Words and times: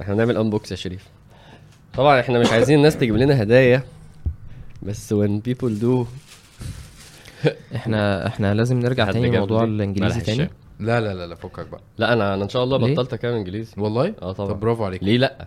إحنا 0.00 0.14
هنعمل 0.14 0.36
unbox 0.36 0.70
يا 0.70 0.76
شريف. 0.76 1.04
طبعا 1.94 2.20
إحنا 2.20 2.38
مش 2.38 2.52
عايزين 2.52 2.78
الناس 2.78 2.96
تجيب 2.96 3.16
لنا 3.16 3.42
هدايا 3.42 3.82
بس 4.82 5.14
when 5.14 5.40
people 5.48 5.82
do 5.82 6.06
إحنا 7.74 8.26
إحنا 8.26 8.54
لازم 8.54 8.78
نرجع 8.78 9.06
حد 9.06 9.12
تاني 9.12 9.24
جاب 9.24 9.34
لموضوع 9.34 9.64
لي 9.64 9.70
الإنجليزي 9.70 10.20
تاني. 10.20 10.50
لا 10.80 11.00
لا 11.00 11.14
لا 11.14 11.26
لا 11.26 11.34
فكك 11.34 11.68
بقى. 11.68 11.80
لا 11.98 12.12
أنا 12.12 12.34
أنا 12.34 12.44
إن 12.44 12.48
شاء 12.48 12.64
الله 12.64 12.78
ليه؟ 12.78 12.94
بطلت 12.94 13.12
اتكلم 13.12 13.34
إنجليزي. 13.34 13.72
والله؟ 13.78 14.14
آه 14.22 14.32
طبعا. 14.32 14.50
طب 14.52 14.60
برافو 14.60 14.84
عليك. 14.84 15.02
ليه 15.02 15.18
لأ؟ 15.18 15.46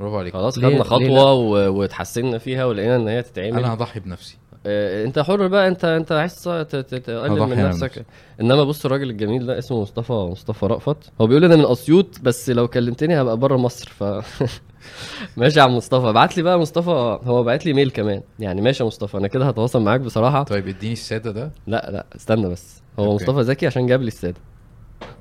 برافو 0.00 0.18
عليك. 0.18 0.32
خلاص 0.32 0.58
ليه- 0.58 0.82
خدنا 0.82 0.98
ليه 1.04 1.08
خطوة؟ 1.18 1.32
و... 1.32 1.50
واتحسنا 1.78 2.38
فيها 2.38 2.64
ولقينا 2.64 2.96
إن 2.96 3.08
هي 3.08 3.22
تتعمل. 3.22 3.58
أنا 3.58 3.74
هضحي 3.74 4.00
بنفسي. 4.00 4.36
انت 4.66 5.18
حر 5.18 5.46
بقى 5.46 5.68
انت 5.68 5.84
انت 5.84 6.12
عايز 6.12 6.42
تقلل 6.42 7.40
من 7.40 7.64
نفسك. 7.64 8.06
انما 8.40 8.64
بص 8.64 8.84
الراجل 8.84 9.10
الجميل 9.10 9.46
ده 9.46 9.58
اسمه 9.58 9.80
مصطفى 9.80 10.12
مصطفى 10.12 10.66
رأفت. 10.66 10.96
هو 11.20 11.26
بيقول 11.26 11.44
أنا 11.44 11.56
من 11.56 11.64
أسيوط 11.66 12.20
بس 12.22 12.50
لو 12.50 12.68
كلمتني 12.68 13.20
هبقى 13.20 13.36
بره 13.36 13.56
مصر 13.56 13.88
ف 13.88 14.04
ماشي 15.36 15.58
يا 15.58 15.64
عم 15.64 15.76
مصطفى. 15.76 16.08
ابعت 16.08 16.36
لي 16.36 16.42
بقى 16.42 16.58
مصطفى 16.58 17.18
هو 17.24 17.44
بعت 17.44 17.66
لي 17.66 17.72
mail 17.72 17.90
كمان. 17.90 18.22
يعني 18.38 18.60
ماشي 18.60 18.82
يا 18.82 18.86
مصطفى 18.86 19.16
أنا 19.16 19.28
كده 19.28 19.48
هتواصل 19.48 19.82
معاك 19.82 20.00
بصراحة. 20.00 20.42
طيب 20.42 20.68
اديني 20.68 20.92
السادة 20.92 21.30
ده. 21.30 21.50
لا 21.66 21.88
لا 21.92 22.06
استنى 22.16 22.48
بس. 22.48 22.82
هو 22.98 23.04
okay. 23.04 23.14
مصطفى 23.24 23.40
ذكي 23.40 23.66
عشان 23.66 23.86
جاب 23.86 24.02
لي 24.02 24.08
السادة. 24.08 24.40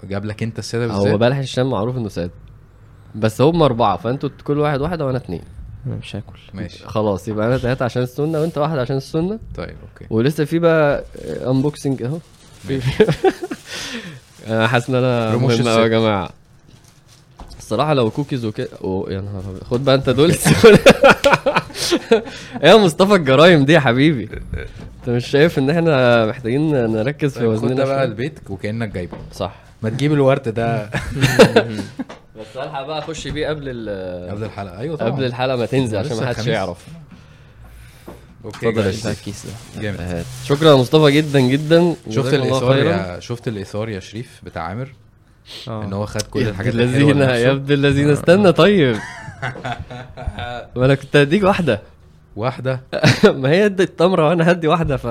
جاب 0.03 0.25
لك 0.25 0.43
أنت 0.43 0.59
السادة 0.59 0.93
هو 0.93 1.03
بالذات؟ 1.03 1.19
بلح 1.19 1.37
الشام 1.37 1.69
معروف 1.69 1.97
إنه 1.97 2.09
سادة. 2.09 2.31
بس 3.15 3.41
هم 3.41 3.61
أربعة 3.61 3.97
فأنتوا 3.97 4.29
كل 4.43 4.59
واحد 4.59 4.81
واحدة 4.81 5.05
وأنا 5.05 5.17
اتنين. 5.17 5.41
أنا 5.87 5.95
مش 5.95 6.15
هاكل. 6.15 6.39
ماشي. 6.53 6.83
خلاص 6.85 7.27
يبقى 7.27 7.47
أنا 7.47 7.57
تلاتة 7.57 7.83
عشان 7.85 8.03
السنة 8.03 8.41
وأنت 8.41 8.57
واحد 8.57 8.77
عشان 8.77 8.97
السنة. 8.97 9.39
طيب 9.55 9.69
okay. 9.91 10.05
ولسه 10.09 10.45
في 10.45 10.59
بقى 10.59 11.03
unboxing 11.47 12.03
أهو. 12.03 12.17
أنا 14.47 14.67
حاسس 14.67 14.89
إن 14.89 14.95
أنا 14.95 15.35
مهم 15.37 15.67
قوي 15.67 15.81
يا. 15.83 15.87
جماعة. 15.87 16.29
الصراحة 17.59 17.93
لو 17.93 18.09
كوكيز 18.11 18.45
وكده 18.45 18.67
يا 19.07 19.21
نهار 19.21 19.43
أبيض. 19.49 19.63
خد 19.63 19.85
بقى 19.85 19.95
أنت 19.95 20.09
دول. 20.09 20.31
إيه 20.31 22.23
يا 22.69 22.75
مصطفى 22.75 23.15
الجرايم 23.15 23.65
دي 23.65 23.73
يا 23.73 23.79
حبيبي. 23.79 24.29
أنت 24.99 25.09
مش 25.09 25.27
شايف 25.27 25.59
إن 25.59 25.69
إحنا 25.69 26.25
محتاجين 26.25 26.71
نركز 26.71 27.33
في 27.33 27.39
طيب 27.39 27.47
خد 27.49 27.63
وزننا 27.63 27.73
ده 27.75 27.85
بقى؟ 27.85 28.03
البيت 28.03 28.39
وكأنك 28.49 28.89
جايبه. 28.89 29.17
صح. 29.33 29.55
ما 29.83 29.89
تجيب 29.89 30.13
الورد 30.13 30.49
ده. 30.49 30.89
بس 32.41 32.57
الحق 32.57 32.83
بقى 32.85 32.99
أخش 32.99 33.27
بيه 33.27 33.47
قبل 33.47 33.63
ال 33.67 34.31
قبل 34.31 34.43
الحلقة. 34.43 34.79
أيوه 34.79 34.97
طبعا. 34.97 35.11
قبل 35.11 35.23
الحلقة 35.23 35.55
ما 35.57 35.65
تنزل 35.65 35.97
عشان 35.97 36.17
ما 36.17 36.27
حدش. 36.27 36.47
يعرف. 36.47 36.85
okay 38.45 38.69
اتفضل 38.69 38.85
يا 38.85 39.11
الكيس 39.11 39.45
ده 39.45 39.81
جامد. 39.81 40.01
هات. 40.01 40.25
شكرا 40.45 40.69
يا 40.69 40.75
مصطفى 40.75 41.11
جدا 41.11 41.39
جدا. 41.39 41.95
شفت 42.09 42.33
الاثار. 42.33 42.77
يا 42.77 43.19
شفت 43.19 43.47
الاثار 43.47 43.89
يا 43.89 43.99
شريف 43.99 44.41
بتاع 44.43 44.63
عامر؟ 44.63 44.93
آه. 45.67 45.83
إن 45.83 45.93
هو 45.93 46.05
خد 46.05 46.21
كل 46.21 46.47
الحاجات 46.47 46.73
الذين 46.73 47.17
يا. 47.17 47.51
ابن 47.51 47.73
الذين. 47.73 48.09
استنى 48.09 48.51
طيب. 48.51 48.95
ما 50.75 50.85
أنا 50.85 50.95
كنت 50.95 51.15
هديك 51.15 51.43
واحدة. 51.43 51.81
واحدة؟ 52.35 52.81
ما 53.41 53.49
هي 53.49 53.65
ادت 53.65 53.81
التمره 53.81 54.29
وأنا 54.29 54.51
هدي 54.51 54.67
واحدة 54.67 54.97
ف 54.97 55.07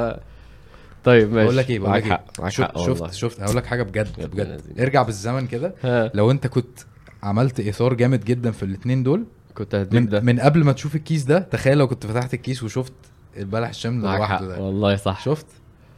طيب 1.05 1.33
ماشي. 1.33 1.45
بقول 1.45 1.57
لك 1.57 1.71
إيه 1.71 1.79
بقول 1.79 1.95
لك 1.95 2.21
معاك 2.39 2.53
شفت 2.53 2.79
شفت 2.79 3.13
شفت 3.15 3.41
هقول 3.41 3.57
لك 3.57 3.67
حاجة 3.67 3.83
بجد 3.83 4.31
بجد. 4.31 4.61
ارجع 4.81 5.03
بالزمن 5.03 5.47
كده. 5.47 5.75
لو 6.15 6.31
أنت 6.31 6.47
كنت 6.47 6.79
عملت 7.23 7.61
اثار 7.61 7.95
جامد 7.95 8.25
جدا 8.25 8.51
في 8.51 8.63
الاثنين 8.63 9.03
دول. 9.03 9.25
كنت 9.55 9.75
هديك 9.75 10.03
ده. 10.03 10.21
من, 10.21 10.41
قبل 10.41 10.65
ما 10.65 10.73
تشوف 10.73 10.95
الكيس 10.97 11.25
ده 11.25 11.39
تخيل 11.39 11.79
لو 11.79 11.89
كنت 11.89 12.07
فتحت 12.07 12.35
الكيس 12.35 12.63
وشفت 12.63 12.93
البلح 13.37 13.73
حق 13.73 13.87
لوحده 13.91 14.47
ده. 14.49 14.61
والله 14.61 14.97
صح. 14.97 15.25
شفت؟ 15.25 15.47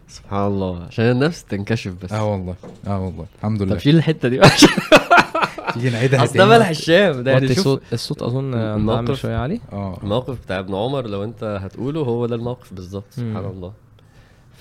سبحان 0.08 0.46
الله. 0.46 0.84
عشان 0.84 1.04
النفس 1.04 1.44
تنكشف 1.44 1.94
بس. 2.02 2.12
آه 2.12 2.32
والله. 2.32 2.54
آه 2.86 3.04
والله. 3.04 3.26
الحمد 3.38 3.62
لله. 3.62 3.74
طب 3.74 3.80
شيل 3.80 3.96
الحتة 3.96 4.28
دي. 4.28 4.40
تيجي 5.74 5.90
نعيدها 5.90 6.24
أصل 6.24 6.38
ده. 6.38 6.46
بلح 6.46 6.68
الشام. 6.68 7.22
ده 7.24 7.30
يعني 7.30 7.44
وطي 7.44 7.54
شوف. 7.54 7.64
صوت 7.64 7.82
الصوت 7.92 8.22
أظن 8.22 8.54
الموقف. 8.54 9.20
شوية 9.20 9.36
عليه 9.36 9.60
آه. 9.72 9.98
الموقف 10.02 10.38
بتاع 10.44 10.58
ابن 10.58 10.74
عمر 10.74 11.06
لو 11.06 11.24
أنت 11.24 11.58
هتقوله 11.62 12.00
هو 12.00 12.26
ده 12.26 12.34
الموقف 12.36 12.74
بالظبط. 12.74 13.04
سبحان. 13.10 13.36
الله. 13.36 13.72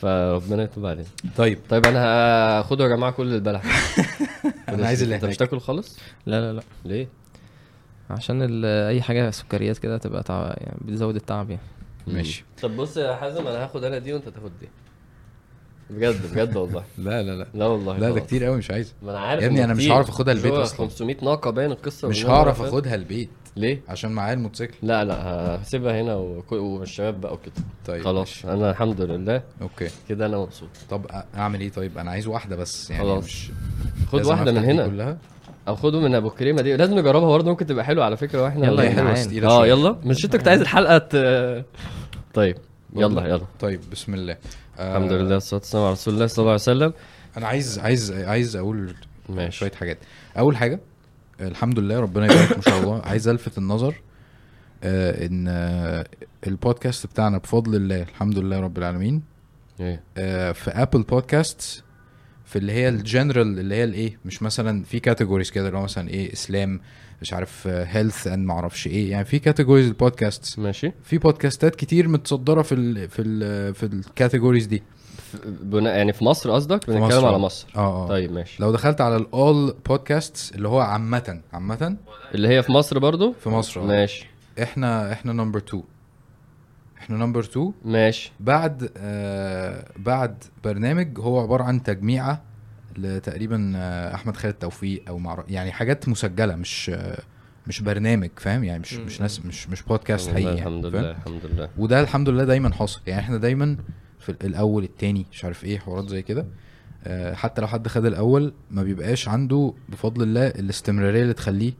فربنا 0.02 0.64
يتوب 0.64 0.86
علينا. 0.86 1.08
طيب. 1.38 1.60
طيب 1.70 1.86
أنا 1.86 2.00
هاخده 2.60 2.84
يا 2.84 2.90
جماعة 2.90 3.12
كل 3.12 3.34
البلح. 3.34 3.62
أنا 4.70 4.88
عايز 4.88 5.02
اللي 5.04 5.16
أنت 5.16 5.26
مش 5.26 5.38
تاكل 5.38 5.60
خالص؟ 5.60 5.98
لا 6.26 6.42
لا 6.42 6.54
لا. 6.54 6.64
ليه؟ 6.86 7.08
عشان 8.10 8.42
ال- 8.42 8.66
أي 8.66 9.02
حاجة 9.02 9.30
سكريات 9.30 9.78
كده 9.78 9.98
تبقى 9.98 10.24
تع... 10.24 10.54
يعني 10.58 10.78
بتزود 10.86 11.16
التعب 11.16 11.50
يعني. 11.50 11.62
ماشي. 12.08 12.44
طب 12.62 12.76
بص 12.76 12.98
يا 12.98 13.16
حازم 13.16 13.48
أنا 13.48 13.64
هاخد 13.64 13.84
أنا 13.84 13.98
دي 13.98 14.14
وأنت 14.14 14.30
تاخد 14.30 14.52
دي. 14.62 14.70
بجد 15.90 16.32
بجد 16.34 16.56
والله. 16.58 16.84
لا 16.98 17.24
لا 17.24 17.32
لا. 17.32 17.48
لا 17.54 17.66
والله 17.66 17.98
لا 17.98 18.10
ده. 18.12 18.20
كتير 18.20 18.44
قوي 18.44 18.58
مش 18.58 18.72
عايز. 18.72 18.94
ما 19.04 19.12
أنا 19.12 19.20
عارف 19.20 19.42
يا 19.42 19.48
ابني 19.48 19.64
أنا 19.64 19.74
مش. 19.74 19.88
هعرف 19.88 20.10
أخدها 20.10 20.34
البيت 20.34 20.52
هو 20.54 20.62
أصلاً. 20.62 20.78
500 20.88 21.16
ناقة 21.24 21.52
باين 21.52 21.72
القصة 21.72 22.08
مش 22.08 22.26
هعرف 22.26 22.62
أخدها 22.62 22.96
البيت. 22.96 23.30
ليه؟ 23.56 23.82
عشان 23.90 24.12
معايا 24.12 24.34
الموتوسيكل. 24.34 24.74
لا 24.82 25.04
لا 25.04 25.16
هسيبها 25.62 26.02
هنا 26.02 26.16
والشباب 26.52 27.22
بقى 27.22 27.34
وكده. 27.34 27.54
طيب 27.86 28.04
خلاص 28.04 28.46
ماشي. 28.46 28.58
أنا 28.58 28.70
الحمد 28.72 29.02
لله. 29.02 29.44
أوكي. 29.62 29.88
كده 30.10 30.26
أنا 30.26 30.38
مبسوط. 30.38 30.70
طب 30.90 31.06
أعمل 31.36 31.62
إيه 31.62 31.70
طيب؟ 31.70 31.98
أنا 31.98 32.12
عايز 32.12 32.28
واحدة 32.28 32.56
بس 32.56 32.92
يعني 32.92 33.04
خلاص. 33.04 33.24
مش 33.24 33.52
خد 34.12 34.26
واحدة 34.26 34.52
من 34.52 34.58
هنا. 34.66 34.88
كلها؟ 34.88 35.18
أو 35.68 35.76
خده 35.76 36.00
من 36.00 36.16
أبو 36.16 36.30
كريمة 36.30 36.62
دي. 36.62 36.78
لازم 36.78 37.00
نجربها 37.00 37.28
برضه 37.30 37.50
ممكن 37.50 37.66
تبقى 37.66 37.86
حلوة 37.86 38.06
على 38.06 38.18
فكرة 38.18 38.44
وإحنا 38.44 38.68
يلا 38.68 38.84
يا. 38.84 39.14
تقيلة 39.26 39.48
آه. 39.48 39.68
يلا. 39.68 39.96
مش 40.06 40.26
أنت 40.26 40.36
كنت 40.36 40.48
عايز 40.48 40.62
الحلقة 40.62 40.98
ت... 40.98 41.16
طيب 42.34 42.58
يلا 42.96 43.28
يلا. 43.28 43.46
طيب 43.60 43.80
بسم 43.92 44.14
الله. 44.14 44.38
آه، 44.80 44.98
الحمد 44.98 45.12
لله 45.12 45.34
والصلاة 45.34 45.60
والسلام 45.60 45.84
على 45.84 45.94
رسول 45.94 46.14
الله 46.14 46.28
صلى 46.28 46.40
الله 46.40 46.52
عليه 46.52 46.62
وسلم. 46.62 46.94
أنا 47.38 47.48
عايز 47.48 47.80
عايز 47.80 48.12
عايز 48.12 48.56
أقول 48.56 48.94
ماشي. 49.30 49.58
شوية 49.58 49.72
حاجات. 49.72 49.98
أول 50.38 50.58
حاجة 50.58 50.80
الحمد 51.42 51.80
لله 51.80 52.00
ربنا 52.00 52.26
يبارك 52.26 52.56
ما 52.58 52.62
شاء 52.62 52.80
الله. 52.84 53.02
عايز 53.02 53.28
ألفت 53.28 53.58
النظر 53.58 53.96
آه 54.84 55.26
إن 55.26 55.46
آه 55.48 56.06
البودكاست 56.48 57.06
بتاعنا 57.08 57.38
بفضل 57.38 57.76
الله 57.76 58.02
الحمد 58.02 58.38
لله 58.40 58.60
رب 58.60 58.78
العالمين. 58.78 59.22
إيه. 59.80 60.04
آه 60.18 60.52
في 60.52 60.72
Apple 60.72 61.02
Podcasts 61.04 61.84
في 62.46 62.56
اللي 62.56 62.72
هي 62.72 62.90
الجنرال 62.90 63.60
اللي 63.60 63.76
هي 63.76 63.84
الإيه 63.84 64.18
مش 64.26 64.44
مثلا 64.44 64.84
في 64.84 65.00
categories 65.00 65.52
كده 65.52 65.68
اللي 65.68 65.78
هو 65.78 65.84
مثلا 65.84 66.10
إيه 66.10 66.34
إسلام 66.34 66.80
مش 67.22 67.34
عارف 67.34 67.68
health 67.68 68.28
and 68.28 68.46
ما 68.48 68.54
أعرفش 68.54 68.88
إيه 68.88 69.12
يعني 69.12 69.26
في 69.26 69.40
categories 69.40 69.88
ال 69.88 69.97
podcast 69.97 70.60
ماشي. 70.60 70.92
في 71.04 71.18
podcastات 71.18 71.76
كتير 71.76 72.08
متصدرة 72.08 72.62
في 72.62 72.76
ال 72.76 73.10
في 73.10 73.22
ال 73.22 73.74
في 73.76 73.84
ال 73.86 73.93
categories 73.93 74.66
دي. 74.66 74.84
بناء 75.46 75.98
يعني 75.98 76.14
في 76.14 76.24
مصر 76.24 76.52
قصدك؟ 76.52 76.90
مصر، 76.90 77.00
بنتكلم 77.00 77.26
على 77.26 77.36
آه. 77.36 77.40
مصر. 77.40 77.68
آه 77.76 78.04
آه. 78.04 78.08
طيب 78.08 78.32
ماشي. 78.32 78.64
لو 78.64 78.72
دخلت 78.72 79.02
على 79.02 79.16
الأول 79.16 79.76
بودكاست 79.90 80.56
اللي 80.56 80.68
هو 80.68 80.80
عامة 80.80 81.42
عامة؟ 81.54 81.98
اللي 82.36 82.48
هي 82.48 82.64
في 82.64 82.72
مصر 82.72 83.00
برضو؟ 83.00 83.32
في 83.32 83.50
مصر 83.50 83.82
آه. 83.82 83.86
ماشي. 83.86 84.28
إحنا 84.64 85.12
إحنا 85.14 85.34
number 85.34 85.60
2 85.60 85.84
إحنا 86.98 87.18
number 87.18 87.40
2 87.40 87.74
ماشي. 87.86 88.32
بعد 88.40 88.92
آه 88.98 89.86
بعد 89.98 90.44
برنامج 90.64 91.20
هو 91.20 91.40
عبارة 91.40 91.64
عن 91.64 91.84
تجميعة 91.84 92.42
لتقريبا 92.98 93.74
آه 93.76 94.16
أحمد 94.16 94.38
خالد 94.38 94.54
توفيق 94.54 95.04
أو 95.08 95.18
معرف 95.18 95.46
يعني 95.50 95.72
حاجات 95.72 96.10
مسجلة 96.10 96.56
مش 96.56 96.92
آه 96.94 97.18
مش 97.68 97.82
برنامج 97.82 98.30
فاهم؟ 98.38 98.64
يعني 98.64 98.80
مش 98.80 98.94
مش 98.94 99.22
ناس 99.22 99.46
مش 99.46 99.70
مش 99.70 99.84
بودكاست 99.84 100.30
حقيقي 100.30 100.44
يعني 100.44 100.60
الحمد؟ 100.60 100.86
لله 100.86 101.12
الحمد 101.12 101.46
لله. 101.46 101.70
وده 101.78 102.02
الحمد 102.02 102.30
لله 102.30 102.44
دايما 102.44 102.74
حاصل. 102.74 103.02
يعني 103.08 103.22
إحنا 103.22 103.38
دايما 103.38 103.78
في 104.22 104.30
الأول 104.44 104.84
التاني 104.84 105.26
مش 105.32 105.46
عارف 105.46 105.64
إيه 105.64 105.80
حوارات 105.80 106.10
زي 106.10 106.22
كده 106.22 106.46
آه، 107.04 107.34
حتى 107.34 107.62
لو 107.62 107.68
حد 107.68 107.88
خد 107.88 108.06
الأول 108.06 108.54
ما 108.72 108.84
بيبقاش 108.84 109.28
عنده 109.28 109.74
بفضل 109.90 110.24
الله 110.24 110.48
الاستمرارية 110.48 111.22
اللي 111.22 111.34
تخليه 111.34 111.74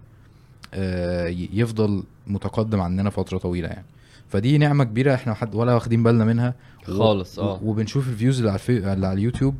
آه، 0.74 1.28
يفضل 1.54 2.04
متقدم 2.28 2.82
عننا 2.82 3.10
فترة 3.10 3.38
طويلة 3.38 3.68
يعني 3.68 3.86
فدي 4.30 4.58
نعمة 4.58 4.84
كبيرة 4.84 5.14
إحنا 5.14 5.34
حد 5.34 5.56
ولا 5.56 5.74
واخدين 5.74 6.04
بالنا 6.04 6.26
منها 6.26 6.54
خالص، 6.84 7.40
آه. 7.40 7.60
وبنشوف 7.64 8.08
ال 8.10 8.14
views 8.14 8.38
اللي 8.40 8.52
على. 8.52 8.60
اللي 8.94 9.08
على 9.08 9.14
اليوتيوب 9.14 9.56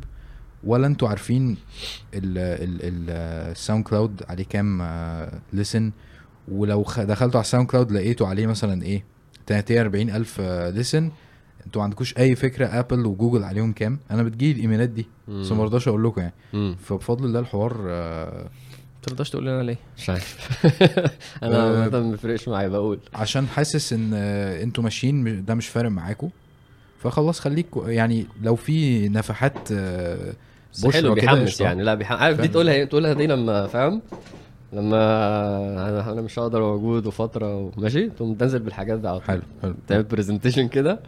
ولا 0.64 0.88
أنتوا 0.88 1.10
عارفين 1.10 1.50
ال- 2.14 2.38
ال- 2.38 2.80
ال- 2.84 3.10
ال 3.52 3.84
SoundCloud 3.84 4.24
عليه 4.30 4.44
كام 4.46 4.82
listen 5.54 5.92
ولو 6.52 6.84
خ- 6.84 7.00
دخلتوا 7.00 7.40
على 7.40 7.46
ال 7.46 7.68
SoundCloud 7.68 7.92
لقيتوا 7.92 8.28
عليه 8.28 8.48
مثلا 8.48 8.84
إيه 8.84 9.04
30 9.48 9.78
40 9.78 10.10
ألف 10.10 10.42
لسن 10.76 11.12
أنتوا 11.66 11.82
ما 11.82 11.84
عندكوش 11.84 12.18
أي 12.18 12.36
فكرة 12.36 12.66
ابل 12.66 13.06
وجوجل 13.06 13.44
عليهم 13.44 13.74
كام؟ 13.74 14.00
أنا 14.12 14.24
بتجيلي 14.24 14.52
الإيميلات 14.52 14.90
دي 14.90 15.08
بس 15.28 15.52
ما 15.52 15.64
رضاش 15.64 15.88
أقول 15.88 16.04
لكم 16.04 16.22
يعني. 16.22 16.34
مم. 16.54 16.76
فبفضل 16.84 17.26
الله 17.26 17.40
الحوار 17.40 17.86
آه، 17.90 18.50
ترضاش 19.04 19.30
تقول 19.30 19.46
لنا 19.46 19.64
ليه؟ 19.64 19.78
مش 19.98 20.10
عارف. 20.10 20.66
أنا 21.44 21.86
آه، 21.86 21.90
ما 21.90 22.12
بيفرقش 22.12 22.48
معايا 22.48 22.68
بقول. 22.68 23.00
عشان 23.14 23.48
حاسس 23.48 23.94
إن 23.94 24.12
آه، 24.14 24.64
أنتوا 24.64 24.84
ماشيين 24.84 25.46
ده 25.46 25.56
مش 25.56 25.68
فارق 25.68 25.90
معاكم 25.90 26.30
فخلاص 27.00 27.40
خليك 27.40 27.66
يعني 27.86 28.26
لو 28.42 28.56
في 28.56 29.10
نفحات 29.10 29.72
آه، 29.72 30.34
بس 30.74 30.88
حلو 30.88 31.14
بيحمس. 31.14 31.62
يعني. 31.62 31.84
لا 31.84 31.96
بيحمس 31.96 32.20
عارف 32.20 32.42
دي. 32.42 32.48
تقولها 32.48 32.86
تقولها 32.86 33.14
دي 33.14 33.28
لما 33.28 33.68
فاهم؟ 33.68 34.02
لما 34.74 34.98
أنا 35.90 36.12
أنا 36.12 36.22
مش 36.22 36.40
هقدر 36.40 36.62
موجود 36.62 37.06
وفتره 37.06 37.72
ماشي 37.78 38.10
تقوم 38.10 38.34
تنزل 38.36 38.60
بالحاجات 38.60 39.00
دي 39.00 39.08
على 39.08 39.20
طول. 39.20 39.28
حلو 39.28 39.42
حلو. 39.62 39.76
تعمل 39.88 40.04
برزنتيشن 40.04 40.68
كده. 40.68 41.00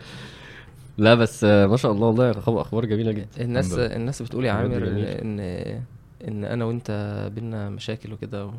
لا 0.98 1.16
بس 1.16 1.44
ما 1.44 1.78
شاء 1.78 1.92
الله 1.92 2.08
والله 2.08 2.34
خبر 2.34 2.62
أخبار 2.62 2.86
جميلة 2.86 3.12
جدا 3.12 3.28
الناس. 3.40 3.74
الناس 3.74 4.22
بتقول 4.22 4.46
يا 4.46 4.52
عامر. 4.52 4.88
ان 4.88 5.40
ان 6.28 6.46
أنا 6.46 6.66
وأنت 6.66 7.30
بينا 7.36 7.70
مشاكل 7.70 8.14
وكده 8.14 8.46
و... 8.46 8.52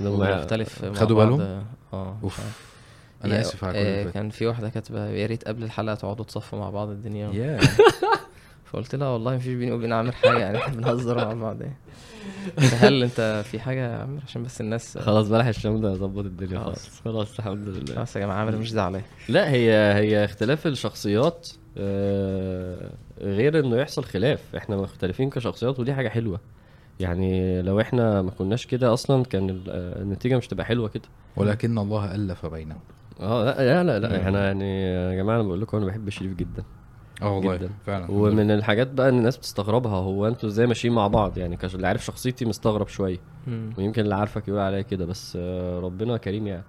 لما 0.00 0.10
وبنختلف 0.10 0.84
مع 0.84 0.92
خدوا 0.92 1.16
بعض. 1.16 1.28
بالهم؟ 1.28 1.64
آه 1.92 2.16
أوف 2.22 2.40
أنا 3.24 3.40
آسف 3.40 3.64
على 3.64 3.72
كل 3.72 4.08
آه،. 4.08 4.12
كان 4.12 4.30
في 4.30 4.46
واحدة 4.46 4.68
كاتبة 4.68 5.06
يا 5.06 5.26
ريت 5.26 5.48
قبل 5.48 5.62
الحلقة 5.62 5.94
تقعدوا 5.94 6.24
تصفوا 6.24 6.58
مع 6.58 6.70
بعض 6.70 6.88
الدنيا 6.88 7.30
يا 7.32 7.60
فقلت 8.72 8.94
لها 8.94 9.08
والله 9.08 9.36
مفيش 9.36 9.54
بيني 9.54 9.72
وبين 9.72 9.92
عامر 9.92 10.12
حاجة 10.12 10.38
يعني 10.38 10.58
إحنا 10.58 10.74
بنهزر 10.76 11.16
مع 11.16 11.32
بعض 11.32 11.60
يعني 11.60 11.76
هل 12.58 13.02
أنت 13.02 13.44
في 13.50 13.60
حاجة 13.60 13.92
يا 13.92 13.98
عامر 13.98 14.20
عشان 14.26 14.42
بس 14.42 14.60
الناس 14.60 14.98
خلاص 14.98 15.28
بلح 15.28 15.46
الشام 15.46 15.80
ده 15.80 15.94
ظبط 15.94 16.24
الدنيا 16.24 16.58
خلاص. 16.58 17.00
خلاص 17.04 17.38
الحمد 17.38 17.68
لله 17.68 17.94
خلاص 17.94 18.16
يا 18.16 18.20
جماعة 18.20 18.36
عامر 18.36 18.56
مش 18.56 18.70
زعلان 18.70 19.02
لا 19.28 19.50
هي 19.50 19.94
هي 19.94 20.24
اختلاف 20.24 20.66
الشخصيات 20.66 21.48
غير 23.20 23.58
إنه 23.58 23.76
يحصل 23.76 24.04
خلاف. 24.04 24.56
إحنا 24.56 24.76
مختلفين 24.76 25.30
كشخصيات 25.30 25.80
ودي 25.80 25.94
حاجة 25.94 26.08
حلوة. 26.08 26.40
يعني 27.00 27.62
لو 27.62 27.80
إحنا 27.80 28.22
ما 28.22 28.30
كناش 28.30 28.66
كده 28.66 28.92
أصلا 28.92 29.24
كان 29.24 29.50
آه، 29.68 30.02
النتيجة 30.02 30.36
مش 30.36 30.48
تبقى 30.48 30.64
حلوة 30.66 30.88
كده. 30.88 31.02
ولكن 31.36 31.78
الله 31.78 32.14
ألف 32.14 32.46
بينهم. 32.46 32.78
آه 33.20 33.44
لا 33.44 33.84
لا 33.84 33.98
لا, 33.98 34.06
لا. 34.06 34.22
إحنا 34.22 34.46
يعني 34.46 34.82
يا 34.82 35.14
جماعة 35.14 35.36
أنا 35.36 35.44
بقول 35.44 35.60
لكم 35.60 35.76
أنا 35.76 35.86
بحب 35.86 36.08
شريف 36.08 36.34
جدا. 36.34 36.64
آه 37.22 37.36
والله 37.36 37.56
جداً. 37.56 37.70
فعلا. 37.86 38.10
ومن 38.10 38.50
الحاجات 38.50 38.88
بقى 38.90 39.08
ان 39.08 39.18
الناس 39.18 39.36
بتستغربها 39.36 39.96
هو 39.96 40.28
أنتوا 40.28 40.48
إزاي 40.48 40.66
ماشيين 40.66 40.94
مع 40.94 41.06
بعض؟ 41.06 41.38
يعني 41.38 41.56
كش... 41.56 41.74
اللي 41.74 41.86
عارف 41.86 42.04
شخصيتي 42.04 42.44
مستغرب 42.44 42.88
شوية. 42.88 43.18
ويمكن 43.78 44.02
اللي 44.02 44.14
عارفك 44.14 44.48
يقول 44.48 44.60
عليا 44.60 44.82
كده 44.82 45.04
بس 45.06 45.38
آه، 45.40 45.80
ربنا 45.80 46.16
كريم 46.16 46.46
يعني. 46.46 46.64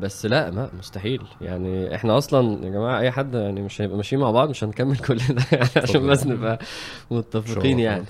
بس 0.00 0.26
لا 0.26 0.50
ما 0.50 0.70
مستحيل. 0.78 1.22
يعني 1.40 1.94
إحنا 1.94 2.18
أصلا 2.18 2.64
يا 2.66 2.70
جماعة 2.70 3.00
أي 3.00 3.10
حد 3.10 3.34
يعني 3.34 3.62
مش 3.62 3.80
هيبقى 3.80 3.96
ماشيين 3.96 4.22
مع 4.22 4.30
بعض 4.30 4.50
مش 4.50 4.64
هنكمل 4.64 4.96
كل 5.06 5.16
ده 5.18 5.44
يعني 5.52 5.68
عشان 5.76 6.00
طبعاً. 6.00 6.10
بس 6.10 6.26
نبقى 6.26 6.58
متفقين 7.10 7.78
يعني. 7.78 8.04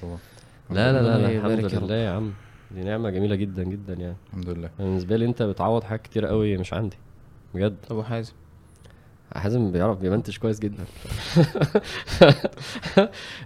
لا 0.71 0.93
لا 0.93 1.03
لا, 1.03 1.39
ربنا 1.39 1.49
لا 1.55 1.67
الحمد. 1.67 1.83
لله 1.85 1.95
يا 1.95 2.11
عم. 2.11 2.33
دي 2.71 2.83
نعمة 2.85 3.11
جميلة 3.11 3.35
جدا 3.37 3.63
جدا 3.65 3.95
يعني. 3.95 4.17
الحمد 4.29 4.49
لله. 4.49 4.71
بالنسبة 4.79 5.17
لي 5.17 5.25
أنت 5.25 5.43
بتعوض 5.43 5.85
حاجات 5.85 6.03
كتير 6.03 6.27
قوي 6.27 6.57
مش 6.57 6.73
عندي. 6.75 6.97
بجد. 7.55 7.77
ابو 7.91 8.03
حازم 8.03 8.33
حازم 9.35 9.73
بيعرف 9.73 9.99
بيمنتج 9.99 10.37
كويس 10.37 10.59
جدا. 10.59 10.85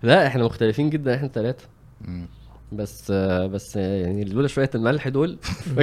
لا 0.02 0.26
إحنا 0.26 0.44
مختلفين 0.44 0.90
جدا 0.90 1.14
إحنا 1.14 1.26
الثلاثه. 1.26 1.68
بس 2.72 3.10
بس 3.12 3.76
يعني 3.76 4.24
لولا 4.24 4.48
شوية 4.48 4.70
الملح 4.74 5.08
دول. 5.08 5.38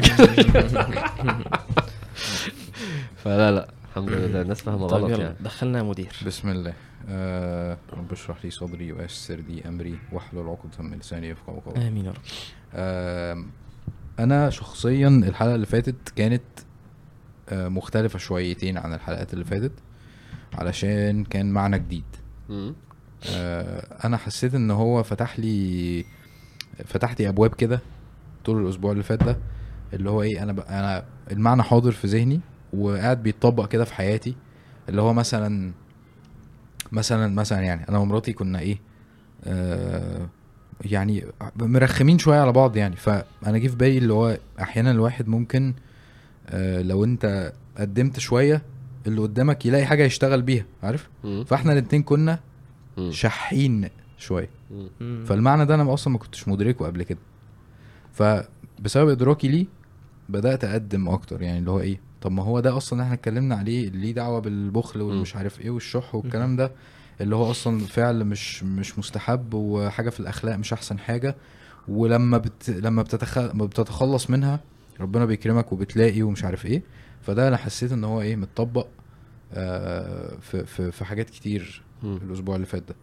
فلا 3.24 3.52
لا 3.52 3.70
الحمد 3.90 4.10
لله 4.10 4.42
الناس 4.42 4.62
فاهمة 4.62 4.88
طيب 4.88 5.04
غلط 5.04 5.20
يعني. 5.20 5.36
دخلنا 5.40 5.78
يا 5.78 5.84
مدير. 5.84 6.16
بسم 6.26 6.50
الله. 6.50 6.74
آه 7.10 7.78
رب 7.94 8.12
اشرح 8.12 8.46
لي 8.46 8.52
صدري 8.52 8.92
ويسر 8.92 9.36
لي 9.36 9.68
أمري 9.68 10.00
واحلل 10.12 10.48
عقدة 10.48 10.84
من 10.84 10.98
لساني 10.98 11.30
يفقهوا 11.30 11.62
قولي. 11.62 11.88
آمين 11.88 12.06
يا 12.06 12.12
رب. 12.12 12.18
آه 12.74 13.46
أنا 14.20 14.50
شخصيا 14.50 15.08
الحلقة 15.08 15.56
اللي 15.56 15.66
فاتت 15.66 16.10
كانت 16.16 16.42
آه 17.50 17.68
مختلفة 17.68 18.20
شويتين 18.20 18.78
عن 18.78 18.94
الحلقات 18.94 19.34
اللي 19.34 19.46
فاتت 19.46 19.72
علشان 20.54 21.24
كان 21.24 21.52
معنى 21.52 21.80
جديد. 21.80 22.04
آه 23.30 23.98
أنا 24.06 24.18
حسيت 24.18 24.56
إن 24.56 24.72
هو 24.72 25.04
فتح 25.04 25.40
لي 25.40 26.06
فتح 26.86 27.16
لي 27.20 27.30
أبواب 27.30 27.54
كده 27.56 27.80
طول 28.46 28.64
الأسبوع 28.64 28.92
اللي 28.92 29.04
فات 29.04 29.24
ده. 29.24 29.38
اللي 29.94 30.10
هو 30.10 30.22
إيه 30.22 30.44
أنا 30.44 30.54
ب... 30.54 30.60
أنا 30.60 31.06
المعنى 31.32 31.64
حاضر 31.64 31.92
في 31.92 32.08
ذهني 32.08 32.40
وقاعد 32.74 33.24
بيتطبق 33.24 33.68
كده 33.68 33.86
في 33.86 33.94
حياتي 33.94 34.36
اللي 34.90 35.02
هو 35.02 35.14
مثلا 35.14 35.72
مثلا 36.92 37.28
مثلا 37.36 37.60
يعني 37.62 37.90
أنا 37.90 37.98
ومراتي 37.98 38.34
كنا 38.34 38.60
إيه 38.60 38.78
آه 39.44 40.28
يعني 40.86 41.26
مرخمين 41.56 42.18
شوية 42.18 42.40
على 42.40 42.52
بعض 42.52 42.78
يعني 42.78 42.96
فأنا 42.96 43.58
جه 43.58 43.68
في 43.68 43.76
بالي 43.76 43.98
اللي 43.98 44.14
هو 44.14 44.38
أحيانا 44.62 44.92
الواحد 44.92 45.28
ممكن 45.28 45.74
آه 46.50 46.82
لو 46.82 47.04
أنت 47.04 47.54
قدمت 47.78 48.20
شوية 48.20 48.62
اللي 49.08 49.22
قدامك 49.22 49.66
يلاقي 49.66 49.86
حاجة 49.86 50.04
يشتغل 50.04 50.42
بيها 50.42 50.66
عارف 50.84 51.10
مم. 51.24 51.44
فإحنا 51.44 51.74
الاتنين 51.74 52.04
كنا 52.04 52.40
مم. 52.98 53.12
شحين 53.12 53.90
شوية. 54.18 54.50
فالمعنى 55.26 55.66
ده 55.66 55.76
أنا 55.76 55.94
أصلا 55.94 56.14
ما 56.14 56.20
كنتش 56.20 56.48
مدركه 56.48 56.86
قبل 56.86 57.04
كده 57.04 57.20
فبسبب 58.14 59.10
إدراكي 59.10 59.48
ليه 59.48 59.66
بدأت 60.30 60.64
أقدم 60.64 61.10
أكتر 61.10 61.42
يعني 61.42 61.60
اللي 61.60 61.72
هو 61.72 61.80
إيه 61.80 62.00
طب 62.22 62.32
ما 62.32 62.44
هو 62.44 62.60
ده 62.60 62.78
أصلا 62.78 63.04
إحنا 63.04 63.14
اتكلمنا 63.14 63.56
عليه 63.56 63.88
اللي 63.88 64.00
ليه 64.02 64.12
دعوة 64.14 64.40
بالبخل 64.40 65.02
والمش 65.02 65.36
عارف 65.36 65.62
إيه 65.62 65.70
والشح 65.70 66.16
والكلام 66.16 66.56
ده 66.56 66.72
اللي 67.22 67.36
هو 67.36 67.52
أصلا 67.52 67.80
فعل 67.80 68.26
مش 68.26 68.64
مش 68.64 69.00
مستحب 69.00 69.54
وحاجة 69.54 70.10
في 70.10 70.20
الأخلاق 70.20 70.56
مش 70.56 70.74
أحسن 70.74 71.00
حاجة. 71.00 71.36
ولما 71.88 72.38
بت 72.38 72.70
لما 72.70 73.02
بتتخ... 73.02 73.40
بتتخلص 73.40 74.30
منها 74.30 74.60
ربنا 75.00 75.26
بيكرمك 75.26 75.72
وبتلاقي 75.72 76.22
ومش 76.22 76.44
عارف 76.44 76.66
إيه. 76.66 76.84
فده 77.22 77.48
أنا 77.48 77.58
حسيت 77.58 77.92
إن 77.92 78.04
هو 78.04 78.22
إيه 78.22 78.36
متطبق 78.36 78.88
آه 79.54 80.36
في 80.42 80.66
في 80.66 80.92
في 80.92 81.06
حاجات 81.06 81.30
كتير 81.30 81.82
مم. 82.04 82.18
الأسبوع 82.18 82.56
اللي 82.56 82.66
فات 82.68 82.84
ده. 82.90 82.96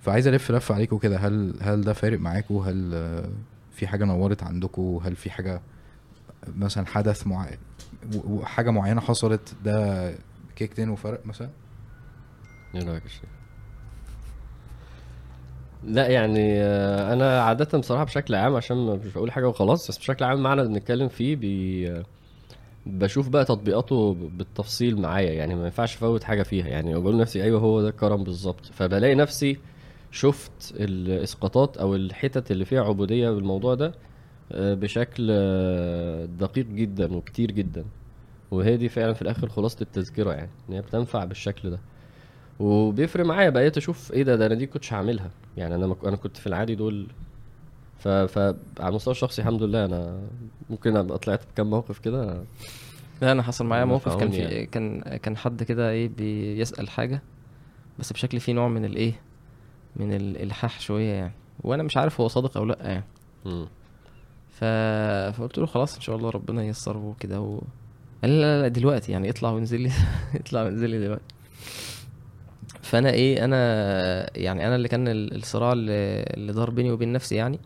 فعايز 0.00 0.26
ألف 0.28 0.50
لفه 0.50 0.74
عليكم 0.74 0.98
كده 0.98 1.18
هل 1.18 1.54
هل 1.60 1.80
ده 1.80 1.92
فارق 1.92 2.18
معاكم؟ 2.18 2.56
هل 2.56 2.90
آه، 2.94 3.30
في 3.72 3.86
حاجة 3.86 4.04
نورت 4.04 4.42
عندكم؟ 4.42 5.00
هل 5.04 5.16
في 5.16 5.30
حاجة 5.30 5.60
مثلا 6.56 6.86
حدث 6.86 7.26
معين 7.26 7.58
وحاجه 8.24 8.70
معينة 8.70 9.00
حصلت 9.00 9.54
ده 9.64 10.14
كيكتين 10.56 10.88
وفرق 10.90 11.26
مثلا؟ 11.26 11.48
إيه 12.74 12.82
رايك 12.84 13.02
يا؟ 13.04 13.10
لا 15.84 16.08
يعني 16.08 16.62
آه، 16.62 17.12
أنا 17.12 17.42
عادة 17.42 17.78
بصراحة 17.78 18.04
بشكل 18.04 18.34
عام 18.34 18.56
عشان 18.56 18.76
مش 18.76 19.12
بقول 19.12 19.32
حاجة 19.32 19.48
وخلاص 19.48 19.88
بس 19.88 19.98
بشكل 19.98 20.24
عام 20.24 20.42
معنى 20.42 20.60
اللي 20.62 20.72
بنتكلم 20.72 21.08
فيه 21.08 21.36
بي 21.36 22.02
بشوف 22.86 23.28
بقى 23.28 23.44
تطبيقاته 23.44 24.14
بالتفصيل 24.14 25.00
معايا 25.00 25.32
يعني 25.32 25.54
ما 25.54 25.64
ينفعش 25.64 25.96
أفوت 25.96 26.24
حاجة 26.24 26.42
فيها. 26.42 26.66
يعني 26.66 26.94
بقول 27.00 27.14
لنفسي 27.14 27.42
أيوه 27.42 27.60
هو 27.60 27.82
ده 27.82 27.88
الكرم 27.88 28.24
بالظبط. 28.24 28.66
فبلاقي 28.66 29.14
نفسي 29.14 29.58
شفت 30.10 30.74
الإسقاطات 30.76 31.76
أو 31.76 31.94
الحتت 31.94 32.50
اللي 32.50 32.64
فيها 32.64 32.82
عبودية 32.84 33.30
بالموضوع 33.30 33.74
ده 33.74 33.94
بشكل 34.54 35.28
آه، 35.30 36.24
دقيق 36.24 36.66
جدا 36.66 37.16
وكتير 37.16 37.50
جدا. 37.50 37.84
وهي 38.50 38.76
دي 38.76 38.88
فعلا 38.88 39.12
في 39.12 39.22
الآخر 39.22 39.48
خلاصة 39.48 39.76
التذكرة 39.82 40.32
يعني 40.32 40.50
إن 40.68 40.74
هي 40.74 40.80
بتنفع 40.80 41.24
بالشكل 41.24 41.70
ده. 41.70 41.78
وبيفرق 42.60 43.24
معايا 43.24 43.50
بقيت 43.50 43.76
أشوف 43.76 44.12
إيه 44.12 44.22
ده 44.22 44.36
ده 44.36 44.46
أنا 44.46 44.54
دي 44.54 44.66
كنتش 44.66 44.92
هعملها. 44.92 45.30
يعني 45.56 45.74
أنا 45.74 45.86
مك... 45.86 46.04
أنا 46.04 46.16
كنت 46.16 46.36
في 46.36 46.46
العادي 46.46 46.74
دول 46.74 47.06
ف... 47.98 48.08
فعلى 48.08 48.56
المستوى 48.80 49.12
الشخصي 49.12 49.42
الحمد 49.42 49.62
لله 49.62 49.84
أنا 49.84 50.20
ممكن 50.70 50.96
أبقى 50.96 51.18
طلعت 51.18 51.40
بكام 51.52 51.70
موقف 51.70 51.98
كده. 51.98 52.44
لا 53.22 53.32
أنا 53.32 53.42
حصل 53.42 53.66
معايا 53.66 53.84
موقف 53.84 54.16
كان 54.16 54.30
في 54.30 54.36
يعني. 54.38 54.66
كان 54.66 55.00
كان 55.00 55.36
حد 55.36 55.62
كده 55.62 55.90
إيه 55.90 56.08
بيسأل 56.08 56.88
حاجة 56.90 57.22
بس 57.98 58.12
بشكل 58.12 58.40
فيه 58.40 58.52
نوع 58.52 58.68
من 58.68 58.84
الإيه 58.84 59.12
من 59.96 60.12
الالحاح 60.12 60.80
شوية 60.80 61.12
يعني. 61.12 61.32
وأنا 61.64 61.82
مش 61.82 61.96
عارف 61.96 62.20
هو 62.20 62.28
صادق 62.28 62.56
أو 62.56 62.64
لأ 62.64 62.78
يعني. 62.82 63.04
مم. 63.44 63.66
فقلت 64.60 65.58
له 65.58 65.66
خلاص 65.66 65.94
إن 65.94 66.00
شاء 66.00 66.16
الله 66.16 66.30
ربنا 66.30 66.62
ييسر 66.64 66.96
وكده 66.96 67.40
و... 67.40 67.60
قال 68.22 68.30
لي 68.30 68.40
لا 68.40 68.62
لا 68.62 68.68
دلوقتي 68.68 69.12
يعني 69.12 69.30
اطلع 69.30 69.50
وانزل 69.50 69.80
لي 69.80 69.90
اطلع 70.40 70.62
وانزل 70.62 70.90
لي 70.90 70.98
دلوقتي. 71.00 71.24
فأنا 72.82 73.10
إيه 73.10 73.44
أنا 73.44 74.38
يعني 74.38 74.66
أنا 74.66 74.76
اللي 74.76 74.88
كان 74.88 75.08
ال- 75.08 75.36
الصراع 75.36 75.72
اللي, 75.72 76.52
دار 76.52 76.70
بيني 76.70 76.90
وبين 76.90 77.12
نفسي 77.12 77.34
يعني 77.34 77.58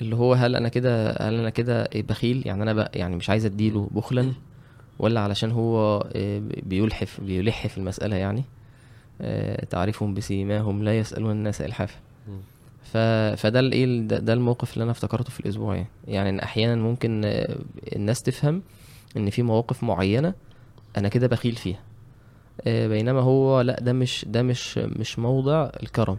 اللي 0.00 0.16
هو 0.16 0.34
هل 0.34 0.56
أنا 0.56 0.68
كده 0.68 1.10
هل 1.10 1.34
أنا 1.34 1.50
كده 1.50 1.82
إيه 1.94 2.02
بخيل؟ 2.02 2.42
يعني 2.46 2.62
أنا 2.62 2.72
بقى 2.72 2.90
يعني 2.94 3.16
مش 3.16 3.30
عايز 3.30 3.44
أديله 3.44 3.88
بخلا 3.92 4.32
ولا 4.98 5.20
علشان 5.20 5.50
هو 5.50 6.00
إيه 6.14 6.40
بيلحف 6.62 7.20
بيلح 7.20 7.66
في 7.66 7.78
المسألة 7.78 8.16
يعني. 8.16 8.44
آه، 9.22 9.64
تعرفهم 9.64 10.14
بسيماهم 10.14 10.82
لا 10.84 10.98
يسألون 10.98 11.30
الناس 11.30 11.60
إلحافا. 11.62 11.98
مم. 12.28 12.40
ف... 12.82 12.96
فده 13.36 13.60
الايه 13.60 14.00
ده, 14.00 14.18
ده 14.18 14.32
الموقف 14.32 14.72
اللي 14.74 14.82
أنا 14.82 14.90
افتكرته 14.92 15.30
في 15.30 15.40
الأسبوع 15.40 15.74
يعني. 15.76 15.88
يعني 16.08 16.28
ان 16.30 16.40
أحيانا 16.40 16.82
ممكن 16.82 17.22
آه، 17.24 17.56
الناس 17.96 18.22
تفهم 18.22 18.62
إن 19.16 19.30
في 19.30 19.42
مواقف 19.42 19.84
معينة 19.84 20.34
أنا 20.96 21.08
كده 21.08 21.26
بخيل 21.26 21.54
فيها. 21.54 21.80
آه، 22.66 22.86
بينما 22.88 23.20
هو 23.20 23.60
لأ 23.60 23.80
ده 23.80 23.92
مش 23.92 24.24
ده 24.28 24.42
مش 24.42 24.78
مش 24.78 25.18
موضع 25.18 25.70
الكرم. 25.82 26.18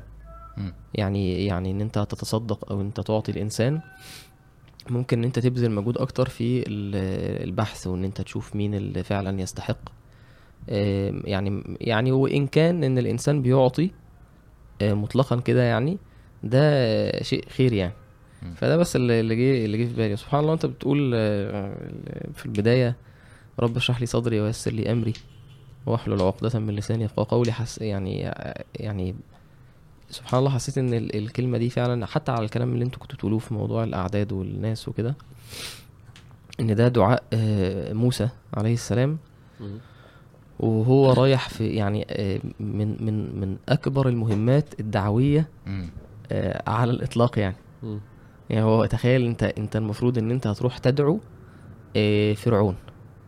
يعني 0.93 1.45
يعني 1.45 1.71
إن 1.71 1.81
أنت 1.81 1.99
تتصدق 1.99 2.71
أو 2.71 2.81
أنت 2.81 2.99
تعطي 3.01 3.31
الإنسان 3.31 3.81
ممكن 4.89 5.17
إن 5.17 5.23
أنت 5.23 5.39
تبذل 5.39 5.71
مجهود 5.71 5.97
أكتر 5.97 6.29
في 6.29 6.59
ال- 6.67 7.43
البحث 7.47 7.87
وإن 7.87 8.03
أنت 8.05 8.21
تشوف 8.21 8.55
مين 8.55 8.73
اللي 8.75 9.03
فعلا 9.03 9.41
يستحق. 9.41 9.77
آه، 10.69 11.13
يعني 11.23 11.77
يعني 11.81 12.11
وإن 12.11 12.47
كان 12.47 12.83
إن 12.83 12.97
الإنسان 12.97 13.41
بيعطي 13.41 13.91
مطلقا 14.81 15.39
كده 15.39 15.63
يعني 15.63 15.97
ده 16.43 17.23
شيء 17.23 17.45
خير 17.49 17.73
يعني. 17.73 17.93
فده 18.55 18.77
بس 18.77 18.95
اللي 18.95 19.19
اللي 19.19 19.35
جه 19.35 19.65
اللي 19.65 19.77
جه 19.77 19.85
في 19.87 19.93
بالي. 19.93 20.15
سبحان 20.17 20.39
الله 20.41 20.53
انت 20.53 20.65
بتقول 20.65 21.11
آه، 21.15 21.75
في 22.33 22.45
البداية 22.45 22.95
رب 23.59 23.77
اشرح 23.77 23.99
لي 23.99 24.05
صدري 24.05 24.41
ويسر 24.41 24.71
لي 24.71 24.91
أمري 24.91 25.13
واحلل 25.85 26.21
عقدة 26.21 26.59
من 26.59 26.75
لساني 26.75 27.03
يفقهوا 27.03 27.25
قولي. 27.39 27.51
حس 27.51 27.81
يعني 27.81 28.31
يعني 28.75 29.15
سبحان 30.09 30.39
الله 30.39 30.49
حسيت 30.51 30.77
إن 30.77 30.93
ال- 30.93 31.15
الكلمة 31.15 31.57
دي 31.57 31.69
فعلا 31.69 32.05
حتى 32.05 32.31
على 32.31 32.45
الكلام 32.45 32.73
اللي 32.73 32.85
أنتوا 32.85 32.99
كنتوا 32.99 33.15
بتقولوه 33.15 33.39
في 33.39 33.53
موضوع 33.53 33.83
الأعداد 33.83 34.31
والناس 34.31 34.87
وكده 34.87 35.15
إن 36.59 36.75
ده 36.75 36.87
دعاء 36.87 37.23
آه، 37.33 37.93
موسى 37.93 38.29
عليه 38.53 38.73
السلام. 38.73 39.17
وهو 40.59 41.11
رايح 41.13 41.49
في 41.49 41.67
يعني 41.67 42.05
آه، 42.09 42.39
من 42.59 43.05
من 43.05 43.39
من 43.41 43.57
أكبر 43.69 44.07
المهمات 44.09 44.79
الدعوية 44.79 45.47
على 46.67 46.91
الإطلاق 46.91 47.39
يعني. 47.39 47.55
مم. 47.83 47.99
يعني 48.49 48.63
هو 48.65 48.85
تخيل 48.85 49.25
أنت 49.25 49.43
أنت 49.43 49.75
المفروض 49.75 50.17
إن 50.17 50.31
أنت 50.31 50.47
هتروح 50.47 50.77
تدعو 50.77 51.19
آه، 51.95 52.33
فرعون. 52.33 52.75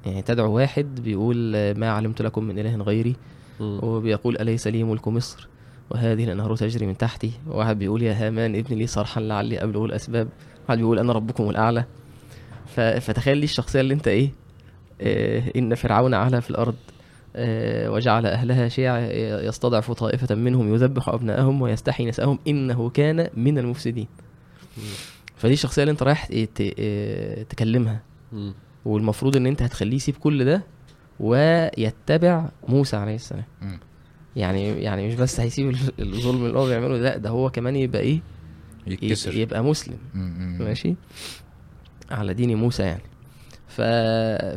يعني 0.05 0.21
تدعو 0.21 0.55
واحد 0.55 1.01
بيقول 1.01 1.55
آه، 1.55 1.73
ما 1.73 1.91
علمت 1.91 2.21
لكم 2.21 2.43
من 2.43 2.59
إله 2.59 2.75
غيري. 2.75 3.15
مم. 3.59 3.79
وبيقول 3.83 4.37
أليس 4.37 4.67
لي 4.67 4.83
ملك 4.83 5.07
مصر؟ 5.07 5.47
وهذه 5.89 6.23
الأنهار 6.23 6.55
تجري 6.55 6.85
من 6.85 6.97
تحتي. 6.97 7.31
وواحد 7.47 7.79
بيقول 7.79 8.01
يا 8.01 8.27
هامان 8.27 8.55
ابن 8.55 8.75
لي 8.75 8.87
صرحا 8.87 9.21
لعلي 9.21 9.63
أبلغ 9.63 9.85
الأسباب. 9.85 10.27
واحد 10.67 10.77
بيقول 10.77 10.99
أنا 10.99 11.13
ربكم 11.13 11.49
الأعلى. 11.49 11.85
فتخيل 12.99 13.39
دي 13.39 13.43
الشخصية 13.43 13.81
اللي 13.81 13.93
أنت 13.93 14.07
إيه 14.07 14.31
آه 15.01 15.43
إن 15.55 15.75
فرعون 15.75 16.13
علا 16.13 16.39
في 16.39 16.49
الأرض. 16.49 16.75
آه 16.75 16.92
وجعل 17.35 18.25
أهلها 18.25 18.67
شيعا 18.67 18.99
يستضعف 19.41 19.91
طائفة 19.91 20.35
منهم 20.35 20.73
يذبح 20.73 21.09
ابنائهم 21.09 21.61
ويستحيي 21.61 22.05
نساءهم. 22.05 22.39
إنه 22.47 22.89
كان 22.89 23.29
من 23.33 23.57
المفسدين. 23.57 24.07
فدي 25.35 25.53
الشخصيه 25.53 25.83
اللي 25.83 25.91
أنت 25.91 26.03
رايح. 26.03 26.29
آه 26.79 27.43
تكلمها. 27.43 28.01
والمفروض 28.85 29.35
إن 29.37 29.45
أنت 29.47 29.61
هتخليه 29.61 29.95
يسيب 29.95 30.15
كل 30.17 30.45
ده 30.45 30.63
ويتبع 31.19 32.49
موسى 32.67 32.95
عليه 32.97 33.15
السلام. 33.15 33.43
يعني 34.35 34.69
يعني 34.83 35.07
مش 35.07 35.15
بس 35.15 35.39
هيسيب 35.39 35.69
ال- 35.69 35.75
الظلم 35.99 36.45
اللي 36.45 36.59
هو 36.59 36.65
بيعمله 36.65 36.97
لا 36.97 37.17
ده 37.17 37.29
هو 37.29 37.49
كمان 37.49 37.75
يبقى 37.75 38.01
إيه؟ 38.01 38.19
يتكسر. 38.87 39.35
يبقى 39.35 39.63
مسلم. 39.63 39.97
ماشي؟ 40.59 40.95
على 42.11 42.33
دين 42.33 42.57
موسى 42.57 42.83
يعني. 42.83 43.03
ف... 43.67 43.81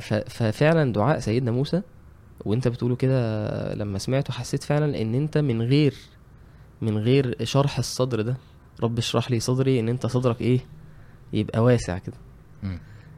ف... 0.05 0.15
ففعلا 0.15 0.93
دعاء 0.93 1.19
سيدنا 1.19 1.51
موسى 1.51 1.83
وانت 2.45 2.69
بتقوله 2.69 2.97
كده 2.97 3.75
لما 3.75 3.99
سمعته 3.99 4.33
حسيت 4.33 4.63
فعلا 4.63 5.03
إن 5.03 5.15
أنت 5.15 5.39
من 5.39 5.63
غير 5.63 5.95
من 6.81 6.99
غير 6.99 7.37
شرح 7.45 7.79
الصدر 7.79 8.21
ده 8.23 8.37
رب 8.83 8.99
اشرح 8.99 9.31
لي 9.31 9.41
صدري 9.41 9.81
إن 9.81 9.89
أنت 9.89 10.07
صدرك 10.07 10.41
إيه؟ 10.41 10.61
يبقى 11.33 11.61
واسع 11.61 11.99
كده. 11.99 12.17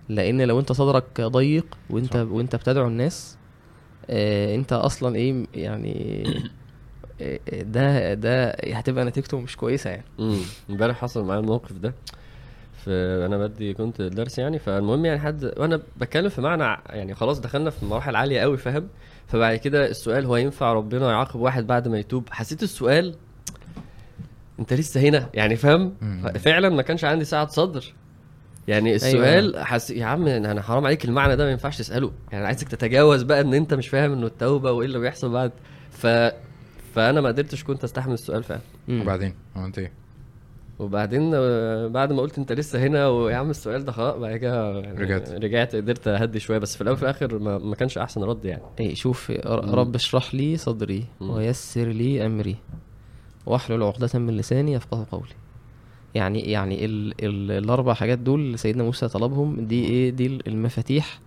لأن 0.09 0.43
لو 0.43 0.61
أنت 0.61 0.73
صدرك 0.73 1.21
ضيق 1.21 1.79
وأنت 1.91 2.15
صح. 2.17 2.21
وأنت 2.21 2.57
بتدعو 2.57 2.87
الناس 2.87 3.37
آه 4.11 4.55
أنت 4.55 4.73
أصلا 4.73 5.17
إيه 5.17 5.47
يعني 5.55 6.25
آه، 7.21 7.41
ده 7.63 8.15
ده 8.15 8.51
هتبقى 8.51 9.05
نتيجته 9.05 9.41
مش 9.41 9.57
كويسة 9.57 9.91
يعني. 9.91 10.05
امبارح 10.71 10.97
حصل 10.97 11.25
معايا 11.25 11.41
الموقف 11.41 11.73
ده. 11.73 11.95
في 12.85 12.91
أنا 13.27 13.39
بدي 13.39 13.75
كنت 13.75 14.03
درس 14.03 14.39
يعني 14.39 14.59
فالمهم 14.59 15.05
يعني 15.05 15.21
حد 15.21 15.45
وأنا 15.57 15.81
بتكلم 16.01 16.29
في 16.29 16.41
معنى 16.41 16.81
يعني 16.91 17.15
خلاص 17.15 17.41
دخلنا 17.41 17.71
في 17.71 17.87
مراحل 17.87 18.17
عالية 18.17 18.41
قوي 18.41 18.57
فاهم؟ 18.57 18.89
فبعد 19.29 19.57
كده 19.57 19.91
السؤال 19.91 20.27
هو 20.27 20.37
ينفع 20.37 20.73
ربنا 20.73 21.11
يعاقب 21.11 21.41
واحد 21.41 21.67
بعد 21.67 21.89
ما 21.89 21.99
يتوب؟ 21.99 22.29
حسيت 22.31 22.63
السؤال 22.63 23.15
انت 24.59 24.73
لسه 24.73 25.01
هنا 25.01 25.29
يعني 25.35 25.57
فاهم. 25.57 25.95
فعلا 26.39 26.69
ما 26.69 26.83
كانش 26.83 27.05
عندي 27.05 27.25
سعه 27.25 27.47
صدر. 27.47 27.95
يعني 28.69 28.95
السؤال 28.95 29.65
حس... 29.65 29.91
يا 29.91 30.05
عم 30.05 30.29
أنا 30.29 30.63
حرام 30.63 30.87
عليك 30.87 31.05
المعنى 31.05 31.37
ده 31.37 31.45
ما 31.45 31.51
ينفعش 31.51 31.79
تسأله. 31.79 32.13
يعني 32.33 32.47
عايزك 32.47 32.69
تتجاوز 32.69 33.23
بقى 33.23 33.41
إن 33.41 33.55
أنت 33.55 33.75
مش 33.75 33.89
فاهم 33.89 34.13
إنه 34.13 34.27
التوبة 34.27 34.73
وإيه 34.73 34.87
اللي 34.87 34.99
بيحصل 34.99 35.33
بعد. 35.33 35.53
ف 35.91 36.07
فأنا 36.95 37.21
ما 37.21 37.29
قدرتش 37.29 37.65
كنت 37.65 37.85
أستحمل 37.85 38.15
السؤال 38.15 38.43
فعلا. 38.43 38.61
وبعدين؟ 38.89 39.35
عملت 39.57 39.79
إيه؟ 39.79 39.93
وبعدين 40.79 41.31
آه، 41.35 41.87
بعد 41.87 42.13
ما 42.13 42.23
قلت 42.23 42.39
انت 42.39 42.53
لسه 42.53 42.87
هنا 42.87 43.09
ويا 43.09 43.37
عم 43.37 43.51
السؤال 43.51 43.85
ده 43.85 43.93
خلاص 43.93 44.17
بعد 44.17 44.37
كده 44.37 44.79
يعني 44.81 45.01
رجعت. 45.01 45.31
رجعت 45.31 45.77
قدرت 45.77 46.09
أهدي 46.09 46.41
شوية 46.41 46.59
بس 46.59 46.75
في 46.77 46.81
الأول 46.83 46.95
وفي 46.97 47.03
الآخر 47.03 47.39
ما, 47.39 47.59
ما 47.59 47.75
كانش 47.75 47.99
أحسن 47.99 48.23
رد 48.23 48.45
يعني 48.45 48.63
إيه 48.81 48.95
شوف. 48.95 49.31
رب 49.47 49.95
اشرح 49.95 50.35
لي 50.35 50.57
صدري 50.57 51.05
مم. 51.21 51.31
ويسر 51.31 51.89
لي 51.89 52.27
أمري 52.27 52.57
واحلل 53.47 53.83
عقدة 53.83 54.19
من 54.19 54.37
لساني 54.37 54.73
يفقه 54.73 55.07
قولي 55.13 55.33
يعني 56.15 56.41
يعني 56.41 56.85
ال 56.85 57.15
ال 57.25 57.51
الأربع 57.65 57.95
حاجات 57.95 58.19
دول 58.19 58.59
سيدنا 58.59 58.83
موسى 58.85 59.09
طلبهم 59.09 59.67
دي 59.67 59.85
إيه 59.85 60.11
دي 60.11 60.27
المفاتيح 60.47 61.21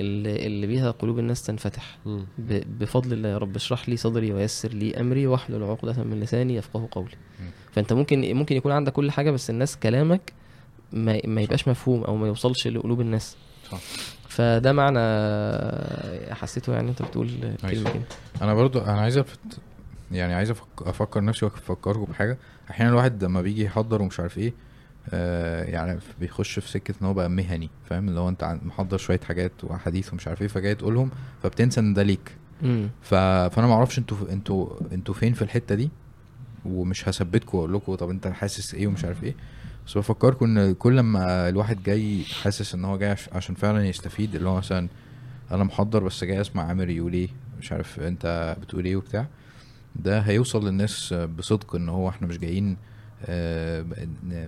اللي, 0.00 0.46
اللي 0.46 0.66
بيها 0.66 0.90
قلوب 0.90 1.18
الناس 1.18 1.42
تنفتح 1.42 1.98
بفضل 2.80 3.12
الله 3.12 3.28
يا 3.28 3.38
رب 3.38 3.56
اشرح 3.56 3.88
لي 3.88 3.96
صدري 3.96 4.32
ويسر 4.32 4.68
لي 4.68 5.00
أمري 5.00 5.26
واحلل 5.26 5.62
عقدة 5.62 6.04
من 6.04 6.20
لساني 6.20 6.54
يفقه 6.54 6.88
قولي 6.90 7.14
مم. 7.40 7.50
فأنت 7.72 7.92
ممكن 7.92 8.34
ممكن 8.36 8.56
يكون 8.56 8.72
عندك 8.72 8.92
كل 8.92 9.10
حاجة 9.10 9.30
بس 9.30 9.50
الناس 9.50 9.76
كلامك 9.76 10.32
ما, 10.92 11.20
ما 11.26 11.40
يبقاش 11.40 11.68
مفهوم 11.68 12.04
أو 12.04 12.16
ما 12.16 12.26
يوصلش 12.26 12.68
لقلوب 12.68 13.00
الناس. 13.00 13.36
صح. 13.70 13.78
فده 14.28 14.72
معنى 14.72 15.00
حسيته 16.34 16.72
يعني 16.72 16.90
أنت 16.90 17.02
بتقول 17.02 17.30
كلمة 17.62 17.90
كده. 17.90 18.02
أنا 18.42 18.54
برضو 18.54 18.78
أنا 18.80 19.00
عايز 19.00 19.16
أفت... 19.18 19.38
يعني 20.12 20.34
عايز 20.34 20.50
أفك... 20.50 20.66
أفكر 20.82 21.24
نفسي 21.24 21.44
وأفكركم 21.44 22.04
بحاجة. 22.04 22.38
أحيانا 22.70 22.90
الواحد 22.90 23.24
لما 23.24 23.42
بيجي 23.42 23.64
يحضر 23.64 24.02
ومش 24.02 24.20
عارف 24.20 24.38
إيه 24.38 24.52
آه 25.10 25.64
يعني 25.64 25.98
بيخش 26.20 26.58
في 26.58 26.68
سكة 26.68 26.94
إن 27.02 27.06
هو 27.06 27.14
بقى 27.14 27.30
مهني 27.30 27.70
فاهم؟ 27.90 28.08
اللي 28.08 28.20
هو 28.20 28.28
أنت 28.28 28.58
محضر 28.62 28.98
شوية 28.98 29.20
حاجات 29.20 29.52
وحديث 29.64 30.12
ومش 30.12 30.28
عارف 30.28 30.42
إيه 30.42 30.48
فجاي 30.48 30.74
تقولهم 30.74 31.10
فبتنسى 31.42 31.80
إن 31.80 31.94
ده 31.94 32.02
ليك. 32.02 32.36
ف... 33.02 33.14
فأنا 33.14 33.66
ما 33.66 33.74
أعرفش 33.74 33.98
أنتوا 33.98 34.16
أنتوا 34.30 34.68
أنتوا 34.92 35.14
فين 35.14 35.32
في 35.32 35.42
الحتة 35.42 35.74
دي؟ 35.74 35.90
ومش 36.64 37.08
هثبتكم 37.08 37.58
واقول 37.58 37.74
لكم 37.74 37.94
طب 37.94 38.10
انت 38.10 38.26
حاسس 38.28 38.74
إيه 38.74 38.86
ومش 38.86 39.04
عارف 39.04 39.24
إيه. 39.24 39.34
بس 39.86 39.98
بفكركم 39.98 40.58
ان 40.58 40.74
كل 40.74 41.00
ما 41.00 41.48
الواحد 41.48 41.82
جاي 41.82 42.24
حاسس 42.42 42.74
ان 42.74 42.84
هو 42.84 42.98
جاي 42.98 43.10
عش... 43.10 43.28
عشان 43.32 43.54
فعلا 43.54 43.86
يستفيد 43.86 44.34
اللي 44.34 44.48
هو 44.48 44.56
مثلا 44.56 44.88
أنا 45.50 45.64
محضر 45.64 46.04
بس 46.04 46.24
جاي 46.24 46.40
أسمع 46.40 46.62
عامر 46.68 46.90
يقول 46.90 47.12
إيه 47.12 47.28
مش 47.60 47.72
عارف 47.72 48.00
أنت 48.00 48.56
بتقول 48.62 48.84
إيه 48.84 48.96
وبتاع. 48.96 49.26
ده 49.96 50.20
هيوصل 50.20 50.66
للناس 50.68 51.12
بصدق 51.12 51.74
إن 51.74 51.88
هو 51.88 52.08
إحنا 52.08 52.26
مش 52.26 52.38
جايين 52.38 52.76
آه، 53.24 53.84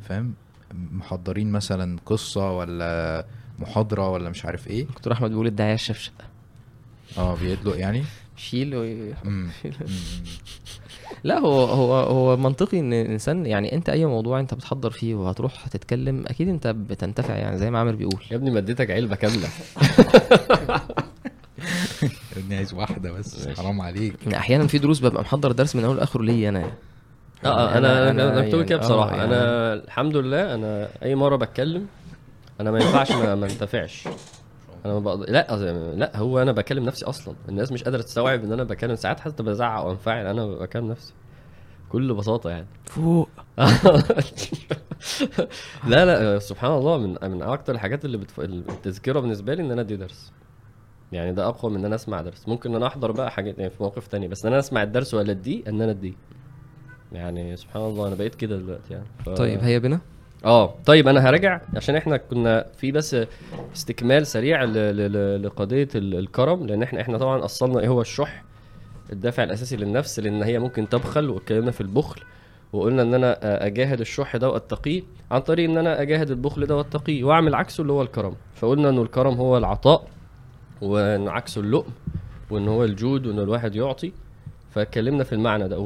فاهم؟ 0.08 0.34
محضرين 0.74 1.52
مثلا 1.52 1.98
قصة 2.06 2.52
ولا 2.52 3.26
محاضرة 3.58 4.10
ولا 4.10 4.30
مش 4.30 4.44
عارف 4.44 4.68
إيه. 4.68 4.86
دكتور 4.86 5.12
أحمد 5.12 5.30
بيقول 5.30 5.46
الداعيه 5.46 5.74
الشفشق. 5.74 6.12
آه 7.18 7.34
بيدلق 7.36 7.78
يعني؟ 7.78 8.04
شيل. 8.36 8.74
لا 11.24 11.38
هو 11.38 11.64
هو 11.64 11.94
هو 11.94 12.36
منطقي 12.36 12.78
إن 12.80 12.92
الإنسان 12.92 13.46
يعني 13.46 13.74
أنت 13.74 13.88
أي 13.88 14.06
موضوع 14.06 14.40
أنت 14.40 14.54
بتحضر 14.54 14.90
فيه 14.90 15.14
وهتروح 15.14 15.66
تتكلم 15.66 16.24
أكيد 16.26 16.48
أنت 16.48 16.66
بتنتفع 16.66 17.34
يعني 17.36 17.58
زي 17.58 17.70
ما 17.70 17.78
عامر 17.78 17.92
بيقول. 17.94 18.20
يا 18.30 18.36
ابني 18.36 18.50
مديتك 18.50 18.90
علبة 18.90 19.16
كاملة. 19.16 19.48
ابني 22.36 22.56
عايز 22.56 22.74
واحدة 22.74 23.12
بس. 23.12 23.48
حرام 23.48 23.80
عليك. 23.80 24.14
يعني 24.22 24.36
أحيانا 24.36 24.66
في 24.66 24.78
دروس 24.78 25.00
ببقى 25.00 25.22
محضر 25.22 25.52
درس 25.52 25.76
من 25.76 25.84
أول 25.84 25.96
لاخره 25.96 26.22
ليا 26.22 26.48
أنا. 26.48 26.64
آه 27.44 27.48
آه 27.48 27.78
أنا 27.78 28.10
أنا, 28.10 28.28
أنا 28.32 28.40
بتقول 28.40 28.52
يعني- 28.54 28.64
كده 28.64 28.78
بصراحة. 28.78 29.10
آه، 29.20 29.24
أنا 29.24 29.74
الحمد 29.74 30.16
لله 30.16 30.54
أنا 30.54 30.88
أي 31.02 31.14
مرة 31.14 31.36
بتكلم 31.36 31.86
أنا 32.60 32.70
ما 32.70 32.78
ينفعش 32.78 33.12
ما, 33.12 33.34
ما 33.34 33.46
انتفعش. 33.46 34.04
أنا 34.84 34.94
ما 34.94 35.00
بقدر 35.00 35.30
لا 35.30 35.56
لا 35.94 36.16
هو 36.16 36.42
أنا 36.42 36.52
بكلم 36.52 36.84
نفسي 36.84 37.04
أصلا. 37.04 37.34
الناس 37.48 37.72
مش 37.72 37.84
قادرة 37.84 38.02
تستوعب 38.02 38.44
إن 38.44 38.52
أنا 38.52 38.64
بكلم 38.64 38.96
ساعات 38.96 39.20
حتى 39.20 39.42
بزعق 39.42 39.84
وأنفعل 39.84 40.26
أنا 40.26 40.46
بكلم 40.46 40.90
نفسي 40.90 41.14
بكل 41.88 42.14
بساطة 42.14 42.50
يعني. 42.50 42.66
فوق. 42.84 43.28
لا 45.88 46.04
لا 46.04 46.38
سبحان 46.38 46.70
الله 46.72 46.98
من 46.98 47.16
من 47.30 47.42
أكتر 47.42 47.74
الحاجات 47.74 48.04
اللي 48.04 48.16
بتف... 48.16 48.40
التذكره 48.40 49.20
بالنسبة 49.20 49.54
لي 49.54 49.62
إن 49.62 49.70
أنا 49.70 49.80
أدي 49.80 49.96
درس. 49.96 50.32
يعني 51.12 51.32
ده 51.32 51.48
أقوى 51.48 51.70
من 51.70 51.78
إن 51.78 51.84
أنا 51.84 51.94
أسمع 51.94 52.20
درس. 52.20 52.48
ممكن 52.48 52.70
إن 52.70 52.76
أنا 52.76 52.86
أحضر 52.86 53.12
بقى 53.12 53.30
حاجات 53.30 53.58
يعني 53.58 53.70
في 53.70 53.82
موقف 53.82 54.06
تاني 54.06 54.28
بس 54.28 54.44
إن 54.46 54.52
أنا 54.52 54.60
أسمع 54.60 54.82
الدرس 54.82 55.14
ولا 55.14 55.30
اديه 55.30 55.62
إن 55.68 55.82
أنا 55.82 55.90
أديه. 55.90 56.14
يعني 57.12 57.56
سبحان 57.56 57.82
الله 57.82 58.06
أنا 58.08 58.14
بقيت 58.14 58.34
كده 58.34 58.56
دلوقتي 58.56 58.94
يعني. 58.94 59.06
ف... 59.24 59.28
طيب 59.28 59.60
هيا 59.60 59.78
بنا 59.78 60.00
آه 60.44 60.74
طيب 60.86 61.08
أنا 61.08 61.28
هراجع 61.28 61.60
عشان 61.76 61.96
إحنا 61.96 62.16
كنا 62.16 62.66
في 62.76 62.92
بس 62.92 63.16
استكمال 63.76 64.26
سريع. 64.26 64.64
لقضية 64.64 65.88
ال- 65.94 66.14
الكرم 66.18 66.66
لأن 66.66 66.82
إحنا 66.82 67.00
إحنا 67.00 67.18
طبعا 67.18 67.44
أصلنا 67.44 67.80
إيه 67.80 67.88
هو 67.88 68.00
الشح 68.00 68.44
الدافع 69.12 69.42
الأساسي 69.42 69.76
للنفس 69.76 70.20
لأن 70.20 70.42
هي 70.42 70.58
ممكن 70.58 70.88
تبخل 70.88 71.30
واتكلمنا 71.30 71.70
في 71.70 71.80
البخل 71.80 72.20
وقلنا 72.72 73.02
إن 73.02 73.14
أنا 73.14 73.66
أجاهد 73.66 74.00
الشح 74.00 74.36
ده 74.36 74.50
وأتقيه 74.50 75.02
عن 75.30 75.40
طريق 75.40 75.70
إن 75.70 75.78
أنا 75.78 76.02
أجاهد 76.02 76.30
البخل 76.30 76.66
ده 76.66 76.76
وأتقيه 76.76 77.24
وأعمل 77.24 77.54
عكسه 77.54 77.82
اللي 77.82 77.92
هو 77.92 78.02
الكرم 78.02 78.34
فقلنا 78.54 78.88
إنه 78.88 79.02
الكرم 79.02 79.34
هو 79.34 79.58
العطاء 79.58 80.08
وإن 80.82 81.28
عكسه 81.28 81.60
اللؤم 81.60 81.90
وإن 82.50 82.68
هو 82.68 82.84
الجود 82.84 83.26
وإن 83.26 83.38
الواحد 83.38 83.76
يعطي 83.76 84.12
فاتكلمنا 84.70 85.24
في 85.24 85.32
المعنى 85.32 85.68
ده 85.68 85.78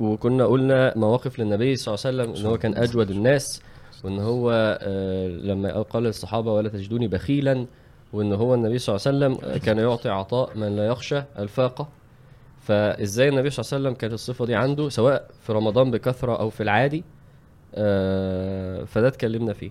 وكنا 0.00 0.46
قلنا 0.46 0.92
مواقف 0.96 1.38
للنبي 1.38 1.76
صلى 1.76 1.94
الله 1.94 2.06
عليه 2.22 2.32
وسلم 2.32 2.40
إن 2.44 2.50
هو 2.50 2.58
كان 2.58 2.74
أجود 2.76 3.10
الناس 3.10 3.62
وإن 4.04 4.18
هو 4.18 4.50
آه، 4.82 5.28
لما 5.28 5.82
قال 5.82 6.02
للصحابة 6.02 6.52
ولا 6.52 6.68
تجدوني 6.68 7.08
بخيلا 7.08 7.66
وإن 8.12 8.32
هو 8.32 8.54
النبي 8.54 8.78
صلى 8.78 8.96
الله 8.96 9.06
عليه 9.26 9.36
وسلم 9.36 9.58
كان 9.58 9.78
يعطي 9.78 10.08
عطاء 10.08 10.56
من 10.56 10.76
لا 10.76 10.86
يخشى 10.86 11.22
الفاقة. 11.38 11.88
فإزاي 12.60 13.28
النبي 13.28 13.50
صلى 13.50 13.62
الله 13.64 13.74
عليه 13.74 13.82
وسلم 13.84 13.94
كانت 14.00 14.12
الصفة 14.12 14.46
دي 14.46 14.54
عنده؟ 14.54 14.88
سواء 14.88 15.30
في 15.40 15.52
رمضان 15.52 15.90
بكثرة 15.90 16.40
أو 16.40 16.50
في 16.50 16.62
العادي 16.62 17.04
آه، 17.74 18.84
فده 18.84 19.08
اتكلمنا 19.08 19.52
فيه. 19.52 19.70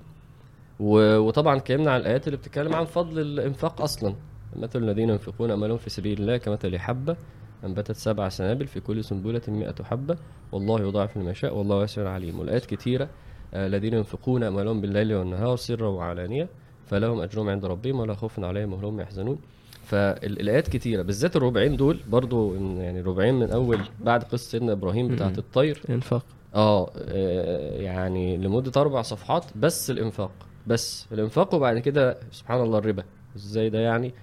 وطبعا 0.80 1.58
اتكلمنا 1.58 1.92
عن 1.92 2.00
الآيات 2.00 2.28
اللي 2.28 2.38
بتتكلم 2.38 2.76
عن 2.76 2.86
فضل 2.86 3.20
الإنفاق 3.20 3.82
أصلا. 3.82 4.16
مثل 4.56 4.84
الذين 4.84 5.10
ينفقون 5.10 5.52
أموالهم 5.52 5.78
في 5.78 5.90
سبيل 5.90 6.22
الله 6.22 6.38
كمثل 6.38 6.78
حبة 6.80 7.16
أنبتت 7.64 7.96
سبع 7.96 8.30
سنابل 8.30 8.68
في 8.68 8.80
كل 8.80 9.04
سنبلة 9.04 9.42
100 9.48 9.74
حبة 9.84 10.18
والله 10.52 10.80
يضاعف 10.80 11.18
لمن 11.18 11.28
يشاء 11.32 11.58
والله 11.58 11.76
واسع 11.76 12.10
عليم. 12.10 12.40
والآيات 12.40 12.74
آه، 12.74 13.08
الذين 13.56 13.94
ينفقون 13.94 14.44
أموالهم 14.44 14.82
بالليل 14.82 15.14
والنهار 15.16 15.56
سرا 15.56 15.88
وعلانية 15.88 16.48
فلهم 16.86 17.20
أجرهم 17.20 17.50
عند 17.50 17.66
ربهم 17.66 18.00
ولا 18.00 18.14
خوف 18.14 18.40
عليهم 18.40 18.74
ولا 18.74 18.88
هم 18.88 19.00
يحزنون. 19.00 19.38
فالآيات 19.86 20.68
كتيرة 20.68 21.02
بالذات 21.02 21.36
الربعين 21.36 21.76
دول 21.76 22.00
برضو 22.10 22.56
يعني 22.56 23.02
ربعين 23.02 23.34
من 23.40 23.50
أول 23.52 23.80
بعد 24.04 24.24
قصة 24.24 24.50
سيدنا 24.52 24.72
إبراهيم 24.72 25.08
بتاعت 25.08 25.32
مم. 25.32 25.38
الطير. 25.38 25.82
انفاق 25.90 26.26
آه 26.56 26.90
آه، 26.98 27.82
يعني 27.82 28.38
لمدة 28.38 28.82
أربع 28.82 29.02
صفحات 29.02 29.46
بس 29.56 29.92
الإنفاق 29.92 30.32
بس 30.68 31.08
الإنفاق 31.12 31.54
وبعد 31.56 31.80
كده 31.80 32.18
سبحان 32.32 32.62
الله 32.62 32.78
الربا. 32.78 33.04
إزاي 33.36 33.70
ده 33.70 33.80
يعني؟ 33.80 34.14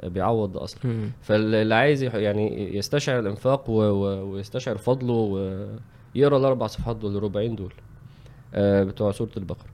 آه، 0.00 0.08
بيعوض 0.08 0.52
ده 0.52 0.64
أصلا. 0.64 1.08
فاللي 1.22 1.74
عايز 1.74 2.02
يعني 2.02 2.76
يستشعر 2.76 3.18
الإنفاق 3.18 3.70
و... 3.70 3.82
و... 3.82 4.30
ويستشعر 4.32 4.76
فضله 4.78 5.12
ويقرا 6.14 6.36
الأربع 6.38 6.66
صفحات 6.66 6.96
دول 6.96 7.16
الربعين 7.16 7.54
دول. 7.56 7.72
آه، 7.72 7.89
بتوع 8.56 9.12
سورة 9.12 9.30
البقرة. 9.36 9.68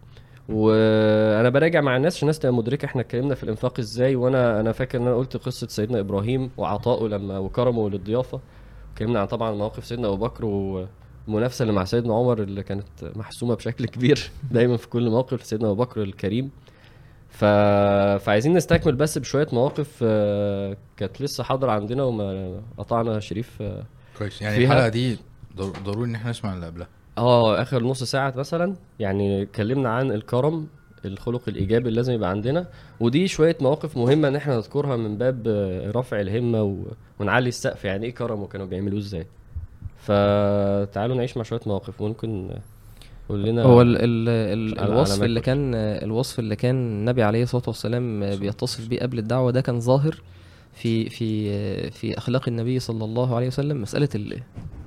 وأنا 0.48 1.48
براجع 1.48 1.80
مع 1.80 1.96
الناس 1.96 2.16
عشان 2.16 2.26
الناس 2.26 2.38
تبقى 2.38 2.54
مدركة 2.54 2.86
إحنا 2.86 3.00
اتكلمنا 3.00 3.34
في 3.34 3.42
الإنفاق 3.44 3.78
إزاي 3.78 4.16
وأنا 4.16 4.60
أنا 4.60 4.72
فاكر 4.72 4.98
إن 4.98 5.06
أنا 5.06 5.16
قلت 5.16 5.36
قصة 5.36 5.66
سيدنا 5.68 6.00
إبراهيم 6.00 6.50
وعطائه 6.56 7.08
لما 7.08 7.38
وكرمه 7.38 7.90
للضيافة. 7.90 8.40
اتكلمنا 8.92 9.20
عن 9.20 9.26
طبعا 9.26 9.52
مواقف 9.52 9.84
سيدنا 9.86 10.08
أبو 10.08 10.16
بكر 10.16 10.44
والمنافسه 10.44 11.62
اللي 11.62 11.72
مع 11.72 11.84
سيدنا 11.84 12.14
عمر 12.14 12.42
اللي 12.42 12.62
كانت 12.62 13.12
محسومة 13.16 13.54
بشكل 13.54 13.86
كبير 13.86 14.30
دايما 14.52 14.76
في 14.76 14.88
كل 14.88 15.10
موقف 15.10 15.44
سيدنا 15.44 15.70
أبو 15.70 15.82
بكر 15.84 16.02
الكريم. 16.02 16.50
ف... 17.28 17.44
فعايزين 18.24 18.54
نستكمل 18.54 18.94
بس 18.94 19.18
بشوية 19.18 19.46
مواقف 19.52 19.98
آه، 20.02 20.76
كانت 20.96 21.22
لسه 21.22 21.44
حاضرة 21.44 21.70
عندنا 21.72 22.02
وما 22.02 22.60
قطعنا 22.78 23.20
شريف 23.20 23.62
آه 23.62 23.84
كويس. 24.18 24.42
يعني 24.42 24.56
فيها- 24.56 24.72
الحلقة 24.72 24.88
دي 24.88 25.18
ضر- 25.56 25.72
ضروري 25.84 26.08
إن 26.10 26.14
إحنا 26.14 26.30
نسمع 26.30 26.54
اللي 26.54 26.66
قبلها. 26.66 26.88
آه، 27.18 27.62
آخر 27.62 27.82
نص 27.82 28.02
ساعة 28.04 28.34
مثلا 28.36 28.74
يعني 28.98 29.42
اتكلمنا 29.42 29.88
عن 29.88 30.10
الكرم 30.12 30.66
الخلق 31.04 31.42
الإيجابي 31.48 31.88
اللي 31.88 31.96
لازم 31.96 32.12
يبقى 32.12 32.30
عندنا. 32.30 32.66
ودي 33.00 33.28
شوية 33.28 33.56
مواقف 33.60 33.96
مهمة 33.96 34.28
إن 34.28 34.36
إحنا 34.36 34.56
نذكرها 34.56 34.96
من 34.96 35.18
باب 35.18 35.42
آه، 35.48 35.90
رفع 35.90 36.20
الهمة 36.20 36.62
و... 36.62 36.76
ونعلي 37.18 37.48
السقف 37.48 37.84
يعني 37.84 38.06
إيه 38.06 38.14
كرم 38.14 38.42
وكانوا 38.42 38.66
بيعملوه 38.66 38.98
إزاي. 39.00 39.26
فتعالوا 39.98 41.16
نعيش 41.16 41.36
مع 41.36 41.42
شوية 41.42 41.60
مواقف. 41.66 42.02
ممكن 42.02 42.50
قول 43.28 43.42
لنا 43.44 43.62
هو 43.62 43.82
ال 43.82 43.96
ال 43.96 44.28
ال 44.28 44.78
على- 44.78 44.82
الوصف 44.82 45.22
اللي 45.22 45.40
كان 45.40 45.74
الوصف 45.74 46.38
اللي 46.38 46.56
كان 46.56 46.76
النبي 46.76 47.22
عليه 47.22 47.42
الصلاة 47.42 47.62
والسلام 47.66 48.20
بيتصف 48.36 48.88
بيه 48.88 49.00
قبل 49.00 49.18
الدعوة 49.18 49.50
ده 49.50 49.60
كان 49.60 49.80
ظاهر. 49.80 50.22
في 50.76 51.08
في 51.10 51.90
في 51.90 52.18
أخلاق 52.18 52.48
النبي 52.48 52.78
صلى 52.78 53.04
الله 53.04 53.36
عليه 53.36 53.46
وسلم 53.46 53.82
مسألة 53.82 54.08
ال 54.14 54.32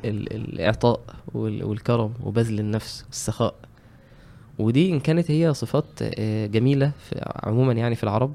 ال 0.05 0.33
الإعطاء 0.33 0.99
وال- 1.33 1.63
والكرم 1.63 2.13
وبذل 2.23 2.59
النفس 2.59 3.03
والسخاء. 3.07 3.55
ودي 4.59 4.91
إن 4.93 4.99
كانت 4.99 5.31
هي 5.31 5.53
صفات 5.53 5.85
آه، 6.01 6.45
جميلة 6.45 6.91
في 7.09 7.21
عموما 7.43 7.73
يعني 7.73 7.95
في 7.95 8.03
العرب 8.03 8.33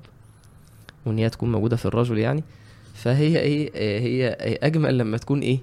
وإن 1.07 1.19
هي 1.19 1.31
تكون 1.31 1.53
موجودة 1.53 1.77
في 1.77 1.87
الرجل 1.87 2.19
يعني. 2.19 2.45
فهي 2.95 3.39
إيه 3.41 3.71
آه، 3.75 4.01
هي 4.01 4.29
أجمل 4.63 4.99
لما 4.99 5.17
تكون 5.17 5.41
إيه 5.41 5.59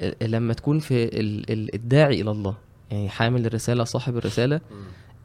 آه، 0.00 0.26
لما 0.26 0.54
تكون 0.54 0.78
في 0.78 1.04
ال- 1.04 1.52
ال- 1.52 1.74
الداعي 1.74 2.20
إلى 2.20 2.30
الله. 2.30 2.54
يعني 2.90 3.08
حامل 3.08 3.46
الرسالة 3.46 3.84
صاحب 3.84 4.16
الرسالة 4.16 4.60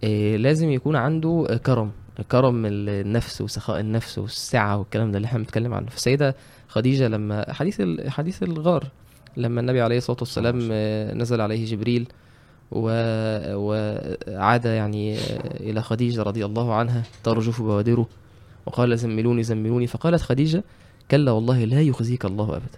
آه، 0.03 0.35
لازم 0.37 0.69
يكون 0.71 0.95
عنده 0.95 1.45
آه، 1.49 1.57
كرم. 1.57 1.91
كرم 2.23 2.65
النفس 2.65 3.41
وسخاء 3.41 3.79
النفس 3.79 4.17
والسعة 4.17 4.77
والكلام 4.77 5.11
ده 5.11 5.17
اللي 5.17 5.25
إحنا 5.25 5.39
بنتكلم 5.39 5.73
عنه. 5.73 5.89
فالسيدة 5.89 6.35
خديجة 6.67 7.07
لما 7.07 7.53
حديث 7.53 7.81
حديث 8.07 8.43
الغار 8.43 8.87
لما 9.37 9.61
النبي 9.61 9.81
عليه 9.81 9.97
الصلاة 9.97 10.17
والسلام 10.19 10.69
آه، 10.71 11.13
نزل 11.13 11.41
عليه 11.41 11.65
جبريل 11.65 12.07
و- 12.71 13.55
وعاد 13.55 14.65
يعني 14.65 15.17
إلى 15.59 15.81
خديجة 15.81 16.23
رضي 16.23 16.45
الله 16.45 16.73
عنها 16.73 17.03
ترجف 17.23 17.61
بوادره 17.61 18.07
وقال 18.65 18.97
زملوني 18.97 19.43
زملوني. 19.43 19.87
فقالت 19.87 20.21
خديجة 20.21 20.63
كلا 21.11 21.31
والله 21.31 21.63
لا 21.65 21.81
يخزيك 21.81 22.25
الله 22.25 22.49
أبدا 22.55 22.77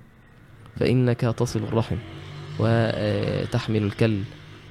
فإنك 0.79 1.21
تصل 1.21 1.59
الرحم 1.59 1.95
وتحمل 2.59 3.83
الكل. 3.83 4.19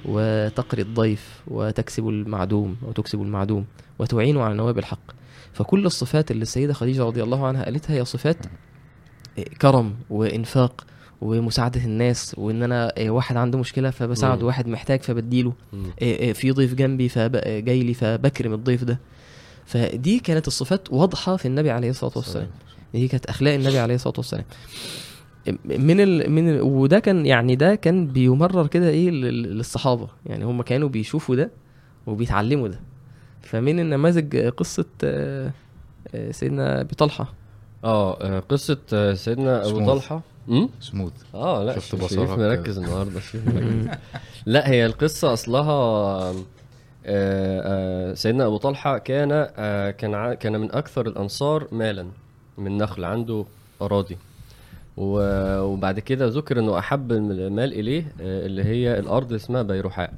وتقري 0.07 0.81
الضيف 0.81 1.41
وتكسب 1.47 2.09
المعدوم 2.09 2.75
وتكسب 2.81 3.21
المعدوم 3.21 3.65
وتعين 3.99 4.37
على 4.37 4.53
نواب 4.53 4.77
الحق. 4.77 5.11
فكل 5.53 5.85
الصفات 5.85 6.31
اللي 6.31 6.41
السيدة 6.41 6.73
خديجة 6.73 7.03
رضي 7.03 7.23
الله 7.23 7.47
عنها 7.47 7.65
قالتها 7.65 7.93
هي 7.93 8.05
صفات 8.05 8.37
كرم 9.61 9.95
وإنفاق 10.09 10.85
ومساعدة 11.21 11.83
الناس 11.85 12.35
وإن 12.37 12.63
أنا 12.63 12.93
واحد 12.99 13.37
عنده 13.37 13.59
مشكلة 13.59 13.89
فبساعده. 13.89 14.45
واحد 14.45 14.67
محتاج 14.67 15.01
فبديله 15.01 15.53
مم. 15.73 15.91
في 16.33 16.51
ضيف 16.51 16.73
جنبي 16.73 17.09
فجاي 17.09 17.83
لي 17.83 17.93
فبكرم 17.93 18.53
الضيف 18.53 18.83
ده. 18.83 18.99
فدي 19.65 20.19
كانت 20.19 20.47
الصفات 20.47 20.91
واضحة 20.91 21.35
في 21.35 21.47
النبي 21.47 21.71
عليه 21.71 21.89
الصلاة 21.89 22.13
والسلام. 22.15 22.47
دي 22.93 23.07
كانت 23.07 23.25
أخلاق 23.25 23.53
النبي 23.53 23.79
عليه 23.79 23.95
الصلاة 23.95 24.13
والسلام. 24.17 24.45
من 25.65 25.99
ال... 26.01 26.31
من 26.31 26.49
ال... 26.49 26.61
وده 26.61 26.99
كان 26.99 27.25
يعني 27.25 27.55
ده 27.55 27.75
كان 27.75 28.07
بيمرر 28.07 28.67
كده 28.67 28.89
إيه 28.89 29.09
لل- 29.09 29.57
للصحابة. 29.57 30.07
يعني 30.25 30.45
هم 30.45 30.61
كانوا 30.61 30.89
بيشوفوا 30.89 31.35
ده 31.35 31.51
وبيتعلموا 32.07 32.67
ده. 32.67 32.79
فمن 33.41 33.79
النماذج 33.79 34.37
قصة 34.47 34.85
آه، 35.03 35.51
آه، 36.15 36.31
سيدنا 36.31 36.81
أبي 36.81 36.95
طلحة. 36.95 37.33
آه 37.83 38.21
آه، 38.21 38.39
قصة 38.39 39.13
سيدنا 39.13 39.67
أبو 39.69 39.79
Smooth. 39.79 39.87
طلحة. 39.87 40.21
امم 40.49 40.69
سموث. 40.79 41.11
آه 41.35 41.63
لا 41.63 41.75
شفت 41.75 41.95
بصرك 41.95 42.35
كده. 42.35 42.47
مركز 42.49 42.77
النهارده. 42.77 43.19
لا 44.45 44.69
هي 44.69 44.85
القصة 44.85 45.33
أصلها 45.33 45.71
آه، 45.71 46.35
آه، 47.05 48.13
سيدنا 48.13 48.45
أبو 48.45 48.57
طلحة 48.57 48.97
كان 48.97 49.29
آه، 49.57 49.91
كان 49.91 50.33
كان 50.33 50.59
من 50.59 50.71
أكثر 50.71 51.07
الأنصار 51.07 51.67
مالا 51.71 52.07
من 52.57 52.77
نخل 52.77 53.03
عنده 53.03 53.45
أراضي. 53.81 54.17
وبعد 54.97 55.99
كده 55.99 56.27
ذكر 56.27 56.59
انه 56.59 56.79
احب 56.79 57.11
المال 57.11 57.73
اليه 57.73 58.01
آه، 58.21 58.45
اللي 58.45 58.63
هي 58.63 58.99
الأرض 58.99 59.33
اسمها 59.33 59.61
بيروحاء. 59.61 60.13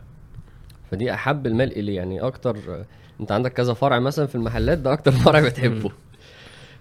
فدي 0.91 1.13
احب 1.13 1.47
المال 1.47 1.77
اليه 1.77 1.95
يعني 1.95 2.21
أكتر 2.21 2.57
آه، 2.69 2.85
انت 3.21 3.31
عندك 3.31 3.53
كذا 3.53 3.73
فرع 3.73 3.99
مثلا 3.99 4.25
في 4.27 4.35
المحلات 4.35 4.77
ده 4.77 4.93
أكتر 4.93 5.11
فرع 5.25 5.39
بتحبه. 5.39 5.91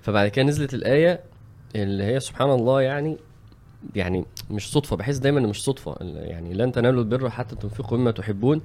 فبعد 0.03 0.29
كده 0.29 0.45
نزلت 0.45 0.75
الآية 0.75 1.21
اللي 1.77 2.05
هي 2.05 2.21
سبحان 2.21 2.51
الله 2.51 2.83
يعني 2.83 3.17
يعني 3.97 4.25
مش 4.51 4.73
صدفة 4.73 4.97
بحس 4.97 5.17
دايما 5.17 5.41
ان 5.41 5.47
مش 5.47 5.65
صدفة 5.65 5.97
يعني 6.15 6.55
لن 6.55 6.73
تنالوا 6.73 7.01
البر 7.03 7.31
حتى 7.31 7.57
تنفقوا 7.57 7.99
مما 7.99 8.11
تحبون. 8.11 8.61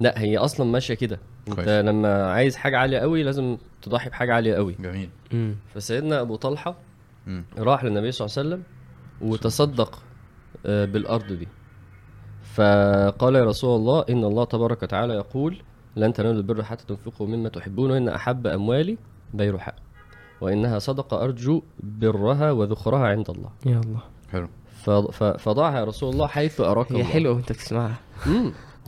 لا 0.00 0.20
هي 0.20 0.36
أصلا 0.38 0.66
ماشية 0.66 0.94
كده. 0.94 1.18
انت. 1.48 1.68
لما 1.86 2.30
عايز 2.32 2.56
حاجة 2.56 2.78
عالية 2.78 2.98
قوي 2.98 3.22
لازم 3.22 3.56
تضحي 3.82 4.10
بحاجة 4.10 4.34
عالية 4.34 4.54
قوي. 4.54 4.76
جميل. 4.80 5.08
مم. 5.32 5.54
فسيدنا 5.74 6.20
أبو 6.20 6.36
طلحة 6.36 6.74
مم. 7.28 7.44
راح 7.58 7.84
للنبي 7.84 8.12
صلى 8.12 8.26
الله 8.26 8.38
عليه 8.38 8.48
وسلم 8.48 8.62
وتصدق 9.20 10.02
آه، 10.66 10.84
بالأرض 10.84 11.32
دي. 11.32 11.48
فقال 12.54 13.34
يا 13.34 13.44
رسول 13.44 13.76
الله 13.76 14.04
إن 14.10 14.24
الله 14.24 14.44
تبارك 14.44 14.82
وتعالى 14.82 15.14
يقول 15.14 15.56
لن 15.96 16.12
تنالوا 16.12 16.36
البر 16.36 16.62
حتى 16.62 16.84
تنفقوا 16.86 17.26
مما 17.26 17.48
تحبون 17.48 17.90
وإن 17.90 18.08
أحب 18.08 18.46
أموالي 18.46 18.98
بيرحاء 19.34 19.74
وإنها 20.40 20.78
صدقة 20.78 21.24
أرجو 21.24 21.62
برها 21.80 22.52
وذخرها 22.52 23.06
عند 23.06 23.30
الله. 23.30 23.50
يا 23.66 23.80
الله. 23.80 24.00
حلو. 24.32 24.48
فضعها 25.38 25.78
يا 25.78 25.84
رسول 25.84 26.12
الله 26.12 26.26
حيث 26.26 26.60
أراك 26.60 26.92
هي 26.92 26.96
الله. 27.00 27.10
حلوة 27.12 27.34
وأنت 27.34 27.52
بتسمعها. 27.52 27.98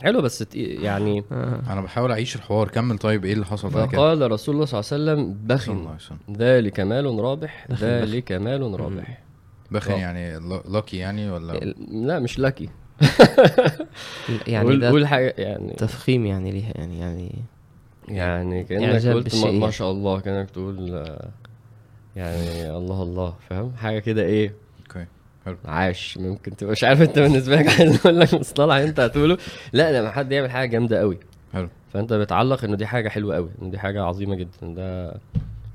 حلو 0.03 0.21
بس 0.21 0.45
يعني 0.55 1.23
آه. 1.31 1.61
أنا 1.69 1.81
بحاول 1.81 2.11
أعيش 2.11 2.35
الحوار. 2.35 2.67
كمل 2.67 2.97
طيب 2.97 3.25
إيه 3.25 3.33
اللي 3.33 3.45
حصل 3.45 3.69
بعد 3.69 3.87
كده؟ 3.87 3.97
فقال 3.97 4.31
رسول 4.31 4.55
الله 4.55 4.65
صلى 4.65 4.79
الله 4.79 5.11
عليه 5.11 5.21
وسلم 5.21 5.37
صلى 5.47 5.55
بخن. 5.55 5.71
الله 5.71 5.87
عليه 5.87 5.95
وسلم. 5.97 6.17
ذلك 6.37 6.79
مال 6.79 7.19
رابح 7.19 7.67
ذلك 7.71 8.31
مال 8.31 8.79
رابح. 8.79 9.21
بخن. 9.71 9.91
يعني 9.93 10.39
لاكي 10.69 10.97
يعني 10.97 11.31
ولا؟ 11.31 11.53
لا 11.91 12.19
مش 12.19 12.39
لكي 12.39 12.69
يعني 14.47 14.75
ده 14.77 14.89
قول 14.89 15.07
حاجة 15.07 15.35
يعني 15.37 15.73
تفخيم 15.73 16.25
يعني 16.25 16.51
ليها 16.51 16.71
يعني 16.75 16.99
يعني 16.99 17.31
يعني 18.07 18.63
كأنك 18.63 19.05
قلت 19.07 19.35
ما, 19.35 19.51
ما. 19.51 19.71
شاء 19.71 19.91
الله 19.91 20.19
كأنك 20.19 20.49
تقول 20.49 20.95
آه، 20.95 21.29
يعني 22.15 22.69
الله 22.77 23.03
الله 23.03 23.33
فاهم؟ 23.49 23.71
حاجة 23.75 23.99
كده 23.99 24.21
إيه؟ 24.23 24.53
حلو. 25.45 25.57
عاش. 25.65 26.17
ممكن 26.17 26.55
تبقى 26.55 26.71
مش 26.71 26.83
عارف 26.83 27.01
انت 27.01 27.19
بالنسبة 27.19 27.55
لك 27.55 27.67
عايز 27.79 27.95
أقول 27.95 28.19
لك 28.19 28.33
مصطلح 28.33 28.75
انت 28.75 28.99
هتقوله. 28.99 29.37
لا 29.73 29.99
لما 30.01 30.11
حد 30.11 30.31
يعمل 30.31 30.51
حاجة 30.51 30.69
جامدة 30.69 30.99
قوي. 30.99 31.17
حلو. 31.53 31.69
فأنت 31.93 32.13
بتعلق 32.13 32.63
إنه 32.63 32.75
دي 32.75 32.85
حاجة 32.85 33.09
حلوة 33.09 33.35
قوي 33.35 33.49
إنه 33.61 33.71
دي 33.71 33.79
حاجة 33.79 34.03
عظيمة 34.03 34.35
جدا. 34.35 34.49
ده 34.61 35.11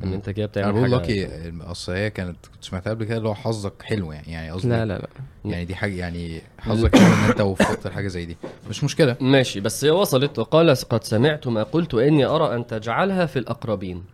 إن. 0.04 0.12
أنت 0.12 0.30
كده 0.30 0.44
أنا 0.44 0.50
بتعمل 0.50 0.72
بقول 0.72 0.84
حاجة 0.84 0.96
لاكي 1.26 1.52
أصل 1.70 1.92
هي 1.92 2.10
كانت 2.10 2.36
كنت 2.54 2.64
سمعتها 2.64 2.90
قبل 2.90 3.04
كده 3.04 3.16
اللي 3.16 3.28
هو 3.28 3.34
حظك 3.34 3.82
حلو 3.82 4.12
يعني 4.12 4.32
يعني 4.32 4.50
قصدي 4.50 4.68
لا 4.68 4.84
لا 4.84 4.98
لا. 4.98 5.08
يعني 5.44 5.64
دي 5.64 5.74
حاجة 5.74 5.94
يعني 5.94 6.40
حظك 6.58 6.96
حلو 6.96 7.06
إن 7.14 7.30
أنت 7.30 7.40
وفقت 7.40 7.86
لحاجة 7.86 8.08
زي 8.08 8.24
دي. 8.26 8.36
مش 8.70 8.84
مشكلة. 8.84 9.16
ماشي. 9.20 9.60
بس 9.60 9.84
هي 9.84 9.90
وصلت 9.90 10.38
وقال 10.38 10.76
قد 10.90 11.04
سمعت 11.04 11.46
ما 11.46 11.62
قلت 11.62 11.94
إني 11.94 12.24
أرى 12.24 12.54
أن 12.56 12.66
تجعلها 12.66 13.26
في 13.26 13.38
الأقربين. 13.38 14.04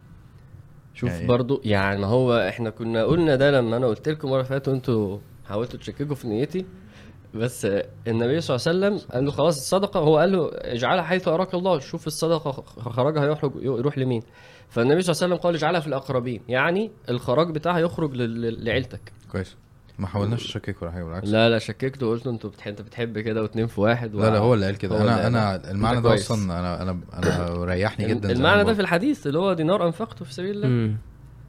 شوف 0.94 1.10
يعني- 1.10 1.26
برضو 1.26 1.60
يعني 1.64 2.00
ما 2.00 2.06
هو 2.06 2.48
إحنا 2.48 2.70
كنا 2.70 3.04
قلنا 3.04 3.36
ده 3.36 3.50
لما 3.50 3.76
أنا 3.76 3.86
قلت 3.86 4.08
لكم 4.08 4.30
مرة 4.30 4.42
فاتت 4.42 4.68
وأنتوا 4.68 5.18
حاولتوا 5.48 5.78
تشككوا 5.78 6.14
في 6.14 6.28
نيتي 6.28 6.66
بس 7.34 7.64
النبي 8.06 8.40
صلى 8.40 8.56
الله 8.56 8.86
عليه 8.86 8.96
وسلم 8.96 9.10
قال 9.12 9.24
له 9.24 9.30
خلاص 9.30 9.56
الصدقة 9.56 10.00
هو 10.00 10.18
قال 10.18 10.32
له 10.32 10.50
اجعلها 10.52 11.02
حيث 11.04 11.28
أراك 11.28 11.54
الله 11.54 11.78
شوف 11.78 12.06
الصدقة 12.06 12.50
خرجها 12.80 13.24
يخرج 13.26 13.52
يروح 13.62 13.98
لمين 13.98 14.22
فالنبي 14.68 15.02
صلى 15.02 15.12
الله 15.12 15.22
عليه 15.24 15.34
وسلم 15.34 15.36
قال 15.44 15.54
اجعلها 15.54 15.80
في 15.80 15.86
الأقربين 15.86 16.40
يعني 16.48 16.90
الخراج 17.08 17.50
بتاعها 17.54 17.78
يخرج 17.78 18.14
لل- 18.14 18.64
لعيلتك 18.64 19.12
كويس 19.32 19.56
ما 19.98 20.06
حاولناش 20.06 20.44
نشكك 20.44 20.82
ولا 20.82 20.90
حاجة 20.90 21.04
بالعكس 21.04 21.28
لا 21.28 21.50
لا 21.50 21.58
شككت 21.58 22.02
وقلت 22.02 22.26
أنتوا 22.26 22.50
بتحب 22.50 22.70
انت 22.70 22.82
بتحب 22.82 23.18
كده 23.18 23.42
واتنين 23.42 23.66
في 23.66 23.80
واحد 23.80 24.14
لا 24.14 24.30
لا 24.30 24.38
هو 24.38 24.54
اللي 24.54 24.66
قال 24.66 24.76
كده 24.78 25.02
أنا. 25.02 25.26
أنا 25.26 25.70
المعنى 25.70 26.00
ده. 26.00 26.14
أصلا 26.14 26.58
أنا 26.60 26.82
أنا 26.82 26.98
أنا 27.14 27.64
ريحني 27.64 28.08
جدا 28.08 28.32
المعنى 28.32 28.64
ده. 28.64 28.74
في 28.74 28.80
الحديث 28.80 29.26
اللي 29.26 29.38
هو 29.38 29.52
دينار 29.52 29.86
أنفقته 29.86 30.24
في 30.24 30.34
سبيل 30.34 30.64
الله. 30.64 30.96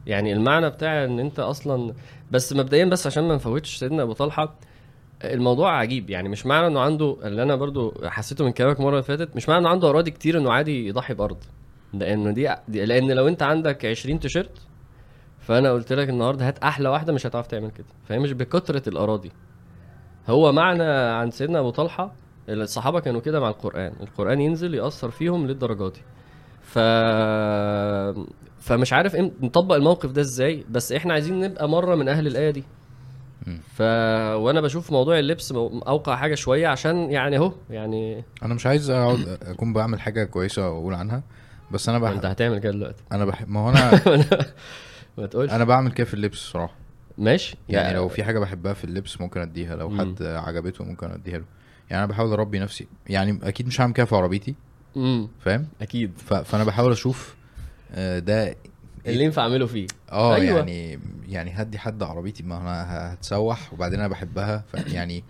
يعني 0.08 0.34
المعنى 0.34 0.70
بتاع 0.70 1.04
إن 1.06 1.20
أنت 1.20 1.40
أصلا 1.40 1.94
بس 2.34 2.54
مبدئيا 2.54 2.86
بس 2.86 3.08
عشان 3.08 3.24
ما 3.28 3.36
نفوتش 3.36 3.76
سيدنا 3.78 4.04
أبو 4.04 4.14
طلحة 4.14 4.56
الموضوع 5.24 5.78
عجيب. 5.78 6.10
يعني 6.10 6.30
مش 6.30 6.46
معنى 6.46 6.68
إنه 6.68 6.80
عنده 6.80 7.18
اللي 7.24 7.44
أنا 7.44 7.56
برضو 7.56 7.94
حسيته 8.06 8.46
من 8.46 8.52
كلامك 8.52 8.78
المرة 8.80 8.92
اللي 8.92 9.04
فاتت 9.04 9.36
مش 9.36 9.50
معنى 9.50 9.62
إنه 9.62 9.70
عنده 9.70 9.90
أراضي 9.90 10.12
كتير 10.12 10.38
إنه 10.38 10.52
عادي 10.54 10.88
يضحي 10.88 11.14
بأرض. 11.14 11.38
لأنه 11.94 12.32
دي, 12.32 12.56
دي 12.68 12.86
لأن 12.86 13.12
لو 13.12 13.28
أنت 13.28 13.44
عندك 13.44 13.86
20 13.86 14.20
تيشيرت 14.20 14.58
فأنا 15.40 15.72
قلت 15.72 15.94
لك 15.94 16.10
النهارده 16.10 16.48
هات 16.48 16.60
أحلى 16.60 16.90
واحدة 16.90 17.14
مش 17.14 17.28
هتعرف 17.28 17.48
تعمل 17.48 17.72
كده. 17.72 17.88
فهي 18.04 18.20
مش 18.20 18.32
بكثرة 18.34 18.90
الأراضي. 18.90 19.32
هو 20.30 20.52
معنى 20.52 20.84
عن 20.84 21.32
سيدنا 21.32 21.60
أبو 21.60 21.70
طلحة 21.70 22.14
الصحابة 22.50 23.00
كانوا 23.00 23.22
كده 23.22 23.40
مع 23.40 23.50
القرآن. 23.50 23.94
القرآن 24.02 24.42
ينزل 24.42 24.74
يأثر 24.74 25.12
فيهم 25.12 25.48
للدرجة 25.48 25.90
دي. 25.94 26.02
ف 26.62 26.78
فمش 28.64 28.94
عارف 28.94 29.16
إم... 29.16 29.32
نطبق 29.42 29.76
الموقف 29.76 30.12
ده 30.12 30.22
إزاي 30.22 30.66
بس 30.70 30.92
إحنا 30.92 31.14
عايزين 31.14 31.40
نبقى 31.40 31.70
مرة 31.70 31.96
من 31.96 32.10
أهل 32.10 32.28
الآية 32.28 32.50
دي. 32.52 32.64
مم. 33.48 33.60
ف 33.76 33.82
وأنا 34.36 34.62
بشوف 34.62 34.92
موضوع 34.92 35.20
اللبس 35.20 35.52
أوقع 35.52 36.16
حاجة 36.16 36.36
شوية 36.36 36.68
عشان 36.68 37.12
يعني 37.12 37.38
أهو 37.38 37.52
يعني 37.70 38.24
أنا 38.44 38.54
مش 38.54 38.66
عايز 38.66 38.90
أقعد 38.90 39.38
أكون 39.42 39.74
بعمل 39.74 40.02
حاجة 40.02 40.24
كويسة 40.24 40.70
وأقول 40.70 40.94
عنها 40.94 41.24
بس 41.72 41.90
أنا 41.90 41.98
أنت 41.98 42.06
بحب 42.06 42.26
هتعمل 42.26 42.60
كده 42.60 42.72
دلوقتي. 42.72 43.04
أنا 43.12 43.26
بحب 43.26 43.50
ما 43.50 43.60
هو 43.60 43.70
أنا 43.70 43.92
ما 45.18 45.26
تقولش. 45.26 45.52
أنا 45.52 45.64
بعمل 45.64 45.92
كده 45.92 46.06
في 46.08 46.14
اللبس 46.14 46.38
صراحة 46.38 46.76
ماشي. 47.18 47.58
يعني 47.70 47.94
لو 47.94 48.08
في 48.08 48.24
حاجة 48.24 48.40
بحبها 48.40 48.74
في 48.74 48.84
اللبس 48.84 49.22
ممكن 49.22 49.42
أديها 49.42 49.76
لو 49.76 49.90
مم. 49.90 50.00
حد 50.00 50.24
عجبته 50.24 50.84
ممكن 50.86 51.12
أديها 51.12 51.38
له. 51.38 51.46
يعني 51.90 52.04
أنا 52.04 52.12
بحاول 52.12 52.32
أربي 52.32 52.60
نفسي. 52.60 52.88
يعني 53.08 53.40
أكيد 53.44 53.68
مش 53.68 53.82
هعمل 53.82 53.94
كده 53.94 54.06
في 54.06 54.16
عربيتي. 54.16 54.56
فاهم؟ 55.40 55.68
أكيد. 55.82 56.12
ف... 56.18 56.34
فأنا 56.34 56.64
بحاول 56.64 56.92
أشوف 56.92 57.36
ده 57.96 58.56
اللي 59.08 59.24
ينفع 59.24 59.42
اعمله 59.42 59.66
فيه 59.66 59.88
آه 60.12 60.36
أيوة. 60.36 60.58
يعني 60.58 61.00
يعني 61.30 61.52
هدي 61.56 61.78
حد 61.78 62.04
عربيتي 62.04 62.44
ما 62.44 62.58
أنا 62.58 63.14
هتسوح 63.14 63.74
وبعدين 63.74 64.00
أنا 64.00 64.08
بحبها 64.08 64.64
يعني 64.88 65.24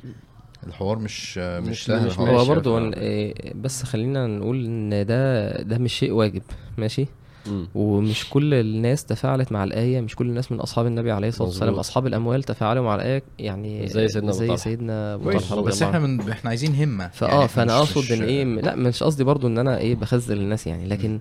الحوار 0.68 1.00
مش 1.00 1.38
مش, 1.38 1.86
سهل 1.86 2.06
مش. 2.08 2.20
هو. 2.20 2.92
إن- 2.92 2.98
إيه، 2.98 3.54
بس 3.56 3.84
خلينا 3.84 4.28
نقول 4.28 4.66
إن 4.66 5.06
ده 5.06 5.52
ده 5.62 5.78
مش 5.78 5.94
شيء 5.94 6.12
واجب 6.12 6.42
ماشي 6.78 7.06
مم. 7.48 7.68
ومش 7.76 8.30
كل 8.30 8.54
الناس 8.54 9.06
تفاعلت 9.06 9.52
مع 9.52 9.64
الآية 9.64 10.02
مش 10.02 10.16
كل 10.16 10.26
الناس 10.26 10.52
من 10.52 10.60
أصحاب 10.60 10.86
النبي 10.86 11.12
عليه 11.12 11.28
الصلاة 11.28 11.48
والسلام 11.48 11.70
مظبوط. 11.70 11.80
أصحاب 11.86 12.08
الأموال 12.08 12.44
تفاعلوا 12.44 12.84
مع 12.84 12.96
الآية 12.96 13.24
يعني 13.40 13.88
زي 13.88 14.08
سيدنا 14.08 14.32
زي 14.32 14.48
طلحة. 14.48 14.58
سيدنا 14.58 15.16
رضي 15.16 15.62
بس 15.62 15.82
إحنا 15.82 16.00
من 16.00 16.30
إحنا 16.32 16.50
عايزين 16.50 16.76
همة 16.76 17.08
فآه 17.08 17.36
يعني 17.36 17.48
فأنا 17.48 17.78
أقصد 17.78 18.12
إن 18.12 18.24
إيه 18.24 18.44
لا 18.44 18.76
مش 18.76 19.04
قصدي 19.04 19.24
برضو 19.24 19.48
إن 19.48 19.58
أنا 19.58 19.78
إيه 19.78 19.96
بخزل 19.96 20.38
الناس 20.38 20.68
يعني 20.68 20.88
لكن 20.88 21.20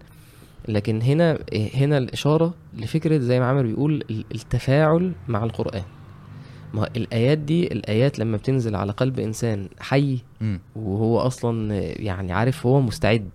لكن 0.69 1.03
هنا 1.03 1.39
هنا 1.75 1.99
الإشارة 1.99 2.55
لفكرة 2.77 3.19
زي 3.19 3.41
ما 3.41 3.47
عامر 3.47 3.63
بيقول 3.63 4.05
ال- 4.11 4.25
التفاعل 4.35 5.13
مع 5.29 5.45
القرآن 5.45 5.83
ما 6.75 6.89
الآيات 6.97 7.39
دي 7.39 7.67
الآيات 7.73 8.19
لما 8.19 8.37
بتنزل 8.37 8.75
على 8.77 8.93
قلب 8.93 9.19
إنسان 9.19 9.69
حي. 9.81 10.19
وهو 10.77 11.19
أصلا 11.19 11.75
يعني 11.83 12.33
عارف 12.33 12.67
هو 12.67 12.81
مستعد 12.81 13.29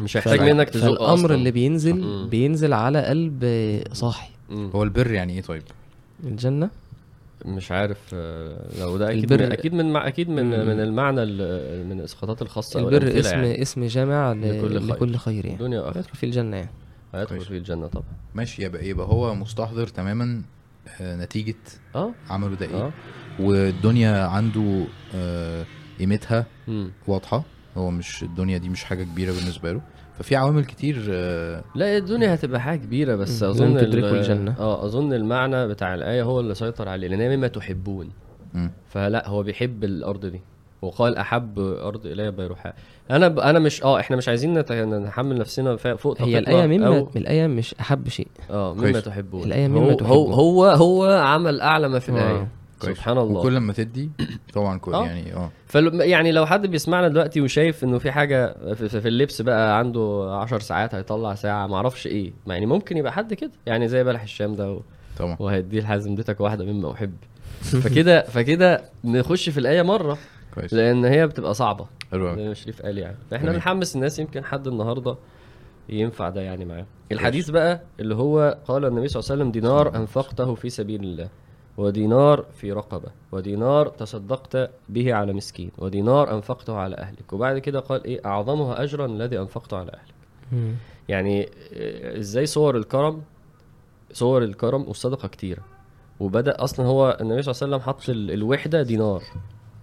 مش 0.00 0.16
هيحتاج 0.16 0.40
منك 0.42 0.70
تزق 0.70 0.84
فالأمر 0.88 1.14
أصلاً. 1.14 1.34
اللي 1.34 1.50
بينزل. 1.50 2.26
بينزل 2.28 2.72
على 2.72 3.02
قلب 3.04 3.44
صاحي. 3.92 4.30
هو 4.50 4.82
البر 4.82 5.10
يعني 5.12 5.32
إيه 5.32 5.40
طيب 5.42 5.62
الجنة 6.24 6.70
مش 7.44 7.72
عارف 7.72 7.98
آه، 8.14 8.80
لو 8.80 8.96
ده 8.98 9.10
أكيد 9.10 9.32
البر- 9.32 9.46
من 9.46 9.52
أكيد 9.52 9.74
من 9.74 9.92
مع 9.92 10.08
أكيد 10.08 10.28
من 10.28 10.44
مم. 10.44 10.66
من 10.66 10.80
المعنى 10.80 11.22
ال- 11.22 11.86
من 11.86 12.00
الاسقاطات 12.00 12.42
الخاصة 12.42 12.80
البر 12.80 13.18
اسم 13.20 13.36
يعني. 13.36 13.62
اسم 13.62 13.84
جامع 13.84 14.32
ل- 14.32 14.58
لكل 14.58 14.80
خير. 14.80 14.94
لكل 14.94 15.16
خير 15.16 15.44
يعني 15.46 15.56
الدنيا 15.56 15.80
واخره 15.80 15.98
يدخل 15.98 16.16
في 16.16 16.26
الجنة 16.26 16.56
يعني 16.56 16.70
هيدخل. 17.14 17.40
في 17.40 17.56
الجنة 17.56 17.86
طبعا 17.86 18.04
ماشي 18.34 18.64
يبقى 18.64 18.86
يبقى 18.88 19.06
هو 19.06 19.34
مستحضر 19.34 19.86
تماما 19.86 20.42
آه، 21.00 21.16
نتيجة 21.16 21.54
آه 21.94 22.12
عمله 22.30 22.56
ده 22.56 22.66
إيه 22.66 22.74
آه 22.76 22.92
والدنيا 23.40 24.24
عنده 24.26 24.84
آه، 25.14 25.64
قيمتها 25.98 26.46
مم. 26.68 26.90
واضحة 27.06 27.42
هو 27.76 27.90
مش 27.90 28.22
الدنيا 28.22 28.58
دي 28.58 28.68
مش 28.68 28.84
حاجة 28.84 29.04
كبيرة 29.04 29.32
بالنسبة 29.32 29.72
له 29.72 29.80
ففي 30.18 30.36
عوامل 30.36 30.64
كتير 30.64 31.06
آه، 31.10 31.62
لا 31.74 31.96
الدنيا 31.96 32.34
هتبقى 32.34 32.60
حاجة 32.60 32.78
كبيرة 32.78 33.16
بس. 33.16 33.42
أظن 33.42 33.78
تدركوا 33.78 34.10
الجنة. 34.18 34.54
آه 34.58 34.84
أظن 34.84 35.12
المعنى 35.12 35.68
بتاع 35.68 35.94
الآية 35.94 36.22
هو 36.22 36.40
اللي 36.40 36.54
سيطر 36.54 36.88
عليه 36.88 37.08
لأن 37.08 37.20
هي 37.20 37.36
مما 37.36 37.46
تحبون. 37.48 38.08
فلا 38.88 39.28
هو 39.28 39.42
بيحب 39.42 39.84
الأرض 39.84 40.26
دي 40.26 40.40
وقال 40.82 41.16
أحب 41.16 41.58
أرض 41.58 42.06
إلي 42.06 42.30
بيروحاء 42.30 42.74
أنا 43.10 43.28
ب... 43.28 43.38
أنا 43.38 43.58
مش 43.58 43.82
آه 43.82 44.00
إحنا 44.00 44.16
مش 44.16 44.28
عايزين 44.28 44.58
نت... 44.58 44.72
نحمل 44.72 45.38
نفسنا 45.38 45.76
ف- 45.76 45.86
فوق 45.88 46.22
هي 46.22 46.38
الآية 46.38 46.66
مما 46.66 46.86
أو... 46.86 47.08
الآية 47.16 47.46
مش 47.46 47.74
أحب 47.80 48.08
شيء 48.08 48.26
آه 48.50 48.74
مما. 48.74 49.00
تحبون 49.00 49.42
الآية 49.44 49.68
مما 49.68 49.80
هو 49.80 49.88
هو 49.90 49.94
تحبون. 49.96 50.32
هو, 50.32 50.64
هو 50.64 51.04
عمل 51.04 51.60
أعلى 51.60 51.88
ما 51.88 51.98
في 51.98 52.12
آه. 52.12 52.14
الآية 52.14 52.48
كويس. 52.82 52.96
سبحان 52.96 53.18
الله. 53.18 53.40
وكل 53.40 53.58
ما 53.58 53.72
تدي 53.72 54.10
طبعا 54.54 54.78
كل 54.78 54.94
آه. 54.94 55.06
يعني 55.06 55.34
آه. 55.34 55.50
فل... 55.66 56.00
يعني 56.00 56.32
لو 56.32 56.46
حد 56.46 56.66
بيسمعنا 56.66 57.08
دلوقتي 57.08 57.40
وشايف 57.40 57.84
إنه 57.84 57.98
في 57.98 58.12
حاجة 58.12 58.74
في, 58.74 58.88
في 59.00 59.08
اللبس 59.08 59.42
بقى 59.42 59.78
عنده 59.78 60.28
10 60.40 60.58
ساعات 60.58 60.94
هيطلع 60.94 61.34
ساعة 61.34 61.66
ما 61.66 61.76
أعرفش 61.76 62.06
إيه. 62.06 62.32
ما 62.46 62.54
يعني 62.54 62.66
ممكن 62.66 62.96
يبقى 62.96 63.12
حد 63.12 63.34
كده. 63.34 63.50
يعني 63.66 63.88
زي 63.88 64.04
بلح 64.04 64.22
الشام 64.22 64.54
ده 64.54 64.72
و... 64.72 64.80
طبعا. 65.18 65.36
لحازم 65.72 66.12
اديتك 66.12 66.40
واحدة 66.40 66.64
مما 66.64 66.92
أحب. 66.92 67.14
فكده 67.60 68.22
فكده 68.22 68.84
نخش 69.04 69.48
في 69.48 69.58
الآية 69.58 69.82
مرة. 69.82 70.18
كويس. 70.54 70.74
لأن 70.74 71.04
هي 71.04 71.26
بتبقى 71.26 71.54
صعبة. 71.54 71.86
حلو 72.12 72.54
شريف 72.54 72.82
قال 72.82 72.98
يعني. 72.98 73.16
جميل. 73.32 73.52
بنحمس 73.52 73.96
الناس 73.96 74.18
يمكن 74.18 74.44
حد 74.44 74.66
النهارده 74.66 75.16
ينفع 75.88 76.28
ده 76.28 76.40
يعني 76.40 76.64
معاه. 76.64 76.86
الحديث 77.12 77.50
بقى 77.50 77.80
اللي 78.00 78.14
هو 78.14 78.58
قال 78.66 78.84
النبي 78.84 79.08
صلى 79.08 79.20
الله 79.20 79.32
عليه 79.32 79.42
وسلم 79.42 79.52
دينار 79.52 79.96
أنفقته 79.96 80.54
في 80.54 80.70
سبيل 80.70 81.04
الله. 81.04 81.28
ودينار 81.76 82.44
في 82.56 82.72
رقبة. 82.72 83.08
ودينار 83.32 83.88
تصدقت 83.88 84.70
به 84.88 85.14
على 85.14 85.32
مسكين. 85.32 85.70
ودينار 85.78 86.34
أنفقته 86.34 86.76
على 86.76 86.96
أهلك. 86.96 87.32
وبعد 87.32 87.58
كده 87.58 87.80
قال 87.80 88.04
إيه؟ 88.04 88.20
أعظمها 88.26 88.82
اجرا 88.82 89.06
الذي 89.06 89.38
أنفقته 89.38 89.76
على 89.76 89.90
أهلك. 89.92 90.14
مم. 90.52 90.74
يعني 91.08 91.48
آه، 91.74 92.18
إزاي 92.18 92.46
صور 92.46 92.76
الكرم؟ 92.76 93.22
صور 94.12 94.42
الكرم 94.42 94.82
والصدقة 94.88 95.28
كتيرة. 95.28 95.62
وبدأ 96.20 96.64
أصلا 96.64 96.86
هو 96.86 97.18
النبي 97.20 97.42
صلى 97.42 97.52
الله 97.52 97.62
عليه 97.76 97.76
وسلم 97.76 97.80
حط 97.94 98.08
ال- 98.08 98.30
الوحدة 98.30 98.82
دينار. 98.82 99.22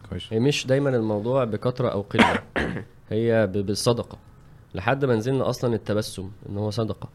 كويس. 0.10 0.34
هي 0.34 0.40
مش 0.40 0.68
دايما 0.68 0.90
الموضوع 0.90 1.44
بكثرة 1.44 1.90
أو 1.90 2.02
قلة. 2.02 2.40
هي 3.10 3.48
ب- 3.48 3.52
بالصدقة. 3.66 4.18
لحد 4.76 5.06
ما 5.06 5.16
نزلنا 5.16 5.50
أصلا 5.50 5.76
التبسم 5.76 6.32
إن 6.50 6.58
هو 6.58 6.70
صدقة. 6.70 7.10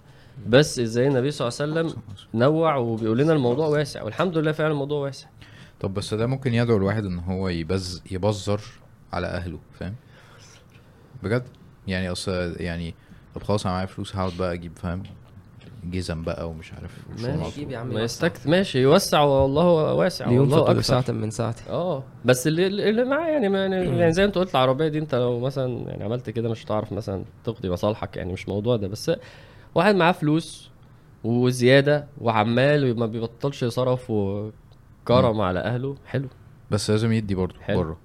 بس 0.49 0.79
إزاي 0.79 1.07
النبي 1.09 1.31
صلى 1.31 1.49
الله 1.49 1.61
عليه 1.79 1.88
وسلم 1.90 2.03
نوع 2.35 2.77
وبيقول 2.77 3.18
لنا 3.18 3.33
الموضوع 3.33 3.66
واسع 3.66 4.03
والحمد 4.03 4.38
لله 4.38 4.53
فعلا 4.53 4.70
الموضوع 4.73 4.99
واسع. 5.01 5.27
طب 5.81 5.94
بس 5.94 6.14
ده 6.14 6.27
ممكن 6.27 6.55
يدعو 6.55 6.77
الواحد 6.77 7.05
ان 7.05 7.18
هو 7.18 7.49
يبز 7.49 8.03
يبذر 8.11 8.61
على 9.12 9.27
اهله 9.27 9.59
فاهم؟ 9.79 9.94
بجد؟ 11.23 11.42
يعني 11.87 12.12
اصل 12.12 12.57
يعني 12.61 12.94
طب 13.35 13.42
خلاص 13.42 13.66
أنا 13.66 13.75
معايا 13.75 13.87
فلوس 13.87 14.16
هقعد 14.16 14.33
بقى 14.38 14.53
أجيب 14.53 14.73
فاهم؟ 14.77 15.03
جزم 15.85 16.23
بقى 16.23 16.49
ومش 16.51 16.73
عارف 16.73 16.90
ماشي، 17.23 17.49
يجيب 17.61 17.70
يا 17.70 17.79
عم 17.79 17.94
ما. 17.94 18.03
يستكت 18.03 18.47
ماشي 18.47 18.79
يوسع 18.79 19.20
والله 19.20 19.94
واسع 19.94 20.29
والله 20.29 20.70
أكثر. 20.70 20.81
ساعة 20.81 21.05
من 21.09 21.31
ساعته 21.31 21.70
آه 21.70 22.03
بس 22.25 22.47
اللي 22.47 22.66
اللي 22.66 23.05
معاه 23.05 23.29
يعني 23.29 23.49
ما 23.49 23.59
يعني, 23.59 23.99
يعني 23.99 24.12
زي 24.12 24.23
ما 24.23 24.27
انت 24.29 24.38
قلت 24.38 24.51
العربية 24.51 24.88
دي 24.88 24.99
انت 24.99 25.14
لو 25.14 25.40
مثلا 25.40 25.88
يعني 25.90 26.05
عملت 26.05 26.31
كده 26.31 26.49
مش 26.49 26.64
هتعرف 26.64 26.92
مثلا 26.92 27.25
تقضي 27.44 27.70
مصالحك 27.70 28.16
يعني 28.16 28.33
مش 28.33 28.49
موضوع 28.49 28.77
ده 28.77 28.88
بس 28.88 29.11
واحد 29.74 29.94
معاه 29.94 30.12
فلوس 30.12 30.70
وزيادة 31.24 32.06
وعمال 32.20 32.98
ما 32.98 33.06
بيبطلش 33.06 33.62
يصرف 33.62 34.10
وكرم 34.10 35.40
على 35.40 35.60
أهله. 35.60 35.96
حلو. 36.06 36.28
بس 36.70 36.90
لازم 36.90 37.12
يدي 37.12 37.34
برضه. 37.34 37.54
بره. 37.68 37.96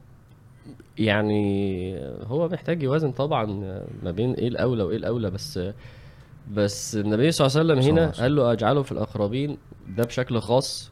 يعني 0.98 1.96
هو 2.28 2.50
محتاج 2.50 2.84
يوازن 2.84 3.12
طبعا 3.12 3.46
ما 4.04 4.12
بين 4.12 4.34
إيه 4.34 4.48
الأولى 4.48 4.84
وإيه 4.84 4.98
الأولى 4.98 5.32
بس 5.32 5.60
بس 6.54 6.96
النبي 6.96 7.32
صلى 7.32 7.48
الله 7.48 7.60
عليه 7.60 7.82
وسلم 7.84 7.98
هنا. 7.98 8.12
قال 8.12 8.36
له 8.36 8.52
أجعله 8.52 8.82
في 8.84 8.92
الأقربين. 8.92 9.58
ده 9.98 10.04
بشكل 10.04 10.40
خاص 10.40 10.92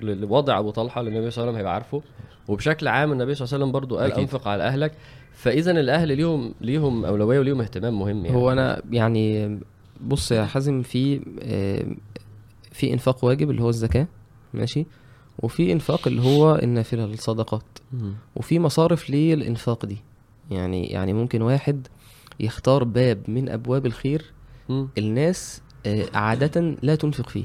لوضع 0.00 0.58
أبو 0.58 0.70
طلحة 0.70 1.00
اللي 1.00 1.10
النبي 1.10 1.30
صلى 1.30 1.42
الله 1.42 1.52
عليه 1.52 1.52
وسلم 1.52 1.56
هيبقى 1.56 1.74
عارفه. 1.74 2.02
وبشكل 2.48 2.88
عام 2.88 3.12
النبي 3.12 3.34
صلى 3.34 3.44
الله 3.44 3.54
عليه 3.54 3.64
وسلم 3.64 3.72
برضو 3.72 3.96
قال 3.96 4.10
أكيد. 4.10 4.18
أنفق 4.18 4.48
على 4.48 4.62
أهلك. 4.62 4.92
فاذا 5.32 5.70
الأهل 5.70 6.16
ليهم 6.16 6.54
ليهم 6.60 7.04
أولوية 7.04 7.38
وليهم 7.38 7.60
اهتمام 7.60 7.98
مهم 7.98 8.24
يعني. 8.26 8.36
هو 8.36 8.52
أنا 8.52 8.82
يعني 8.90 9.58
بص 10.06 10.32
يا 10.32 10.44
حازم 10.44 10.82
في 10.82 11.20
آه، 11.42 11.86
في 12.72 12.92
إنفاق 12.92 13.24
واجب 13.24 13.50
اللي 13.50 13.62
هو 13.62 13.68
الزكاة 13.68 14.06
ماشي 14.54 14.86
وفي 15.38 15.72
إنفاق 15.72 16.08
اللي 16.08 16.22
هو 16.22 16.54
النافله 16.54 17.04
الصدقات 17.04 17.62
مم. 17.92 18.14
وفي 18.36 18.58
مصارف 18.58 19.10
للإنفاق 19.10 19.86
دي 19.86 19.96
يعني 20.50 20.86
يعني 20.86 21.12
ممكن 21.12 21.42
واحد 21.42 21.86
يختار 22.40 22.84
باب 22.84 23.18
من 23.30 23.48
أبواب 23.48 23.86
الخير. 23.86 24.32
الناس 24.98 25.62
آه، 25.86 26.04
عادة 26.14 26.76
لا 26.82 26.94
تنفق 26.94 27.28
فيه. 27.28 27.44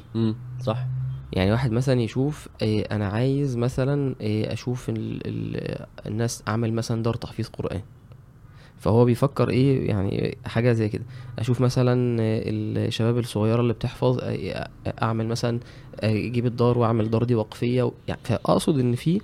صح 0.62 0.86
يعني 1.34 1.52
واحد 1.52 1.72
مثلا 1.72 2.02
يشوف 2.02 2.48
آه، 2.64 2.82
أنا 2.92 3.08
عايز 3.08 3.58
مثلا 3.58 4.16
أشوف 4.22 4.90
ال 4.90 5.22
ال 5.26 5.86
الناس 6.08 6.44
اعمل 6.48 6.74
مثلا 6.74 7.04
دار 7.04 7.14
تحفيظ 7.16 7.48
قرآن 7.48 7.82
فهو 8.84 9.06
بيفكر 9.06 9.50
إيه 9.50 9.88
يعني 9.88 10.38
حاجة 10.46 10.72
زي 10.74 10.90
كده. 10.90 11.04
أشوف 11.40 11.62
مثلا 11.62 12.18
الشباب 12.20 13.18
الصغيرة 13.18 13.62
اللي 13.62 13.74
بتحفظ 13.74 14.20
أعمل 15.02 15.28
مثلا 15.28 15.60
أجيب 16.00 16.46
الدار 16.46 16.78
وأعمل 16.78 17.10
دار 17.10 17.24
دي 17.24 17.36
وقفية. 17.36 17.92
يعني 18.08 18.20
فأقصد 18.24 18.80
إن 18.80 18.96
في 18.96 19.22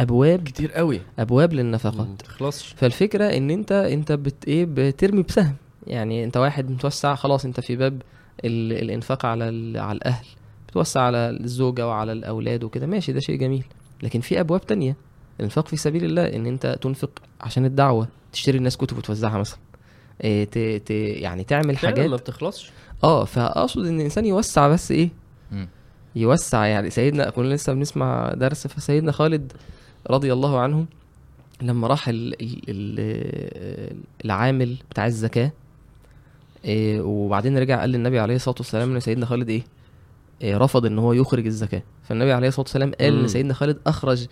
أبواب 0.00 0.42
كتير 0.44 0.72
قوي. 0.72 1.00
أبواب 1.18 1.52
ما 1.54 1.62
للنفقات 1.62 2.06
تخلصش. 2.18 2.74
فالفكرة 2.76 3.24
إن 3.24 3.50
أنت 3.50 3.72
أنت 3.72 4.12
بت 4.12 4.48
إيه 4.48 4.66
بترمي 4.68 5.22
بسهم. 5.22 5.54
يعني 5.86 6.24
أنت 6.24 6.36
واحد 6.36 6.70
متوسع 6.70 7.14
خلاص 7.14 7.44
أنت 7.44 7.60
في 7.60 7.76
باب 7.76 8.02
ال... 8.44 8.72
الإنفاق 8.72 9.26
على. 9.26 9.44
على 9.80 9.96
الأهل. 9.96 10.26
بتوسع 10.68 11.00
على 11.00 11.30
الزوجة 11.40 11.88
وعلى 11.88 12.12
الأولاد 12.12 12.64
وكده. 12.64 12.86
ماشي 12.86 13.12
ده 13.12 13.20
شيء 13.20 13.36
جميل. 13.36 13.64
لكن 14.02 14.20
في 14.20 14.40
أبواب 14.40 14.66
تانية. 14.66 14.96
الانفاق 15.40 15.68
في 15.68 15.76
سبيل 15.76 16.04
الله 16.04 16.36
إن 16.36 16.46
أنت 16.46 16.78
تنفق 16.80 17.10
عشان 17.40 17.64
الدعوة 17.64 18.08
تشتري 18.32 18.58
الناس 18.58 18.76
كتب 18.76 18.98
وتوزعها 18.98 19.38
مثلا. 19.38 19.58
إيه 20.24 20.44
ت... 20.44 20.58
ت... 20.58 20.90
يعني 20.90 21.44
تعمل 21.44 21.78
حاجات 21.78 22.10
ما 22.10 22.16
بتخلصش؟ 22.16 22.70
آه 23.04 23.24
فأقصد 23.24 23.86
إن 23.86 23.96
الإنسان 24.00 24.26
يوسع 24.26 24.68
بس 24.68 24.90
إيه؟ 24.90 25.08
مم. 25.52 25.68
يوسع 26.16 26.66
يعني. 26.66 26.90
سيدنا 26.90 27.30
كنا 27.30 27.54
لسه 27.54 27.72
بنسمع 27.72 28.32
درس 28.34 28.66
فسيدنا 28.66 29.12
خالد 29.12 29.52
رضي 30.10 30.32
الله 30.32 30.58
عنه 30.60 30.86
لما 31.62 31.86
راح 31.88 32.08
ال 32.08 32.42
ال 32.42 32.60
ال 32.68 33.96
العامل 34.24 34.76
بتاع 34.90 35.06
الزكاة 35.06 35.52
إيه 36.64 37.00
وبعدين 37.00 37.58
رجع 37.58 37.80
قال 37.80 37.90
للنبي 37.90 38.18
عليه 38.18 38.36
الصلاة 38.36 38.56
والسلام 38.58 38.94
إن 38.94 39.00
سيدنا 39.00 39.26
خالد 39.26 39.48
إيه, 39.48 39.62
إيه 40.42 40.56
رفض 40.56 40.86
إن 40.86 40.98
هو 40.98 41.12
يخرج 41.12 41.46
الزكاة. 41.46 41.82
فالنبي 42.08 42.32
عليه 42.32 42.48
الصلاة 42.48 42.64
والسلام 42.64 42.92
قال 43.00 43.14
مم. 43.14 43.20
ان 43.20 43.28
سيدنا 43.28 43.54
خالد 43.54 43.78
أخرج 43.86 44.26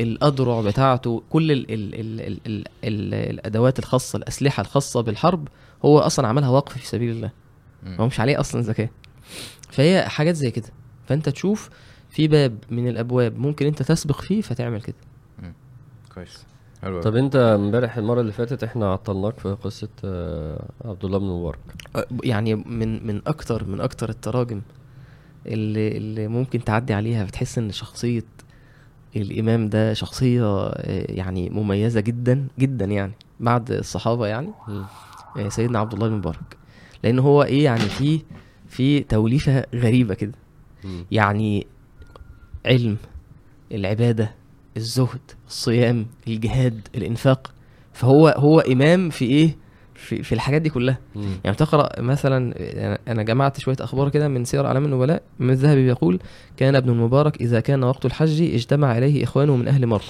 الأذرع 0.00 0.60
بتاعته 0.60 1.22
كل 1.30 1.52
ال 1.52 1.70
ال 1.70 1.94
ال 1.94 2.20
ال 2.20 2.40
ال 2.46 2.64
ال 2.84 3.14
الأدوات 3.14 3.78
الخاصة 3.78 4.16
الأسلحة 4.16 4.60
الخاصة 4.60 5.00
بالحرب 5.00 5.48
هو 5.84 5.98
أصلا 5.98 6.28
عملها 6.28 6.48
وقف 6.48 6.78
في 6.78 6.86
سبيل 6.86 7.10
الله. 7.10 7.30
هو 7.86 8.06
مش 8.06 8.20
عليه 8.20 8.40
أصلا 8.40 8.62
زكاة. 8.62 8.88
فهي 9.70 10.08
حاجات 10.08 10.34
زي 10.34 10.50
كده. 10.50 10.68
فأنت 11.06 11.28
تشوف 11.28 11.70
في 12.10 12.28
باب 12.28 12.58
من 12.70 12.88
الأبواب 12.88 13.38
ممكن 13.38 13.66
أنت 13.66 13.82
تسبق 13.82 14.20
فيه 14.20 14.40
فتعمل 14.40 14.82
كده. 14.82 14.96
كويس. 16.14 16.44
حلو 16.82 17.00
طب 17.00 17.16
أنت 17.16 17.36
امبارح 17.36 17.96
المرة 17.96 18.20
اللي 18.20 18.32
فاتت 18.32 18.64
إحنا 18.64 18.92
عطلناك 18.92 19.38
في 19.38 19.48
قصة 19.48 19.88
آه، 20.04 20.64
عبد 20.84 21.04
الله 21.04 21.18
بن 21.18 21.26
مبارك. 21.26 21.58
يعني 22.24 22.54
من 22.54 23.06
من 23.06 23.22
أكتر 23.26 23.64
من 23.64 23.80
أكتر 23.80 24.08
التراجم 24.08 24.60
اللي 25.46 25.96
اللي 25.96 26.28
ممكن 26.28 26.64
تعدي 26.64 26.94
عليها 26.94 27.24
بتحس 27.24 27.58
إن 27.58 27.72
شخصية 27.72 28.24
الإمام 29.16 29.68
ده 29.68 29.92
شخصية 29.94 30.66
آه، 30.66 31.12
يعني 31.12 31.50
مميزة 31.50 32.00
جدا 32.00 32.46
جدا 32.58 32.84
يعني 32.84 33.12
بعد 33.40 33.70
الصحابة 33.70 34.26
يعني. 34.26 34.48
آه، 35.36 35.48
سيدنا 35.48 35.78
عبد 35.78 35.92
الله 35.92 36.08
بن 36.08 36.14
مبارك 36.14 36.56
لأن 37.04 37.18
هو 37.18 37.42
إيه 37.42 37.64
يعني 37.64 37.80
في 37.80 38.20
في 38.68 39.00
توليفة 39.00 39.64
غريبة 39.74 40.14
كده. 40.14 40.32
يعني 41.10 41.66
علم 42.66 42.96
العبادة 43.72 44.34
الزهد 44.76 45.20
الصيام 45.48 46.06
الجهاد 46.28 46.88
الإنفاق 46.94 47.52
فهو 47.92 48.28
هو 48.28 48.60
إمام 48.60 49.10
في 49.10 49.24
إيه 49.24 49.56
في, 50.02 50.22
في 50.22 50.34
الحاجات 50.34 50.62
دي 50.62 50.70
كلها. 50.70 50.98
مم. 51.14 51.40
يعني 51.44 51.56
تقرأ 51.56 52.00
مثلا 52.00 52.54
أنا 53.08 53.22
جمعت 53.22 53.60
شوية 53.60 53.76
أخبار 53.80 54.08
كده 54.08 54.28
من 54.28 54.44
سير 54.44 54.66
أعلام 54.66 54.84
النبلاء 54.84 55.22
من 55.38 55.50
الذهبي 55.50 55.84
بيقول 55.84 56.20
كان 56.56 56.76
ابن 56.76 56.90
المبارك 56.90 57.40
إذا 57.40 57.60
كان 57.60 57.84
وقت 57.84 58.06
الحج 58.06 58.42
اجتمع 58.54 58.98
إليه 58.98 59.24
إخوانه 59.24 59.56
من 59.56 59.68
أهل 59.68 59.86
مر. 59.86 60.02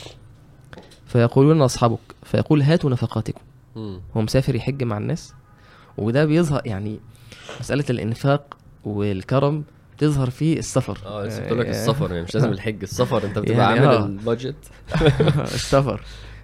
فيقولون 1.07 1.63
أصحابك. 1.63 1.99
فيقول 2.23 2.63
هاتوا 2.63 2.91
نفقاتكم. 2.91 3.41
مم. 3.77 4.01
هو 4.17 4.23
مسافر 4.23 4.55
يحج 4.55 4.83
مع 4.83 4.99
الناس. 4.99 5.35
وده 5.99 6.25
بيظهر 6.25 6.63
يعني 6.65 7.01
مسألة 7.61 7.85
الإنفاق 7.91 8.57
والكرم 8.85 9.65
تظهر 9.99 10.31
في 10.31 10.59
السفر. 10.59 10.99
آه 11.07 11.27
لسه 11.27 11.53
لك 11.53 11.69
السفر 11.69 12.11
يعني 12.13 12.23
مش 12.23 12.35
لازم 12.35 12.49
الحج 12.49 12.83
السفر. 12.83 13.25
أنت 13.25 13.39
بتبقى 13.39 13.59
يعني 13.59 13.81
عامل 13.81 13.95
آه. 13.95 14.07
البادجت. 14.07 14.55
السفر. 15.55 16.01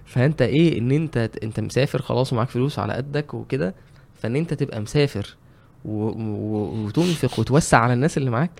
فانت 0.09 0.41
إيه 0.41 0.77
ان 0.79 0.91
انت 0.91 1.17
انت 1.43 1.59
مسافر 1.59 2.01
خلاص 2.01 2.33
ومعاك 2.33 2.49
فلوس 2.49 2.79
على 2.79 2.93
قدك 2.93 3.33
وكده 3.33 3.75
فان 4.15 4.35
انت 4.35 4.53
تبقى 4.53 4.81
مسافر 4.81 5.35
و... 5.85 6.03
و... 6.07 6.85
وتنفق 6.85 7.39
وتوسع 7.39 7.77
على 7.77 7.93
الناس 7.93 8.17
اللي 8.17 8.29
معاك. 8.29 8.51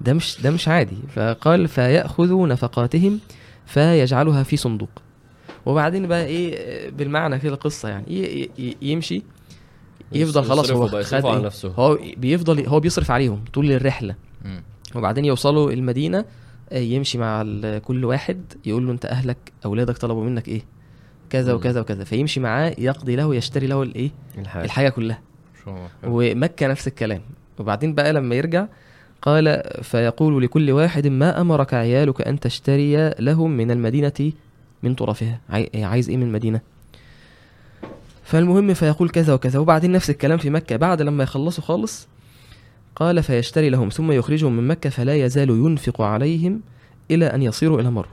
ده 0.00 0.12
مش 0.12 0.40
ده 0.42 0.50
مش 0.50 0.68
عادي 0.68 0.96
فقال 1.14 1.68
فيأخذوا 1.68 2.46
نفقاتهم 2.46 3.20
فيجعلها 3.66 4.42
في 4.42 4.56
صندوق 4.56 4.90
وبعدين 5.66 6.06
بقى 6.08 6.24
إيه 6.26 6.90
بالمعنى 6.90 7.38
كده 7.38 7.54
القصة 7.54 7.88
يعني. 7.88 8.04
ي... 8.58 8.76
يمشي 8.82 9.22
يفضل 10.12 10.44
خلاص 10.44 10.70
هو 10.70 10.86
خد 11.02 11.26
على 11.26 11.36
إيه؟ 11.36 11.44
نفسه 11.44 11.68
هو 11.68 11.98
بيفضل 12.16 12.66
هو 12.66 12.80
بيصرف 12.80 13.10
عليهم 13.10 13.44
طول 13.52 13.72
الرحلة. 13.72 14.14
وبعدين 14.94 15.24
يوصلوا 15.24 15.72
المدينة 15.72 16.24
آه، 16.72 16.78
يمشي 16.78 17.18
مع 17.18 17.42
كل 17.78 18.04
واحد 18.04 18.52
يقول 18.66 18.86
له 18.86 18.92
انت 18.92 19.06
أهلك 19.06 19.36
أولادك 19.64 19.98
طلبوا 19.98 20.24
منك 20.24 20.48
إيه 20.48 20.62
كذا. 21.30 21.52
وكذا 21.52 21.80
وكذا. 21.80 22.04
فيمشي 22.04 22.40
معاه 22.40 22.74
يقضي 22.78 23.16
له 23.16 23.34
يشتري 23.34 23.66
له 23.66 23.82
الإيه؟ 23.82 24.10
الحاجة. 24.38 24.64
الحاجة 24.64 24.88
كلها. 24.88 25.20
ومكة 26.04 26.66
نفس 26.66 26.88
الكلام. 26.88 27.20
وبعدين 27.58 27.94
بقى 27.94 28.12
لما 28.12 28.34
يرجع 28.34 28.66
قال 29.22 29.62
فيقول 29.82 30.42
لكل 30.42 30.70
واحد 30.70 31.06
ما 31.06 31.40
أمرك 31.40 31.74
عيالك 31.74 32.20
أن 32.22 32.40
تشتري 32.40 33.10
لهم 33.10 33.50
من 33.50 33.70
المدينة 33.70 34.32
من 34.82 34.94
طرفها. 34.94 35.40
عاي- 35.50 35.70
عايز 35.84 36.08
إيه 36.08 36.16
من 36.16 36.22
المدينة؟ 36.22 36.60
فالمهم 38.24 38.74
فيقول 38.74 39.10
كذا 39.10 39.34
وكذا. 39.34 39.58
وبعدين 39.58 39.92
نفس 39.92 40.10
الكلام 40.10 40.38
في 40.38 40.50
مكة. 40.50 40.76
بعد 40.76 41.02
لما 41.02 41.22
يخلصوا 41.22 41.64
خالص 41.64 42.08
قال 42.96 43.22
فيشتري 43.22 43.70
لهم. 43.70 43.88
ثم 43.88 44.12
يخرجهم 44.12 44.56
من 44.56 44.68
مكة 44.68 44.90
فلا 44.90 45.14
يزال 45.14 45.50
ينفق 45.50 46.00
عليهم 46.02 46.60
إلى 47.10 47.26
أن 47.26 47.42
يصيروا 47.42 47.80
إلى 47.80 47.90
مر. 47.90 48.08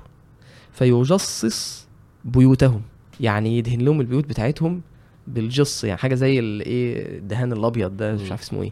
فيجصص 0.73 1.87
بيوتهم. 2.25 2.81
يعني 3.19 3.57
يدهن 3.57 3.81
لهم 3.81 4.01
البيوت 4.01 4.25
بتاعتهم 4.25 4.81
بالجص 5.27 5.83
يعني 5.83 5.97
حاجة 5.99 6.15
زي 6.15 6.39
الايه 6.39 7.17
الدهان 7.17 7.53
الأبيض 7.53 7.97
ده 7.97 8.13
مش. 8.13 8.31
عارف 8.31 8.41
اسمه 8.41 8.63
إيه. 8.63 8.71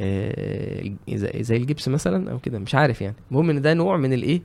آه، 0.00 0.90
زي 1.40 1.56
الجبس 1.56 1.88
مثلا 1.88 2.30
أو 2.30 2.38
كده 2.38 2.58
مش 2.58 2.74
عارف 2.74 3.00
يعني. 3.02 3.16
المهم 3.30 3.50
إن 3.50 3.62
ده 3.62 3.74
نوع 3.74 3.96
من 3.96 4.12
الايه 4.12 4.42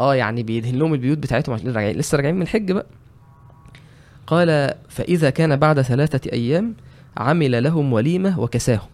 آه 0.00 0.14
يعني 0.14 0.42
بيدهن 0.42 0.74
لهم 0.74 0.94
البيوت 0.94 1.18
بتاعتهم 1.18 1.54
عشان 1.54 1.66
راجعين 1.66 1.96
لسه 1.96 2.16
راجعين 2.16 2.34
من 2.34 2.42
الحج 2.42 2.72
بقى. 2.72 2.86
قال 4.26 4.74
فإذا 4.88 5.30
كان 5.30 5.56
بعد 5.56 5.82
ثلاثة 5.82 6.30
أيام 6.32 6.74
عمل 7.16 7.62
لهم 7.62 7.92
وليمة 7.92 8.40
وكساهم. 8.40 8.88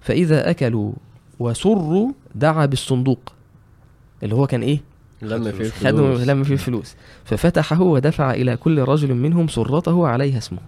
فإذا 0.00 0.50
أكلوا 0.50 0.92
وسروا 1.38 2.12
دعا 2.34 2.66
بالصندوق. 2.66 3.32
اللي 4.22 4.34
هو 4.34 4.46
كان 4.46 4.62
إيه؟ 4.62 4.80
لما 5.22 5.50
في 5.52 5.70
خدوا 5.70 6.08
الفلوس. 6.12 6.28
لما 6.28 6.44
فيه 6.44 6.52
الفلوس 6.52 6.94
ففتحه 7.24 7.80
ودفع 7.82 8.30
إلى 8.34 8.56
كل 8.56 8.78
رجل 8.80 9.14
منهم 9.14 9.48
سرته 9.48 10.06
عليها 10.08 10.38
اسمه. 10.38 10.58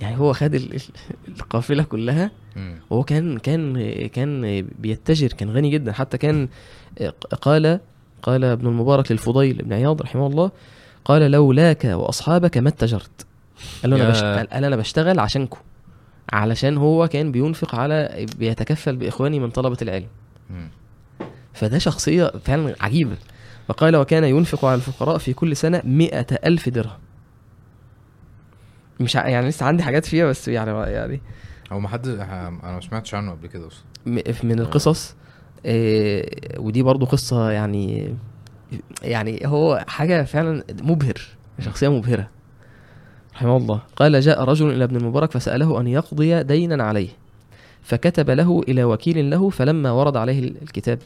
يعني 0.00 0.18
هو 0.18 0.32
خد 0.32 0.54
ال- 0.54 0.74
ال- 0.74 0.80
القافلة 1.28 1.82
كلها. 1.82 2.30
وهو 2.90 3.02
كان 3.04 3.38
كان 3.38 3.90
كان 4.08 4.62
بيتجر 4.78 5.28
كان 5.28 5.50
غني 5.50 5.70
جدا 5.70 5.92
حتى 5.92 6.18
كان 6.18 6.48
قال 7.42 7.80
قال 8.22 8.44
ابن 8.44 8.66
المبارك 8.66 9.12
للفضيل 9.12 9.62
بن 9.62 9.72
عياض 9.72 10.02
رحمه 10.02 10.26
الله 10.26 10.50
قال 11.04 11.30
لولاك 11.30 11.84
وأصحابك 11.84 12.58
ما 12.58 12.68
اتجرت 12.68 13.26
قال 13.82 13.90
له 13.90 13.96
أنا 13.96 14.04
يا. 14.04 14.10
بشت... 14.10 14.24
قال 14.24 14.64
أنا 14.64 14.76
بشتغل 14.76 15.18
عشانكم 15.18 15.58
علشان 16.32 16.76
هو 16.76 17.08
كان 17.08 17.32
بينفق 17.32 17.74
على 17.74 18.26
بيتكفل 18.38 18.96
بإخواني 18.96 19.40
من 19.40 19.50
طلبة 19.50 19.76
العلم. 19.82 20.06
فده 21.58 21.78
شخصية 21.78 22.32
فعلا 22.44 22.74
عجيبة. 22.80 23.16
وقال 23.68 23.96
وكان 23.96 24.24
ينفق 24.24 24.64
على 24.64 24.74
الفقراء 24.74 25.18
في 25.18 25.32
كل 25.32 25.56
سنة 25.56 25.82
مئة 25.84 26.26
ألف 26.44 26.68
درهم. 26.68 26.98
مش 29.00 29.16
ع- 29.16 29.28
يعني 29.28 29.48
لسه 29.48 29.66
عندي 29.66 29.82
حاجات 29.82 30.06
فيها 30.06 30.26
بس 30.26 30.48
يعني 30.48 30.70
يعني 30.92 31.20
هو 31.72 31.80
ما 31.80 31.88
حد 31.88 32.06
أنا 32.08 32.50
ما 32.50 32.80
سمعتش 32.80 33.14
عنه 33.14 33.30
قبل 33.32 33.46
كده 33.46 33.66
أصلا. 33.66 33.84
من 34.44 34.60
القصص 34.60 35.14
آه، 35.66 36.24
ودي 36.58 36.82
برضو 36.82 37.06
قصة 37.06 37.50
يعني 37.50 38.14
يعني 39.02 39.40
هو 39.46 39.84
حاجة 39.88 40.22
فعلا 40.24 40.64
مبهر 40.82 41.14
شخصية 41.60 41.88
مبهرة. 41.88 42.28
رحمه 43.34 43.56
الله. 43.56 43.80
قال 43.96 44.20
جاء 44.20 44.44
رجل 44.44 44.70
إلى 44.70 44.84
ابن 44.84 44.96
المبارك 44.96 45.30
فسأله 45.32 45.80
أن 45.80 45.86
يقضي 45.86 46.42
دينا 46.42 46.84
عليه 46.84 47.08
فكتب 47.82 48.30
له 48.30 48.60
إلى 48.68 48.84
وكيل 48.84 49.30
له 49.30 49.50
فلما 49.50 49.90
ورد 49.90 50.16
عليه 50.16 50.38
ال- 50.38 50.62
الكتاب 50.62 50.98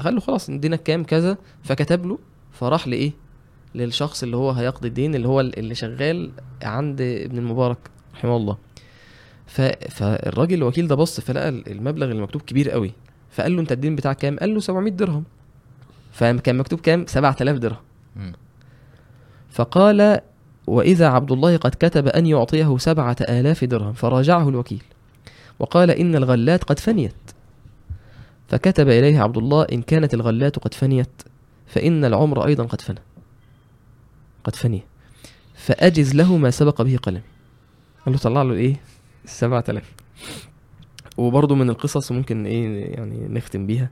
قال 0.00 0.14
له 0.14 0.20
خلاص 0.20 0.50
دينك 0.50 0.82
كام 0.82 1.04
كذا 1.04 1.38
فكتب 1.62 2.06
له 2.06 2.18
فراح 2.52 2.88
لإيه؟ 2.88 3.12
للشخص 3.74 4.22
اللي 4.22 4.36
هو 4.36 4.50
هيقضي 4.50 4.88
الدين 4.88 5.14
اللي 5.14 5.28
هو 5.28 5.40
اللي 5.40 5.74
شغال 5.74 6.30
عند 6.62 7.00
ابن 7.00 7.38
المبارك 7.38 7.78
رحمه 8.14 8.36
الله. 8.36 8.56
ف... 9.46 9.60
فالراجل 9.90 10.54
الوكيل 10.54 10.88
ده 10.88 10.94
بص 10.94 11.20
فلقى 11.20 11.48
المبلغ 11.48 12.10
المكتوب 12.10 12.42
كبير 12.42 12.70
قوي. 12.70 12.92
فقال 13.30 13.54
له 13.56 13.60
انت 13.60 13.72
الدين 13.72 13.96
بتاعك 13.96 14.16
كام؟ 14.16 14.38
قال 14.38 14.54
له 14.54 14.60
700 14.60 14.92
درهم. 14.92 15.24
فكان 16.12 16.56
مكتوب 16.56 16.80
كام؟ 16.80 17.06
7000 17.06 17.58
درهم. 17.58 17.78
فقال 19.50 20.20
وإذا 20.66 21.08
عبد 21.08 21.32
الله 21.32 21.56
قد 21.56 21.74
كتب 21.80 22.08
أن 22.08 22.26
يعطيه 22.26 22.76
سبعة 22.78 23.16
آلاف 23.20 23.64
درهم 23.64 23.92
فراجعه 23.92 24.48
الوكيل. 24.48 24.82
وقال 25.58 25.90
إن 25.90 26.16
الغلات 26.16 26.64
قد 26.64 26.78
فنيت. 26.78 27.14
فكتب 28.48 28.88
إليه 28.88 29.20
عبد 29.20 29.36
الله 29.36 29.62
إن 29.72 29.82
كانت 29.82 30.14
الغلات 30.14 30.58
قد 30.58 30.74
فنيت 30.74 31.22
فإن 31.66 32.04
العمر 32.04 32.46
أيضا 32.46 32.64
قد 32.64 32.80
فنى. 32.80 32.98
قد 34.44 34.56
فني. 34.56 34.82
فأجز 35.54 36.14
له 36.14 36.36
ما 36.36 36.50
سبق 36.50 36.82
به 36.82 36.96
قلمي. 36.96 37.20
قال 38.06 38.14
له 38.14 38.18
طلع 38.20 38.42
له 38.42 38.54
إيه؟ 38.54 38.76
السبعة 39.24 39.64
آلاف. 39.68 39.92
وبرضه 41.16 41.54
من 41.54 41.70
القصص 41.70 42.12
ممكن 42.12 42.46
إيه 42.46 42.84
يعني 42.94 43.28
نختم 43.28 43.66
بيها. 43.66 43.90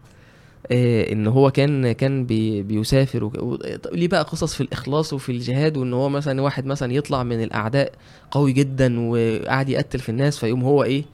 إيه 0.71 1.13
إن 1.13 1.27
هو 1.27 1.51
كان 1.51 1.93
كان 1.93 2.27
بي 2.27 2.63
بيسافر 2.63 3.25
وك- 3.25 3.43
و... 3.43 3.59
ليه 3.93 4.09
بقى 4.09 4.23
قصص 4.23 4.55
في 4.55 4.61
الإخلاص 4.61 5.13
وفي 5.13 5.33
الجهاد؟ 5.33 5.77
وإن 5.77 5.93
هو 5.93 6.09
مثلا 6.09 6.43
واحد 6.43 6.67
مثلا 6.67 6.93
يطلع 6.93 7.23
من 7.23 7.43
الأعداء 7.43 7.93
قوي 8.31 8.53
جدا 8.53 9.01
وقاعد 9.01 9.69
يقتل 9.69 9.99
في 9.99 10.09
الناس 10.09 10.39
فيقوم 10.39 10.63
هو 10.65 10.85
إيه؟ 10.85 11.05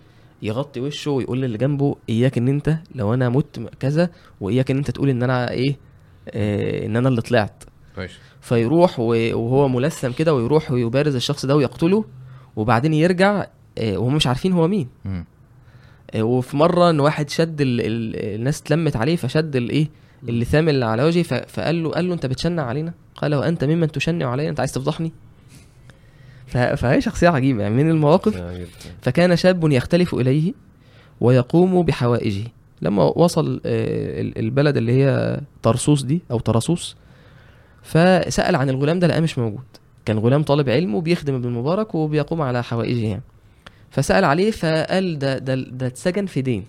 يغطي 0.43 0.81
وشه 0.81 1.11
ويقول 1.11 1.43
للي 1.43 1.59
جنبه 1.59 1.97
إياك 2.09 2.39
إن 2.39 2.49
أنت 2.49 2.77
لو 2.95 3.15
أنا 3.15 3.29
مت 3.29 3.61
كذا 3.81 4.11
وإياك 4.41 4.71
إن 4.71 4.77
أنت 4.77 4.91
تقول 4.91 5.09
إن 5.09 5.23
أنا 5.23 5.51
إيه 5.51 5.77
آه 6.29 6.87
إن 6.87 6.97
أنا 6.97 7.09
اللي 7.09 7.21
طلعت. 7.23 7.65
كويس 7.95 8.11
فيروح 8.41 9.01
وهو 9.01 9.69
ملثم 9.69 10.11
كده 10.13 10.35
ويروح 10.35 10.71
ويبارز 10.71 11.15
الشخص 11.15 11.47
ده 11.47 11.57
ويقتله 11.57 12.05
وبعدين 12.57 12.95
يرجع 12.95 13.47
آه، 13.79 13.99
وهم 13.99 14.15
مش 14.15 14.27
عارفين 14.27 14.53
هو 14.53 14.69
مين. 14.69 14.89
آه، 16.15 16.23
وفي 16.23 16.57
مرة 16.57 16.91
إن 16.91 17.01
واحد 17.01 17.31
شد 17.31 17.61
ال... 17.61 17.81
ال... 17.81 18.17
الناس 18.35 18.61
اتلمت 18.61 18.97
عليه 18.97 19.17
فشد 19.17 19.57
الايه 19.57 19.89
اللثام 20.29 20.69
اللي 20.69 20.85
على 20.85 21.03
وجهه 21.05 21.23
ف... 21.23 21.35
فقال 21.35 21.83
له 21.83 21.91
قال 21.91 22.09
له 22.09 22.15
أنت 22.15 22.27
بتشنع 22.27 22.63
علينا؟ 22.63 22.93
قال 23.15 23.35
وانت 23.35 23.65
ممن 23.65 23.93
تشنع 23.93 24.31
علي 24.31 24.49
أنت 24.49 24.61
عايز 24.61 24.73
تفضحني. 24.73 25.13
فهي 26.51 27.01
شخصية 27.01 27.29
عجيبة 27.29 27.63
يعني 27.63 27.75
من 27.75 27.91
المواقف 27.91 28.37
آه،. 28.37 28.65
فكان 29.03 29.37
شاب 29.37 29.73
يختلف 29.73 30.15
إليه 30.15 30.53
ويقوم 31.21 31.83
بحوائجه. 31.83 32.45
لما 32.83 33.03
وصل 33.05 33.61
آه، 33.67 34.21
ال- 34.21 34.39
البلد 34.39 34.77
اللي 34.77 34.93
هي 34.93 35.41
طرسوس 35.63 36.03
دي 36.03 36.23
أو 36.31 36.39
طرسوس 36.39 36.97
فسأل 37.83 38.57
عن 38.57 38.69
الغلام 38.71 38.99
ده 38.99 39.07
لقاه 39.07 39.21
مش 39.21 39.39
موجود. 39.39 39.65
كان 40.05 40.19
غلام 40.19 40.43
طالب 40.43 40.69
علم 40.69 40.95
وبيخدم 40.95 41.35
ابن 41.35 41.45
المبارك 41.49 41.95
وبيقوم 41.95 42.43
على 42.43 42.63
حوائجه 42.63 43.07
يعني. 43.07 43.23
فسأل 43.91 44.25
عليه 44.25 44.51
فقال 44.51 45.19
ده 45.19 45.39
ده 45.39 45.55
ده 45.55 45.87
اتسجن 45.87 46.27
في 46.27 46.43
دين. 46.43 46.65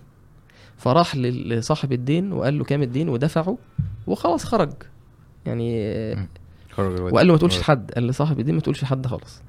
فراح 0.78 1.15
لصاحب 1.15 1.91
الدين 1.91 2.34
وقال 2.34 2.58
له 2.58 2.63
كام 2.63 2.82
الدين 2.84 3.10
ودفعه 3.10 3.58
وخلاص 4.08 4.44
خرج. 4.44 4.74
يعني 5.46 5.82
آه، 5.84 6.28
وقال 6.78 7.28
له 7.28 7.34
ما 7.34 7.38
تقولش 7.38 7.60
لحد 7.60 7.91
قال 7.91 8.08
لصاحب 8.08 8.39
الدين 8.39 8.56
ما 8.56 8.62
تقولش 8.62 8.84
لحد 8.84 9.08
خالص. 9.08 9.41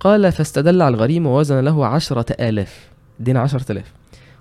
قال 0.00 0.32
فاستدل 0.32 0.82
على 0.82 0.94
الغريم 0.94 1.26
ووزن 1.26 1.60
له 1.60 1.86
عشرة 1.86 2.48
آلاف 2.48 2.90
دين 3.20 3.36
عشرة 3.36 3.72
آلاف. 3.72 3.92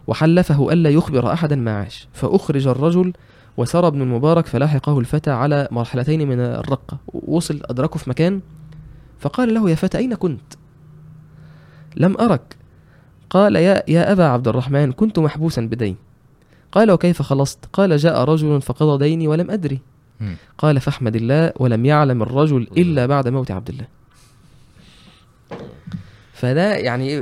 وحلفه 0.08 0.74
ألا 0.74 0.90
يخبر 0.90 1.34
أحدا 1.34 1.56
ما 1.56 1.78
عاش. 1.78 2.08
فأخرج 2.14 2.68
الرجل 2.68 3.14
وسار 3.58 3.88
ابن 3.88 4.02
المبارك 4.02 4.46
فلاحقه 4.46 5.00
الفتى 5.00 5.32
على 5.32 5.68
مرحلتين 5.72 6.28
من 6.28 6.40
الرقة. 6.40 6.98
وصل 7.14 7.62
أدركه 7.64 7.98
في 7.98 8.10
مكان 8.10 8.42
فقال 9.20 9.54
له 9.54 9.70
يا 9.70 9.76
فتى 9.76 9.98
أين 9.98 10.16
كنت؟ 10.16 10.54
لم 11.96 12.18
أرك. 12.18 12.56
قال 13.30 13.56
يا, 13.56 13.84
يا 13.88 14.12
أبا 14.12 14.24
عبد 14.24 14.48
الرحمن 14.48 14.92
كنت 14.92 15.20
محبوسا 15.20 15.62
بدين. 15.62 15.96
قال 16.72 16.92
وكيف 16.92 17.22
خلصت؟ 17.22 17.60
قال 17.74 17.98
جاء 17.98 18.24
رجل 18.24 18.62
فقضى 18.62 19.10
ديني 19.10 19.28
ولم 19.28 19.52
أدري. 19.52 19.80
قال 20.58 20.80
فاحمد 20.80 21.16
الله 21.16 21.54
ولم 21.60 21.86
يعلم 21.86 22.22
الرجل 22.22 22.68
إلا 22.78 23.06
بعد 23.06 23.28
موت 23.28 23.52
عبد 23.52 23.70
الله. 23.70 23.99
فده 26.40 26.76
يعني 26.76 27.20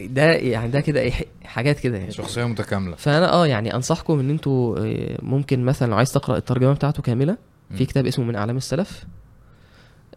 ده 0.00 0.32
يعني 0.32 0.70
ده 0.70 0.80
كده 0.80 1.00
إيه 1.00 1.12
حاجات 1.44 1.80
كده 1.80 1.96
يعني 1.98 2.10
شخصية 2.10 2.44
متكاملة 2.44 2.96
فأنا 2.96 3.32
آه 3.32 3.46
يعني 3.46 3.74
أنصحكم 3.74 4.18
إن 4.18 4.30
أنتوا 4.30 4.78
آه، 4.78 5.18
ممكن 5.22 5.64
مثلا 5.64 5.90
لو 5.90 5.96
عايز 5.96 6.12
تقرأ 6.12 6.36
الترجمة 6.36 6.72
بتاعته 6.72 7.02
كاملة 7.02 7.36
في. 7.70 7.84
كتاب 7.86 8.06
اسمه 8.06 8.24
من 8.24 8.36
أعلام 8.36 8.56
السلف 8.56 9.04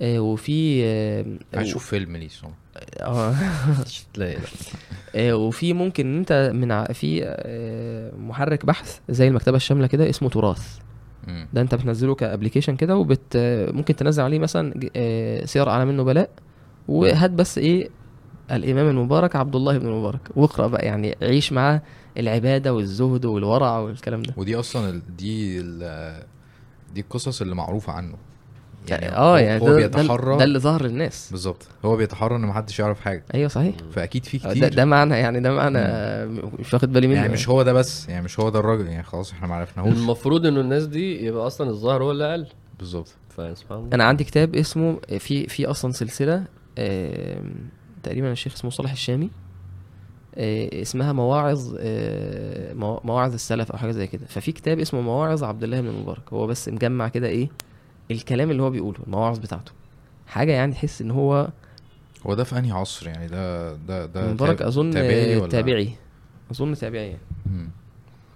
آه، 0.01 0.19
وفي 0.19 0.83
آه، 0.85 1.25
هشوف 1.53 1.85
فيلم 1.85 2.17
ليه. 2.17 2.29
آه. 3.01 3.35
آه، 5.15 5.35
وفي 5.35 5.73
ممكن 5.73 6.07
إن 6.07 6.17
أنت 6.17 6.51
من 6.53 6.93
في 6.93 7.21
آه، 7.23 8.11
محرك 8.15 8.65
بحث 8.65 8.99
زي 9.09 9.27
المكتبة 9.27 9.55
الشاملة 9.57 9.87
كده 9.87 10.09
اسمه 10.09 10.29
تراث. 10.29 10.77
ده 11.53 11.61
أنت 11.61 11.75
بتنزله 11.75 12.15
كأبلكيشن 12.15 12.75
كده 12.75 12.97
وبت 12.97 13.37
ممكن 13.73 13.95
تنزل 13.95 14.23
عليه 14.23 14.39
مثلا 14.39 14.89
آه، 14.95 15.45
سير 15.45 15.69
اعلام 15.69 15.89
النبلاء 15.89 16.29
وهات 16.87 17.31
بس 17.31 17.57
إيه 17.57 17.89
الإمام 18.51 18.89
المبارك 18.89 19.35
عبد 19.35 19.55
الله 19.55 19.77
بن 19.77 19.87
المبارك. 19.87 20.19
واقرأ 20.35 20.67
بقى 20.67 20.85
يعني 20.85 21.15
عيش 21.21 21.53
معاه 21.53 21.81
العبادة 22.17 22.73
والزهد 22.73 23.25
والورع 23.25 23.77
والكلام 23.79 24.23
ده. 24.23 24.33
ودي 24.37 24.55
أصلا 24.55 24.89
ال... 24.89 25.15
دي. 25.17 25.61
دي 26.93 27.01
القصص 27.01 27.41
اللي 27.41 27.55
معروفة 27.55 27.93
عنه. 27.93 28.15
آه 28.91 29.31
هو- 29.31 29.35
يعني 29.35 29.61
هو 29.61 29.67
ده, 29.67 29.75
بيتحرى 29.75 30.31
ده, 30.31 30.37
ده 30.37 30.43
اللي 30.43 30.59
ظهر 30.59 30.83
للناس. 30.83 31.27
بالظبط. 31.31 31.67
هو 31.85 31.95
بيتحرى 31.95 32.35
إن 32.35 32.41
محدش 32.41 32.79
يعرف 32.79 32.99
حاجة. 33.01 33.23
أيوه 33.33 33.49
صحيح. 33.49 33.75
فأكيد 33.91 34.25
في 34.25 34.37
آه، 34.37 34.51
كتير. 34.51 34.61
ده, 34.61 34.67
ده 34.67 34.85
معنى 34.85 35.15
يعني 35.15 35.39
ده 35.39 35.51
معنى 35.53 35.79
مش 36.59 36.73
واخد 36.73 36.93
بالي 36.93 37.07
منه. 37.07 37.15
يعني 37.17 37.33
مش 37.33 37.49
هو 37.49 37.63
ده 37.63 37.73
بس 37.73 38.09
يعني 38.09 38.23
مش 38.23 38.39
هو 38.39 38.49
ده 38.49 38.59
الراجل. 38.59 38.87
يعني 38.87 39.03
خلاص 39.03 39.31
إحنا 39.31 39.47
ما 39.47 39.55
عرفناهوش. 39.55 39.93
المفروض 39.93 40.45
إنه 40.45 40.61
الناس 40.61 40.85
دي 40.85 41.25
يبقى 41.25 41.47
أصلا 41.47 41.69
الظاهر 41.69 42.03
هو 42.03 42.11
اللي 42.11 42.31
أقل 42.31 42.47
بالظبط. 42.79 43.07
فسبحان 43.29 43.77
الله. 43.77 43.89
أنا 43.93 44.03
عندي 44.03 44.23
كتاب 44.23 44.55
اسمه 44.55 44.99
في 45.19 45.47
في 45.47 45.65
أصلا 45.65 45.91
سلسلة 45.91 46.43
تقريبا 48.03 48.31
الشيخ 48.31 48.53
اسمه 48.53 48.69
صالح 48.71 48.91
الشامي. 48.91 49.29
آه، 50.35 50.81
اسمها 50.81 51.13
مواعظ 51.13 51.75
آه، 51.79 52.73
موا- 52.73 52.99
مواعظ 53.05 53.33
السلف 53.33 53.71
أو 53.71 53.77
حاجة 53.77 53.91
زي 53.91 54.07
كده. 54.07 54.25
ففي 54.25 54.51
كتاب 54.51 54.79
اسمه 54.79 55.01
مواعظ 55.01 55.43
عبد 55.43 55.63
الله 55.63 55.81
بن 55.81 55.87
المبارك. 55.87 56.33
هو 56.33 56.47
بس 56.47 56.69
مجمع 56.69 57.07
كده 57.07 57.27
إيه 57.27 57.49
الكلام 58.11 58.51
اللي 58.51 58.61
هو 58.63 58.69
بيقوله 58.69 58.99
المواعظ 59.07 59.39
بتاعته. 59.39 59.71
حاجة 60.27 60.51
يعني 60.51 60.73
تحس 60.73 61.01
إن 61.01 61.11
هو 61.11 61.47
هو 62.27 62.33
ده 62.33 62.43
في 62.43 62.57
أنهي 62.59 62.71
عصر؟ 62.71 63.07
يعني 63.07 63.27
ده 63.27 63.73
ده 63.75 64.05
ده 64.05 64.25
المبارك 64.29 64.57
تاب- 64.59 64.67
أظن 64.67 64.91
تابعي 64.91 65.37
ولا؟ 65.37 65.47
تابعي. 65.49 65.89
أظن 66.51 66.75
تابعي 66.75 67.05
يعني. 67.07 67.19
مم. 67.45 67.69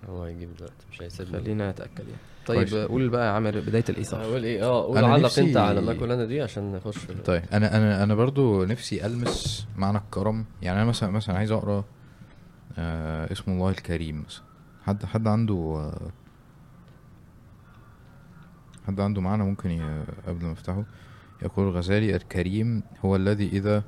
هو 0.09 0.23
هيجيب 0.23 0.49
دلوقتي 0.57 0.85
مش 0.91 1.01
هيسيبني. 1.01 1.39
خلينا 1.41 1.71
نتأكد 1.71 1.99
يعني. 2.07 2.21
طيب 2.45 2.57
كويس. 2.59 2.73
آه، 2.73 2.85
قول 2.87 3.09
بقى 3.09 3.25
يا 3.25 3.31
عامر 3.31 3.59
بداية 3.59 3.83
الإيثار. 3.89 4.21
أقول 4.23 4.43
إيه؟ 4.43 4.63
آه 4.63 4.83
قول 4.85 4.97
أنا 4.97 5.07
علق 5.07 5.25
نفسي- 5.25 5.41
أنت 5.41 5.57
على 5.57 5.81
ما 5.81 5.91
اكل 5.91 6.11
أنا 6.11 6.25
دي 6.25 6.41
عشان 6.41 6.71
نخش. 6.71 7.05
طيب 7.25 7.43
أنا 7.53 7.77
أنا 7.77 8.03
أنا 8.03 8.15
برضو 8.15 8.63
نفسي 8.65 9.05
ألمس 9.05 9.67
معنى 9.77 9.97
الكرم. 9.97 10.45
يعني 10.61 10.77
أنا 10.81 10.89
مثلا 10.89 11.11
مثلا 11.11 11.37
عايز 11.37 11.51
أقرأ 11.51 11.83
آه 12.77 13.31
اسم 13.31 13.51
الله 13.51 13.69
الكريم 13.69 14.23
مثلا. 14.27 14.43
حد 14.85 15.05
حد 15.05 15.27
عنده 15.27 15.53
آه 15.55 16.09
حد 18.87 18.99
عنده 18.99 19.21
معنى 19.21 19.43
ممكن 19.43 19.71
ي... 19.71 20.03
قبل 20.27 20.45
ما 20.45 20.51
أفتحه. 20.51 20.83
يقول 21.41 21.67
الغزالي 21.67 22.15
الكريم 22.15 22.83
هو 23.05 23.15
الذي 23.15 23.47
إذا 23.47 23.83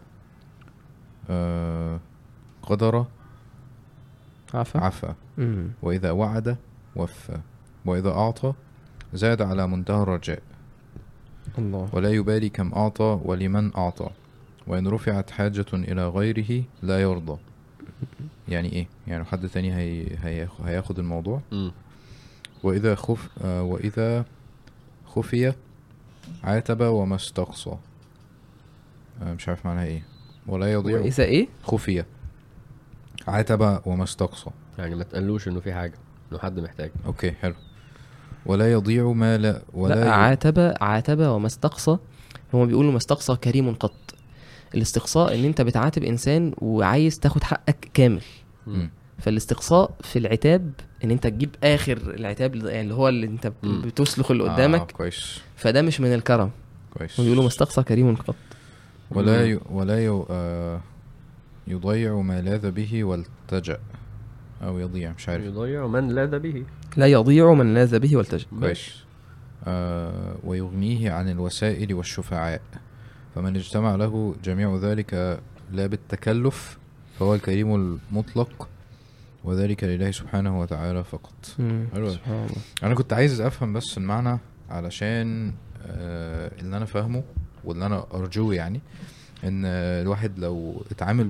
آه 1.29 2.00
قدر 2.62 3.06
عفا. 4.54 4.79
عفا. 4.79 5.15
وإذا 5.82 6.12
وعد 6.12 6.58
وفى. 6.96 7.38
وإذا 7.88 8.10
أعطى 8.10 8.54
زاد 9.13 9.42
على 9.42 9.67
منتهى 9.67 10.04
الرجاء. 10.04 10.42
الله. 11.58 11.90
ولا 11.94 12.12
يبالي 12.12 12.50
كم 12.50 12.73
أعطى 12.73 13.19
ولمن 13.23 13.75
أعطى. 13.75 14.10
وإن 14.67 14.88
رفعت 14.88 15.29
حاجة 15.29 15.65
إلى 15.73 16.08
غيره 16.10 16.63
لا 16.83 17.02
يرضى. 17.02 17.38
يعني 18.50 18.71
إيه؟ 18.73 18.88
يعني 19.08 19.23
حد 19.25 19.50
تاني 19.50 19.73
هي... 19.75 20.06
هياخ- 20.23 20.62
هياخد 20.62 21.00
الموضوع. 21.00 21.42
مم. 21.52 21.71
وإذا 22.63 22.96
خف 22.96 23.29
آه 23.44 23.63
وإذا 23.63 24.25
خفي 25.06 25.54
عاتب 26.44 26.81
وما 26.81 27.15
استقصى. 27.15 27.75
آه 29.21 29.33
مش 29.33 29.48
عارف 29.50 29.65
معناها 29.65 29.85
إيه. 29.85 30.04
ولا 30.48 30.73
يضيع 30.73 31.00
وإذا 31.00 31.23
إيه؟ 31.23 31.48
خفية 31.63 32.06
عاتب 33.27 33.81
وما 33.85 34.04
استقصى. 34.04 34.50
يعني 34.79 34.96
ما 34.96 35.04
تقلوش 35.04 35.48
إنه 35.48 35.60
في 35.60 35.73
حاجة 35.73 35.94
إنه 36.31 36.40
حد 36.40 36.60
محتاج 36.60 36.92
أوكي 37.06 37.31
حلو. 37.31 37.54
ولا 38.48 38.71
يضيع 38.71 39.12
ما 39.12 39.37
لا 39.37 39.62
ولا 39.73 39.93
لا 39.93 40.12
عاتب 40.12 40.73
عاتب 40.81 41.19
وما 41.19 41.48
استقصى. 41.48 41.98
هما 42.54 42.65
بيقولوا 42.65 42.91
ما 42.91 42.98
استقصى 42.98 43.35
كريم 43.35 43.73
قط. 43.73 44.15
الاستقصاء 44.75 45.35
إن 45.35 45.45
أنت 45.45 45.62
بتعاتب 45.62 46.04
إنسان 46.04 46.54
وعايز 46.58 47.19
تاخد 47.19 47.43
حقك 47.43 47.89
كامل. 47.93 48.21
مم. 48.67 48.89
فالاستقصاء 49.19 49.91
في 50.02 50.19
العتاب 50.19 50.71
إن 51.04 51.12
أنت 51.12 51.27
تجيب 51.27 51.56
آخر 51.63 51.98
العتاب 51.98 52.56
اللي 52.56 52.93
هو 52.93 53.10
اللي 53.10 53.27
أنت. 53.27 53.52
بتسلخ 53.63 54.31
اللي 54.31 54.43
آه 54.43 54.54
قدامك. 54.54 54.91
كويس. 54.91 55.41
فده 55.56 55.81
مش 55.81 56.02
من 56.02 56.13
الكرم. 56.13 56.52
كويس. 56.98 57.21
بيقولوا 57.21 57.43
ما 57.43 57.50
استقصى 57.50 57.83
كريم 57.83 58.15
قط. 58.15 58.35
ولا. 59.12 59.45
ي... 59.45 59.60
ولا 59.69 60.06
ي... 60.06 60.25
آه 60.29 60.81
يضيع 61.67 62.15
ما 62.15 62.41
لاذ 62.41 62.71
به 62.71 63.04
والتجأ. 63.04 63.79
أو 64.64 64.80
يضيع 64.80 65.14
مش 65.18 65.30
عارف. 65.30 65.44
يضيع 65.44 65.88
من 65.88 66.08
لاذ 66.08 66.40
به. 66.40 66.64
لا 66.98 67.08
يضيع 67.08 67.54
من 67.54 67.74
لاذ 67.74 68.00
به 68.00 68.18
والتجأ. 68.18 68.46
كويس. 68.60 69.04
آه 69.66 70.36
ويغنيه 70.44 71.12
عن 71.12 71.30
الوسائل 71.30 71.94
والشفعاء. 71.94 72.62
فمن 73.36 73.56
اجتمع 73.56 73.96
له 73.96 74.36
جميع 74.44 74.80
ذلك 74.82 75.40
لا 75.72 75.88
بالتكلف 75.88 76.78
فهو 77.20 77.36
الكريم 77.36 77.76
المطلق 77.76 78.70
وذلك 79.44 79.84
لله 79.84 80.12
سبحانه 80.12 80.60
وتعالى 80.60 81.04
فقط. 81.04 81.56
حلو. 81.94 82.10
سبحان 82.10 82.36
الله. 82.36 82.62
أنا 82.84 82.96
كنت 82.96 83.14
عايز 83.14 83.42
أفهم 83.42 83.74
بس 83.74 83.98
المعنى 83.98 84.40
علشان 84.70 85.54
آه 85.86 86.52
اللي 86.62 86.78
أنا 86.78 86.86
فاهمه 86.86 87.24
واللي 87.64 87.86
أنا 87.86 88.06
أرجوه 88.14 88.56
يعني 88.56 88.82
إن 89.44 89.66
الواحد 89.66 90.40
لو 90.40 90.84
اتعامل. 90.92 91.30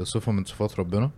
بصفة 0.00 0.32
من 0.32 0.44
صفات 0.44 0.80
ربنا 0.80 1.10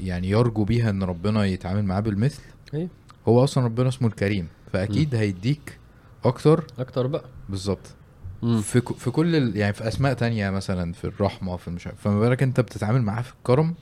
يعني 0.00 0.30
يرجو 0.30 0.64
بيها 0.64 0.90
إن 0.90 1.02
ربنا 1.02 1.44
يتعامل 1.44 1.84
معاه 1.84 2.00
بالمثل. 2.00 2.42
أيوه 2.74 2.88
هو 3.28 3.44
أصلا 3.44 3.64
ربنا 3.64 3.88
اسمه 3.88 4.08
الكريم 4.08 4.48
فأكيد 4.72 5.14
هيديك 5.14 5.78
أكتر 6.24 6.64
أكتر 6.78 7.06
بقى. 7.06 7.24
بالظبط. 7.48 7.94
في 8.42 8.80
في 8.80 9.10
كل 9.10 9.36
ال... 9.36 9.56
يعني 9.56 9.72
في 9.72 9.88
أسماء 9.88 10.14
تانية 10.14 10.50
مثلا 10.50 10.92
في 10.92 11.04
الرحمة 11.04 11.56
في 11.56 11.70
مش 11.70 11.88
فما 11.96 12.20
بالك 12.20 12.42
أنت 12.42 12.60
بتتعامل 12.60 13.02
معاه 13.02 13.22
في 13.22 13.32
الكرم؟ 13.32 13.74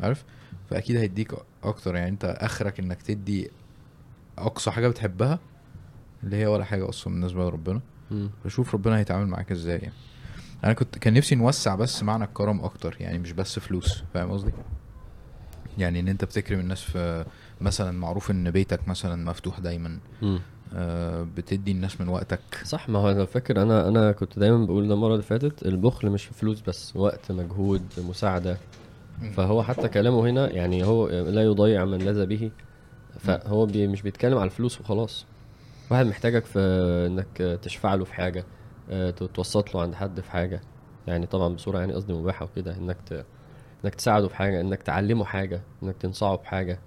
عارف؟ 0.00 0.24
فأكيد 0.70 0.96
هيديك 0.96 1.32
أكتر. 1.64 1.96
يعني 1.96 2.08
أنت 2.08 2.24
آخرك 2.24 2.80
إنك 2.80 3.02
تدي 3.02 3.50
أقصى 4.38 4.70
حاجة 4.70 4.88
بتحبها 4.88 5.38
اللي 6.24 6.36
هي 6.36 6.46
ولا 6.46 6.64
حاجة 6.64 6.88
أصلا 6.88 7.12
بالنسبة 7.14 7.44
لربنا. 7.44 7.80
فشوف 8.44 8.74
ربنا 8.74 8.98
هيتعامل 8.98 9.26
معاك 9.26 9.52
إزاي 9.52 9.78
يعني. 9.78 9.94
أنا 10.64 10.72
كنت 10.72 10.98
كان 10.98 11.14
نفسي 11.14 11.34
نوسع 11.34 11.74
بس 11.74 12.02
معنى 12.02 12.24
الكرم 12.24 12.64
أكتر 12.64 12.96
يعني 13.00 13.18
مش 13.18 13.32
بس 13.32 13.58
فلوس 13.58 14.02
فاهم 14.14 14.30
قصدي؟ 14.30 14.52
يعني 15.78 16.00
إن 16.00 16.08
أنت 16.08 16.24
بتكرم 16.24 16.60
الناس 16.60 16.80
في 16.80 17.24
مثلا 17.60 17.98
معروف 17.98 18.30
إن 18.30 18.50
بيتك 18.50 18.88
مثلا 18.88 19.30
مفتوح 19.30 19.60
دايما. 19.60 19.98
آه 20.74 21.22
بتدي 21.36 21.72
الناس 21.72 22.00
من 22.00 22.08
وقتك. 22.08 22.40
صح 22.64 22.88
ما 22.88 22.98
هو 22.98 23.10
أنا 23.10 23.24
فاكر 23.24 23.62
أنا 23.62 23.88
أنا 23.88 24.12
كنت 24.12 24.38
دايما 24.38 24.66
بقول 24.66 24.88
ده 24.88 24.94
المرة 24.94 25.12
اللي 25.12 25.22
فاتت 25.22 25.66
البخل 25.66 26.10
مش 26.10 26.24
في 26.24 26.34
فلوس 26.34 26.60
بس 26.60 26.96
وقت 26.96 27.32
مجهود 27.32 27.82
مساعدة. 27.98 28.56
فهو 29.36 29.62
حتى 29.62 29.88
كلامه 29.88 30.30
هنا 30.30 30.50
يعني 30.50 30.84
هو 30.84 31.08
لا 31.08 31.42
يضيع 31.42 31.84
من 31.84 31.98
لذ 31.98 32.26
به. 32.26 32.50
فهو 33.18 33.66
بي 33.66 33.86
مش 33.86 34.02
بيتكلم 34.02 34.38
على 34.38 34.44
الفلوس 34.44 34.80
وخلاص. 34.80 35.26
واحد 35.90 36.06
محتاجك 36.06 36.44
في 36.44 36.58
إنك 37.06 37.58
تشفع 37.62 37.94
له 37.94 38.04
في 38.04 38.14
حاجة. 38.14 38.44
توسط 39.34 39.74
له 39.74 39.82
عند 39.82 39.94
حد 39.94 40.20
في 40.20 40.30
حاجة. 40.30 40.60
يعني 41.06 41.26
طبعا 41.26 41.54
بصورة 41.54 41.78
يعني 41.78 41.92
قصدي 41.92 42.12
مباحة 42.12 42.44
وكده 42.44 42.76
إنك 42.76 42.96
ت... 43.06 43.24
إنك 43.84 43.94
تساعده 43.94 44.28
في 44.28 44.36
حاجة 44.36 44.60
إنك 44.60 44.82
تعلمه 44.82 45.24
حاجة 45.24 45.60
إنك 45.82 45.96
تنصحه 45.96 46.36
بحاجه 46.36 46.78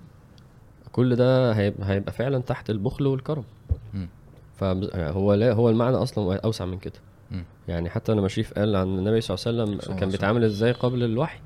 كل 0.91 1.16
ده 1.16 1.51
هيبقى, 1.51 1.88
هيبقى 1.89 2.12
فعلا 2.12 2.39
تحت 2.39 2.70
البخل 2.70 3.08
والكرم. 3.08 3.43
فهو 4.56 5.34
لا 5.34 5.51
هو 5.54 5.70
المعنى 5.70 5.95
أصلا 5.95 6.36
أوسع 6.38 6.66
من 6.66 6.78
كده. 6.80 6.93
يعني 7.68 7.89
حتى 7.89 8.12
لما 8.12 8.28
شريف 8.28 8.54
قال 8.54 8.76
عن 8.76 8.88
النبي 8.88 9.22
صلى 9.22 9.38
الله 9.51 9.64
عليه 9.64 9.76
وسلم 9.78 9.95
كان 9.99 10.10
بيتعامل 10.10 10.43
إزاي 10.43 10.72
قبل 10.72 11.04
الوحي؟ 11.04 11.39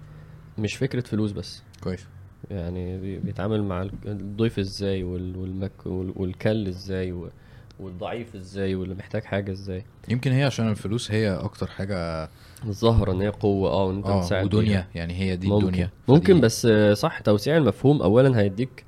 مش 0.57 0.75
فكرة 0.75 1.01
فلوس 1.01 1.31
بس. 1.31 1.63
كويس. 1.83 2.07
يعني 2.51 2.97
بي- 2.99 3.17
بيتعامل 3.19 3.63
مع 3.63 3.81
ال- 3.81 3.91
الضيف 4.05 4.59
إزاي 4.59 5.03
وال- 5.03 5.37
والمك 5.37 5.85
وال- 5.85 6.13
والكل 6.15 6.67
إزاي 6.67 7.11
و- 7.11 7.29
والضعيف 7.79 8.35
إزاي 8.35 8.75
واللي 8.75 8.95
محتاج 8.95 9.23
حاجة 9.23 9.51
إزاي. 9.51 9.85
يمكن 10.09 10.31
هي 10.31 10.43
عشان 10.43 10.69
الفلوس 10.69 11.11
هي 11.11 11.33
أكتر 11.35 11.67
حاجة 11.67 12.29
الظاهره 12.65 13.11
إن 13.11 13.21
هي 13.21 13.27
قوة 13.29 13.69
آه 13.71 13.83
وإن 13.85 13.95
أنت 13.97 14.31
آه 14.31 14.43
ودنيا. 14.43 14.87
يعني 14.95 15.13
هي 15.13 15.35
دي 15.35 15.47
ممكن. 15.47 15.65
الدنيا. 15.67 15.89
ممكن 16.07 16.41
بس 16.41 16.65
آه، 16.65 16.93
صح 16.93 17.19
توسيع 17.19 17.57
المفهوم 17.57 18.01
اولا 18.01 18.39
هيديك 18.39 18.85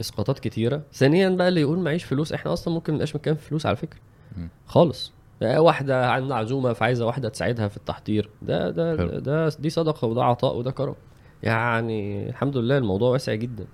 إسقاطات 0.00 0.38
كتيرة. 0.38 0.82
ثانيا 0.92 1.28
بقى 1.28 1.48
اللي 1.48 1.60
يقول 1.60 1.78
معيش 1.78 2.04
فلوس 2.04 2.32
إحنا 2.32 2.52
أصلا 2.52 2.74
ممكن 2.74 2.94
مبقاش 2.94 3.16
مكان 3.16 3.34
في 3.34 3.42
فلوس 3.48 3.66
على 3.66 3.76
فكرة. 3.76 3.98
مم. 4.36 4.48
خالص. 4.66 5.12
آه، 5.42 5.60
واحدة 5.60 6.10
عندها 6.10 6.36
عزومة 6.36 6.72
فعايزة 6.72 7.06
واحدة 7.06 7.28
تساعدها 7.28 7.68
في 7.68 7.76
التحضير. 7.76 8.28
ده 8.42 8.70
ده 8.70 8.96
حلو. 8.96 9.18
ده 9.18 9.48
دي 9.48 9.70
صدقة 9.70 10.08
وده 10.08 10.24
عطاء 10.24 10.56
وده 10.56 10.70
كرم. 10.70 10.94
يعني 11.42 12.28
الحمد 12.28 12.56
لله 12.56 12.78
الموضوع 12.78 13.10
واسع 13.10 13.34
جدا. 13.34 13.66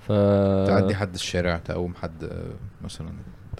ف 0.00 0.12
تعدي 0.66 0.94
حد 0.94 1.14
الشارع 1.14 1.58
تقوم 1.58 1.94
حد 1.94 2.24
آه، 2.24 2.84
مثلا 2.84 3.10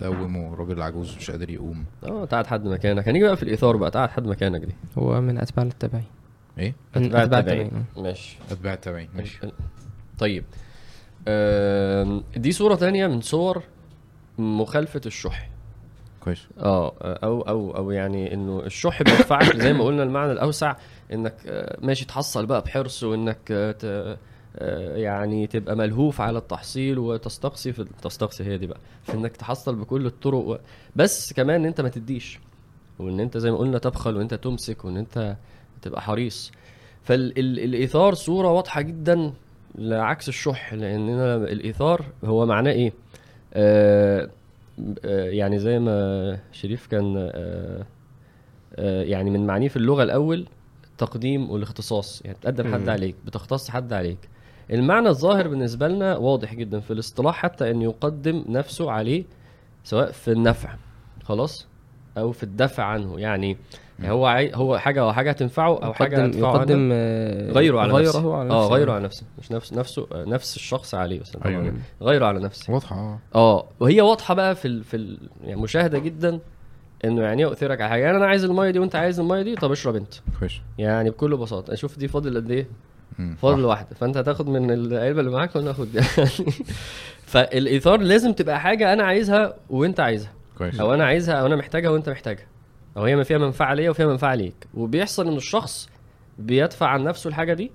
تقومه 0.01 0.55
راجل 0.55 0.83
عجوز 0.83 1.17
مش 1.17 1.31
قادر 1.31 1.51
يقوم. 1.51 1.85
آه 2.05 2.25
تقعد 2.25 2.47
حد 2.47 2.65
مكانك. 2.65 3.09
هنيجي 3.09 3.25
بقى 3.25 3.37
في 3.37 3.43
الإيثار 3.43 3.77
بقى. 3.77 3.91
تقعد 3.91 4.11
حد 4.11 4.27
مكانك 4.27 4.61
دي. 4.61 4.75
هو 4.99 5.21
من 5.21 5.39
أتباع 5.39 5.65
التابعين 5.67 6.05
إيه؟ 6.59 6.75
أتباع 6.95 7.23
التابعين. 7.23 7.71
ماشي. 7.97 8.39
أتباع 8.51 8.73
التابعين 8.75 9.09
ماشي. 9.15 9.41
طيب. 10.19 10.45
دي 12.37 12.53
صورة 12.53 12.75
تانية 12.75 13.07
من 13.07 13.21
صور 13.21 13.63
مخالفة 14.39 15.01
الشح 15.07 15.51
كويس. 16.21 16.47
آه 16.59 16.93
أو 17.03 17.41
أو 17.43 17.77
أو 17.77 17.91
يعني 17.91 18.35
إنه 18.35 18.61
الشح 18.67 19.03
بيدفعك 19.03 19.57
زي 19.57 19.73
ما 19.73 19.85
قلنا 19.85 20.03
المعنى 20.03 20.33
الأوسع 20.33 20.77
إنك 21.13 21.35
آه، 21.47 21.79
ماشي 21.83 22.05
تحصل 22.07 22.47
بقى 22.47 22.61
بحرص 22.63 23.03
وإنك 23.03 23.39
ت- 23.49 23.85
آه، 23.85 24.17
يعني 24.97 25.47
تبقى 25.47 25.77
ملهوف 25.77 26.21
على 26.21 26.39
التحصيل 26.39 26.99
وتستقصي 26.99 27.73
في 27.73 27.87
تستقصي 28.03 28.45
هي 28.45 28.59
دي 28.59 28.67
بقى 28.67 28.79
في 29.03 29.15
إنك 29.15 29.37
تحصل 29.37 29.75
بكل 29.77 30.07
الطرق 30.07 30.39
و... 30.39 30.57
بس 30.97 31.33
كمان 31.33 31.61
إن 31.61 31.67
أنت 31.67 31.81
ما 31.81 31.89
تديش 31.89 32.39
وإن 32.99 33.21
أنت 33.21 33.39
زي 33.39 33.51
ما 33.51 33.57
قلنا 33.57 33.79
تبخل 33.79 34.15
وإن 34.15 34.21
أنت 34.23 34.35
تمسك 34.35 34.85
وإن 34.85 34.97
أنت 34.97 35.37
تبقى 35.83 36.01
حريص. 36.03 36.53
فالايثار 37.03 38.15
صورة 38.15 38.49
واضحة 38.53 38.81
جدا 38.81 39.33
لعكس 39.75 40.29
الشح 40.29 40.75
لاننا 40.75 41.35
الإيثار 41.37 42.05
هو 42.25 42.47
معناه 42.47 42.73
إيه؟ 42.73 42.93
آه 43.55 44.31
آه، 45.05 45.29
يعني 45.31 45.59
زي 45.59 45.79
ما 45.79 46.39
شريف 46.53 46.87
كان 46.87 47.15
آه 47.35 47.87
آه 48.77 49.03
يعني 49.03 49.31
من 49.31 49.47
معانيه 49.47 49.69
في 49.69 49.77
اللغة 49.77 50.03
الأول 50.03 50.47
التقديم 50.91 51.51
والاختصاص 51.51 52.23
يعني 52.25 52.37
تقدم 52.43 52.75
حد. 52.75 52.89
عليك 52.89 53.15
بتختص 53.27 53.71
حد 53.71 53.93
عليك. 53.93 54.19
المعنى 54.71 55.09
الظاهر 55.09 55.49
بالنسبة 55.49 55.89
لنا 55.89 56.17
واضح 56.17 56.55
جدا 56.55 56.81
في 56.81 56.93
الاصطلاح 56.93 57.35
حتى 57.37 57.71
إن 57.71 57.83
يقدم 57.83 58.45
نفسه 58.49 58.91
عليه 58.91 59.25
سواء 59.85 60.11
في 60.11 60.33
النفع 60.33 60.75
خلاص؟ 61.25 61.67
أو 62.19 62.33
في 62.33 62.43
الدفع 62.43 62.85
عنه 62.85 63.21
يعني 63.21 63.57
هو 64.05 64.27
عاي... 64.27 64.51
هو 64.55 64.79
حاجة 64.79 65.01
أو 65.01 65.13
حاجة 65.13 65.31
هتنفعه 65.31 65.79
أو 65.85 65.93
حاجة 65.93 66.23
عنه. 66.23 66.37
يقدم 66.37 66.91
آه، 66.93 67.53
غيره 67.53 67.81
على 67.81 67.93
نفسه. 68.03 68.21
غيره 68.21 68.37
على 68.37 68.51
آه 68.51 68.63
نفسه. 68.65 68.75
غيره 68.75 68.93
على 68.93 69.05
نفسه. 69.05 69.25
مش 69.39 69.53
نفس 69.53 69.73
نفسه 69.73 70.07
آه، 70.13 70.25
نفس 70.25 70.57
الشخص 70.57 70.95
عليه 70.95 71.21
بس 71.21 71.37
أيوة. 71.45 71.75
غيره 72.03 72.27
على 72.27 72.41
نفسه. 72.41 72.73
واضحة 72.73 72.97
آه. 72.97 73.19
آه 73.35 73.67
وهي 73.81 74.01
واضحة 74.01 74.35
بقى 74.35 74.55
في 74.55 74.69
ال... 74.69 74.85
في 74.85 74.97
ال... 74.97 75.19
يعني 75.45 75.61
مشاهدة 75.61 75.99
جدا 75.99 76.41
إنه 77.05 77.23
يعني 77.23 77.43
إيه 77.43 77.49
اؤثرك 77.49 77.81
على 77.81 77.91
حاجة. 77.91 78.03
يعني 78.03 78.17
أنا 78.17 78.27
عايز 78.27 78.45
المية 78.45 78.71
دي 78.71 78.79
وأنت 78.79 78.97
عايز 78.97 79.21
المية 79.21 79.43
دي 79.43 79.55
طب 79.55 79.73
اشرب 79.73 79.97
أنت. 79.97 80.15
كويس 80.41 80.53
يعني 80.79 81.11
بكل 81.11 81.37
بساطة. 81.37 81.73
أشوف 81.73 81.99
دي 81.99 82.09
فاضل 82.09 82.37
قد 82.37 82.51
إيه؟ 82.51 82.67
صح. 83.19 83.45
واحدة. 83.45 83.95
فأنت 83.95 84.17
هتاخد 84.17 84.49
من 84.49 84.71
العلبه 84.71 85.21
اللي 85.21 85.31
معاك 85.31 85.57
وأنا 85.57 85.71
اخد 85.71 85.93
دي 85.93 86.01
فالإيثار 87.33 88.01
لازم 88.01 88.33
تبقى 88.33 88.61
حاجة 88.61 88.93
أنا 88.93 89.03
عايزها 89.05 89.55
وأنت 89.71 90.01
عايزها. 90.01 90.33
كويس. 90.59 90.81
أو 90.81 90.95
أنا 90.95 91.05
عايزها 91.05 91.35
أو 91.35 91.47
أنا 91.47 91.57
محتاجها 91.57 91.91
وأنت 91.91 92.09
محتاجها. 92.09 92.47
أو 92.97 93.05
هي 93.05 93.17
ما 93.17 93.23
فيها 93.23 93.39
منفعة 93.39 93.75
ليا 93.75 93.91
وفيها 93.91 94.07
منفعة 94.07 94.35
ليك. 94.35 94.67
وبيحصل 94.75 95.27
إن 95.29 95.37
الشخص 95.37 95.89
بيدفع 96.39 96.87
عن 96.87 97.05
نفسه 97.05 97.29
الحاجة 97.29 97.55
دي 97.55 97.71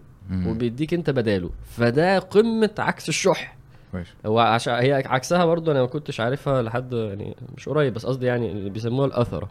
وبيديك 0.48 0.94
أنت 0.94 1.10
بداله. 1.10 1.50
فده 1.66 2.20
قمة 2.20 2.70
عكس 2.80 3.10
الشح. 3.10 3.58
كويس. 3.92 4.08
هو 4.26 4.40
عشان 4.40 4.74
هي 4.74 4.94
عكسها 4.94 5.46
برضو 5.46 5.72
أنا 5.72 5.82
ما 5.82 5.88
كنتش 5.88 6.20
عارفها 6.20 6.62
لحد 6.62 6.94
يعني 6.94 7.36
مش 7.58 7.70
قريب 7.70 7.94
بس 7.94 8.06
قصدي 8.06 8.26
يعني 8.26 8.52
اللي 8.52 8.70
بيسموها 8.70 9.08
الأثرة. 9.08 9.50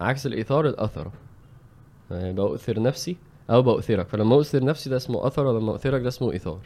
عكس 0.00 0.26
الإيثار 0.26 0.66
الأثرة. 0.66 1.12
يعني 2.10 2.32
بأؤثر 2.32 2.82
نفسي 2.82 3.16
أو 3.50 3.62
بأؤثرك 3.62 4.08
فلما 4.08 4.34
أؤثر 4.34 4.64
نفسي 4.64 4.90
ده 4.90 4.96
اسمه 4.96 5.26
أثر 5.26 5.46
ولما 5.46 5.72
أؤثرك 5.72 6.02
ده 6.02 6.08
اسمه 6.08 6.32
إيثار. 6.32 6.58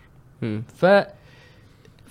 ف 0.77 0.85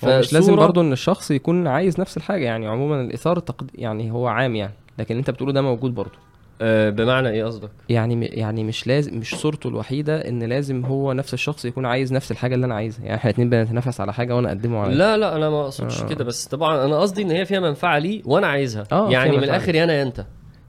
هو 0.06 0.20
مش 0.20 0.34
لازم 0.34 0.56
برضو 0.56 0.82
إن 0.82 0.92
الشخص 0.92 1.32
يكون 1.32 1.68
عايز 1.68 2.00
نفس 2.00 2.18
الحاجة 2.18 2.46
يعني 2.46 2.68
عموما 2.68 3.02
الاثار 3.02 3.40
تقد... 3.40 3.70
يعني 3.76 4.12
هو 4.12 4.28
عام 4.28 4.56
يعني 4.56 4.74
لكن 5.00 5.18
أنت 5.18 5.30
بتقوله 5.30 5.54
ده 5.54 5.62
موجود 5.62 5.96
برضو. 5.96 6.18
آه 6.62 6.90
بمعنى 6.90 7.30
إيه 7.30 7.46
قصدك؟ 7.46 7.70
يعني 7.90 8.16
م- 8.16 8.24
يعني 8.24 8.64
مش 8.64 8.88
لازم 8.88 9.18
مش 9.18 9.36
صورته 9.36 9.68
الوحيدة 9.68 10.28
إن 10.30 10.44
لازم 10.44 10.86
هو 10.86 11.14
نفس 11.14 11.34
الشخص 11.34 11.66
يكون 11.66 11.86
عايز 11.86 12.14
نفس 12.14 12.32
الحاجة 12.32 12.56
اللي 12.56 12.66
أنا 12.66 12.76
عايزها. 12.76 13.06
يعني 13.06 13.16
إحنا 13.18 13.30
اتنين 13.30 13.50
بنتنافس 13.50 14.02
على 14.02 14.14
حاجة 14.14 14.36
وأنا 14.36 14.48
أقدمه 14.48 14.80
على 14.80 14.96
لا 14.96 15.18
لا 15.18 15.36
أنا 15.36 15.50
ما 15.50 15.62
أقصدش 15.62 16.02
آه. 16.02 16.08
كده 16.08 16.24
بس 16.24 16.48
طبعا 16.48 16.86
أنا 16.86 17.00
قصدي 17.00 17.22
إن 17.22 17.32
هي 17.32 17.46
فيها 17.46 17.60
منفعة 17.60 18.00
لي 18.00 18.22
وأنا 18.26 18.48
عايزها. 18.48 18.84
آه، 18.92 19.10
يعني 19.12 19.38
من. 19.38 19.44
الآخر 19.44 19.76
يا 19.76 19.84
أنا 19.84 19.94
يا 19.94 20.04
أنت. 20.04 20.26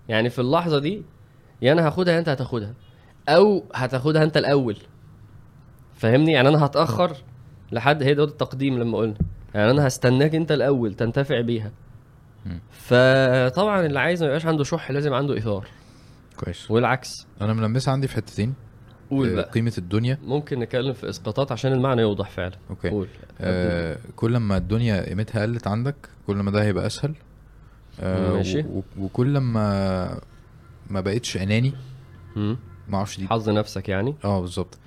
يعني 0.09 0.30
في 0.30 0.38
اللحظة 0.38 0.78
دي 0.78 1.03
يا 1.62 1.72
أنا 1.72 1.86
هاخدها 1.86 2.14
يا 2.14 2.18
أنت 2.18 2.28
هتاخدها. 2.28 2.74
أو 3.29 3.64
هتاخدها 3.75 4.23
أنت 4.23 4.37
الأول. 4.37 4.77
فاهمني؟ 5.97 6.33
يعني 6.33 6.49
أنا 6.49 6.64
هتأخر 6.66 7.16
لحد 7.73 8.03
هي 8.03 8.14
ده 8.14 8.25
التقديم 8.25 8.79
لما 8.79 8.99
قلنا. 8.99 9.14
يعني 9.55 9.71
أنا 9.71 9.87
هستناك 9.87 10.35
أنت 10.35 10.53
الأول 10.53 10.95
تنتفع 10.95 11.41
بيها. 11.41 11.73
فطبعا 12.71 13.87
اللي 13.87 14.01
عايز 14.01 14.23
ما 14.23 14.27
يبقاش 14.27 14.47
عنده 14.47 14.64
شح 14.64 14.91
لازم 14.91 15.14
عنده 15.14 15.35
إيثار. 15.35 15.66
كويس. 16.37 16.71
والعكس. 16.71 17.27
أنا 17.41 17.53
ملمسها 17.53 17.93
عندي 17.93 18.09
في 18.09 18.16
حتتين. 18.16 18.55
قول 19.11 19.29
آه، 19.29 19.35
بقى. 19.35 19.51
قيمة 19.51 19.73
الدنيا. 19.79 20.18
ممكن 20.25 20.59
نتكلم 20.59 20.93
في 20.93 21.09
إسقاطات 21.09 21.53
عشان 21.53 21.73
المعنى 21.73 22.03
يوضح 22.03 22.31
فعلا. 22.31 22.57
أوكي. 22.71 22.91
قول. 22.91 23.09
آه 23.41 23.99
كل 24.16 24.37
ما 24.37 24.57
الدنيا 24.57 25.09
قيمتها 25.09 25.43
قلت 25.43 25.66
عندك 25.66 25.97
كل 26.27 26.37
ما 26.37 26.51
ده 26.51 26.62
هيبقى 26.62 26.87
أسهل. 26.87 27.14
آه 28.01 28.33
ماشي. 28.33 28.64
وكل 28.99 29.39
ما 29.39 30.21
ما 30.91 31.01
بقتش 31.01 31.37
أناني. 31.37 31.73
ما 32.91 32.97
أعرفش 32.97 33.16
دي. 33.20 33.28
حظ 33.28 33.49
نفسك 33.49 33.88
يعني. 33.88 34.14
آه 34.24 34.41
بالظبط. 34.41 34.78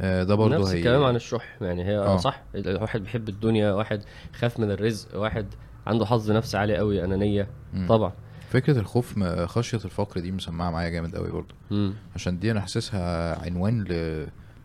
آه 0.00 0.22
ده 0.22 0.34
برضه 0.34 0.56
نفس 0.56 0.70
هي 0.70 0.78
الكلام 0.78 1.04
عن 1.04 1.16
الشح 1.16 1.56
يعني. 1.60 1.84
هي 1.84 1.98
آه. 1.98 2.14
آه. 2.14 2.16
صح 2.16 2.42
واحد 2.66 3.00
بيحب 3.02 3.28
الدنيا 3.28 3.72
واحد 3.72 4.02
خاف 4.32 4.60
من 4.60 4.70
الرزق 4.70 5.18
واحد 5.18 5.46
عنده 5.86 6.06
حظ 6.06 6.30
نفسي 6.30 6.56
عالي 6.56 6.76
قوي 6.76 7.04
أنانية. 7.04 7.48
مم. 7.74 7.86
طبعا. 7.88 8.12
فكرة 8.50 8.78
الخوف 8.78 9.18
خشية 9.24 9.80
الفقر 9.84 10.20
دي 10.20 10.32
مسمعة 10.32 10.70
معايا 10.70 10.88
جامد 10.88 11.16
قوي 11.16 11.30
برضه. 11.30 11.54
مم. 11.70 11.94
عشان 12.14 12.38
دي 12.38 12.50
أنا 12.50 12.60
حاسسها 12.60 13.38
عنوان 13.44 13.84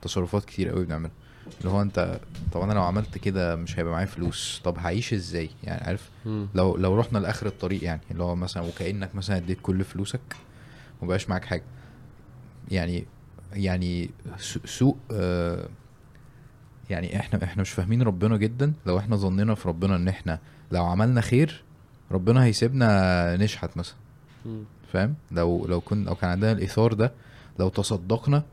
لتصرفات 0.03 0.45
كتير 0.45 0.69
قوي 0.69 0.85
بنعملها. 0.85 1.11
اللي 1.59 1.71
هو 1.71 1.81
أنت 1.81 2.19
طب 2.53 2.61
أنا 2.61 2.73
لو 2.73 2.81
عملت 2.83 3.17
كده 3.17 3.55
مش 3.55 3.79
هيبقى 3.79 3.93
معايا 3.93 4.05
فلوس. 4.05 4.61
طب 4.63 4.77
هعيش 4.77 5.13
إزاي؟ 5.13 5.49
يعني 5.63 5.83
عارف؟ 5.87 6.09
مم. 6.25 6.47
لو 6.55 6.77
لو 6.77 6.95
رحنا 6.95 7.19
لآخر 7.19 7.47
الطريق 7.47 7.83
يعني 7.83 8.01
اللي 8.11 8.23
هو 8.23 8.35
مثلا 8.35 8.63
وكأنك 8.63 9.15
مثلا 9.15 9.37
اديت 9.37 9.57
كل 9.61 9.83
فلوسك 9.83 10.35
ومبقاش 11.01 11.29
معاك 11.29 11.45
حاجة. 11.45 11.63
يعني 12.72 13.05
يعني 13.53 14.09
سو- 14.38 14.59
سوء 14.65 14.95
آه 15.11 15.70
يعني 16.89 17.20
إحنا 17.20 17.43
إحنا 17.43 17.61
مش 17.61 17.70
فاهمين 17.70 18.01
ربنا 18.01 18.38
جدا. 18.38 18.74
لو 18.86 18.99
إحنا 18.99 19.15
ظننا 19.15 19.55
في 19.55 19.68
ربنا 19.68 19.95
إن 19.95 20.07
إحنا 20.07 20.39
لو 20.72 20.86
عملنا 20.86 21.22
خير 21.22 21.63
ربنا 22.11 22.43
هيسيبنا 22.45 23.36
نشحت 23.36 23.78
مثلا. 23.78 23.95
فاهم؟ 24.93 25.15
لو 25.32 25.65
لو 25.65 25.82
كن 25.82 26.03
لو 26.03 26.15
كان 26.15 26.30
عندنا 26.30 26.51
الإيثار 26.51 26.93
ده 26.93 27.11
لو 27.59 27.70
تصدقنا 27.70 28.43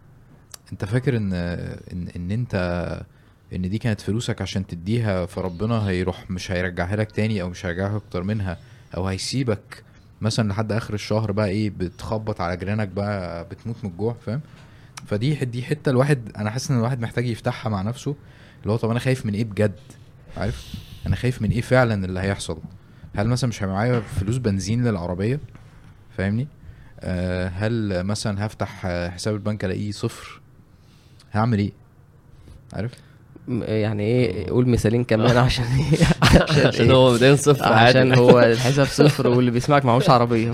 أنت 0.72 0.84
فاكر 0.84 1.16
إن 1.16 1.32
إن 1.32 2.08
إن 2.16 2.30
أنت 2.30 2.54
إن 3.52 3.70
دي 3.70 3.78
كانت 3.78 4.00
فلوسك 4.00 4.42
عشان 4.42 4.66
تديها 4.66 5.26
فربنا 5.26 5.88
هيروح 5.88 6.30
مش 6.30 6.50
هيرجعها 6.52 6.96
لك 6.96 7.10
تاني 7.12 7.42
أو 7.42 7.48
مش 7.48 7.66
هيرجعها 7.66 7.96
أكتر 7.96 8.22
منها 8.22 8.58
أو 8.96 9.06
هيسيبك 9.06 9.84
مثلا 10.20 10.48
لحد 10.48 10.72
آخر 10.72 10.94
الشهر 10.94 11.32
بقى 11.32 11.48
إيه 11.48 11.70
بتخبط 11.70 12.40
على 12.40 12.56
جيرانك 12.56 12.88
بقى 12.88 13.44
بتموت 13.44 13.76
من 13.84 13.90
الجوع 13.90 14.16
فاهم؟ 14.26 14.40
فدي 15.06 15.34
دي 15.34 15.62
حتة 15.62 15.90
الواحد 15.90 16.32
أنا 16.36 16.50
حاسس 16.50 16.70
إن 16.70 16.76
الواحد 16.78 17.00
محتاج 17.00 17.26
يفتحها 17.26 17.70
مع 17.70 17.82
نفسه 17.82 18.16
اللي 18.62 18.72
هو 18.72 18.76
طب 18.76 18.90
أنا 18.90 18.98
خايف 18.98 19.26
من 19.26 19.34
إيه 19.34 19.44
بجد؟ 19.44 19.74
عارف؟ 20.36 20.74
أنا 21.06 21.16
خايف 21.16 21.42
من 21.42 21.50
إيه 21.50 21.60
فعلا 21.60 22.04
اللي 22.04 22.20
هيحصل؟ 22.20 22.58
هل 23.16 23.28
مثلا 23.28 23.48
مش 23.48 23.62
هيبقى 23.62 23.74
معايا 23.76 24.00
فلوس 24.00 24.36
بنزين 24.36 24.84
للعربية؟ 24.84 25.40
فاهمني؟ 26.16 26.48
آه 27.00 27.48
هل 27.48 28.02
مثلا 28.04 28.46
هفتح 28.46 28.86
حساب 28.86 29.34
البنك 29.34 29.64
ألاقيه 29.64 29.90
صفر؟ 29.90 30.40
هعمل 31.32 31.58
إيه؟ 31.58 31.72
عارف؟ 32.72 32.92
يعني 33.48 34.02
إيه 34.02 34.50
قول 34.50 34.68
مثالين 34.68 35.04
كمان 35.04 35.36
عشان 35.46 35.64
إيه 35.64 35.98
عشان, 36.22 36.66
عشان 36.66 36.86
إيه؟ 36.90 36.96
هو 36.96 37.12
مبدئيا 37.12 37.36
صفر 37.36 37.64
عادي. 37.72 37.98
عشان 37.98 38.14
هو 38.14 38.40
الحساب 38.40 38.86
صفر 38.86 39.26
واللي 39.28 39.50
بيسمعك 39.50 39.84
معهوش 39.84 40.10
عربية. 40.10 40.50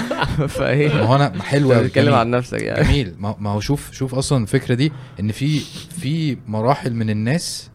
فإيه؟ 0.56 0.88
ما 0.94 1.00
هو 1.02 1.14
أنا 1.16 1.42
حلو 1.42 1.72
أوي، 1.72 1.84
بتتكلم. 1.84 2.14
عن 2.14 2.30
نفسك 2.30 2.62
يعني. 2.62 2.84
جميل. 2.84 3.14
ما 3.18 3.36
ما 3.38 3.50
هو 3.50 3.60
شوف 3.60 3.92
شوف 3.92 4.14
أصلا 4.14 4.42
الفكرة 4.42 4.74
دي 4.74 4.92
إن 5.20 5.32
في 5.32 5.58
في 6.00 6.36
مراحل 6.46 6.94
من 6.94 7.10
الناس 7.10 7.70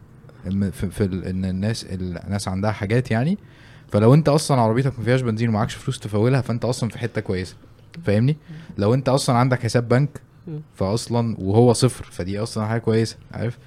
في, 0.72 0.90
في 0.90 1.04
ال- 1.04 1.24
إن 1.24 1.44
الناس 1.44 1.86
الناس 1.90 2.48
عندها 2.48 2.72
حاجات 2.72 3.10
يعني. 3.10 3.38
فلو 3.92 4.14
أنت 4.14 4.28
أصلا 4.28 4.60
عربيتك 4.60 4.98
ما 4.98 5.04
فيهاش 5.04 5.20
بنزين 5.20 5.48
ومعكش 5.48 5.74
فلوس 5.74 5.98
تفولها 5.98 6.40
فأنت 6.40 6.64
أصلا 6.64 6.88
في 6.90 6.98
حتة 6.98 7.20
كويسة. 7.20 7.54
فاهمني؟ 8.04 8.36
لو 8.78 8.94
أنت 8.94 9.08
أصلا 9.08 9.36
عندك 9.36 9.62
حساب 9.62 9.88
بنك 9.88 10.20
فاصلا 10.74 11.36
وهو 11.38 11.72
صفر 11.72 12.04
فدي 12.10 12.38
أصلا 12.38 12.66
حاجة 12.66 12.80
كويسة 12.80 13.16
عارف؟ 13.32 13.58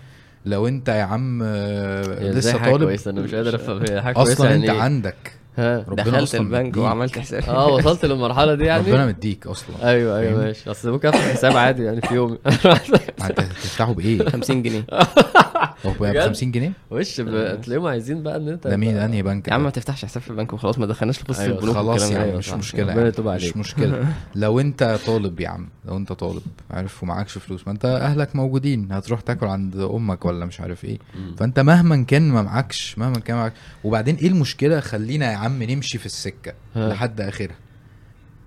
لو 0.45 0.67
انت 0.67 0.89
يا 0.89 1.03
عم 1.03 1.43
آه، 1.43 2.01
لسه 2.31 2.57
طالب؟ 2.65 2.83
كويسة؟ 2.83 3.11
أنا 3.11 3.21
مش 3.21 3.35
قادر 3.35 3.55
أفهم. 3.55 3.83
هي 3.89 4.01
حاجة 4.01 4.21
أصلا 4.21 4.49
يعني 4.49 4.61
أنت 4.61 4.69
إيه؟ 4.69 4.81
عندك 4.81 5.36
دخلت 5.57 6.35
البنك 6.35 6.61
مديك. 6.65 6.77
وعملت 6.77 7.19
حساب 7.19 7.43
آه 7.49 7.67
وصلت 7.67 8.05
للمرحلة 8.05 8.55
دي 8.55 8.63
يعني 8.65 8.91
ربنا 8.91 9.05
مديك 9.05 9.47
أصلا 9.47 9.89
أيوه 9.89 10.19
أيوه؟ 10.19 10.39
ماشي 10.41 10.71
أصل 10.71 10.91
ممكن 10.91 11.07
أفتح 11.07 11.21
حساب 11.31 11.57
عادي 11.57 11.83
يعني 11.83 12.01
في 12.01 12.15
يوم 12.15 12.37
ما 12.45 12.51
أنت 13.29 13.39
هتفتحه 13.39 13.93
بإيه 13.93 14.29
50 14.29 14.63
جنيه 14.63 14.85
هو 15.85 15.91
ب 15.91 15.97
بجد؟ 16.03 16.19
50 16.27 16.51
جنيه 16.51 16.71
وش 16.91 17.21
ب- 17.21 17.61
تلاقيهم 17.61 17.87
عايزين 17.87 18.23
بقى 18.23 18.37
إن 18.37 18.47
أنت 18.49 18.67
ده 18.67 18.77
مين 18.77 18.97
أنهي 18.97 19.23
بنك 19.23 19.47
يا 19.47 19.53
عم؟ 19.53 19.63
ما 19.63 19.69
تفتحش 19.69 20.05
حساب 20.05 20.23
في 20.23 20.29
البنك 20.29 20.53
وخلاص 20.53 20.79
ما 20.79 20.85
دخلناش 20.85 21.17
في 21.17 21.23
قصه 21.25 21.43
أيوة، 21.43 21.55
البنوك 21.57 21.75
خلاص 21.75 22.11
أيوة 22.11 22.37
مش. 22.37 22.49
مشكلة 22.53 22.81
ربنا 22.83 22.95
يعني. 22.95 23.07
يتوب 23.09 23.27
مش 23.27 23.31
عليك. 23.43 23.57
مشكلة 23.57 24.05
لو 24.35 24.59
أنت 24.59 24.97
طالب 25.07 25.39
يا 25.39 25.49
عم 25.49 25.69
لو 25.85 25.97
أنت 25.97 26.11
طالب 26.13 26.41
عارف 26.71 27.03
ومعكش 27.03 27.37
فلوس 27.37 27.67
ما 27.67 27.73
أنت 27.73 27.85
أهلك 27.85 28.35
موجودين 28.35 28.91
هتروح 28.91 29.21
تاكل 29.21 29.45
عند 29.45 29.75
أمك 29.75 30.25
ولا 30.25 30.45
مش 30.45 30.61
عارف 30.61 30.85
إيه. 30.85 30.97
فأنت 31.37 31.59
مهما 31.59 32.03
كان 32.03 32.29
ما 32.29 32.41
معكش 32.41 32.97
مهما 32.97 33.19
كان 33.19 33.37
معكش 33.37 33.55
وبعدين 33.83 34.15
إيه 34.15 34.27
المشكلة 34.27 34.79
خلينا 34.79 35.31
يا 35.31 35.37
عم 35.47 35.63
نمشي 35.63 35.97
في 35.97 36.05
السكة 36.05 36.53
ها. 36.75 36.89
لحد 36.89 37.21
آخرها. 37.21 37.55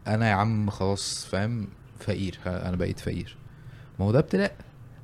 أنا 0.07 0.29
يا 0.29 0.35
عم 0.35 0.71
خلاص 0.71 1.27
فاهم؟ 1.27 1.69
فقير 1.99 2.39
أنا 2.47 2.77
بقيت 2.77 3.01
فقير. 3.01 3.37
ما 3.99 4.07
هو 4.07 4.13
ده 4.13 4.19
ابتلاء. 4.19 4.57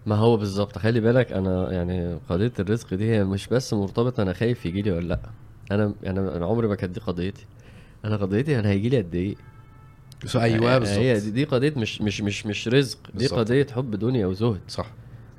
ما 0.07 0.16
هو 0.16 0.36
بالظبط. 0.36 0.78
خلي 0.78 1.01
بالك 1.01 1.32
أنا 1.32 1.72
يعني 1.72 2.18
قضية 2.28 2.53
الرزق 2.59 2.94
دي 2.94 3.11
هي 3.11 3.24
مش 3.24 3.47
بس 3.49 3.74
مرتبطة 3.74 4.22
أنا 4.22 4.32
خايف 4.32 4.66
يجي 4.66 4.82
لي 4.82 4.90
ولا 4.90 5.07
لأ. 5.09 5.20
أنا 5.72 5.94
يعني 6.03 6.20
أنا 6.20 6.47
عمري 6.47 6.68
ما 6.68 6.74
كانت 6.74 6.94
دي 6.94 7.01
قضيتي. 7.01 7.47
أنا 8.05 8.16
قضيتي 8.16 8.59
أنا 8.59 8.68
هيجي 8.68 8.88
لي 8.88 8.99
قد 8.99 9.14
إيه؟ 9.14 9.34
أيوه 10.34 10.74
هي 10.74 10.78
بالظبط. 10.78 10.99
دي, 10.99 11.30
دي 11.30 11.44
قضية 11.44 11.72
مش 11.76 12.03
مش 12.03 12.20
مش 12.20 12.47
مش 12.47 12.68
رزق. 12.68 12.99
دي 13.07 13.12
بالظبط. 13.18 13.38
قضية 13.38 13.66
حب 13.74 13.90
دنيا 13.90 14.26
وزهد. 14.26 14.61
صح. 14.68 14.90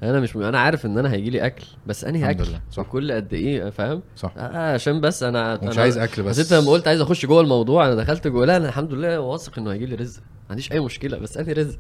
أنا 0.04 0.20
مش 0.20 0.36
أنا 0.36 0.60
عارف 0.60 0.86
ان 0.86 0.98
أنا 0.98 1.14
هيجي 1.14 1.30
لي 1.30 1.46
اكل 1.46 1.64
بس 1.88 2.06
انهي 2.06 2.30
اكل؟ 2.32 2.44
لله، 2.44 2.62
صح. 2.72 2.80
وكل 2.80 3.12
قد 3.12 3.34
إيه؟ 3.34 3.70
فاهم؟ 3.70 4.02
صح. 4.16 4.34
آه 4.38 4.74
عشان 4.74 5.02
بس 5.02 5.24
أنا 5.24 5.60
ومش 5.64 5.76
أنا- 5.76 5.80
عايز 5.80 5.98
أكل 5.98 6.24
بس. 6.24 6.40
بس 6.40 6.52
انت 6.52 6.62
لما 6.64 6.72
قلت 6.72 6.88
عايز 6.88 7.02
اخش 7.02 7.26
جوه 7.26 7.42
الموضوع 7.42 7.86
أنا 7.88 7.96
دخلت 7.96 8.28
جوه. 8.28 8.46
لا 8.46 8.58
أنا 8.58 8.68
الحمد 8.68 8.94
لله 8.94 9.20
واثق 9.20 9.60
إنه 9.60 9.72
هيجي 9.72 9.86
لي 9.86 9.96
رزق. 9.96 10.20
ما 10.22 10.50
عنديش 10.50 10.72
أي 10.72 10.80
مشكلة 10.80 11.18
بس 11.18 11.38
أنهي 11.38 11.54
رزق. 11.54 11.78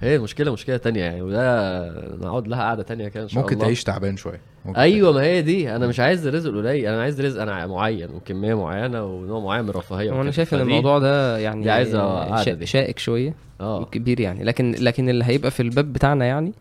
هي 0.00 0.16
المشكلة 0.16 0.52
مشكلة 0.52 0.76
تانية 0.76 1.00
يعني 1.00 1.22
وده 1.22 2.16
نقعد 2.16 2.48
لها 2.48 2.60
قعدة 2.62 2.82
تانية 2.82 3.08
كده 3.08 3.22
إن 3.22 3.28
شاء 3.28 3.42
ممكن 3.42 3.54
الله. 3.54 3.64
تعيش 3.66 3.84
تعبان 3.84 4.16
شوية. 4.16 4.40
ممكن 4.64 4.80
أيوه 4.80 5.12
ما 5.12 5.20
هي 5.22 5.42
دي. 5.42 5.76
أنا 5.76 5.86
مش 5.86 6.00
عايز 6.00 6.28
رزق 6.28 6.50
قليل 6.50 6.86
أنا 6.86 7.02
عايز 7.02 7.20
رزق 7.20 7.42
أنا 7.42 7.66
معين 7.66 8.10
وكمية 8.10 8.54
معينة 8.54 9.04
ونوع 9.04 9.40
معين 9.40 9.62
من 9.64 9.70
الرفاهية 9.70 10.12
وأنا. 10.12 10.30
شايف 10.30 10.54
إن 10.54 10.60
الموضوع 10.60 10.98
ده 10.98 11.38
يعني 11.38 12.54
دي. 12.54 12.66
شائك 12.66 12.98
شوية 12.98 13.34
آه. 13.60 13.84
كبير 13.84 14.20
يعني. 14.20 14.44
لكن 14.44 14.74
لكن 14.78 15.08
اللي 15.08 15.24
هيبقى 15.24 15.50
في 15.50 15.60
الباب 15.62 15.92
بتاعنا 15.92 16.24
يعني 16.24 16.52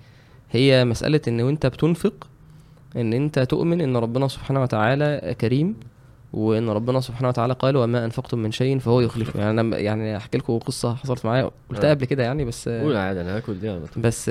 هي 0.52 0.86
مسألة 0.86 1.22
إن 1.28 1.41
وأنت 1.41 1.66
بتنفق 1.66 2.28
إن 2.95 3.14
أنت 3.14 3.39
تؤمن 3.39 3.82
إن 3.82 3.97
ربنا 3.97 4.28
سبحانه 4.28 4.62
وتعالى 4.62 5.36
كريم 5.41 5.76
وإن 6.34 6.70
ربنا 6.70 6.99
سبحانه 7.02 7.28
وتعالى 7.28 7.54
قال 7.54 7.78
وما 7.78 8.06
أنفقتم 8.06 8.39
من 8.39 8.52
شيء 8.52 8.80
فهو 8.80 9.02
يخلفه 9.02 9.39
يعني 9.39 9.62
أنا 9.62 9.78
يعني 9.78 10.18
أحكي 10.18 10.38
لكم 10.38 10.58
قصة 10.60 10.95
حصلت 10.95 11.26
معايا 11.26 11.52
قلتها 11.70 11.91
آه. 11.91 11.93
قبل 11.93 12.06
كده 12.06 12.24
يعني 12.24 12.45
بس 12.45 12.70
قول 12.70 12.95
عادي 12.95 13.22
أنا 13.22 13.38
هاكل 13.38 13.60
دي 13.60 13.70
على 13.70 13.80
طول. 13.80 14.04
بس 14.04 14.30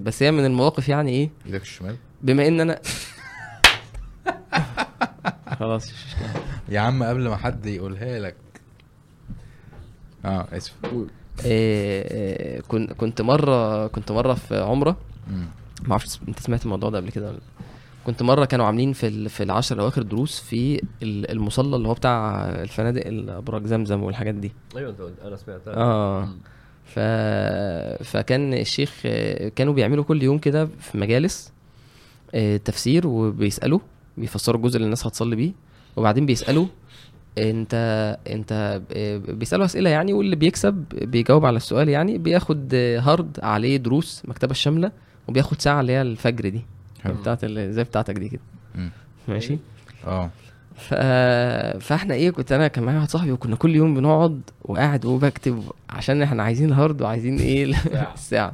بس 0.00 0.22
هي 0.22 0.30
من 0.30 0.44
المواقف 0.44 0.88
يعني 0.88 1.10
إيه 1.10 1.30
إيدك 1.46 1.62
الشمال 1.62 1.96
بما 2.22 2.48
إن 2.48 2.60
أنا 2.60 2.78
خلاص. 5.60 5.92
يا 6.68 6.80
عم 6.80 7.02
قبل 7.02 7.28
ما 7.28 7.36
حد 7.36 7.66
يقولها 7.66 8.18
لك 8.18 8.36
آه 10.24 10.46
آسف 10.52 10.74
إيه، 11.44 12.02
إيه، 12.10 12.60
كنت 12.60 12.92
كنت 12.92 13.22
مرة 13.22 13.86
كنت 13.86 14.12
مرة 14.12 14.34
في 14.34 14.60
عمرة. 14.60 14.96
ما 15.84 15.90
أعرفش 15.90 16.18
انت 16.28 16.40
سمعت 16.40 16.64
الموضوع 16.64 16.90
ده 16.90 16.98
قبل 16.98 17.10
كده 17.10 17.28
ولا. 17.28 17.38
كنت 18.06 18.22
مرة 18.22 18.44
كانوا 18.44 18.66
عاملين 18.66 18.92
في 18.92 19.28
في 19.28 19.42
العشر 19.42 19.74
الأواخر 19.76 20.02
دروس 20.02 20.40
في 20.40 20.82
ال- 21.02 21.30
المصلى 21.30 21.76
اللي 21.76 21.88
هو 21.88 21.94
بتاع 21.94 22.44
الفنادق 22.50 23.06
الابراج 23.06 23.66
زمزم 23.66 24.02
والحاجات 24.02 24.34
دي. 24.34 24.52
أيوه 24.76 24.90
أنت 24.90 25.00
أنا 25.24 25.36
سمعتها. 25.36 25.74
آه. 25.76 26.28
ف... 26.84 26.98
فكان 28.04 28.54
الشيخ 28.54 29.02
آه، 29.06 29.48
كانوا 29.48 29.72
بيعملوا 29.72 30.04
كل 30.04 30.22
يوم 30.22 30.38
كده 30.38 30.66
في 30.80 30.98
مجالس 30.98 31.52
آه، 32.34 32.56
تفسير 32.56 33.06
وبيسألوا 33.06 33.78
بيفسروا 34.18 34.56
الجزء 34.60 34.76
اللي 34.76 34.84
الناس 34.84 35.06
هتصلي 35.06 35.36
بيه 35.36 35.52
وبعدين 35.96 36.26
بيسألوا 36.26 36.66
انت 37.38 37.74
انت 38.30 38.80
ب- 38.90 39.38
بيسألوا 39.38 39.64
أسئلة 39.64 39.90
يعني 39.90 40.12
واللي 40.12 40.36
بيكسب 40.36 40.84
بيجاوب 40.92 41.44
على 41.46 41.56
السؤال 41.56 41.88
يعني 41.88 42.18
بياخد 42.18 42.74
هارد 42.74 43.38
عليه 43.42 43.76
دروس 43.76 44.22
مكتبة 44.24 44.50
الشاملة 44.50 44.92
وبياخد 45.28 45.60
ساعة 45.62 45.80
اللي 45.80 45.92
هي 45.92 46.02
الفجر 46.02 46.48
دي. 46.48 46.60
حلو. 47.02 47.14
بتاعت 47.14 47.44
زي 47.46 47.84
بتاعتك 47.84 48.14
دي 48.14 48.28
كده. 48.28 48.40
مم. 48.74 48.90
ماشي؟ 49.28 49.58
آه. 50.06 50.30
ف... 50.76 50.94
فاحنا 51.84 52.14
إيه 52.14 52.30
كنت 52.30 52.52
أنا 52.52 52.68
كان 52.68 52.84
معايا 52.84 52.98
واحد 52.98 53.10
صاحبي 53.10 53.32
وكنا 53.32 53.56
كل 53.56 53.76
يوم 53.76 53.94
بنقعد 53.94 54.40
وقاعد 54.64 55.04
وبكتب 55.04 55.62
عشان 55.90 56.22
إحنا 56.22 56.42
عايزين 56.42 56.68
ال 56.68 56.75
hard 56.75 57.02
وعايزين 57.02 57.38
إيه 57.38 57.64
الساعة. 58.14 58.52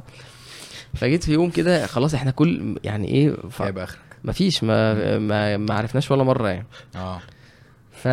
فجيت 0.95 1.23
في 1.23 1.33
يوم 1.33 1.49
كده 1.49 1.85
خلاص 1.87 2.13
إحنا 2.13 2.31
كل 2.31 2.75
يعني 2.83 3.07
إيه 3.07 3.35
ف... 3.49 3.61
هيبقى 3.61 3.83
آخرك. 3.83 3.99
مفيش 4.23 4.63
ما 4.63 5.17
ما 5.19 5.57
ما 5.57 5.73
عرفناش 5.73 6.11
ولا 6.11 6.23
مرة 6.23 6.47
يعني. 6.49 6.65
آه. 6.95 7.19
ف... 7.91 8.07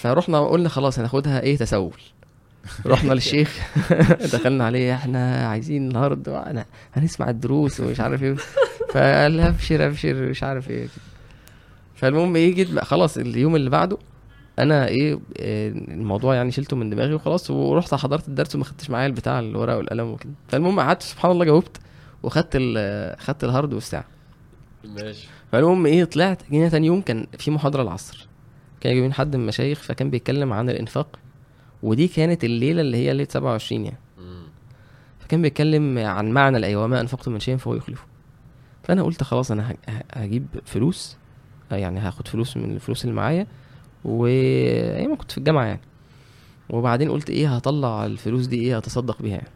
فرحنا 0.00 0.40
قلنا 0.46 0.68
خلاص 0.68 0.98
هناخدها 0.98 1.40
إيه 1.40 1.56
تسول. 1.56 1.92
رحنا 2.86 3.12
للشيخ. 3.12 3.58
دخلنا 4.32 4.66
عليه 4.66 4.94
إحنا 4.94 5.48
عايزين 5.48 5.90
ال 5.90 5.98
hard 5.98 6.28
وأنا 6.28 6.64
هنسمع 6.94 7.30
الدروس 7.30 7.80
ومش 7.80 8.00
عارف 8.00 8.22
إيه. 8.22 8.36
فقال 8.92 9.40
أبشر 9.40 9.86
أبشر 9.86 10.14
مش 10.14 10.42
عارف 10.42 10.70
إيه. 10.70 10.88
فالمهم 11.94 12.36
إيه 12.36 12.54
جيت 12.54 12.70
بقى 12.70 12.84
خلاص 12.84 13.18
اليوم 13.18 13.56
اللي 13.56 13.70
بعده 13.70 13.98
أنا 14.58 14.88
إيه 14.88 15.18
الموضوع 15.88 16.34
يعني 16.34 16.50
شلته 16.52 16.76
من 16.76 16.90
دماغي 16.90 17.14
وخلاص 17.14 17.50
ورحت 17.50 17.94
حضرت 17.94 18.28
الدرس 18.28 18.54
وما 18.54 18.64
خدتش 18.64 18.90
معايا 18.90 19.06
البتاع 19.06 19.38
الورقة 19.38 19.76
والقلم 19.76 20.06
وكده. 20.06 20.32
فالمهم 20.48 20.80
قعدت 20.80 21.02
سبحان 21.02 21.30
الله 21.30 21.44
جاوبت 21.44 21.76
وخدت 22.22 22.56
خدت 23.18 23.44
الهارد 23.44 23.72
والساعة. 23.74 24.04
ماشي. 24.84 25.28
فالمهم 25.52 25.86
إيه 25.86 26.04
طلعت 26.04 26.42
جينا 26.50 26.68
تاني 26.68 26.86
يوم 26.86 27.00
كان 27.00 27.26
في 27.38 27.50
محاضرة 27.50 27.82
العصر. 27.82 28.28
كان 28.80 28.92
جايبين 28.92 29.12
حد 29.12 29.36
من 29.36 29.42
المشايخ 29.42 29.82
فكان 29.82 30.10
بيتكلم 30.10 30.52
عن 30.52 30.70
الإنفاق. 30.70 31.18
ودي 31.86 32.08
كانت 32.08 32.44
الليلة 32.44 32.80
اللي 32.80 32.96
هي 32.96 33.12
ليله 33.12 33.28
27 33.30 33.84
يعني. 33.84 33.98
فكان 35.18 35.42
بيتكلم 35.42 35.98
عن 35.98 36.30
معنى 36.30 36.56
الايه 36.56 36.76
وما 36.84 37.00
أنفقتم 37.00 37.32
من 37.32 37.40
شيء 37.40 37.56
فهو 37.56 37.74
يخلفه. 37.74 38.04
فأنا 38.82 39.02
قلت 39.02 39.22
خلاص 39.22 39.50
أنا 39.50 39.74
هجيب 40.14 40.46
فلوس 40.64 41.16
يعني 41.70 42.00
هاخد 42.00 42.28
فلوس 42.28 42.56
من 42.56 42.70
الفلوس 42.74 43.04
اللي 43.04 43.14
معايا 43.16 43.46
وأيام 44.04 45.10
ما 45.10 45.16
كنت 45.16 45.32
في 45.32 45.38
الجامعة 45.38 45.64
يعني. 45.64 45.80
وبعدين 46.70 47.10
قلت 47.10 47.30
إيه 47.30 47.56
هطلع 47.56 48.06
الفلوس 48.06 48.46
دي 48.46 48.56
إيه 48.60 48.78
اتصدق 48.78 49.22
بيها 49.22 49.34
يعني. 49.36 49.48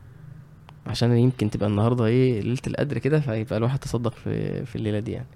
عشان 0.86 1.16
يمكن 1.16 1.50
تبقى 1.50 1.68
النهارده 1.68 2.04
إيه 2.06 2.40
ليلة 2.40 2.58
القدر 2.66 2.98
كده 2.98 3.20
فيبقى 3.20 3.56
الواحد 3.56 3.78
تصدق 3.78 4.12
في 4.12 4.64
في 4.66 4.76
الليلة 4.76 4.98
دي 4.98 5.12
يعني. 5.12 5.26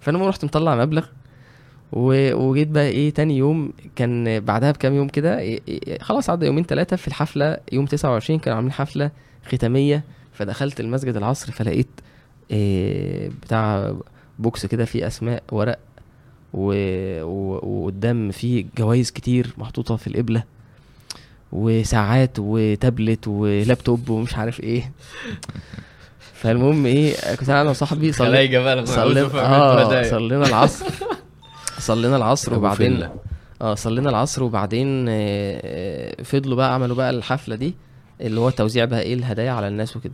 فأنا 0.00 0.28
رحت 0.28 0.44
مطلع 0.44 0.74
مبلغ 0.76 1.06
و- 1.06 1.08
وجيت 1.92 2.68
بقى 2.68 2.86
إيه 2.86 3.10
تاني 3.10 3.36
يوم 3.36 3.72
كان 3.96 4.40
بعدها 4.40 4.70
بكام 4.70 4.94
يوم 4.94 5.08
كده 5.08 5.38
إيه 5.38 5.60
إيه 5.68 5.98
خلاص 6.02 6.30
عدى 6.30 6.46
يومين 6.46 6.64
ثلاثة 6.64 6.96
في 6.96 7.08
الحفلة 7.08 7.56
يوم 7.72 7.86
29 7.86 8.38
كانوا 8.38 8.56
عاملين 8.56 8.72
حفلة 8.72 9.10
ختامية 9.46 10.04
فدخلت 10.32 10.80
المسجد 10.80 11.16
العصر 11.16 11.52
فلقيت 11.52 11.88
إيه 12.50 13.30
بتاع 13.42 13.94
بوكس 14.38 14.66
كده 14.66 14.84
فيه 14.84 15.06
أسماء 15.06 15.42
ورق. 15.52 15.78
وقدام 16.52 18.30
فيه 18.30 18.66
جوائز 18.78 19.10
كتير 19.10 19.54
محطوطة 19.58 19.96
في 19.96 20.06
القبلة 20.06 20.42
وساعات 21.52 22.30
وتابلت 22.38 23.28
ولابتوب 23.28 24.10
ومش 24.10 24.36
عارف 24.36 24.60
إيه 24.60 24.92
فالمهم 26.34 26.86
إيه 26.86 27.34
كنت 27.36 27.48
أنا 27.48 27.70
وصاحبي 27.70 28.10
بقى 28.58 28.86
صلينا 28.86 29.28
عملية 29.28 29.40
آه. 29.40 30.02
صلينا 30.10 30.46
العصر 30.46 30.86
صلينا 31.78 32.16
العصر 32.16 32.54
وبعدين. 32.54 33.08
آه 33.62 33.74
صلينا 33.74 34.10
العصر 34.10 34.42
وبعدين 34.42 35.06
آه، 35.08 35.12
آه، 35.64 36.22
فضلوا 36.22 36.56
بقى 36.56 36.74
عملوا 36.74 36.96
بقى 36.96 37.10
الحفلة 37.10 37.56
دي 37.56 37.74
اللي 38.20 38.40
هو 38.40 38.50
توزيع 38.50 38.84
بقى 38.84 39.00
إيه 39.02 39.14
الهدايا 39.14 39.50
على 39.50 39.68
الناس 39.68 39.96
وكده. 39.96 40.12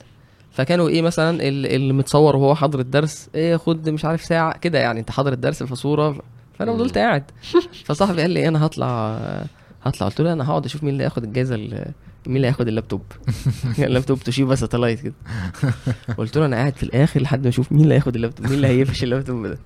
فكانوا 0.52 0.88
إيه 0.88 1.02
مثلا 1.02 1.30
ال- 1.48 1.66
اللي 1.66 1.92
متصور 1.92 2.36
وهو 2.36 2.54
حاضر 2.54 2.80
الدرس 2.80 3.28
إيه 3.34 3.56
خد 3.56 3.88
مش 3.88 4.04
عارف 4.04 4.24
ساعة 4.24 4.58
كده 4.58 4.78
يعني 4.78 5.00
أنت 5.00 5.10
حاضر 5.10 5.32
الدرس 5.32 5.62
في 5.62 5.74
صورة 5.74 6.22
فأنا. 6.58 6.72
فضلت 6.72 6.98
قاعد. 6.98 7.24
فصاحبي 7.84 8.20
قال 8.20 8.30
لي 8.30 8.48
أنا 8.48 8.66
هطلع 8.66 9.16
هطلع. 9.82 10.06
قلت 10.08 10.20
له 10.20 10.32
أنا 10.32 10.50
هقعد 10.50 10.64
أشوف 10.64 10.82
مين 10.82 10.92
اللي 10.92 11.04
هياخد 11.04 11.24
الجايزة 11.24 11.54
ال- 11.54 11.92
مين 12.26 12.36
اللي 12.36 12.46
هياخد 12.46 12.68
اللابتوب. 12.68 13.02
ال 13.78 13.84
laptop 13.84 14.18
Toshiba 14.18 14.54
Satellite 14.54 15.00
كده. 15.00 15.14
قلت 16.18 16.38
له 16.38 16.46
أنا 16.46 16.56
قاعد 16.56 16.76
في 16.76 16.82
الآخر 16.82 17.20
لحد 17.20 17.42
ما 17.42 17.48
أشوف 17.48 17.72
مين 17.72 17.82
اللي 17.82 17.94
هياخد 17.94 18.14
اللابتوب 18.14 18.46
مين 18.46 18.54
اللي 18.54 18.66
هيفش 18.68 19.02
اللابتوب 19.02 19.46
ده. 19.46 19.58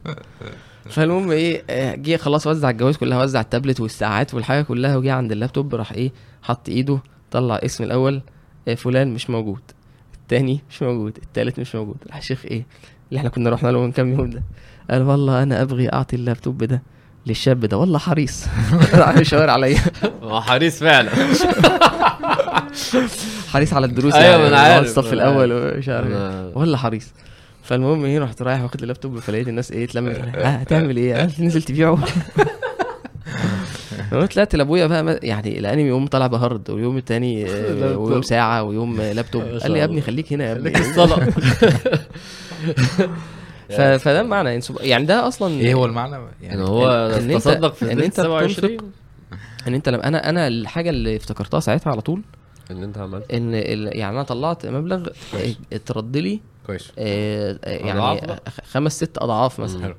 فالمهم 0.91 1.31
إيه 1.31 1.63
آه، 1.71 1.95
جه 1.95 2.17
خلاص 2.17 2.47
وزع 2.47 2.71
الجوائز 2.71 2.97
كلها 2.97 3.23
وزع 3.23 3.41
التابلت 3.41 3.81
والساعات 3.81 4.35
والحاجة 4.35 4.63
كلها 4.63 4.97
وجه 4.97 5.13
عند 5.13 5.33
اللابتوب 5.33 5.75
راح 5.75 5.93
إيه 5.93 6.13
حط 6.43 6.69
إيده 6.69 6.99
طلع 7.31 7.55
اسم 7.65 7.85
الأول 7.85 8.23
آه، 8.69 8.75
فلان 8.75 9.15
مش 9.15 9.31
موجود 9.31 9.61
التاني 10.15 10.61
مش 10.71 10.83
موجود 10.83 11.17
التالت 11.23 11.61
مش 11.61 11.75
موجود. 11.75 11.97
راح 12.07 12.17
الشيخ 12.17 12.45
إيه 12.45 12.67
اللي 13.09 13.19
إحنا 13.19 13.29
كنا 13.29 13.51
رحنا 13.51 13.69
له 13.69 13.81
من 13.81 13.93
كام 13.93 14.13
يوم 14.13 14.31
ده 14.31 14.43
قال 14.91 15.03
والله 15.03 15.43
أنا 15.43 15.63
أبغي 15.63 15.93
أعطي 15.93 16.17
اللابتوب 16.17 16.65
ده 16.65 16.83
للشاب 17.27 17.61
ده 17.61 17.77
والله 17.79 17.99
حريص. 17.99 18.47
راح 18.95 19.17
يشاور 19.17 19.51
عليا. 19.51 19.79
هو 20.23 20.41
حريص 20.41 20.81
فعلا. 20.81 21.11
حريص 23.53 23.73
على 23.73 23.87
الدروس 23.87 24.15
أيوة، 24.15 24.43
يعني 24.43 24.51
هو 24.55 24.59
عارف، 24.59 24.87
الصف 24.87 25.13
الأول 25.13 25.53
ومش 25.53 25.89
عارف 25.89 26.07
إيه. 26.07 26.51
ولا 26.55 26.77
حريص. 26.77 27.13
فالمهم 27.67 28.05
إيه 28.05 28.19
رحت 28.19 28.43
رايح 28.43 28.63
واخد 28.63 28.83
اللابتوب 28.83 29.19
فلقيت 29.19 29.49
الناس 29.49 29.73
إيه 29.73 29.85
اتلمت 29.85 30.19
ها 30.19 30.63
هتعمل 30.63 30.97
إيه؟ 30.97 31.15
قال 31.15 31.33
نزل 31.39 31.63
تبيعه 31.63 31.99
لما 34.13 34.27
طلعت 34.27 34.57
لأبويا 34.57 34.87
بقى 34.87 35.21
يعني 35.23 35.61
لقاني 35.61 35.83
يوم 35.83 36.07
طالع 36.07 36.27
بهارد 36.27 36.71
ويوم 36.71 36.97
التاني 36.97 37.51
آه،. 37.51 37.99
ويوم 38.03 38.23
ساعة 38.23 38.63
ويوم 38.63 39.01
لابتوب 39.01 39.43
قال 39.43 39.73
لي 39.73 39.79
يا 39.79 39.85
ابني. 39.85 40.01
خليك 40.01 40.33
هنا 40.33 40.45
يا 40.45 40.53
ابني 40.53 40.75
خليك 40.75 40.89
الصلاة 40.89 41.31
ف... 43.77 43.81
فده 43.81 44.21
المعنى 44.21 44.49
يعني 44.49 44.63
يعني 44.81 45.07
ده 45.07 45.29
أصلا 45.29 45.61
إيه 45.61 45.75
هو 45.75 45.85
المعنى 45.85 46.17
يعني 46.43 46.63
هو 46.63 47.11
تصدق 47.35 47.75
في 47.75 47.85
إن 47.85 47.91
أنت 47.91 48.03
انت 48.03 48.15
27 48.15 48.77
إن 49.69 49.75
أنت 49.75 49.89
لما 49.89 50.09
أنا 50.09 50.31
أنا 50.31 50.49
الحاجة 50.49 50.91
اللي 50.91 51.17
افتكرتها 51.17 51.61
ساعتها 51.61 51.91
على 51.91 52.01
طول 52.01 52.23
إن 52.71 52.83
أنت 52.83 52.99
عملت 52.99 53.33
إن 53.33 53.55
ال... 53.55 53.99
يعني 53.99 54.15
أنا 54.15 54.23
طلعت 54.23 54.67
مبلغ. 54.67 55.09
اترد 55.73 56.17
لي 56.17 56.41
كويس 56.67 56.93
آه، 56.99 57.59
آه، 57.65 57.77
يعني. 57.87 58.41
خمس 58.65 58.97
ست 58.97 59.19
أضعاف 59.19 59.61
مثلا 59.61 59.83
حلو 59.83 59.95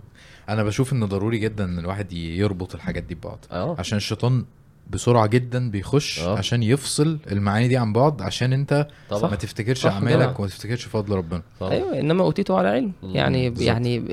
أنا 0.50 0.64
بشوف 0.64 0.94
ان 0.94 1.06
ضروري 1.06 1.38
جدا 1.40 1.64
إن 1.64 1.80
الواحد 1.80 2.14
يربط 2.14 2.76
الحاجات 2.76 3.04
دي 3.04 3.16
ببعض 3.16 3.46
آه 3.52 3.76
عشان 3.80 3.98
الشيطان 3.98 4.46
بسرعة 4.90 5.28
جدا 5.28 5.72
بيخش 5.72 6.20
آه. 6.20 6.38
عشان 6.38 6.64
يفصل 6.64 7.20
المعاني 7.32 7.68
دي 7.68 7.78
عن 7.78 7.94
بعض 7.94 8.22
عشان 8.22 8.54
أنت 8.54 8.88
طبعا 9.10 9.30
ما 9.30 9.36
تفتكرش 9.36 9.86
أعمالك. 9.86 10.40
وما 10.40 10.48
تفتكرش 10.48 10.86
فضل 10.86 11.16
ربنا 11.16 11.42
طبعا. 11.60 11.72
أيوه 11.72 12.00
إنما 12.00 12.24
أوتيته 12.24 12.58
على 12.58 12.68
علم 12.68 12.92
مم، 13.04 13.16
يعني 13.16 13.50
بالظبط. 13.50 13.68
يعني 13.68 14.00
ب- 14.00 14.10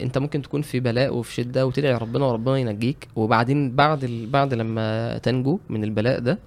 أنت 0.00 0.18
ممكن 0.18 0.42
تكون 0.42 0.62
في 0.62 0.80
بلاء 0.80 1.14
وفي 1.16 1.34
شدة 1.34 1.66
وتدعي 1.66 1.94
ربنا 1.94 2.24
وربنا 2.26 2.56
ينجيك 2.58 3.08
وبعدين 3.16 3.76
بعد 3.76 4.04
ال... 4.04 4.26
بعد 4.30 4.54
لما 4.54 5.18
تنجو 5.18 5.58
من 5.68 5.84
البلاء 5.84 6.18
ده 6.20 6.38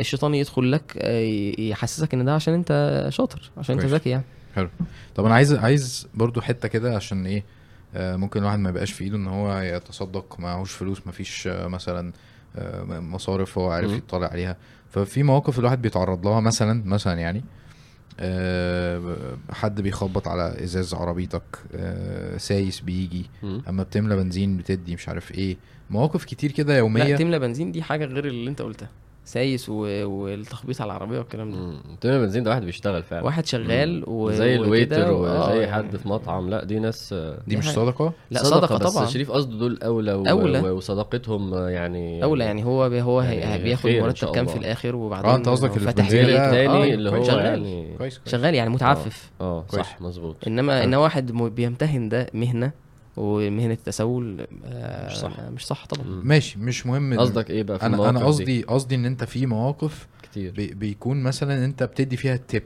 الشيطان 0.00 0.34
يدخل 0.34 0.72
لك 0.72 0.94
آه، 0.98 1.60
يحسسك 1.60 2.14
إن 2.14 2.24
ده 2.24 2.34
عشان 2.34 2.54
أنت 2.54 3.06
شاطر 3.12 3.50
عشان 3.58 3.74
أنت 3.74 3.82
كويس. 3.82 3.94
ذكي 3.94 4.10
يعني 4.10 4.24
حلو. 4.58 4.68
طب 5.14 5.24
أنا 5.24 5.34
عايز 5.34 5.54
عايز 5.54 6.08
برضو 6.14 6.40
حتة 6.40 6.68
كده 6.68 6.96
عشان 6.96 7.26
إيه 7.26 7.44
آه 7.94 8.16
ممكن 8.16 8.40
الواحد 8.40 8.58
ما 8.58 8.70
يبقاش 8.70 8.92
في 8.92 9.04
إيده 9.04 9.16
إن 9.16 9.26
هو 9.26 9.58
يتصدق 9.60 10.36
معهوش 10.40 10.72
فلوس 10.72 11.06
ما 11.06 11.12
فيش 11.12 11.46
آه 11.46 11.66
مثلا 11.66 12.12
آه 12.56 12.82
مصارف 13.00 13.58
هو 13.58 13.70
عارف. 13.70 13.90
يطلع 13.92 14.26
عليها. 14.28 14.56
ففي 14.90 15.22
مواقف 15.22 15.58
الواحد 15.58 15.82
بيتعرض 15.82 16.26
لها 16.26 16.40
مثلا 16.40 16.82
مثلا 16.86 17.20
يعني 17.20 17.44
حد 19.50 19.80
بيخبط 19.80 20.28
على 20.28 20.64
إزاز 20.64 20.94
عربيتك 20.94 21.42
سايس 22.36 22.80
بيجي. 22.80 23.30
أما 23.68 23.82
بتملى 23.82 24.16
بنزين 24.16 24.56
بتدي 24.56 24.94
مش 24.94 25.08
عارف 25.08 25.32
إيه. 25.32 25.56
مواقف 25.90 26.24
كتير 26.24 26.52
كده 26.52 26.72
لا 26.72 26.78
يوميه 26.78 27.16
تملى 27.16 27.38
بنزين 27.38 27.72
دي 27.72 27.82
حاجة 27.82 28.04
غير 28.04 28.24
اللي 28.24 28.50
أنت 28.50 28.62
قلتها. 28.62 28.88
سايس 29.28 29.68
و... 29.68 29.74
والتخبيط 30.04 30.80
على 30.80 30.88
العربية 30.90 31.18
والكلام 31.18 31.50
ده. 31.50 31.58
تمام 32.00 32.20
بنزين 32.20 32.42
ده 32.42 32.50
واحد 32.50 32.64
بيشتغل 32.64 33.02
فعلا 33.02 33.24
واحد 33.24 33.46
شغال 33.46 34.04
و... 34.06 34.30
زي 34.30 34.54
ال 34.56 34.64
waiter 34.64 35.10
و- 35.10 35.26
آه، 35.26 35.50
وزي 35.50 35.60
يعني- 35.60 35.72
حد 35.72 35.96
في 35.96 36.08
مطعم 36.08 36.50
لا 36.50 36.64
دي 36.64 36.78
ناس 36.78 37.12
آه، 37.12 37.38
دي 37.46 37.56
مش. 37.56 37.70
صدقة 37.70 38.12
لا 38.30 38.42
صدقة, 38.44 38.78
بس 38.78 38.92
طبعا 38.94 39.06
شريف 39.06 39.30
قصده 39.30 39.58
دول 39.58 39.78
أولى 39.82 40.12
و... 40.12 40.26
أولى. 40.26 40.60
و... 40.60 40.76
وصداقتهم 40.76 41.54
آه، 41.54 41.68
يعني 41.68 42.22
أولى 42.24 42.44
يعني 42.44 42.64
هو 42.64 42.88
بي 42.88 43.02
هو 43.02 43.20
هي 43.20 43.36
يعني 43.36 43.62
بياخد 43.62 43.90
مرتب 43.90 44.28
كام 44.30 44.46
في. 44.46 44.56
الآخر 44.58 44.96
وبعدين 44.96 45.30
آه 45.30 45.36
أنت 45.36 45.48
قصدك. 45.48 45.78
ده؟ 45.78 45.90
التاني 45.90 46.68
آه، 46.92 46.94
اللي 46.94 47.10
هو 47.10 47.24
شغال 47.24 47.44
يعني 47.44 47.96
كويس 47.98 48.18
كويس 48.18 48.32
شغال 48.32 48.54
يعني 48.54 48.70
متعفف 48.70 49.30
آه 49.40 49.64
كويس. 49.70 49.86
صح 49.86 50.00
مظبوط 50.00 50.36
إنما. 50.46 50.84
إن 50.84 50.94
واحد 50.94 51.32
بيمتهن 51.32 52.08
ده 52.08 52.26
مهنة 52.34 52.70
ومهنة 53.18 53.72
التسول 53.72 54.46
آه، 54.64 55.06
مش 55.06 55.16
صح. 55.18 55.40
مش 55.40 55.66
صح 55.66 55.86
طبعا. 55.86 56.06
ماشي 56.06 56.58
مش 56.58 56.86
مهم 56.86 57.18
قصدك 57.20 57.50
إيه 57.50 57.62
بقى 57.62 57.78
في 57.78 57.86
أنا 57.86 58.08
أنا 58.10 58.18
دي؟ 58.18 58.24
قصدي 58.24 58.62
قصدي 58.62 58.94
إن 58.94 59.04
أنت 59.04 59.24
في 59.24 59.46
مواقف 59.46 60.06
كتير 60.22 60.52
بي 60.52 60.66
بيكون 60.74 61.22
مثلا 61.22 61.64
أنت 61.64 61.82
بتدي 61.82 62.16
فيها 62.16 62.36
tip 62.36 62.62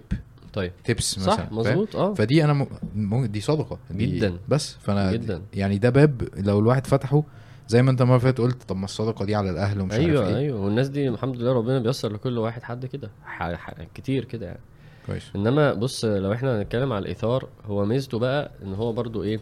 طيب 0.52 0.72
tips 0.84 1.18
مثلا 1.18 1.34
صح؟ 1.36 1.52
مظبوط 1.52 1.96
آه 1.96 2.14
فدي 2.14 2.44
أنا 2.44 2.66
م... 2.94 3.26
دي 3.26 3.40
صدقة 3.40 3.78
دي 3.90 4.06
جدا. 4.06 4.36
بس 4.48 4.76
فأنا 4.80 5.12
جدا. 5.12 5.42
يعني 5.54 5.78
ده 5.78 5.90
باب 5.90 6.28
لو 6.36 6.58
الواحد 6.58 6.86
فتحه 6.86 7.22
زي 7.68 7.82
ما 7.82 7.90
أنت 7.90 8.00
المرة 8.02 8.14
اللي 8.16 8.24
فاتت 8.26 8.40
قلت 8.40 8.62
طب 8.62 8.76
ما 8.76 8.84
الصدقة 8.84 9.24
دي 9.24 9.34
على 9.34 9.50
الأهل 9.50 9.80
ومش 9.80 9.92
أيوه 9.92 10.24
عارف 10.24 10.34
إيه 10.36 10.36
أيوه 10.42 10.60
والناس 10.60 10.88
دي 10.88 11.08
الحمد 11.08 11.36
لله 11.36 11.52
ربنا 11.52 11.78
بيسر 11.78 12.12
لكل 12.12 12.38
واحد 12.38 12.62
حد 12.62 12.86
كده 12.86 13.10
ح- 13.24 13.52
ح- 13.54 13.74
كتير 13.94 14.24
كده 14.24 14.46
يعني 14.46 14.60
كويس 15.06 15.22
إنما 15.36 15.74
بص 15.74 16.04
لو 16.04 16.32
إحنا 16.32 16.58
هنتكلم 16.60 16.92
على 16.92 17.02
الإيثار 17.02 17.48
هو 17.64 17.84
ميزته 17.84 18.18
بقى 18.18 18.50
إن 18.62 18.74
هو 18.74 18.92
برضو 18.92 19.22
إيه 19.22 19.40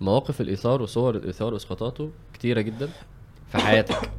مواقف 0.00 0.40
الإيثار 0.40 0.82
وصور 0.82 1.14
الإيثار 1.16 1.52
وإسقاطاته 1.54 2.10
كتيرة 2.34 2.60
جدا 2.60 2.88
في 3.48 3.58
حياتك. 3.58 4.10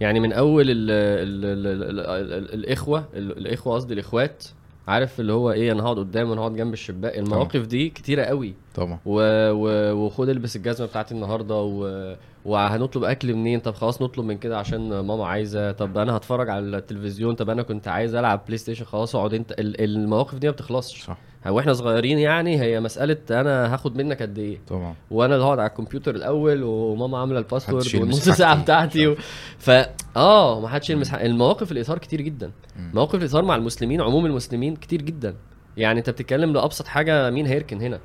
يعني 0.00 0.20
من 0.20 0.32
أول 0.32 0.70
ال 0.70 0.90
ال 0.90 1.44
ال 1.44 1.66
ال 1.66 2.00
ال 2.00 2.32
ال 2.32 2.54
الإخوة 2.54 3.04
ال- 3.14 3.38
الإخوة 3.38 3.74
قصدي 3.74 3.94
الإخوات 3.94 4.44
عارف 4.88 5.20
اللي 5.20 5.32
هو 5.32 5.52
إيه 5.52 5.72
أنا 5.72 5.82
هقعد 5.82 5.98
قدام 5.98 6.30
وأنا 6.30 6.40
هقعد 6.40 6.56
جنب 6.56 6.72
الشباك. 6.72 7.18
المواقف 7.18 7.66
دي 7.66 7.88
كتيرة 7.90 8.22
قوي. 8.22 8.54
طبعا. 8.74 8.98
و... 9.06 9.20
و... 9.50 9.92
وخد 10.06 10.28
البس 10.28 10.56
الجزمة 10.56 10.86
بتاعتي 10.86 11.14
النهارده 11.14 11.54
و... 11.54 12.14
وهنطلب 12.44 13.04
أكل 13.04 13.34
منين؟ 13.34 13.60
طب 13.60 13.74
خلاص 13.74 14.02
نطلب 14.02 14.24
من 14.24 14.38
كده 14.38 14.58
عشان 14.58 14.88
ماما 15.00 15.26
عايزة. 15.26 15.72
طب 15.72 15.98
أنا 15.98 16.16
هتفرج 16.16 16.48
على 16.50 16.76
التلفزيون؟ 16.78 17.34
طب 17.34 17.50
أنا 17.50 17.62
كنت 17.62 17.88
عايز 17.88 18.14
ألعب 18.14 18.44
بلاي 18.46 18.58
ستيشن 18.58 18.84
خلاص 18.84 19.16
أقعد 19.16 19.34
أنت. 19.34 19.52
ال- 19.52 19.80
المواقف 19.80 20.34
دي 20.38 20.46
ما 20.46 20.52
بتخلصش. 20.52 21.02
صح. 21.04 21.18
وإحنا 21.50 21.72
صغيرين 21.72 22.18
يعني 22.18 22.60
هي 22.60 22.80
مسألة 22.80 23.16
أنا 23.30 23.74
هاخد 23.74 23.96
منك 23.96 24.22
قد 24.22 24.38
إيه؟ 24.38 24.58
طبعا. 24.68 24.94
وأنا 25.10 25.34
اللي 25.34 25.46
هقعد 25.46 25.58
على 25.58 25.68
الكمبيوتر 25.68 26.14
الأول 26.14 26.62
وماما 26.62 27.18
عاملة 27.18 27.38
الباسورد 27.38 27.96
والنص 27.96 28.28
ساعة. 28.28 28.62
بتاعتي 28.62 29.06
و... 29.06 29.16
ف 29.58 29.70
آه 30.16 30.60
ما 30.60 30.68
حدش 30.68 30.90
يلمس 30.90 31.14
المواقف 31.14 31.72
الاثار 31.72 31.98
كتير 31.98 32.20
جدا. 32.20 32.50
مواقف 32.94 33.14
الاثار 33.14 33.44
مع 33.44 33.56
المسلمين 33.56 34.00
عموم 34.00 34.26
المسلمين 34.26 34.76
كتير 34.76 35.02
جدا. 35.02 35.34
يعني 35.76 35.98
أنت 35.98 36.10
بتتكلم 36.10 36.52
لأبسط 36.52 36.86
حاجة 36.86 37.30
مين 37.30 37.46
هيركن 37.46 37.80
هنا؟ 37.80 38.00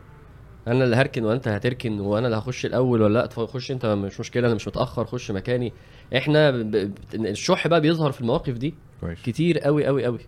أنا 0.67 0.83
اللي 0.83 0.95
هركن 0.95 1.23
وأنت 1.25 1.47
هتركن 1.47 1.99
وأنا 1.99 2.27
اللي 2.27 2.37
هخش 2.37 2.65
الأول 2.65 3.01
ولا 3.01 3.13
لأ؟ 3.19 3.25
تخش 3.25 3.71
أنت 3.71 3.85
مش 3.85 4.19
مشكلة 4.19 4.47
أنا 4.47 4.55
مش 4.55 4.67
متأخر 4.67 5.05
خش 5.05 5.31
مكاني. 5.31 5.73
إحنا 6.17 6.51
ب... 6.51 6.91
الشح 7.15 7.67
بقى 7.67 7.81
بيظهر 7.81 8.11
في 8.11 8.21
المواقف 8.21 8.53
دي 8.53 8.73
كويس. 9.01 9.21
كتير 9.21 9.59
قوي 9.59 9.85
قوي 9.85 10.05
قوي 10.05 10.19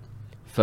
ف 0.54 0.62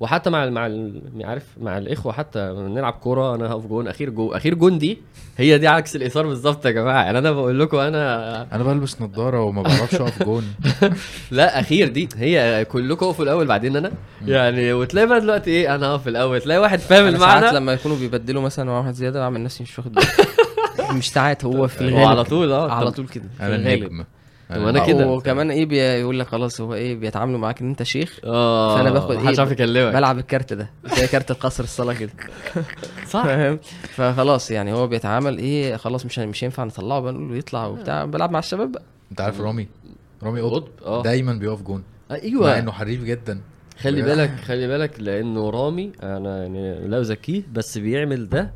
وحتى 0.00 0.30
مع 0.30 0.46
مع 0.50 0.66
ال- 0.66 1.02
عارف 1.24 1.42
مع 1.60 1.78
الإخوة 1.78 2.12
حتى 2.12 2.38
نلعب 2.58 2.92
كورة 2.92 3.34
أنا 3.34 3.46
هقف 3.52 3.66
جون 3.66 3.88
أخير 3.88 4.10
جو 4.10 4.32
أخير 4.32 4.54
جون 4.54 4.78
دي 4.78 4.98
هي 5.36 5.58
دي 5.58 5.68
عكس 5.68 5.96
الإيثار 5.96 6.26
بالظبط 6.26 6.66
يا 6.66 6.70
جماعة. 6.70 7.04
يعني 7.04 7.18
أنا 7.18 7.32
بقول 7.32 7.60
لكم 7.60 7.76
أنا 7.76 8.46
أنا 8.54 8.64
بلبس 8.64 9.00
نظارة 9.02 9.42
وما 9.42 9.62
بعرفش 9.62 9.94
أقف 9.94 10.22
جون. 10.22 10.44
لا 11.30 11.60
أخير 11.60 11.88
دي 11.88 12.08
هي 12.16 12.64
كلكم 12.64 13.06
أقفوا 13.06 13.24
الأول 13.24 13.46
بعدين 13.46 13.76
أنا. 13.76 13.92
يعني 14.26 14.72
وتلاقي 14.72 15.06
بقى 15.06 15.20
دلوقتي 15.20 15.50
إيه 15.50 15.74
أنا 15.74 15.86
هقف 15.86 16.08
الأول. 16.08 16.40
تلاقي 16.40 16.58
واحد 16.60 16.78
فاهم 16.78 17.04
أنا 17.06 17.18
ساعات 17.18 17.36
المعنى 17.42 17.56
لما 17.56 17.72
يكونوا 17.72 17.96
بيبدلوا 17.96 18.42
مثلا 18.42 18.64
مع 18.64 18.78
واحد 18.78 18.94
زيادة 18.94 19.20
بعمل 19.20 19.42
نفسي 19.42 19.62
مش 19.62 19.78
واخد 19.78 19.92
بالي. 19.92 20.06
مش 20.98 21.10
ساعات 21.12 21.44
هو 21.44 21.68
في 21.68 21.80
الغالب. 21.80 22.02
وعلى 22.04 22.24
طول 22.24 22.52
آه 22.52 22.70
على 22.72 22.90
طول 22.90 23.08
كده. 23.08 23.24
في 23.38 23.46
أنا 23.46 23.56
الغالب. 23.56 24.04
أنا 24.50 24.86
كده. 24.86 25.06
وكمان 25.08 25.50
إيه 25.50 25.66
بيقول 25.66 26.20
لك 26.20 26.26
خلاص 26.26 26.60
هو 26.60 26.74
إيه 26.74 26.94
بيتعاملوا 26.96 27.38
معاك 27.38 27.60
إن 27.60 27.68
أنت 27.68 27.82
شيخ 27.82 28.20
آه 28.24 28.76
فأنا 28.76 28.90
باخد 28.90 29.12
محدش 29.16 29.32
إيه؟ 29.34 29.40
عارف 29.40 29.52
يكلمك. 29.52 29.94
بلعب 29.94 30.18
الكارت 30.18 30.52
ده 30.52 30.70
زي 30.96 31.06
كارت 31.06 31.30
القصر 31.30 31.64
الصلاه 31.64 31.94
كده. 31.94 32.12
صح. 33.12 33.24
فاهم؟ 33.24 33.58
فخلاص 33.82 34.50
يعني 34.50 34.72
هو 34.72 34.86
بيتعامل 34.86 35.38
إيه 35.38 35.76
خلاص 35.76 36.06
مش 36.06 36.18
مش 36.18 36.42
ينفع 36.42 36.64
نطلعه 36.64 37.00
بقى 37.00 37.12
نقول 37.12 37.28
له 37.30 37.36
يطلع 37.36 37.66
وبتاع 37.66 38.04
بلعب 38.04 38.30
مع 38.30 38.38
الشباب 38.38 38.72
بقى. 38.72 38.82
أنت 39.10 39.20
عارف 39.20 39.40
رامي؟ 39.40 39.68
رامي 40.22 40.40
قطب 40.40 40.54
قطب 40.54 40.68
آه. 40.86 41.02
دايما 41.02 41.32
بيقف 41.32 41.62
جون. 41.62 41.82
مع 42.10 42.16
أيوه 42.16 42.58
إنه 42.58 42.72
حريف 42.72 43.04
جدا. 43.04 43.40
خلي 43.80 44.02
بالك 44.02 44.30
خلي 44.44 44.66
بالك 44.68 45.00
لأنه 45.00 45.50
رامي 45.50 45.92
أنا 46.02 46.42
يعني 46.42 46.88
لا 46.88 47.00
أزكيه 47.00 47.42
بس 47.52 47.78
بيعمل 47.78 48.28
ده 48.28 48.52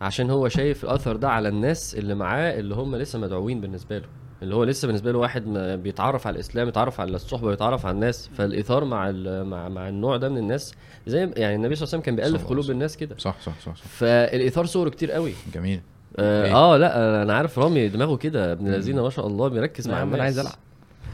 عشان 0.00 0.30
هو 0.30 0.48
شايف 0.48 0.84
الأثر 0.84 1.16
ده 1.16 1.28
على 1.30 1.48
الناس 1.48 1.94
اللي 1.94 2.14
معاه 2.14 2.58
اللي 2.58 2.74
هم 2.74 2.96
لسه 2.96 3.18
مدعوين 3.18 3.60
بالنسبة 3.60 3.98
له. 3.98 4.04
اللي 4.42 4.54
هو 4.54 4.64
لسه 4.64 4.86
بالنسبة 4.86 5.12
له 5.12 5.18
واحد 5.18 5.46
ما 5.46 5.76
بيتعرف 5.76 6.26
على 6.26 6.34
الإسلام 6.34 6.68
يتعرف 6.68 7.00
على 7.00 7.10
الصحبة 7.16 7.52
يتعرف 7.52 7.86
على 7.86 7.94
الناس. 7.94 8.30
فالإيثار 8.36 8.84
مع 8.84 9.08
ال- 9.10 9.44
مع 9.46 9.68
مع 9.68 9.88
النوع 9.88 10.16
ده 10.16 10.28
من 10.28 10.38
الناس 10.38 10.74
زي 11.06 11.18
يعني 11.36 11.54
النبي 11.54 11.74
صلى 11.74 11.82
الله 11.84 11.88
عليه 11.94 11.98
وسلم 11.98 12.00
كان 12.00 12.16
بيألف 12.16 12.46
قلوب 12.48 12.70
الناس 12.70 12.96
كده. 12.96 13.14
صح 13.18 13.36
صح 13.40 13.52
صح, 13.60 13.76
صح. 13.76 13.82
فالإيثار 13.84 14.66
صوره 14.66 14.88
كتير 14.90 15.12
قوي. 15.12 15.32
جميل. 15.54 15.80
آه, 16.16 16.44
إيه؟ 16.44 16.54
آه 16.56 16.76
لا 16.76 17.22
أنا 17.22 17.34
عارف 17.34 17.58
رامي 17.58 17.88
دماغه 17.88 18.16
كده 18.16 18.52
ابن 18.52 18.68
الذين 18.68 19.00
ما 19.00 19.10
شاء 19.10 19.26
الله 19.26 19.48
بيركز 19.48 19.86
يا 19.88 19.92
مع 19.92 19.98
عم 19.98 20.06
أنا 20.06 20.14
الناس. 20.16 20.24
عايز 20.24 20.38
ألعب. 20.38 20.54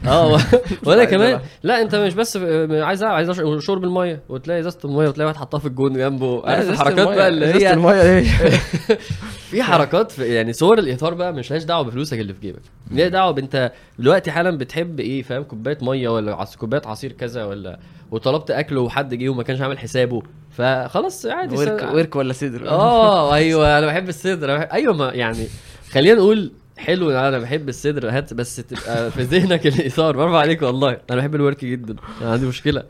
آه 0.07 0.27
و- 0.27 0.37
وأنا 0.85 0.99
عايز 1.01 1.11
كمان. 1.11 1.39
لا 1.63 1.81
انت 1.81 1.95
مش 1.95 2.13
بس 2.13 2.37
عايز 2.71 3.03
عايز 3.03 3.31
شرب 3.59 3.83
المية 3.83 4.21
وتلاقي 4.29 4.59
إزازة 4.59 4.77
المية 4.85 5.07
وتلاقي 5.07 5.27
واحد 5.27 5.37
حطها 5.39 5.57
في 5.59 5.65
الجون 5.65 5.93
جنبه. 5.93 6.49
عارف 6.49 6.69
الحركات 6.69 7.07
بقى 7.07 7.27
اللي 7.27 7.45
هي 7.45 7.73
المية 7.73 8.01
إيه 8.01 8.23
في 9.51 9.63
حركات 9.63 10.11
في 10.11 10.25
يعني 10.35 10.53
صور 10.53 10.79
الاثار 10.79 11.13
بقى 11.13 11.33
مش 11.33 11.51
لهاش 11.51 11.63
دعوة 11.63 11.83
بفلوسك 11.83 12.19
اللي 12.19 12.33
في 12.33 12.39
جيبك. 12.41 12.61
ليها 12.91 13.07
دعوة 13.07 13.31
بأنت 13.31 13.71
دلوقتي 13.99 14.31
حالا 14.31 14.57
بتحب 14.57 14.99
إيه 14.99 15.21
فاهم؟ 15.23 15.43
كوباية 15.43 15.77
مية 15.81 16.09
ولا 16.09 16.35
عص- 16.35 16.55
كوباية 16.55 16.81
عصير 16.85 17.11
كذا 17.11 17.45
ولا 17.45 17.79
وطلبت 18.11 18.51
اكل 18.51 18.77
وحد 18.77 19.13
جه 19.13 19.29
وما 19.29 19.43
كانش 19.43 19.61
عامل 19.61 19.79
حسابه. 19.79 20.21
فخلاص 20.51 21.25
عادي 21.25 21.55
ورك 21.55 21.89
ورك 21.93 22.15
ولا 22.15 22.33
صدر. 22.33 22.69
آه 22.69 23.33
أيوه 23.35 23.77
أنا 23.79 23.85
بحب 23.87 24.09
الصدر. 24.09 24.51
أيوه 24.55 24.93
ما 24.93 25.11
يعني 25.13 25.47
خلينا 25.91 26.15
نقول 26.15 26.51
حلو 26.77 27.11
أنا 27.11 27.39
بحب 27.39 27.69
الصدر 27.69 28.09
هات 28.09 28.33
بس 28.33 28.55
تبقى 28.55 29.11
في 29.11 29.21
ذهنك 29.21 29.67
الإيثار 29.67 30.15
برافو 30.17 30.35
عليك 30.35 30.61
والله. 30.61 30.97
أنا 31.09 31.17
بحب 31.19 31.35
الورك 31.35 31.65
جدا. 31.65 31.95
أنا 32.21 32.31
عندي 32.31 32.45
مشكلة. 32.45 32.83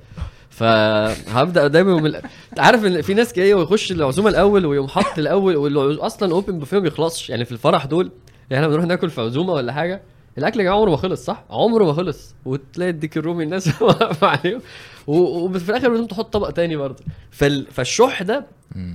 فهبدأ 0.50 1.68
دايما 1.68 2.02
من 2.02 2.14
عارف 2.58 2.86
إن 2.86 3.02
في 3.02 3.14
ناس 3.14 3.34
جاية 3.34 3.56
ويخش 3.56 3.92
العزومة 3.92 4.30
الأول 4.30 4.66
ويقوم 4.66 4.88
حاطط 4.88 5.20
الأول 5.20 5.56
واللي 5.56 6.02
أصلا 6.02 6.32
open 6.32 6.60
buffet 6.60 6.78
ما 6.78 6.84
بيخلصش. 6.84 7.30
يعني 7.30 7.46
في 7.46 7.52
الفرح 7.52 7.86
دول 7.86 8.12
يعني 8.50 8.64
إحنا 8.66 8.68
بنروح 8.68 8.86
ناكل 8.86 9.10
في 9.10 9.22
عزومة 9.22 9.54
ولا 9.54 9.74
حاجة 9.74 10.02
الأكل 10.38 10.60
يا 10.60 10.64
جماعة 10.66 10.78
عمره 10.78 10.90
ما 10.90 10.98
خلص 10.98 11.26
صح؟ 11.26 11.44
عمره 11.50 11.84
ما 11.86 11.94
خلص. 11.94 12.36
وتلاقي 12.46 12.90
الديك 12.90 13.18
الرومي 13.18 13.44
الناس 13.44 13.70
واقفة 13.82 14.28
عليه 14.28 14.62
وفي 15.08 15.70
الآخر 15.70 15.92
لازم 15.92 16.06
تحط 16.06 16.34
طبق 16.34 16.50
تاني 16.50 16.76
برضه. 16.76 17.04
فال... 17.32 17.66
فالشح 17.72 18.22
ده. 18.24 18.46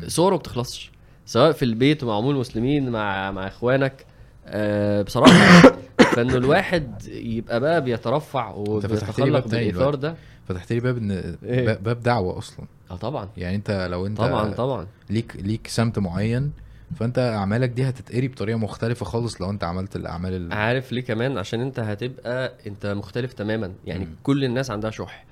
صوره 0.06 0.30
ما 0.30 0.38
بتخلصش. 0.38 0.90
سواء 1.26 1.52
في 1.52 1.64
البيت 1.64 2.02
ومع 2.04 2.16
عموم 2.16 2.34
المسلمين 2.34 2.90
مع 2.90 3.30
مع 3.30 3.46
إخوانك. 3.46 4.06
آه 4.50 5.02
بصراحة 5.02 5.72
فإنه 5.98 6.34
الواحد 6.36 7.02
يبقى 7.08 7.60
بقى 7.60 7.84
بيترفع 7.84 8.50
وبيتخلق 8.54 9.46
دلوقتي. 9.46 9.96
ده. 9.96 10.14
فتحت 10.48 10.72
لي 10.72 10.80
باب 10.80 10.96
إن 10.96 11.10
إيه؟ 11.44 11.76
باب- 11.78 12.00
دعوة 12.02 12.38
أصلا. 12.38 12.66
آه 12.90 12.96
طبعا. 12.96 13.28
يعني 13.36 13.56
أنت 13.56 13.88
لو 13.90 14.06
أنت 14.06 14.18
طبعا 14.18 14.52
طبعا. 14.52 14.86
ليك 15.10 15.36
ليك 15.36 15.66
سمت 15.66 15.98
معين 15.98 16.52
فأنت 16.96 17.18
أعمالك 17.18 17.68
دي 17.70 17.88
هتتقري 17.88 18.28
بطريقة 18.28 18.58
مختلفة 18.58 19.04
خالص 19.06 19.40
لو 19.42 19.50
أنت 19.50 19.64
عملت 19.64 19.96
الأعمال 19.96 20.32
ال... 20.32 20.52
عارف 20.52 20.92
ليه 20.92 21.00
كمان؟ 21.04 21.38
عشان 21.38 21.60
أنت 21.60 21.80
هتبقى 21.80 22.52
أنت 22.66 22.86
مختلف 22.86 23.32
تماما. 23.32 23.72
يعني 23.86 24.04
مم. 24.04 24.14
كل 24.22 24.44
الناس 24.44 24.70
عندها 24.70 24.90
شح. 24.90 25.24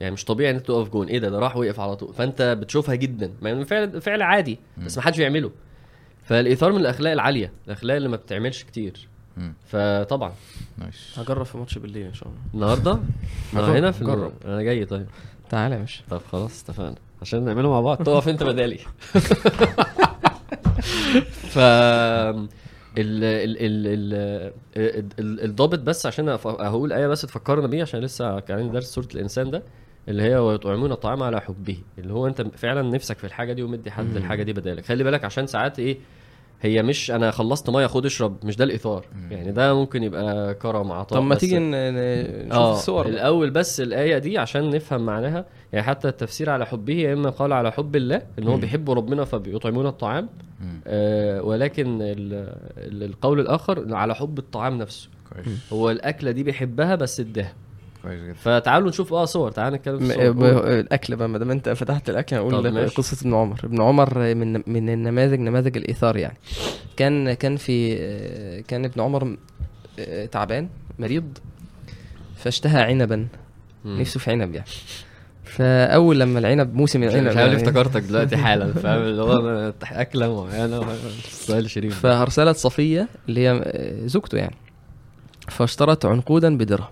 يعني 0.00 0.12
مش 0.12 0.24
طبيعي 0.24 0.50
إن 0.50 0.56
أنت 0.56 0.66
تقف 0.66 0.88
جون. 0.88 1.06
إيه 1.06 1.18
ده؟ 1.18 1.28
ده 1.28 1.38
راح 1.38 1.56
وقف 1.56 1.80
على 1.80 1.96
طول. 1.96 2.14
فأنت 2.14 2.42
بتشوفها 2.60 2.94
جدا. 2.94 3.32
انه 3.42 3.64
فعل 3.64 4.00
فعل 4.00 4.22
عادي. 4.22 4.58
بس 4.86 4.96
ما 4.96 5.02
حدش 5.02 5.16
بيعمله. 5.18 5.50
فالإيثار 6.30 6.72
من 6.72 6.80
الأخلاق 6.80 7.12
العالية 7.12 7.52
الأخلاق 7.66 7.96
اللي 7.96 8.08
ما 8.08 8.16
بتعملش 8.16 8.62
كتير. 8.64 9.08
فطبعا. 9.66 10.32
nice. 10.78 11.18
هجرب 11.18 11.44
في 11.46 11.58
ماتش 11.58 11.78
بالليل 11.78 12.06
إن 12.06 12.14
شاء 12.14 12.28
الله. 12.28 12.40
النهارده؟ 12.54 12.92
أنا 13.54 13.78
هنا 13.78 13.90
في. 13.90 14.02
الم... 14.02 14.32
أنا 14.44 14.62
جاي 14.62 14.84
طيب. 14.84 15.06
تعالى 15.50 15.74
يا 15.74 15.80
باشا. 15.80 16.02
طب 16.10 16.20
خلاص 16.32 16.62
اتفقنا. 16.62 16.94
عشان 17.22 17.44
نعمله 17.44 17.70
مع 17.70 17.80
بعض. 17.80 18.02
تقف 18.02 18.28
أنت 18.28 18.42
بدالي. 18.42 18.78
ف 21.54 21.58
ال 21.58 23.24
ال 23.24 23.56
ال 23.58 23.86
ال 24.76 25.04
ال- 25.18 25.44
الضابط 25.44 25.78
بس 25.78 26.06
عشان 26.06 26.28
هقول 26.44 26.92
إيه 26.92 27.06
بس 27.06 27.22
تفكرنا 27.22 27.66
بيه 27.66 27.82
عشان 27.82 28.00
لسه 28.00 28.40
كان 28.40 28.58
عندي 28.58 28.72
درس 28.72 28.94
سوره 28.94 29.08
الإنسان 29.14 29.50
ده 29.50 29.62
اللي 30.08 30.22
هي 30.22 30.36
ويطعمون 30.36 30.92
الطعام 30.92 31.22
على 31.22 31.40
حبه. 31.40 31.78
اللي 31.98 32.12
هو 32.12 32.26
أنت 32.26 32.42
فعلا 32.42 32.82
نفسك 32.82 33.18
في 33.18 33.24
الحاجة 33.24 33.52
دي 33.52 33.62
ومدي 33.62 33.90
حد. 33.90 34.16
الحاجة 34.16 34.42
دي 34.42 34.52
بدالك. 34.52 34.84
خلي 34.84 35.04
بالك 35.04 35.24
عشان 35.24 35.46
ساعات 35.46 35.78
إيه 35.78 35.98
هي 36.62 36.82
مش 36.82 37.10
أنا 37.10 37.30
خلصت 37.30 37.70
مية 37.70 37.86
خد 37.86 38.06
اشرب 38.06 38.36
مش 38.44 38.56
ده 38.56 38.64
الايثار 38.64 39.06
مم. 39.14 39.32
يعني 39.32 39.52
ده 39.52 39.74
ممكن 39.74 40.02
يبقى 40.02 40.54
كرم 40.54 40.92
عطاء 40.92 41.18
طب 41.18 41.24
ما 41.26 41.34
تيجي 41.34 41.58
نشوف 41.58 42.52
آه 42.58 42.72
الصور. 42.72 43.06
الأول 43.06 43.50
بس 43.50 43.80
الآية 43.80 44.18
دي 44.18 44.38
عشان 44.38 44.70
نفهم 44.70 45.06
معناها 45.06 45.44
يعني 45.72 45.86
حتى 45.86 46.08
التفسير 46.08 46.50
على 46.50 46.66
حبه 46.66 46.94
يا 46.94 47.12
إما 47.12 47.30
قال 47.30 47.52
على 47.52 47.72
حب 47.72 47.96
الله 47.96 48.22
إن 48.38 48.48
هو. 48.48 48.56
بيحب 48.56 48.90
ربنا 48.90 49.24
فبيطعمون 49.24 49.86
الطعام. 49.86 50.28
آه 50.86 51.42
ولكن 51.42 52.02
ال- 52.02 52.54
ال- 52.78 53.02
القول 53.02 53.40
الآخر 53.40 53.94
على 53.94 54.14
حب 54.14 54.38
الطعام 54.38 54.78
نفسه 54.78 55.08
كويس 55.32 55.72
هو 55.72 55.90
الأكلة 55.90 56.30
دي 56.30 56.42
بيحبها 56.42 56.94
بس 56.94 57.20
اداها 57.20 57.52
كويس 58.02 58.20
جدا. 58.22 58.32
فتعالوا 58.34 58.88
نشوف 58.88 59.12
آه 59.12 59.24
صور. 59.24 59.50
تعالوا 59.50 59.78
نتكلم 59.78 59.98
في 59.98 60.04
الصور 60.04 60.30
ب-. 60.30 60.44
الأكل 60.66 61.16
بقى 61.16 61.28
ما 61.28 61.38
دام 61.38 61.50
أنت 61.50 61.68
فتحت 61.68 62.10
الأكل 62.10 62.38
ماشي. 62.38 62.94
قصة 62.94 63.16
ابن 63.22 63.34
عمر. 63.34 63.60
ابن 63.64 63.80
عمر 63.82 64.18
من 64.34 64.52
من 64.66 64.88
النماذج 64.88 65.40
نماذج 65.40 65.76
الإيثار 65.76 66.16
يعني. 66.16 66.36
كان 66.96 67.32
كان 67.32 67.56
في 67.56 67.96
كان 68.68 68.84
ابن 68.84 69.00
عمر 69.00 69.36
آه، 69.98 70.26
تعبان 70.26 70.68
مريض 70.98 71.38
فاشتهى 72.36 72.82
عنبا. 72.82 73.26
نفسه 73.84 74.20
في 74.20 74.30
عنب 74.30 74.54
يعني. 74.54 74.66
فأول 75.44 76.20
لما 76.20 76.38
العنب 76.38 76.74
موسم 76.74 77.00
مش 77.00 77.06
العنب 77.14 77.26
عارف 77.26 77.36
ليه 77.36 77.42
يعني. 77.42 77.56
افتكرتك 77.56 78.02
دلوقتي 78.02 78.36
حالا 78.44 78.72
فاهم؟ 78.72 79.02
اللي 79.02 79.22
هو 79.22 79.72
أكلة 79.82 80.44
معينة 80.44 80.86
سؤال 81.28 81.70
شريف. 81.70 82.00
فأرسلت 82.00 82.56
صفية 82.56 83.08
اللي 83.28 83.40
هي 83.40 83.50
آه، 83.64 84.06
زوجته 84.06 84.38
يعني. 84.38 84.54
فاشترت 85.48 86.04
عنقودا 86.04 86.56
بدرهم. 86.58 86.86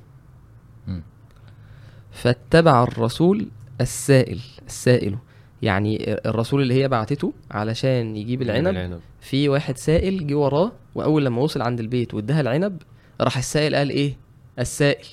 فاتبع 2.18 2.82
الرسول 2.82 3.48
السائل 3.80 4.40
السائل. 4.66 5.16
يعني 5.62 6.12
الرسول 6.28 6.62
اللي 6.62 6.74
هي 6.74 6.88
بعتته 6.88 7.32
علشان 7.50 8.16
يجيب 8.16 8.42
العنب 8.42 9.00
في 9.20 9.48
واحد 9.48 9.76
سائل 9.78 10.26
جه 10.26 10.34
وراه 10.34 10.72
وأول 10.94 11.24
لما 11.24 11.42
وصل 11.42 11.62
عند 11.62 11.80
البيت 11.80 12.14
واداها 12.14 12.40
العنب 12.40 12.82
راح 13.20 13.36
السائل 13.36 13.76
قال 13.76 13.90
إيه؟ 13.90 14.16
السائل. 14.58 15.06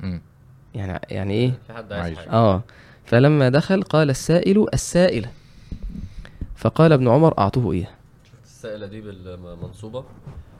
مم. 0.00 0.20
يعني 0.74 1.00
يعني 1.10 1.34
إيه؟ 1.34 1.52
في 1.66 1.72
حد 1.72 1.92
عايز 1.92 2.18
آه. 2.18 2.62
فلما 3.04 3.48
دخل 3.48 3.82
قال 3.82 4.10
السائل 4.10 4.66
السائلة 4.74 5.30
فقال 6.56 6.92
ابن 6.92 7.08
عمر 7.08 7.38
أعطوه 7.38 7.72
اياه 7.72 7.88
شفت 8.24 8.44
السائلة 8.44 8.86
دي 8.86 9.00
بالمنصوبة؟ 9.00 10.04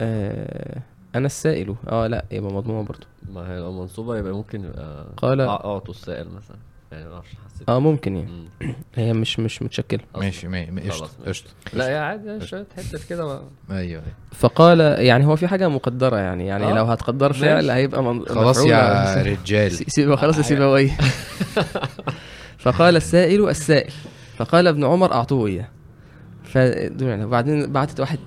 آه. 0.01 0.81
أنا 1.15 1.25
السائل. 1.25 1.75
آه 1.89 2.07
لا 2.07 2.25
يبقى 2.31 2.53
مضمومة 2.53 2.87
برضو. 2.87 3.05
ما 3.33 3.51
هي 3.53 3.59
لو 3.59 3.71
منصوبة 3.71 4.17
يبقى 4.17 4.33
ممكن 4.33 4.63
يبقى 4.65 5.05
قال- 5.17 5.41
أعطوا 5.41 5.93
السائل 5.93 6.27
مثلا. 6.27 6.57
يعني 6.91 7.05
ما 7.05 7.13
أعرفش 7.13 7.29
حسيت. 7.45 7.69
آه 7.69 7.79
ممكن 7.79 8.15
يعني. 8.15 8.47
هي 8.95 9.13
مش 9.13 9.39
مش 9.39 9.61
متشكلة. 9.61 9.99
ماشي 10.17 10.47
ما- 10.47 10.69
ما- 10.71 10.81
قشطة 10.81 11.09
ماشي. 11.19 11.29
قشطة. 11.29 11.49
لا 11.73 11.87
يا 11.89 11.99
عادي 11.99 12.45
شوية 12.47 12.65
حتة 12.77 12.99
كده 13.09 13.25
ما- 13.25 13.41
أيوه 13.71 13.81
أيوه. 13.81 14.03
فقال 14.31 14.79
يعني 14.79 15.25
هو 15.25 15.35
في 15.35 15.47
حاجة 15.47 15.67
مقدرة 15.67 16.17
يعني. 16.17 16.47
يعني 16.47 16.65
آه. 16.71 16.73
لو 16.75 16.85
هتقدر 16.85 17.27
ماشي. 17.27 17.39
فعل 17.41 17.69
هيبقى 17.69 18.03
من 18.03 18.25
خلاص 18.25 18.65
يا 18.65 19.23
رجال. 19.31 19.71
سي- 19.71 19.85
سيبه 19.87 20.15
خلاص 20.15 20.39
سيبويه 20.39 20.97
فقال 22.57 22.95
السائل 22.95 23.49
السائل. 23.49 23.91
فقال 24.37 24.67
ابن 24.67 24.83
عمر 24.83 25.13
أعطوه 25.13 25.47
اياه 25.47 25.67
فدول 26.43 27.07
يعني 27.09 27.25
وبعدين 27.25 27.71
بعتت 27.71 27.99
واحد 27.99 28.19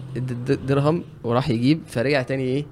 درهم 0.67 1.05
وراح 1.25 1.49
يجيب 1.51 1.81
فرجع 1.87 2.23
تاني 2.23 2.43
إيه؟ 2.43 2.65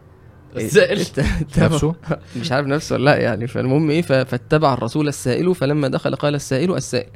السائل. 0.56 1.00
اتبع- 1.40 1.64
نفسه؟ 1.64 1.94
مش 2.40 2.52
عارف 2.52 2.66
نفسه 2.66 2.94
ولا 2.94 3.04
لأ 3.04 3.16
يعني 3.16 3.46
فالمهم 3.46 3.90
إيه 3.90 4.02
فاتبع 4.02 4.74
الرسول 4.74 5.08
السائل 5.08 5.54
فلما 5.54 5.88
دخل 5.88 6.14
قال 6.16 6.34
السائل 6.34 6.74
السائل. 6.74 7.10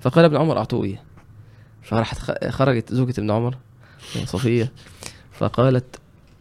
فقال 0.00 0.24
ابن 0.24 0.36
عمر 0.36 0.58
اعطوه 0.58 0.84
اياه 0.84 0.98
فراحت 1.82 2.18
خ- 2.18 2.48
خرجت 2.48 2.92
زوجة 2.94 3.14
ابن 3.20 3.30
عمر 3.30 3.56
صفية. 4.24 4.72
فقالت 5.32 5.96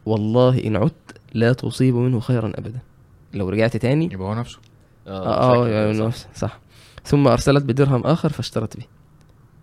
والله 0.05 0.63
إن 0.63 0.75
عدت 0.75 0.93
لا 1.33 1.53
تصيب 1.53 1.95
منه 1.95 2.19
خيرا 2.19 2.51
ابدا. 2.55 2.79
لو 3.33 3.49
رجعت 3.49 3.77
تاني 3.77 4.05
يبقى 4.05 4.27
هو 4.27 4.33
نفسه. 4.35 4.59
آه 5.07 5.53
آه 5.63 5.67
يعني 5.67 5.93
صح. 5.93 6.05
نفس 6.05 6.27
صح. 6.35 6.59
ثم 7.05 7.27
أرسلت 7.27 7.63
بدرهم 7.63 8.01
آخر 8.01 8.29
فاشترت 8.29 8.77
به. 8.77 8.83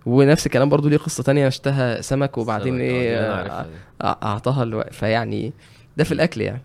ونفس 0.07 0.47
الكلام 0.47 0.69
برضو 0.69 0.89
ليه 0.89 0.97
قصة 0.97 1.23
تانية 1.23 1.49
اشتهى 1.49 2.03
سمك 2.03 2.39
وبعدين 2.39 2.75
آه، 2.81 2.83
إيه 2.83 3.03
دي 3.15 3.19
أنا 3.19 3.33
آه، 3.35 3.37
عارفها 3.37 3.63
دي. 3.63 3.69
أع- 4.03 4.25
أعطاها 4.25 4.63
ألو... 4.63 4.85
فيعني 4.91 5.53
ده 5.97 6.05
في 6.05 6.13
الأكل 6.13 6.41
يعني. 6.41 6.63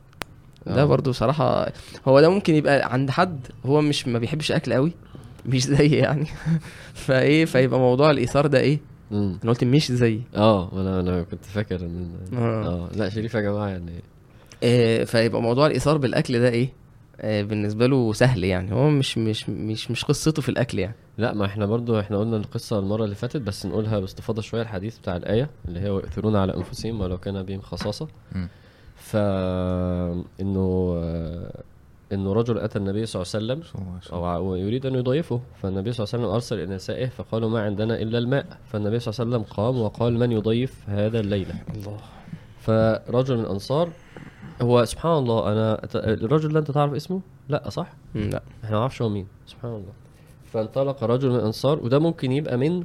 ده 0.76 0.82
آه. 0.82 0.86
برضو 0.86 1.11
صراحة 1.11 1.72
هو 2.07 2.22
ده 2.22 2.30
ممكن 2.30 2.55
يبقى 2.55 2.93
عند 2.93 3.09
حد 3.11 3.47
هو 3.65 3.82
مش 3.82 4.07
ما 4.07 4.20
بيحبش 4.20 4.51
أكل 4.51 4.74
قوي 4.74 4.91
مش 5.45 5.63
زي 5.63 5.88
يعني. 6.03 6.26
فإيه 6.93 7.45
فيبقى 7.45 7.80
موضوع 7.80 8.11
الإيثار 8.11 8.47
ده 8.47 8.59
إيه؟ 8.59 8.80
مم. 9.11 9.39
أنا 9.43 9.51
قلت 9.51 9.63
مش 9.63 9.91
زي. 9.91 10.22
آه 10.36 10.82
أنا 10.82 10.99
أنا 10.99 11.24
كنت 11.24 11.45
فاكر 11.45 11.76
ان 11.82 12.09
آه. 12.34 12.65
آه 12.68 12.89
لا 12.95 13.09
شريف 13.09 13.34
يا 13.34 13.41
جماعة 13.41 13.68
يعني. 13.68 13.91
إيه 14.63 15.03
فيبقى 15.03 15.41
موضوع 15.41 15.68
الإيثار 15.68 15.97
بالأكل 15.97 16.39
ده 16.39 16.49
إيه؟ 16.49 16.70
آه، 17.22 17.41
بالنسبة 17.41 17.88
له 17.88 18.13
سهل 18.13 18.43
يعني. 18.43 18.74
هو 18.74 18.89
مش 18.89 19.18
مش 19.18 19.49
مش 19.49 19.91
مش 19.91 20.05
قصته 20.05 20.41
في 20.41 20.49
الأكل 20.49 20.80
يعني. 20.80 20.95
لا 21.18 21.34
ما 21.34 21.45
إحنا 21.45 21.65
برضو 21.65 21.99
إحنا 21.99 22.18
قلنا 22.18 22.38
القصة 22.38 22.80
المرة 22.80 23.03
اللي 23.03 23.15
فاتت 23.15 23.41
بس 23.41 23.65
نقولها 23.65 23.99
باستفاضة 23.99 24.41
شوية 24.41 24.61
الحديث 24.61 24.97
بتاع 24.97 25.15
الآية 25.18 25.49
اللي 25.68 25.80
هي 25.80 25.89
ويؤثرون 25.89 26.36
على 26.36 26.55
أنفسهم 26.57 27.01
ولو 27.01 27.18
كان 27.18 27.43
بهم 27.43 27.61
خصاصة 27.61 28.07
مم. 29.08 29.12
ف 29.12 29.16
إنه 30.41 30.93
آه، 31.03 31.64
إنه 32.14 32.34
رجل 32.34 32.58
أتى 32.60 32.80
النبي 32.80 33.05
صلى 33.05 33.22
الله 33.22 33.53
عليه 33.53 33.62
وسلم 33.62 34.47
ويريد 34.47 34.86
أن 34.86 34.95
يضيفه 34.95 35.41
فالنبي 35.62 35.91
صلى 35.91 36.03
الله 36.03 36.14
عليه 36.14 36.24
وسلم 36.24 36.34
أرسل 36.34 36.60
إلى 36.64 36.76
نسائه 36.76 37.05
فقالوا 37.08 37.49
ما 37.49 37.62
عندنا 37.62 38.01
إلا 38.01 38.18
الماء. 38.18 38.45
فالنبي 38.66 38.99
صلى 38.99 39.14
الله 39.14 39.36
عليه 39.36 39.45
وسلم 39.45 39.55
قام 39.58 39.82
وقال 39.82 40.14
من 40.20 40.32
يضيف 40.32 40.84
هذا 40.89 41.20
الليلة؟ 41.20 41.55
الله. 41.76 41.97
فرجل 42.60 43.38
من 43.38 43.43
الأنصار 43.43 43.89
هو 44.62 44.86
سبحان 44.86 45.18
الله 45.18 45.51
أنا 45.51 45.76
ت- 45.76 45.95
الرجل 45.95 46.53
ده 46.53 46.60
أنت 46.60 46.72
تعرف 46.72 46.93
اسمه؟ 46.93 47.22
لا 47.49 47.70
صح؟ 47.70 47.93
لا. 48.16 48.41
إحنا 48.64 48.72
ما 48.76 48.80
نعرفش 48.80 49.01
هو 49.01 49.10
مين. 49.10 49.28
سبحان 49.47 49.72
الله. 49.72 49.93
فانطلق 50.53 51.03
رجل 51.03 51.30
من 51.30 51.36
الأنصار 51.36 51.84
وده 51.84 51.99
ممكن 51.99 52.32
يبقى 52.32 52.58
من 52.58 52.84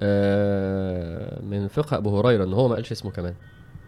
آه 0.00 1.42
من 1.42 1.68
فقه 1.68 1.96
أبو 1.96 2.18
هريرة 2.20 2.44
إن 2.44 2.52
هو 2.52 2.68
ما 2.68 2.74
قالش 2.74 2.92
اسمه 2.92 3.10
كمان. 3.10 3.34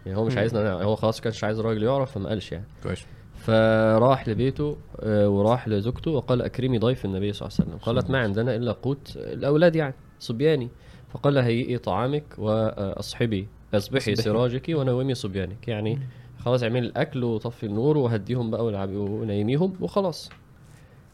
يعني 0.05 0.17
هو 0.17 0.25
مش. 0.25 0.37
عايزنا 0.37 0.63
نع- 0.63 0.83
هو 0.83 0.95
خلاص 0.95 1.21
كانش 1.21 1.43
عايز 1.43 1.59
الراجل 1.59 1.83
يعرف 1.83 2.11
فما 2.11 2.29
قالش 2.29 2.51
يعني. 2.51 2.65
كويس. 2.83 3.05
فراح 3.35 4.27
لبيته 4.29 4.77
آه، 4.99 5.29
وراح 5.29 5.67
لزوجته 5.67 6.11
وقال 6.11 6.41
أكرمي 6.41 6.77
ضيف 6.77 7.05
النبي 7.05 7.33
صلى 7.33 7.47
الله 7.47 7.57
عليه 7.59 7.69
وسلم. 7.69 7.79
قالت 7.93 8.09
ما 8.11 8.19
عندنا 8.19 8.55
إلا 8.55 8.71
قوت 8.71 9.13
الأولاد 9.15 9.75
يعني 9.75 9.93
صبياني. 10.19 10.69
فقال 11.13 11.33
لها 11.33 11.45
هيئي 11.45 11.77
طعامك 11.77 12.23
وأصحبي 12.37 13.47
أصبحي. 13.73 14.15
سراجك 14.15 14.69
ونومي 14.69 15.13
صبيانك. 15.15 15.67
يعني 15.67 15.99
خلاص 16.39 16.63
اعملي 16.63 16.87
الأكل 16.87 17.23
وطفي 17.23 17.65
النور 17.65 17.97
وهديهم 17.97 18.51
بقى 18.51 18.65
والعبي 18.65 18.95
ونيميهم 18.95 19.73
وخلاص. 19.81 20.29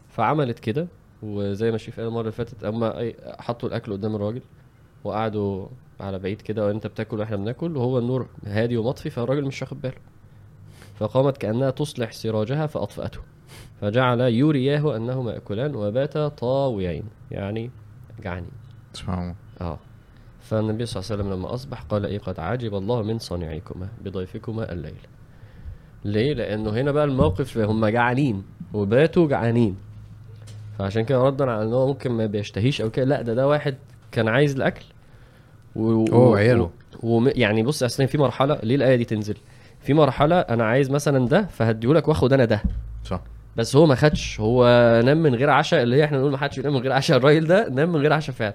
فعملت 0.08 0.58
كده 0.58 0.86
وزي 1.22 1.70
ما 1.70 1.78
شريف 1.78 1.96
قال 2.00 2.08
المرة 2.08 2.20
اللي 2.20 2.32
فاتت 2.32 2.64
أما 2.64 3.12
حطوا 3.38 3.68
الأكل 3.68 3.92
قدام 3.92 4.14
الراجل 4.16 4.42
وقعدوا 5.04 5.66
على 6.00 6.18
بعيد 6.18 6.40
كده 6.40 6.66
وانت 6.66 6.86
بتاكل 6.86 7.18
وإحنا 7.18 7.36
بناكل 7.36 7.76
وهو 7.76 7.98
النور 7.98 8.26
هادي 8.46 8.76
ومطفي 8.76 9.10
فالراجل 9.10 9.44
مش 9.44 9.62
واخد 9.62 9.80
باله. 9.80 9.94
فقامت 10.98 11.36
كأنها 11.36 11.70
تصلح 11.70 12.12
سراجها 12.12 12.66
فأطفأته. 12.66 13.20
فجعل 13.80 14.20
يرياه 14.20 14.96
أنهما 14.96 15.32
يأكلان 15.32 15.74
وباتا 15.74 16.28
طاويين 16.28 17.04
يعني 17.30 17.70
جعانين. 18.22 18.50
سبحان 18.92 19.18
الله. 19.22 19.34
آه. 19.60 19.78
فالنبي 20.40 20.86
صلى 20.86 21.00
الله 21.02 21.12
عليه 21.12 21.22
وسلم 21.22 21.38
لما 21.38 21.54
أصبح 21.54 21.82
قال 21.82 22.06
إيه 22.06 22.18
قد 22.18 22.40
عجب 22.40 22.74
الله 22.74 23.02
من 23.02 23.18
صنيعكما 23.18 23.88
بضيفكما 24.04 24.72
الليل. 24.72 24.94
ليه؟ 26.04 26.34
لأنه 26.34 26.70
هنا 26.70 26.92
بقى 26.92 27.04
الموقف 27.04 27.58
هم 27.58 27.86
جعانين 27.86 28.42
وباتوا 28.74 29.28
جعانين. 29.28 29.76
فعشان 30.78 31.04
كده 31.04 31.22
ردا 31.22 31.50
على 31.50 31.62
إن 31.62 31.72
هو 31.72 31.86
ممكن 31.86 32.10
ما 32.12 32.26
بيشتهيش 32.26 32.80
أو 32.80 32.90
كده 32.90 33.04
لأ 33.04 33.22
ده 33.22 33.34
ده 33.34 33.48
واحد 33.48 33.76
كان 34.12 34.28
عايز 34.28 34.56
الأكل 34.56 34.84
و... 35.76 36.04
هو 36.12 36.30
وعياله. 36.32 36.70
و... 37.02 37.28
يعني 37.34 37.62
بص 37.62 37.82
أصلا 37.82 38.06
في 38.06 38.18
مرحلة 38.18 38.58
ليه 38.62 38.76
الآية 38.76 38.96
دي 38.96 39.04
تنزل؟ 39.04 39.36
في 39.82 39.94
مرحلة 39.94 40.40
أنا 40.40 40.64
عايز 40.64 40.90
مثلا 40.90 41.28
ده 41.28 41.46
فهديهولك 41.46 42.08
وآخد 42.08 42.32
أنا 42.32 42.44
ده. 42.44 42.62
صح. 43.04 43.20
بس 43.56 43.76
هو 43.76 43.86
ما 43.86 43.94
خدش 43.94 44.40
هو 44.40 44.64
نام 45.04 45.22
من 45.22 45.34
غير 45.34 45.50
عشاء 45.50 45.82
اللي 45.82 45.96
هي 45.96 46.04
إحنا 46.04 46.18
نقول 46.18 46.30
ما 46.32 46.38
حدش 46.38 46.58
ينام 46.58 46.72
من 46.74 46.80
غير 46.80 46.92
عشاء 46.92 47.16
الراجل 47.16 47.46
ده 47.46 47.68
نام 47.68 47.88
من 47.92 48.00
غير 48.00 48.12
عشاء 48.12 48.34
فعلا. 48.36 48.54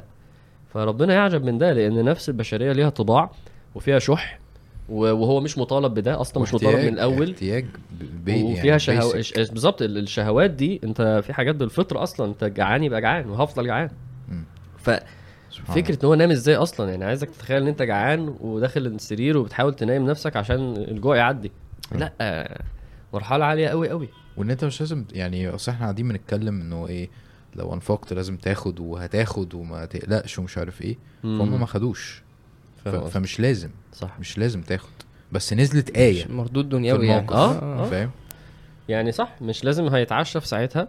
فربنا 0.73 1.13
يعجب 1.13 1.43
من 1.45 1.57
ده 1.57 1.73
لأن 1.73 2.05
نفس 2.05 2.29
البشرية 2.29 2.71
ليها 2.71 2.89
طباع 2.89 3.31
وفيها 3.75 3.99
شح 3.99 4.39
و- 4.89 5.11
وهو 5.11 5.39
مش 5.41 5.57
مطالب 5.57 5.93
بده 5.93 6.21
أصلا 6.21 6.43
مش 6.43 6.53
مطالب 6.53 6.75
من 6.79 6.93
الأول. 6.93 7.31
احتياج 7.31 7.65
ب- 7.99 8.25
بي 8.25 8.43
وفيها 8.43 8.65
يعني 8.65 8.79
شهو... 8.79 9.11
بالظبط 9.51 9.81
ال- 9.81 9.97
الشهوات 9.97 10.51
دي 10.51 10.81
أنت 10.83 11.21
في 11.25 11.33
حاجات 11.33 11.55
بالفطره 11.55 12.03
أصلا 12.03 12.27
أنت 12.27 12.43
جعان 12.43 12.83
يبقى 12.83 13.01
جعان 13.01 13.29
وهفضل 13.29 13.65
جعان. 13.67 13.89
مم. 14.29 14.43
الله. 15.59 15.89
إن 15.89 16.07
هو 16.07 16.13
نام 16.13 16.31
إزاي 16.31 16.55
أصلا؟ 16.55 16.89
يعني 16.89 17.05
عايزك 17.05 17.29
تتخيل 17.29 17.61
إن 17.61 17.67
أنت 17.67 17.81
جعان 17.81 18.35
وداخل 18.39 18.85
السرير 18.85 19.37
وبتحاول 19.37 19.75
تنام 19.75 20.05
نفسك 20.05 20.35
عشان 20.35 20.77
الجوع 20.77 21.17
يعدي. 21.17 21.51
لأ 21.91 22.61
مرحلة 23.13 23.45
عالية 23.45 23.67
قوي 23.67 23.89
قوي 23.89 24.09
وإن 24.37 24.51
أنت 24.51 24.65
مش 24.65 24.79
لازم 24.79 25.05
يعني 25.13 25.49
أصل 25.49 25.71
إحنا 25.71 25.85
قاعدين 25.85 26.07
بنتكلم 26.07 26.61
إنه 26.61 26.87
إيه 26.87 27.09
لو 27.55 27.73
أنفقت 27.73 28.13
لازم 28.13 28.37
تاخد 28.37 28.79
وهتاخد 28.79 29.53
وما 29.53 29.85
تقلقش 29.85 30.39
ومش 30.39 30.57
عارف 30.57 30.81
إيه. 30.81 30.97
فهم 31.23 31.59
ما 31.59 31.65
خدوش. 31.65 32.23
ف... 32.85 32.89
فمش 32.89 33.39
لازم. 33.39 33.69
صح. 33.93 34.19
مش 34.19 34.37
لازم 34.37 34.61
تاخد. 34.61 34.89
بس 35.31 35.53
نزلت 35.53 35.99
مش 35.99 36.27
مردود 36.27 36.69
دنيوي 36.69 37.07
يعني. 37.07 37.19
الموقف 37.19 37.63
آه،. 37.63 37.89
فاهم؟ 37.89 38.11
يعني 38.89 39.11
صح 39.11 39.41
مش 39.41 39.63
لازم 39.63 39.87
هيتعشى 39.87 40.39
في 40.39 40.47
ساعتها 40.47 40.87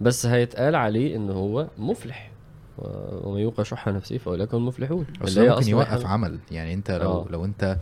بس 0.00 0.26
هيتقال 0.26 0.74
عليه 0.74 1.16
إن 1.16 1.30
هو 1.30 1.68
مفلح. 1.78 2.30
ومن 2.78 3.40
يوق 3.40 3.62
شح 3.62 3.88
نفسه 3.88 4.18
فاولئك 4.18 4.54
هم 4.54 4.60
المفلحون 4.62 5.06
اللي 5.24 5.40
هي 5.40 5.48
ممكن 5.48 5.68
يوقف 5.68 6.02
حاجة- 6.04 6.06
عمل. 6.06 6.38
يعني 6.50 6.74
أنت 6.74 6.90
لو 6.90 7.10
آه. 7.12 7.26
لو 7.30 7.44
أنت 7.44 7.78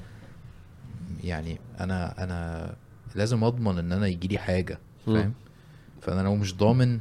يعني 1.25 1.59
أنا 1.81 2.25
أنا 2.25 2.75
لازم 3.15 3.45
أضمن 3.45 3.79
إن 3.79 3.93
أنا 3.93 4.07
يجي 4.07 4.29
لي 4.29 4.39
حاجة. 4.39 4.79
فاهم؟ 5.07 5.33
فأنا 6.01 6.21
لو 6.23 6.35
مش 6.35 6.57
ضامن 6.57 6.99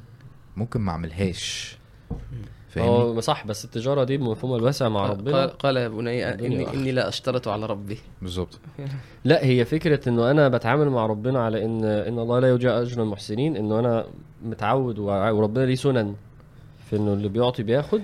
ممكن 0.57 0.81
ما 0.81 0.91
أعملهاش. 0.91 1.77
هو 2.77 3.19
صح 3.21 3.45
بس 3.47 3.65
التجارة 3.65 4.03
دي 4.03 4.17
بمفهومها 4.17 4.57
الواسع 4.57 4.89
مع 4.89 5.01
قال, 5.07 5.09
ربنا. 5.19 5.45
قال 5.45 5.77
يا 5.77 5.87
بني 5.87 6.63
أخ. 6.67 6.73
إني 6.73 6.91
لا 6.91 7.07
أشترط 7.07 7.47
على 7.47 7.65
ربي. 7.65 7.97
بالظبط. 8.21 8.59
لا 9.25 9.45
هي 9.45 9.65
فكرة 9.65 10.09
إنه 10.09 10.31
أنا 10.31 10.47
بتعامل 10.49 10.89
مع 10.89 11.05
ربنا 11.05 11.39
على 11.45 11.65
ان 11.65 11.83
إن 11.85 12.19
الله 12.19 12.39
لا 12.39 12.49
يضيع 12.49 12.81
أجر 12.81 13.03
المحسنين 13.03 13.57
إنه 13.57 13.79
أنا 13.79 14.05
متعود 14.45 14.99
وربنا 14.99 15.63
ليه 15.65 15.75
سنن. 15.75 16.15
في 16.89 16.95
إنه 16.95 17.13
اللي 17.13 17.29
بيعطي 17.29 17.63
بياخد 17.63 18.01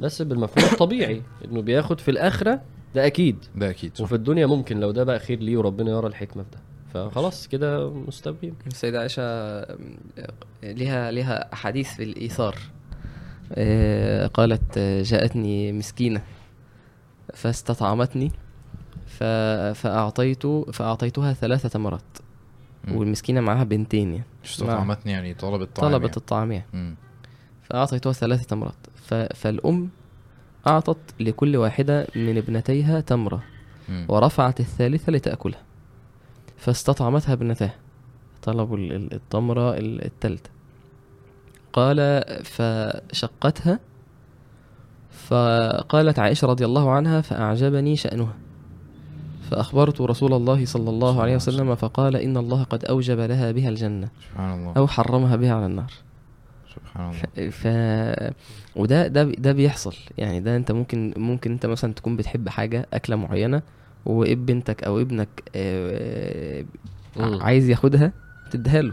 بس 0.00 0.22
بالمفهوم 0.22 0.68
الطبيعي. 0.72 1.22
إنه 1.44 1.62
بياخد 1.62 2.00
في 2.00 2.10
الآخرة 2.10 2.60
ده 2.94 3.06
أكيد. 3.06 3.44
ده 3.56 3.70
أكيد 3.70 3.92
وفي 4.00 4.14
الدنيا 4.14 4.46
ممكن 4.46 4.80
لو 4.80 4.90
ده 4.90 5.04
بقى 5.04 5.18
خير 5.18 5.40
ليه 5.40 5.56
وربنا 5.56 5.90
يرى 5.90 6.06
الحكمة 6.06 6.42
في 6.42 6.48
ده. 6.52 6.58
فخلاص 6.94 7.48
كده 7.48 7.90
مستبين 7.90 8.54
السيدة 8.66 9.00
عائشة 9.00 9.22
لها 10.62 11.10
لها 11.10 11.52
أحاديث 11.52 11.94
في 11.94 12.02
الإيثار. 12.02 12.56
آه، 13.52 14.26
قالت 14.26 14.78
جاءتني 14.78 15.72
مسكينة 15.72 16.22
فاستطعمتني 17.34 18.32
فأعطيت 19.74 20.46
فأعطيتها 20.72 21.32
ثلاثة 21.32 21.68
تمرات. 21.68 22.18
والمسكينة 22.92 23.40
معاها 23.40 23.64
بنتين 23.64 24.10
يعني. 24.12 24.24
استطعمتني 24.44 25.12
يعني 25.12 25.34
طلبت 25.34 25.76
طعام 25.76 25.92
طلبت 25.92 26.04
يعني. 26.04 26.16
الطعام 26.16 26.52
يعني. 26.52 26.96
فأعطيتها 27.70 28.12
ثلاثة 28.12 28.44
تمرات. 28.44 28.74
فالأم 29.34 29.88
أعطت 30.66 30.98
لكل 31.20 31.56
واحدة 31.56 32.06
من 32.16 32.36
ابنتيها 32.36 33.00
تمرة. 33.00 33.42
ورفعت 34.08 34.60
الثالثة 34.60 35.12
لتأكلها. 35.12 35.62
فاستطعمتها 36.56 37.32
ابنتها 37.32 37.74
طلبوا 38.42 38.76
ال- 38.76 38.92
ال- 38.92 39.14
التمرة 39.14 39.74
ال- 39.74 40.04
التالتة 40.04 40.50
قال 41.72 42.24
فشقتها 42.44 43.80
فقالت 45.10 46.18
عائشة 46.18 46.46
رضي 46.46 46.64
الله 46.64 46.90
عنها 46.90 47.20
فأعجبني 47.20 47.96
شأنها. 47.96 48.34
فأخبرت 49.50 50.00
رسول 50.00 50.32
الله 50.32 50.64
صلى 50.64 50.90
الله 50.90 51.22
عليه 51.22 51.36
وسلم 51.36 51.74
فقال 51.74 52.16
إن 52.16 52.36
الله 52.36 52.62
قد 52.62 52.84
أوجب 52.84 53.18
لها 53.20 53.52
بها 53.52 53.68
الجنة 53.68 54.08
سبحان 54.30 54.58
الله. 54.58 54.72
أو 54.76 54.86
حرمها 54.86 55.36
بها 55.36 55.54
على 55.54 55.66
النار. 55.66 55.92
سبحان 56.74 57.10
الله. 57.38 57.50
ف 57.50 57.66
وده 58.76 59.06
ده 59.06 59.24
ده 59.24 59.52
بيحصل. 59.52 59.94
يعني 60.18 60.40
ده 60.40 60.56
انت 60.56 60.72
ممكن 60.72 61.14
ممكن 61.16 61.52
انت 61.52 61.66
مثلا 61.66 61.92
تكون 61.94 62.16
بتحب 62.16 62.48
حاجة 62.48 62.86
أكلة 62.94 63.16
معينة 63.16 63.62
وبنتك 64.06 64.84
أو 64.84 65.00
ابنك 65.00 65.28
آه، 65.56 66.64
مم. 67.16 67.42
عايز 67.42 67.68
ياخدها 67.68 68.12
تديها 68.50 68.82
له. 68.82 68.92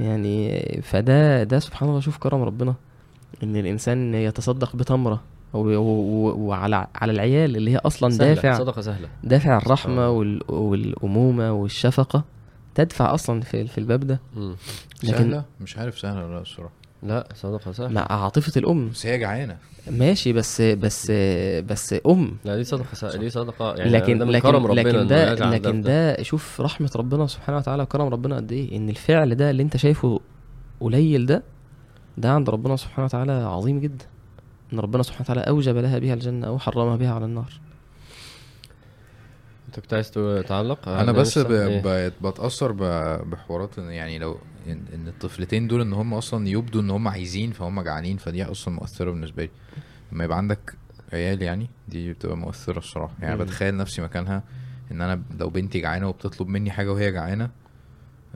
يعني 0.00 0.62
فده 0.82 1.42
ده 1.44 1.58
سبحان 1.58 1.88
الله 1.88 2.00
شوف 2.00 2.18
كرم 2.18 2.42
ربنا 2.42 2.74
إن 3.42 3.56
الإنسان 3.56 4.14
يتصدق 4.14 4.76
بتمرة 4.76 5.20
و- 5.52 5.58
و- 5.58 5.78
و- 5.78 6.36
وعلى 6.48 6.86
على 6.94 7.12
العيال 7.12 7.56
اللي 7.56 7.70
هي 7.70 7.76
أصلا 7.76 8.10
سهلة 8.10 8.34
دافع 8.34 8.58
صدقة 8.58 8.82
سهلة. 8.82 9.08
دافع 9.24 9.56
الرحمة. 9.56 10.08
وال- 10.10 10.42
والأمومة 10.52 11.52
والشفقة. 11.52 12.24
تدفع 12.74 13.14
أصلا 13.14 13.40
في 13.40 13.66
في 13.66 13.78
الباب 13.78 14.00
ده. 14.00 14.20
مم. 14.36 14.56
لكن 15.04 15.12
سهلة؟ 15.16 15.44
مش 15.60 15.78
عارف 15.78 15.98
سهلة 15.98 16.24
ولا 16.26 16.34
لا 16.34 16.40
الصراحة 16.40 16.72
لا 17.02 17.28
صدقة 17.34 17.72
سهلة. 17.72 17.88
مع 17.88 18.06
عاطفة 18.10 18.52
الأم. 18.56 18.88
بس 18.88 19.06
هي 19.06 19.18
جعانة. 19.18 19.56
ماشي 19.90 20.32
بس 20.32 20.60
بس 20.60 21.10
بس 21.66 21.94
أم. 22.06 22.36
لا 22.44 22.56
دي 22.56 22.64
صدقة 22.64 22.94
سهلة 22.94 23.16
دي 23.16 23.30
صدقة 23.30 23.74
يعني 23.74 23.90
لكن 23.90 24.18
ده 24.18 24.24
من 24.24 24.30
لكن 24.32 24.50
كرم 24.50 24.66
ربنا 24.66 24.80
لكن 24.80 25.06
ده 25.06 25.34
لكن 25.34 25.82
في 25.82 25.88
ده 25.88 26.22
شوف 26.22 26.60
رحمة 26.60 26.90
ربنا 26.96 27.26
سبحانه 27.26 27.58
وتعالى 27.58 27.82
وكرم 27.82 28.06
ربنا 28.08 28.36
قد 28.36 28.52
إيه. 28.52 28.76
إن 28.76 28.88
الفعل 28.88 29.34
ده 29.34 29.50
اللي 29.50 29.62
أنت 29.62 29.76
شايفه 29.76 30.20
قليل 30.80 31.26
ده 31.26 31.42
ده 32.18 32.32
عند 32.32 32.50
ربنا 32.50 32.76
سبحانه 32.76 33.04
وتعالى 33.04 33.32
عظيم 33.32 33.80
جدا. 33.80 34.04
إن 34.72 34.80
ربنا 34.80 35.02
سبحانه 35.02 35.22
وتعالى 35.22 35.40
أوجب 35.40 35.76
لها 35.76 35.98
بها 35.98 36.14
الجنة 36.14 36.46
أو 36.46 36.58
حرمها 36.58 36.96
بها 36.96 37.14
على 37.14 37.24
النار. 37.24 37.52
انت 39.72 39.80
كنت 39.80 39.94
عايز 39.94 40.10
تعلق؟ 40.48 40.88
أنا 40.88 41.12
بس 41.12 41.38
ب... 41.38 41.50
إيه؟ 41.50 42.12
بتأثر 42.22 42.72
ب... 42.72 42.82
بحوارات 43.30 43.78
يعني 43.78 44.18
لو 44.18 44.38
ان, 44.66 44.82
إن 44.94 45.08
الطفلتين 45.08 45.68
دول 45.68 45.80
إن 45.80 45.92
هم 45.92 46.14
أصلا 46.14 46.48
يبدوا 46.48 46.80
إن 46.80 46.90
هم 46.90 47.08
عايزين 47.08 47.50
فهم 47.52 47.82
جعانين 47.82 48.16
فدي 48.16 48.44
أصلا 48.44 48.74
مؤثرة 48.74 49.10
بالنسبة 49.10 49.42
لي. 49.42 49.50
لما 50.12 50.24
يبقى 50.24 50.36
عندك 50.38 50.74
عيال 51.12 51.42
يعني 51.42 51.70
دي 51.88 52.12
بتبقى 52.12 52.36
مؤثرة 52.36 52.78
الصراحة. 52.78 53.14
يعني. 53.20 53.36
بتخيل 53.36 53.76
نفسي 53.76 54.02
مكانها 54.02 54.42
إن 54.90 55.00
أنا 55.00 55.22
لو 55.38 55.50
بنتي 55.50 55.80
جعانة 55.80 56.08
وبتطلب 56.08 56.48
مني 56.48 56.70
حاجة 56.70 56.92
وهي 56.92 57.12
جعانة 57.12 57.50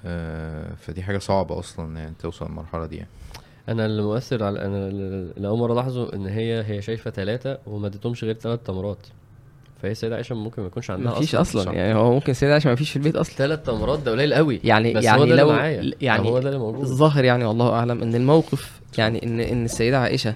آه 0.05 0.75
فدي 0.75 1.03
حاجة 1.03 1.19
صعبة 1.19 1.59
أصلا 1.59 1.99
يعني 1.99 2.15
توصل 2.19 2.47
للمرحلة 2.47 2.87
دي 2.87 2.97
يعني. 2.97 3.11
أنا 3.69 3.87
اللي 3.87 4.03
مؤثر 4.03 4.45
على 4.45 4.67
أنا 4.67 4.89
اللي 4.89 5.49
أول 5.49 5.59
مرة 5.59 5.73
ألاحظه 5.73 6.13
إن 6.15 6.27
هي 6.27 6.65
هي 6.65 6.83
شايفة 6.83 7.11
ثلاثة 7.11 7.59
وما 7.67 7.87
اديتهمش 7.87 8.25
غير 8.25 8.35
ثلاث 8.35 8.61
تمرات. 8.61 9.07
فهي 9.87 9.93
السيده 9.93 10.15
عائشة 10.15 10.35
ممكن 10.35 10.63
ما 10.63 10.69
يكونش 10.69 10.91
عندها 10.91 11.13
ما 11.13 11.21
فيش 11.21 11.35
أصلا 11.35 11.63
صح. 11.63 11.73
يعني 11.73 11.95
هو 11.95 12.13
ممكن 12.13 12.31
السيدة 12.31 12.53
عائشة 12.53 12.71
ما 12.71 12.77
فيش 12.77 12.91
في 12.91 12.97
البيت 12.97 13.17
أصلا 13.17 13.37
ثلاث 13.37 13.63
تمرات 13.63 13.99
ده 13.99 14.13
قليل 14.13 14.35
قوي 14.35 14.61
يعني 14.65 14.95
بس 14.95 15.05
يعني 15.05 15.21
هو 15.21 15.25
ده 15.25 15.31
اللي 15.31 15.43
لو 15.43 15.53
معايا 15.53 15.93
يعني 16.01 16.29
هو 16.29 16.39
ده 16.39 16.49
اللي 16.49 16.59
موجود 16.59 16.81
الظاهر 16.81 17.25
يعني 17.25 17.45
والله 17.45 17.73
أعلم 17.73 18.03
إن 18.03 18.15
الموقف 18.15 18.81
يعني 18.99 19.25
إن 19.27 19.41
إن 19.41 19.65
السيده 19.65 19.99
عائشة 19.99 20.35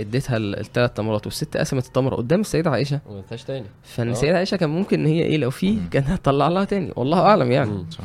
إديتها 0.00 0.36
الثلاث 0.36 0.92
تمرات 0.92 1.26
والست 1.26 1.56
قسمت 1.56 1.86
التمره 1.86 2.16
قدام 2.16 2.40
السيدة 2.40 2.70
عائشة 2.70 3.00
وما 3.06 3.18
اديتهاش 3.18 3.44
تاني 3.44 3.66
فإن 3.82 4.08
آه. 4.08 4.12
السيده 4.12 4.36
عائشة 4.36 4.56
كان 4.56 4.70
ممكن 4.70 5.00
إن 5.00 5.06
هي 5.06 5.22
إيه 5.22 5.36
لو 5.36 5.50
في. 5.50 5.78
كانت 5.90 6.08
هتطلع 6.08 6.48
لها 6.48 6.64
تاني 6.64 6.92
والله 6.96 7.20
أعلم 7.20 7.52
يعني 7.52 7.70
مم. 7.70 7.90
صح 7.90 8.04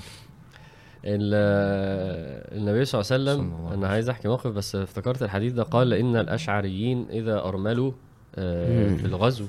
ال- 1.06 2.58
النبي 2.58 2.86
صلى 2.86 3.02
الله 3.02 3.12
عليه 3.14 3.24
وسلم 3.24 3.54
الله 3.60 3.74
أنا 3.74 3.88
عايز 3.88 4.10
أحكي 4.10 4.28
موقف 4.28 4.52
بس 4.52 4.76
افتكرت 4.76 5.24
الحديث 5.24 5.54
ده 5.54 5.64
قال 5.64 5.94
إن 5.94 6.16
الأشعريين 6.16 7.06
إذا 7.10 7.40
أرملوا 7.44 7.92
آه،. 8.36 8.96
في 8.96 9.06
الغزو 9.06 9.46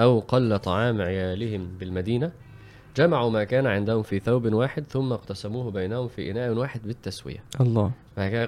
أو 0.00 0.20
قل 0.20 0.58
طعام 0.58 1.00
عيالهم 1.00 1.68
بالمدينة 1.80 2.32
جمعوا 2.96 3.30
ما 3.30 3.44
كان 3.44 3.66
عندهم 3.66 4.02
في 4.02 4.20
ثوب 4.20 4.52
واحد 4.52 4.84
ثم 4.88 5.12
اقتسموه 5.12 5.70
بينهم 5.70 6.08
في 6.08 6.30
إناء 6.30 6.52
واحد 6.52 6.80
بالتسوية. 6.82 7.44
الله. 7.60 7.90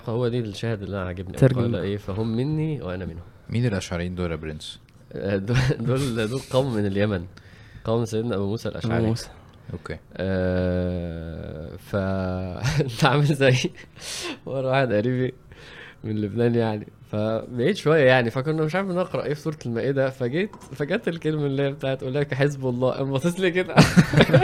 هو 0.09 0.28
دي 0.28 0.38
الشاهد 0.38 0.82
اللي 0.82 0.97
أنا 0.97 1.07
عاجبني. 1.07 1.36
ترجم. 1.36 1.61
قال 1.61 1.74
إيه 1.74 1.97
فهم 1.97 2.36
مني 2.36 2.82
وأنا 2.82 3.05
منهم. 3.05 3.22
مين 3.51 3.66
الأشعريين 3.66 4.14
دول 4.14 4.30
يا 4.30 4.36
برنس؟ 4.36 4.80
آه، 5.12 5.36
دول 5.36 5.57
دول 5.80 6.28
دول 6.28 6.40
قوم 6.51 6.74
من 6.74 6.86
اليمن. 6.86 7.24
قوم 7.84 8.05
سيدنا 8.05 8.34
أبو 8.34 8.47
موسى 8.47 8.68
أبو 8.68 8.78
الاشعري 8.78 9.07
موسى. 9.07 9.28
أوكي. 9.72 9.99
آه، 10.16 11.76
ف 11.76 11.97
انت 12.84 13.05
عامل 13.05 13.24
زي 13.24 13.57
مره 14.47 14.68
واحد 14.70 14.92
قريبي 14.92 15.34
من 16.05 16.21
لبنان 16.21 16.55
يعني. 16.55 16.87
فبعيد 17.13 17.77
شوية 17.77 18.05
يعني 18.05 18.31
فكنا 18.31 18.63
مش 18.65 18.75
عارف 18.75 18.89
نقرا 18.89 19.25
إيه 19.25 19.35
في 19.35 19.41
سورة 19.41 19.59
المائدة 19.67 20.11
فجيت 20.11 20.51
فجت 20.73 21.09
الكلمة 21.09 21.47
اللي 21.47 21.63
هي 21.63 21.73
بتاعت 21.73 22.03
أولئك 22.03 22.35
حزب 22.35 22.67
الله. 22.67 22.91
قام 22.91 23.11
باصص 23.13 23.41
لي 23.41 23.51
كده. 23.51 23.75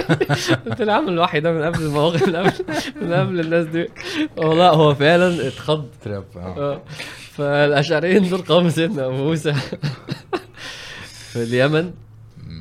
قلت 0.67 0.83
له 0.83 0.93
يا 0.93 0.97
عم 0.97 1.09
الوحي 1.09 1.41
ده 1.41 1.53
من 1.53 1.63
قبل 1.63 1.83
المواقف 1.83 2.29
من 2.29 2.37
قبل 2.37 2.53
من 3.03 3.13
قبل 3.13 3.41
الناس 3.41 3.67
دي. 3.67 3.89
والله 4.37 4.69
هو 4.71 4.95
فعلا 4.95 5.47
اتخض. 5.49 5.87
تراب 6.05 6.25
آه. 6.37 6.83
فالأشعريين 7.33 8.29
دول 8.29 8.43
قوم 8.43 8.69
سيدنا 8.69 9.07
أبو 9.07 9.17
موسى 9.17 9.53
في 11.33 11.43
اليمن. 11.43 11.91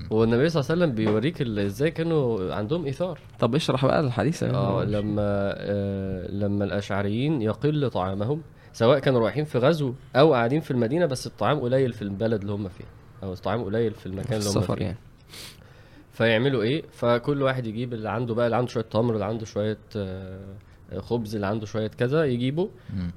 والنبي 0.09 0.49
صلى 0.49 0.61
الله 0.61 0.71
عليه 0.71 0.83
وسلم 0.83 0.95
بيوريك 0.95 1.41
إزاي 1.41 1.91
كانوا 1.91 2.53
عندهم 2.53 2.85
إيثار. 2.85 3.19
طب 3.39 3.55
اشرح 3.55 3.85
بقى 3.85 3.99
الحديث. 3.99 4.43
آه 4.43 4.83
لما 4.83 5.53
آه 5.57 6.31
لما 6.31 6.65
الأشعريين 6.65 7.41
يقل 7.41 7.89
طعامهم 7.89 8.41
سواء 8.73 8.99
كانوا 8.99 9.19
رايحين 9.21 9.45
في 9.45 9.57
غزو 9.57 9.93
أو 10.15 10.33
قاعدين 10.33 10.61
في 10.61 10.71
المدينة 10.71 11.05
بس 11.05 11.27
الطعام 11.27 11.59
قليل 11.59 11.93
في 11.93 12.01
البلد 12.01 12.41
اللي 12.41 12.53
هم 12.53 12.67
فيه 12.69 12.83
أو 13.23 13.33
الطعام 13.33 13.63
قليل 13.63 13.93
في 13.93 14.05
المكان 14.05 14.37
اللي 14.39 14.49
هم 14.49 14.53
فيه. 14.61 14.85
يعني. 14.85 14.97
فيعملوا 16.13 16.63
إيه؟ 16.63 16.83
فكل 16.91 17.41
واحد 17.41 17.67
يجيب 17.67 17.93
اللي 17.93 18.09
عنده 18.09 18.33
بقى 18.33 18.45
اللي 18.45 18.55
عنده 18.57 18.71
شوية 18.71 18.83
تمر 18.83 19.13
اللي 19.13 19.25
عنده 19.25 19.45
شوية 19.45 19.77
آه، 19.95 20.39
خبز 20.97 21.35
اللي 21.35 21.47
عنده 21.47 21.65
شوية 21.65 21.87
كذا 21.87 22.23
يجيبه. 22.25 22.69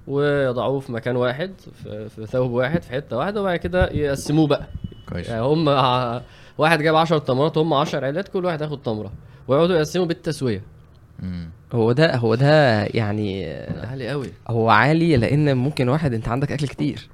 ويضعوه 0.07 0.81
في 0.81 0.93
مكان 0.93 1.17
واحد 1.17 1.53
في 1.83 2.09
في 2.09 2.27
ثوب 2.27 2.51
واحد 2.51 2.83
في 2.83 2.93
حتة 2.93 3.17
واحدة 3.17 3.41
وبعد 3.43 3.57
كده 3.59 3.91
يقسموه 3.91 4.47
بقى. 4.47 4.67
كويس. 5.09 5.29
يعني 5.29 5.43
هم 5.43 5.67
واحد 6.59 6.83
جاب 6.83 6.95
10 6.97 7.19
تمرات 7.19 7.59
هم 7.59 7.75
10 7.75 8.05
عيلات 8.05 8.29
كل 8.29 8.45
واحد 8.45 8.61
ياخد 8.61 8.83
تمرة 8.83 9.13
ويقعدوا 9.49 9.77
يقسموا 9.77 10.07
بالتسوية. 10.07 10.63
هو 11.73 11.93
ده 11.93 12.17
هو 12.17 12.35
ده 12.35 12.85
يعني 12.85 13.47
عالي 13.91 14.09
قوي. 14.09 14.27
هو 14.49 14.71
عالي 14.71 15.17
لأن 15.17 15.57
ممكن 15.57 15.89
واحد 15.89 16.15
أنت 16.15 16.29
عندك 16.29 16.53
أكل 16.53 16.67
كتير. 16.67 17.09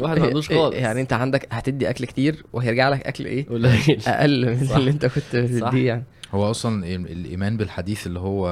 واحد 0.00 0.18
ما 0.18 0.26
عندوش 0.26 0.48
خالص. 0.48 0.76
يعني 0.76 1.00
أنت 1.00 1.12
عندك 1.12 1.48
هتدي 1.50 1.90
أكل 1.90 2.04
كتير 2.04 2.44
وهيرجع 2.52 2.88
لك 2.88 3.06
أكل 3.06 3.24
إيه؟ 3.26 3.46
قليل. 3.48 3.98
أقل 4.06 4.46
من 4.50 4.66
صح. 4.66 4.76
اللي 4.76 4.90
أنت 4.90 5.06
كنت. 5.06 5.36
بتديه 5.36 5.86
يعني. 5.86 6.04
هو 6.34 6.50
أصلا 6.50 6.86
ال- 6.86 7.12
الإيمان 7.12 7.56
بالحديث 7.56 8.06
اللي 8.06 8.18
هو 8.18 8.46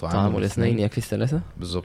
طعام, 0.00 0.12
طعام 0.12 0.36
الاثنين. 0.36 0.78
يكفي 0.78 0.98
الثلاثة؟ 0.98 1.40
بالظبط. 1.58 1.84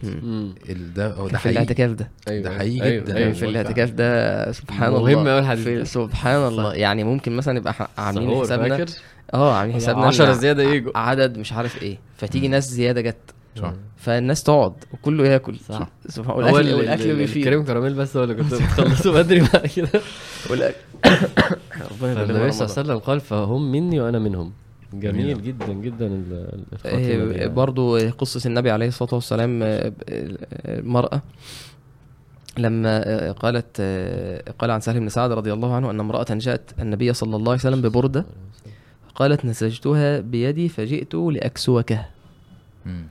ده 0.95 1.13
هو 1.13 1.23
ده 1.27 1.29
في 1.29 1.37
حقيقي. 1.37 1.49
الاعتكاف 1.51 1.91
ده. 1.91 2.09
أيوه. 2.27 2.43
ده 2.43 2.57
حقيقي 2.57 2.83
أيوة، 2.87 3.03
جدا. 3.03 3.17
أيوة. 3.17 3.31
في 3.33 3.45
الاعتكاف 3.45 3.91
ده 3.91 4.51
سبحان 4.51 4.91
مهم 4.91 5.07
الله. 5.19 5.31
أوي 5.31 5.39
الحديث 5.39 5.63
في 5.63 5.75
ده. 5.77 5.83
سبحان 5.83 6.47
الله. 6.47 6.73
يعني 6.73 7.03
ممكن 7.03 7.31
مثلا 7.35 7.53
نبقى 7.59 7.73
ح- 7.73 7.89
عاملين 7.97 8.39
حسابنا 8.41 8.77
فاكر؟ 8.77 8.91
آه 9.34 9.53
عاملين 9.53 9.75
حسابنا 9.75 10.05
10 10.05 10.28
إن 10.30 10.34
زيادة 10.34 10.63
يجوا. 10.63 10.97
عدد 10.97 11.38
مش 11.38 11.53
عارف 11.53 11.82
إيه. 11.84 11.97
فتيجي 12.17 12.47
ناس 12.47 12.69
زيادة 12.69 13.01
جت. 13.01 13.15
صح. 13.61 13.73
فالناس 13.97 14.43
تقعد 14.43 14.73
وكله 14.93 15.28
ياكل. 15.28 15.55
صح. 15.69 15.89
سبحان 16.07 16.32
هو 16.32 16.38
والاكل 16.38 16.69
ال- 16.69 16.73
والأكل 16.75 17.09
ال- 17.11 17.15
بيفيد. 17.15 17.38
الكريم 17.38 17.63
كراميل 17.65 17.93
بس 17.93 18.17
هو 18.17 18.23
اللي 18.23 18.36
كنت 18.36 18.53
بتخلصه 18.63 19.11
بدري 19.13 19.39
بعد 19.39 19.67
كده. 19.75 19.89
والاكل 20.49 20.75
ربنا 21.91 22.13
لنا 22.13 22.51
صلى 22.51 22.65
الله 22.65 22.73
عليه 22.78 22.82
وسلم 22.82 22.97
قال 22.97 23.19
فهم 23.19 23.71
مني 23.71 23.99
وأنا 24.01 24.19
منهم. 24.19 24.53
جميل. 24.93 25.41
جدا 25.41 25.73
جدا 25.73 26.23
آه، 26.86 26.97
يعني. 26.97 27.47
برضو 27.47 27.97
قصة 28.09 28.47
النبي 28.47 28.71
عليه 28.71 28.88
الصلاة 28.88 29.13
والسلام 29.13 29.59
آه، 29.63 29.91
المرأة 30.65 31.21
لما 32.57 33.01
آه، 33.07 33.32
قالت 33.32 33.78
آه، 33.80 34.43
قال 34.59 34.71
عن 34.71 34.80
سهل 34.80 34.99
بن 34.99 35.09
سعد 35.09 35.32
رضي 35.32 35.53
الله 35.53 35.73
عنه 35.75 35.89
أن 35.91 35.99
امرأة 35.99 36.25
جاءت 36.30 36.61
النبي 36.80 37.13
صلى 37.13 37.36
الله 37.36 37.51
عليه 37.51 37.59
وسلم 37.61 37.82
ببردة. 37.82 38.25
قالت 39.18 39.45
نسجتها 39.45 40.20
بيدي 40.20 40.70
فجئت 40.70 41.13
لأكسوكه. 41.15 42.05
مم. 42.86 43.07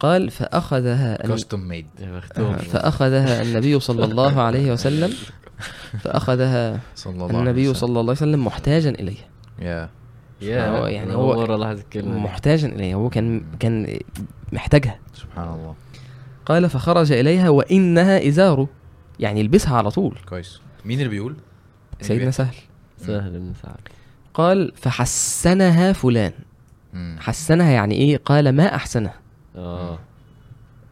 قال 0.00 0.30
فأخذها 0.30 1.24
الن- 1.24 1.30
كاستم 1.32 1.60
ميد 1.68 1.86
يا 1.98 2.16
بختهم 2.16 2.56
فأخذها 2.56 3.42
النبي 3.42 3.80
صلى 3.80 4.04
الله 4.04 4.40
عليه 4.42 4.72
وسلم. 4.72 5.12
فأخذها 6.00 6.80
صلى 6.94 7.12
الله 7.14 7.26
عليه 7.28 7.38
النبي. 7.38 7.74
صلى 7.74 7.88
الله 7.88 8.00
عليه 8.00 8.10
وسلم 8.10 8.44
محتاجا 8.44 8.90
إليه. 8.90 9.16
يا. 9.58 9.90
يا 10.40 10.88
يعني 10.88 11.14
هو. 11.14 11.46
محتاجا 11.96 12.68
إليه. 12.68 12.94
هو 12.94 13.08
كان 13.10 13.44
كان 13.58 13.98
محتاجها. 14.52 14.98
سبحان 15.14 15.48
الله. 15.48 15.74
قال 16.46 16.68
فخرج 16.70 17.12
إليها 17.12 17.48
وإنها 17.48 18.28
إزاره. 18.28 18.68
يعني 19.20 19.40
يلبسها 19.40 19.76
على 19.76 19.90
طول. 19.90 20.18
كويس. 20.28 20.60
مين 20.84 20.98
اللي 20.98 21.10
بيقول؟ 21.10 21.36
سيدنا 22.00 22.30
سهل. 22.30 22.54
سهل 22.98 23.30
بن 23.38 23.52
سعد 23.62 23.88
قال 24.34 24.72
فحسنها 24.76 25.92
فلان. 25.92 26.32
حسنها 27.18 27.70
يعني 27.70 27.94
إيه؟ 27.94 28.16
قال 28.16 28.52
ما 28.52 28.74
أحسنها. 28.74 29.14
آه. 29.56 29.98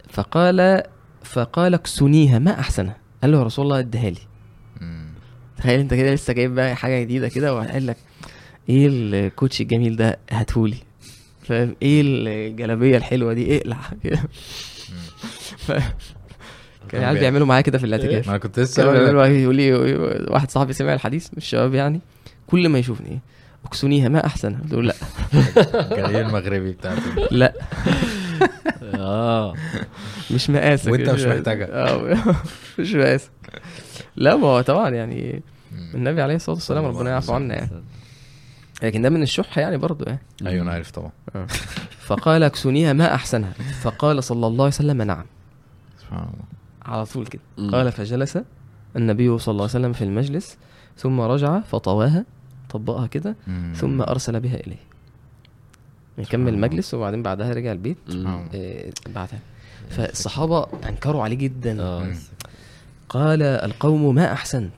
فقال 0.09 0.83
فقال 1.25 1.75
اكسنيها 1.75 2.39
ما 2.39 2.61
أحسنها. 2.61 2.97
قال 3.23 3.33
له 3.33 3.39
يا 3.39 3.43
رسول 3.43 3.65
الله 3.65 3.79
اديها 3.79 4.11
لي. 4.11 4.21
تخيل 5.57 5.81
أنت 5.81 5.95
كده 5.95 6.15
لسه 6.15 6.33
جايب 6.33 6.55
بقى 6.55 6.77
حاجة 6.77 7.03
جديدة 7.03 7.29
كده 7.29 7.55
وقال 7.55 7.87
لك 7.87 7.97
إيه 8.69 8.89
الكوتش 8.91 9.61
الجميل 9.61 9.97
ده؟ 9.97 10.19
هاتهولي. 10.31 10.77
فاهم؟ 11.43 11.77
إيه 11.83 12.03
الجلابية 12.05 12.97
الحلوة 12.97 13.33
دي؟ 13.33 13.57
اقلع 13.57 13.79
كده. 14.05 14.17
ف... 15.67 15.73
كان 16.89 17.01
العيال 17.01 17.19
بيعملوا 17.19 17.47
معايا 17.47 17.63
كده 17.63 17.79
في 17.79 17.85
الاعتكاف. 17.87 18.27
ما 18.27 18.31
أنا 18.31 18.39
كنت 18.39 18.61
لسه. 18.61 18.93
بيعملوا 18.93 19.27
يقول 19.27 19.57
لي 19.57 19.73
واحد 20.29 20.51
صاحبي 20.51 20.73
سمع 20.73 20.95
الحديث 20.95 21.27
من 21.27 21.37
الشباب 21.37 21.75
يعني 21.75 22.01
كل 22.47 22.69
ما 22.69 22.79
يشوفني. 22.79 23.09
إيه 23.09 23.32
اكسنيها 23.65 24.09
ما 24.09 24.27
احسنها 24.27 24.61
قلت 24.61 24.73
له 24.73 24.83
لا. 24.83 24.95
الجاي 26.07 26.21
المغربي 26.21 26.73
بتاعته 26.73 27.29
لا. 27.31 27.55
آه. 28.95 29.55
مش 30.31 30.51
مقاسك. 30.51 30.93
وأنت 30.93 31.11
مش 31.11 31.23
محتاجها. 31.25 31.69
آه 31.89 32.17
مش 32.79 32.95
مقاسك. 32.95 33.31
لا 34.17 34.37
ما 34.37 34.47
هو 34.47 34.61
طبعا 34.61 34.91
يعني. 34.91 35.43
النبي 35.95 36.23
عليه 36.23 36.35
الصلاة 36.35 36.55
والسلام 36.57 36.85
ربنا 36.85 37.11
يعفو 37.11 37.33
عنا 37.33 37.55
يعني. 37.55 37.71
لكن 38.83 39.03
ده 39.03 39.11
من 39.11 39.23
الشح 39.23 39.59
يعني 39.59 39.77
برضه 39.77 40.05
يعني. 40.07 40.21
أيوه 40.47 40.63
أنا 40.63 40.73
عارف 40.73 40.91
طبعا. 40.91 41.11
فقال 41.99 42.43
اكسنيها 42.43 42.93
ما 42.93 43.15
أحسنها. 43.15 43.53
فقال 43.83 44.25
صلى 44.25 44.47
الله 44.47 44.65
عليه 44.65 44.75
وسلم 44.75 45.03
نعم. 45.03 45.25
سبحان 46.01 46.19
الله. 46.19 46.45
على 46.83 47.07
طول 47.07 47.27
كده. 47.27 47.43
قال 47.73 47.93
فجلس 47.93 48.39
النبي 48.97 49.39
صلى 49.39 49.53
الله 49.53 49.63
عليه 49.63 49.71
وسلم 49.73 49.93
في 49.93 50.05
المجلس 50.05 50.57
ثم 50.97 51.21
رجع 51.21 51.61
فطواها. 51.61 52.25
طبقها 52.73 53.07
كده. 53.07 53.37
ثم 53.75 54.03
أرسل 54.03 54.41
بها 54.41 54.57
إليه. 54.57 54.77
نكمل 56.19 56.41
الله. 56.49 56.51
المجلس 56.67 56.95
وبعدين 56.95 57.23
بعدها 57.23 57.53
رجع 57.53 57.73
البيت. 57.73 57.97
آه، 58.11 58.91
بعدها. 59.15 59.39
فالصحابة 59.91 60.67
أنكروا 60.89 61.23
عليه 61.23 61.37
جدا. 61.37 61.83
آه. 61.83 62.01
مم. 62.03 62.15
قال 63.09 63.43
القوم 63.43 64.15
ما 64.15 64.33
أحسنت. 64.33 64.73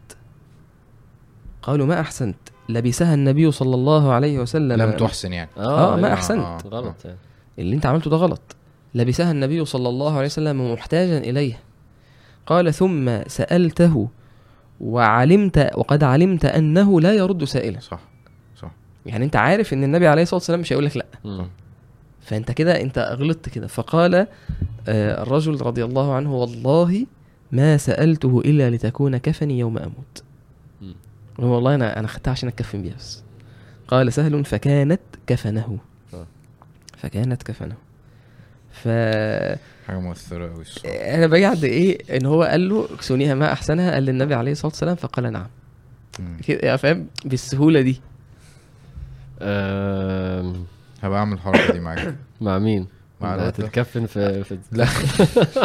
قالوا 1.62 1.86
ما 1.86 2.00
أحسنت. 2.00 2.36
لبسها 2.68 3.14
النبي 3.14 3.50
صلى 3.50 3.74
الله 3.74 4.12
عليه 4.12 4.38
وسلم. 4.38 4.72
لم 4.82 4.92
تحسن 4.92 5.32
يعني. 5.32 5.50
آه، 5.58 5.90
ما 5.90 5.96
أيوة. 5.96 6.12
أحسنت. 6.12 6.66
غلط. 6.66 7.04
يعني 7.04 7.18
اللي 7.58 7.76
أنت 7.76 7.86
عملته 7.86 8.10
ده 8.10 8.16
غلط. 8.16 8.56
لبسها 8.94 9.30
النبي 9.30 9.64
صلى 9.64 9.88
الله 9.88 10.16
عليه 10.16 10.26
وسلم 10.26 10.72
محتاجا 10.72 11.18
إليه. 11.18 11.58
قال 12.46 12.74
ثم 12.74 13.22
سألته 13.26 14.08
وعلمت 14.80 15.70
وقد 15.74 16.04
علمت 16.04 16.44
أنه 16.44 17.00
لا 17.00 17.12
يرد 17.14 17.44
سائلا. 17.44 17.80
صح 17.80 18.00
صح. 18.56 18.70
يعني 19.06 19.24
أنت 19.24 19.36
عارف 19.36 19.72
إن 19.72 19.84
النبي 19.84 20.06
عليه 20.06 20.22
الصلاة 20.22 20.38
والسلام 20.38 20.60
مش 20.60 20.72
هيقول 20.72 20.84
لك 20.84 20.96
لا. 20.96 21.06
مم. 21.24 21.48
فأنت 22.20 22.50
كده 22.50 22.80
أنت 22.80 22.98
غلطت 22.98 23.48
كده. 23.48 23.66
فقال 23.66 24.14
آه، 24.88 25.22
الرجل 25.22 25.60
رضي 25.60 25.84
الله 25.84 26.14
عنه 26.14 26.34
والله 26.34 27.06
ما 27.52 27.76
سألته 27.76 28.42
إلا 28.44 28.70
لتكون 28.70 29.16
كفني 29.16 29.58
يوم 29.58 29.78
أموت. 29.78 30.22
هو 31.40 31.54
والله 31.54 31.74
أنا 31.74 31.98
أنا 31.98 32.08
خدتها 32.08 32.30
عشان 32.30 32.48
اتكفن 32.48 32.82
بيها 32.82 32.94
بس. 32.94 33.22
قال 33.88 34.12
سهل 34.12 34.44
فكانت 34.44 35.00
كفنه. 35.26 35.78
آه. 36.14 36.26
فكانت 36.96 37.42
كفنه. 37.42 37.74
ف 38.72 38.88
حاجة 39.86 39.98
مؤثرة 39.98 40.50
قوي 40.52 40.60
الصراحة. 40.62 40.88
أنا 40.96 41.26
باجي 41.26 41.44
عند 41.44 41.64
إيه 41.64 42.16
إن 42.16 42.26
هو 42.26 42.42
قال 42.42 42.68
له 42.68 42.88
اكسونيها 42.94 43.34
ما 43.34 43.52
أحسنها 43.52 43.92
قال 43.92 44.02
للنبي 44.02 44.34
عليه 44.34 44.52
الصلاة 44.52 44.66
والسلام 44.66 44.94
فقال 44.96 45.32
نعم. 45.32 45.46
كده 46.46 46.76
فاهم؟ 46.76 47.06
بالسهولة 47.24 47.80
دي. 47.80 48.00
آم، 49.42 50.64
هبقى 51.02 51.18
أعمل 51.18 51.32
الحركة 51.32 51.72
دي 51.72 51.80
معاك. 51.80 52.14
مع 52.40 52.58
مين؟ 52.58 52.86
مع. 53.20 53.34
هتتكفن 53.34 54.06
في 54.06 54.44
في 54.44 54.58
لا. 54.72 54.86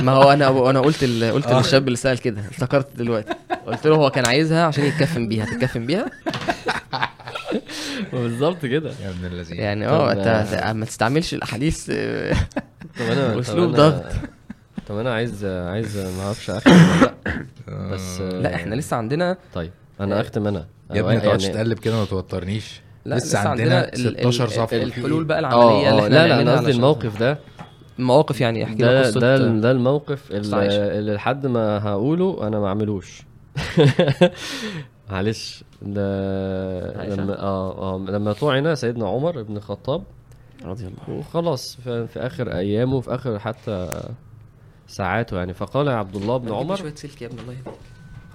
ما 0.01 0.11
هو 0.11 0.31
أنا 0.33 0.69
أنا 0.69 0.79
قلت 0.79 1.03
ال... 1.03 1.31
قلت 1.31 1.47
آه. 1.47 1.57
للشاب 1.57 1.87
اللي 1.87 1.97
سأل 1.97 2.17
كده 2.17 2.41
افتكرت 2.41 2.87
دلوقتي. 2.97 3.33
قلت 3.67 3.87
له 3.87 3.95
هو 3.95 4.09
كان 4.09 4.25
عايزها 4.27 4.65
عشان 4.65 4.83
يتكفن 4.85 5.27
بيها 5.27 5.45
تتكفن 5.45 5.85
بيها؟ 5.85 6.05
بالظبط 8.13 8.65
كده 8.65 8.89
يا 9.03 9.09
ابن 9.09 9.25
الذين 9.25 9.57
يعني 9.59 9.87
آه 9.87 10.11
أنت 10.11 10.53
آه. 10.53 10.73
ما 10.73 10.85
تستعملش 10.85 11.33
الأحاديث 11.33 11.89
آه، 11.93 12.33
طب 12.99 13.05
أنا 13.11 13.41
أنا- 13.43 13.49
ضغط. 13.59 14.03
طب 14.87 14.97
أنا 14.97 15.13
عايز 15.13 15.45
عايز 15.45 15.97
ما 15.97 16.23
أعرفش 16.25 16.49
أختم 16.49 16.71
ولا 16.71 17.13
لأ 17.67 17.87
بس 17.91 18.21
آه. 18.21 18.29
لا 18.39 18.55
إحنا 18.55 18.75
لسه 18.75 18.97
عندنا 18.97 19.37
طيب 19.53 19.71
أنا 19.99 20.21
أختم 20.21 20.47
أنا 20.47 20.65
يا 20.93 20.99
ابني 21.01 21.13
ما 21.15 21.19
تقعدش 21.19 21.43
يعني- 21.43 21.55
تقلب 21.55 21.79
كده 21.79 21.95
ما 21.95 22.05
توترنيش 22.05 22.81
لا 23.05 23.15
لسه 23.15 23.39
عندنا 23.39 23.93
ال- 23.93 24.07
ال- 24.07 24.33
16 24.33 24.47
صفحة 24.49 24.65
في 24.65 24.83
الحلول؟ 24.83 25.23
بقى 25.23 25.39
العملية 25.39 25.89
اللي 25.89 25.99
إحنا 26.03 26.09
لا 26.15 26.27
لا 26.27 26.41
أنا 26.41 26.57
قصدي 26.57 26.71
الموقف 26.71 27.19
ده 27.19 27.39
مواقف 27.99 28.41
يعني 28.41 28.63
أحكي 28.63 28.73
لك 28.75 28.81
ده 28.81 29.01
قصة 29.07 29.19
ده 29.19 29.37
ده 29.37 29.71
الموقف. 29.71 30.31
اللي, 30.31 30.99
اللي 30.99 31.13
لحد 31.13 31.45
ما 31.47 31.77
هقوله 31.83 32.47
أنا 32.47 32.59
ما 32.59 32.67
أعملوش 32.67 33.21
معلش 35.09 35.63
ده 35.81 36.01
عائشة؟ 36.97 37.15
لما 37.15 37.39
آه 37.39 37.95
آه 37.95 37.97
لما 37.97 38.33
طعن 38.33 38.75
سيدنا 38.75 39.07
عمر 39.07 39.41
بن 39.41 39.57
الخطاب. 39.57 40.03
رضي 40.65 40.87
الله 40.87 40.97
عنه. 41.07 41.19
وخلاص 41.19 41.75
في, 41.75 42.07
في 42.07 42.19
آخر 42.19 42.51
أيامه 42.51 43.01
في 43.01 43.15
آخر 43.15 43.39
حتى 43.39 44.03
ساعاته 44.87 45.37
يعني. 45.37 45.53
فقال 45.53 45.87
يا 45.87 45.93
عبد 45.93 46.15
الله 46.15 46.37
بن 46.37 46.53
عمر 46.53 46.75
شوية 46.75 46.95
سلك 46.95 47.21
يا 47.21 47.27
ابن 47.27 47.39
الله 47.39 47.53
يهديك 47.53 47.73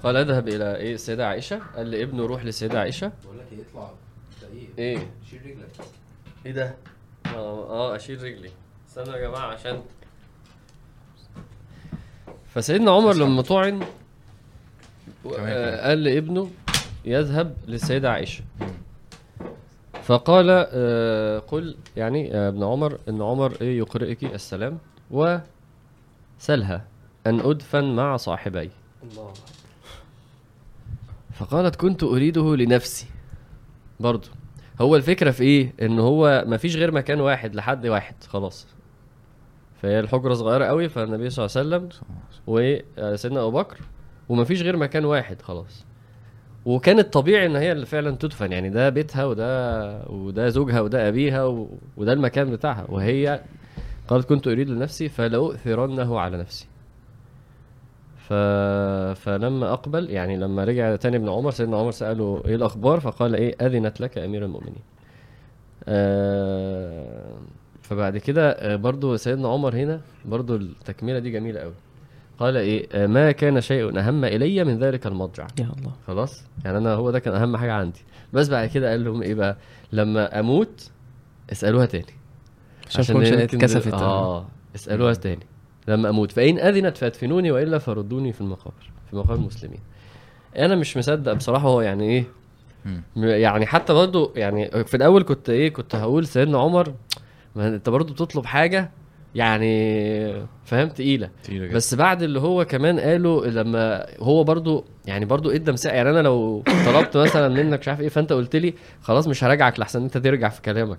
قال 0.02 0.16
اذهب 0.16 0.48
إلى 0.48 0.76
إيه؟ 0.76 0.94
السيده 0.94 1.28
عائشة. 1.28 1.60
قال 1.76 1.90
لابنه 1.90 2.26
روح 2.26 2.44
للسيده 2.44 2.80
عائشة. 2.80 3.12
بقول 3.24 3.38
لك 3.38 3.46
يطلع 3.52 3.90
إيه؟ 4.78 4.98
شيل 5.30 5.40
رجلك. 5.40 5.86
إيه 6.46 6.52
ده؟ 6.52 6.74
آه 7.26 7.70
آه 7.70 7.96
أشيل 7.96 8.22
رجلي. 8.22 8.50
استنوا 8.88 9.16
يا 9.16 9.28
جماعة 9.28 9.46
عشان 9.46 9.82
فسيدنا 12.54 12.90
عمر 12.90 13.14
لما 13.14 13.42
طعن 13.42 13.82
آه،. 15.26 15.88
قال 15.88 16.04
لابنه 16.04 16.50
يذهب 17.04 17.56
للسيدة 17.68 18.12
عائشة. 18.12 18.44
فقال 20.02 20.46
آه، 20.50 21.38
قل 21.38 21.76
يعني 21.96 22.28
يا 22.28 22.48
ابن 22.48 22.62
عمر 22.64 22.98
إن 23.08 23.22
عمر 23.22 23.52
إيه 23.60 23.78
يقرئك 23.78 24.24
السلام؟ 24.24 24.78
وسلها 25.10 26.86
أن 27.26 27.40
أدفن 27.40 27.96
مع 27.96 28.16
صاحبي. 28.16 28.70
الله. 29.02 29.32
فقالت 31.32 31.76
كنت 31.76 32.02
أريده 32.02 32.56
لنفسي. 32.56 33.06
برضو 34.00 34.28
هو 34.80 34.96
الفكرة 34.96 35.30
في 35.30 35.42
إيه؟ 35.44 35.72
إن 35.82 35.98
هو 35.98 36.44
مفيش 36.46 36.76
غير 36.76 36.92
مكان 36.92 37.20
واحد 37.20 37.54
لحد 37.54 37.86
واحد 37.86 38.14
خلاص. 38.28 38.66
فهي 39.82 40.00
الحجرة 40.00 40.34
صغيرة 40.34 40.64
قوي 40.64 40.88
فالنبي 40.88 41.30
صلى 41.30 41.46
الله 41.46 41.56
عليه 41.76 41.86
وسلم 41.86 42.00
وسيدنا 42.46 43.40
أبو 43.40 43.50
بكر 43.50 43.78
ومفيش 44.28 44.62
غير 44.62 44.76
مكان 44.76 45.04
واحد 45.04 45.42
خلاص. 45.42 45.84
وكان 46.66 46.98
الطبيعي 46.98 47.46
إن 47.46 47.56
هي 47.56 47.72
اللي 47.72 47.86
فعلا 47.86 48.16
تدفن. 48.16 48.52
يعني 48.52 48.70
ده 48.70 48.88
بيتها 48.88 49.24
وده 49.24 50.02
وده 50.06 50.48
زوجها 50.48 50.80
وده 50.80 51.08
أبيها. 51.08 51.66
وده 51.96 52.12
المكان 52.12 52.50
بتاعها. 52.50 52.86
وهي 52.88 53.40
قالت 54.08 54.28
كنت 54.28 54.46
أريد 54.48 54.68
لنفسي 54.70 55.08
فلاؤثرنه 55.08 56.20
على 56.20 56.36
نفسي. 56.36 56.66
ف... 58.16 58.32
فلما 59.20 59.72
أقبل. 59.72 60.10
يعني 60.10 60.36
لما 60.36 60.64
رجع 60.64 60.96
تاني 60.96 61.16
ابن 61.16 61.28
عمر 61.28 61.50
سيدنا 61.50 61.76
عمر 61.76 61.90
سأله 61.90 62.42
إيه 62.46 62.54
الأخبار؟ 62.54 63.00
فقال 63.00 63.34
إيه؟ 63.34 63.56
أذنت 63.66 64.00
لك 64.00 64.18
أمير 64.18 64.44
المؤمنين. 64.44 64.82
آه 65.88 67.34
فبعد 67.82 68.18
كده 68.18 68.50
آه، 68.50 68.76
برضو 68.76 69.16
سيدنا 69.16 69.48
عمر 69.48 69.74
هنا 69.76 70.00
برضو 70.24 70.56
التكملة 70.56 71.18
دي 71.18 71.30
جميلة 71.30 71.60
قوي 71.60 71.72
قال 72.38 72.56
إيه 72.56 72.88
آه، 72.92 73.06
ما 73.06 73.32
كان 73.32 73.60
شيء 73.60 73.98
أهم 73.98 74.24
إلي 74.24 74.64
من 74.64 74.78
ذلك 74.78 75.06
المضجع. 75.06 75.46
يا 75.58 75.64
الله. 75.78 75.92
خلاص؟ 76.06 76.44
يعني 76.64 76.78
أنا 76.78 76.94
هو 76.94 77.10
ده 77.10 77.18
كان 77.18 77.34
أهم 77.34 77.56
حاجة 77.56 77.72
عندي. 77.72 78.00
بس 78.32 78.48
بعد 78.48 78.68
كده 78.68 78.90
قال 78.90 79.04
لهم 79.04 79.22
إيه 79.22 79.34
بقى؟ 79.34 79.56
لما 79.92 80.40
أموت 80.40 80.90
اسألوها 81.52 81.86
تاني. 81.86 82.14
عشان 82.86 83.22
اتكسفت. 83.22 83.94
آه 83.94 84.46
اسألوها 84.74 85.14
تاني. 85.14 85.46
لما 85.88 86.08
أموت. 86.08 86.32
فإن 86.32 86.58
أذنت 86.58 86.96
فأدفنوني 86.96 87.50
وإلا 87.50 87.78
فردوني 87.78 88.32
في 88.32 88.40
المقابر 88.40 88.90
في 89.10 89.16
مقابر 89.16 89.34
المسلمين. 89.34 89.80
أنا 90.58 90.74
مش 90.74 90.96
مصدق 90.96 91.32
بصراحة 91.32 91.68
هو 91.68 91.80
يعني 91.80 92.04
إيه. 92.10 92.24
يعني 93.16 93.66
حتى 93.66 93.92
برضه 93.92 94.32
يعني 94.36 94.84
في 94.84 94.96
الأول 94.96 95.22
كنت 95.22 95.50
إيه 95.50 95.72
كنت 95.72 95.94
هقول 95.94 96.26
سيدنا 96.26 96.58
عمر 96.58 96.94
ما 97.56 97.68
أنت 97.68 97.88
برضه 97.88 98.14
بتطلب 98.14 98.46
حاجة 98.46 98.90
يعني 99.34 100.46
فاهم 100.64 100.88
تقيلة 100.88 101.30
تقيلة 101.44 101.66
جدا. 101.66 101.74
بس 101.76 101.94
بعد 101.94 102.22
اللي 102.22 102.40
هو 102.40 102.64
كمان 102.64 103.00
قاله 103.00 103.46
لما 103.46 104.06
هو 104.20 104.44
برضو 104.44 104.84
يعني 105.06 105.24
برضو 105.24 105.50
ادى 105.50 105.72
مساحه 105.72 105.96
يعني 105.96 106.10
أنا 106.10 106.20
لو 106.20 106.62
طلبت 106.86 107.16
مثلا 107.16 107.48
منك 107.62 107.78
مش 107.80 107.88
عارف 107.88 108.00
إيه 108.00 108.08
فأنت 108.08 108.32
قلت 108.32 108.56
لي 108.56 108.74
خلاص 109.02 109.28
مش 109.28 109.44
هراجعك 109.44 109.80
لحسن 109.80 110.02
أنت 110.02 110.18
ترجع 110.18 110.48
في 110.48 110.62
كلامك. 110.62 110.98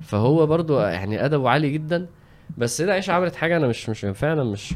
فهو 0.00 0.46
برضو 0.46 0.80
يعني 0.80 1.24
أدبه 1.24 1.48
عالي 1.50 1.70
جدا 1.70 2.06
بس 2.58 2.82
ده 2.82 2.92
عيشة 2.92 3.12
عملت 3.12 3.34
حاجة 3.36 3.56
أنا 3.56 3.66
مش 3.66 3.88
مش 3.88 4.00
فعلا 4.00 4.44
مش 4.44 4.74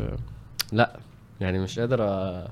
لأ 0.73 0.97
يعني 1.41 1.59
مش 1.59 1.79
قادر 1.79 2.05
أ... 2.05 2.49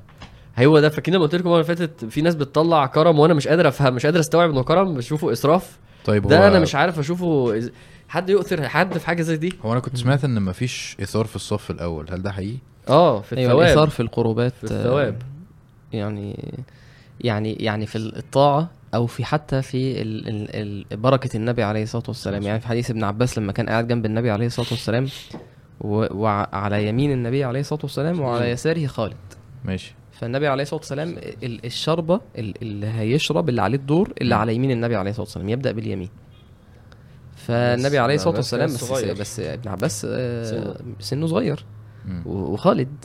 هو 0.59 0.81
ده 0.81 0.89
فاكرين 0.89 1.15
لما 1.17 1.25
قلت 1.25 1.35
لكم 1.35 1.49
المرة 1.49 1.63
فاتت 1.63 2.05
في 2.05 2.23
ناس 2.23 2.35
بتطلع 2.35 2.87
كرم 2.87 3.19
وأنا 3.19 3.35
مش 3.35 3.49
قادر 3.49 3.69
أفهم 3.69 3.95
مش 3.95 4.07
قادر 4.07 4.21
أستوعب 4.21 4.51
إنه 4.51 4.63
كرم 4.63 4.95
بشوفه 4.95 5.33
إسراف 5.33 5.79
طيب 6.05 6.27
ده 6.27 6.39
هو 6.39 6.47
أنا 6.47 6.59
مش 6.61 6.75
عارف 6.75 6.99
أشوفه. 6.99 7.61
حد 8.11 8.31
يؤثر 8.31 8.69
حد 8.69 8.99
في 8.99 9.07
حاجة 9.07 9.23
زي 9.23 9.37
دي؟ 9.37 9.53
هو 9.65 9.73
أنا 9.73 9.81
كنت 9.81 9.97
سمعت 9.97 10.25
إن 10.25 10.43
مفيش 10.43 10.97
اثار 11.03 11.25
في 11.25 11.37
الصف 11.37 11.71
الأول 11.71 12.07
هل 12.11 12.23
ده 12.23 12.33
حقيقي؟ 12.33 12.57
آه 12.89 13.21
في 13.21 13.37
أيوه 13.37 13.51
الثواب. 13.53 13.67
الاثار 13.67 13.89
في 13.91 14.01
القربات 14.01 14.53
في 14.53 14.65
الثواب. 14.65 15.15
آه، 15.95 15.97
يعني 15.97 16.55
يعني 17.21 17.53
يعني 17.53 17.87
في 17.87 17.97
الطاعة 17.99 18.71
أو 18.95 19.07
في 19.07 19.25
حتى 19.25 19.63
في 19.63 20.03
ال 20.03 20.29
ال 20.29 20.85
ال 20.93 20.97
بركة 20.97 21.37
النبي 21.37 21.63
عليه 21.63 21.83
الصلاة 21.83 22.05
والسلام. 22.09 22.43
يعني 22.43 22.61
في 22.61 22.67
حديث 22.69 22.91
ابن 22.91 23.05
عباس 23.05 23.39
لما 23.39 23.53
كان 23.53 23.69
قاعد 23.69 23.89
جنب 23.89 24.07
النبي 24.07 24.31
عليه 24.31 24.47
الصلاة 24.47 24.67
والسلام 24.71 25.07
وعلى 25.81 26.87
يمين 26.89 27.13
النبي 27.13 27.45
عليه 27.45 27.61
الصلاة 27.61 27.81
والسلام 27.83 28.21
وعلى 28.21 28.51
يساره 28.51 28.87
خالد. 28.87 29.17
ماشي. 29.65 29.95
فالنبي 30.13 30.49
عليه 30.49 30.63
الصلاة 30.63 30.81
والسلام 30.81 31.09
ال- 31.43 31.67
الشربة 31.67 32.21
ال- 32.39 32.63
اللي 32.63 32.87
هيشرب 32.87 33.49
اللي 33.49 33.63
عليه 33.63 33.77
الدور 33.79 34.13
اللي 34.21 34.35
على 34.35 34.55
يمين 34.55 34.71
النبي 34.71 34.97
عليه 34.97 35.11
الصلاة 35.11 35.25
والسلام 35.27 35.49
يبدأ 35.49 35.73
باليمين. 35.73 36.09
فالنبي 37.47 37.99
عليه 37.99 38.15
الصلاة 38.15 38.37
والسلام 38.37 38.67
بس 38.67 38.85
صغير. 38.85 39.15
بس 39.15 39.41
ابن 39.41 39.69
عباس 39.69 40.07
آه، 40.11 40.77
سنه. 41.01 41.27
صغير 41.27 41.65
مم. 42.07 42.23
وخالد 42.27 43.05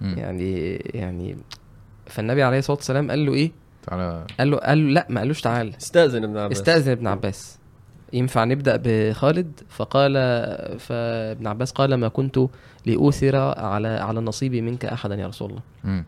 مم. 0.00 0.14
يعني 0.18 0.76
يعني 0.76 1.36
فالنبي 2.06 2.42
عليه 2.42 2.58
الصلاة 2.58 2.76
والسلام 2.76 3.10
قال 3.10 3.26
له 3.26 3.34
إيه؟ 3.34 3.52
تعالى 3.82 4.26
قال 4.38 4.50
له 4.50 4.56
قال 4.56 4.86
له 4.86 4.92
لا 4.92 5.06
ما 5.10 5.20
قالوش 5.20 5.40
تعال 5.40 5.76
استأذن 5.76 6.24
ابن 6.24 6.36
عباس 6.36 6.58
استأذن 6.58 6.90
ابن 6.92 7.06
عباس 7.06 7.58
ينفع 8.12 8.44
نبدأ 8.44 8.80
بخالد 8.84 9.60
فقال 9.68 10.14
فابن 10.78 11.46
عباس 11.46 11.72
قال 11.72 11.94
ما 11.94 12.08
كنت 12.08 12.40
لأوثر 12.86 13.36
على 13.36 13.88
على 13.88 14.20
نصيبي 14.20 14.60
منك 14.60 14.84
أحدا 14.84 15.14
يا 15.14 15.26
رسول 15.26 15.50
الله 15.50 15.62
مم. 15.84 16.04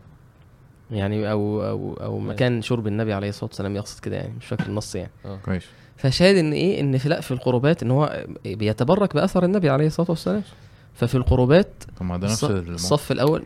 يعني 0.91 1.31
أو 1.31 1.63
أو 1.63 1.93
أو 1.93 2.19
مكان 2.19 2.61
شرب 2.61 2.87
النبي 2.87 3.13
عليه 3.13 3.29
الصلاة 3.29 3.45
والسلام 3.49 3.75
يقصد 3.75 3.99
كده 3.99 4.15
يعني 4.15 4.33
مش 4.39 4.45
فاكر 4.45 4.65
النص 4.65 4.95
يعني 4.95 5.11
كويس 5.45 5.65
فشاهد 6.01 6.35
إن 6.35 6.53
إيه؟ 6.53 6.79
إن 6.81 6.97
في 6.97 7.09
لا 7.09 7.21
في 7.21 7.31
القربات 7.31 7.83
إن 7.83 7.91
هو 7.91 8.25
بيتبرك 8.45 9.13
بأثر 9.15 9.45
النبي 9.45 9.69
عليه 9.69 9.87
الصلاة 9.87 10.09
والسلام. 10.09 10.43
ففي 10.93 11.15
القربات 11.15 11.83
طب 11.99 12.05
ما 12.05 12.17
ده 12.17 12.27
نفس. 12.27 12.43
الصف 12.43 13.11
الأول. 13.11 13.43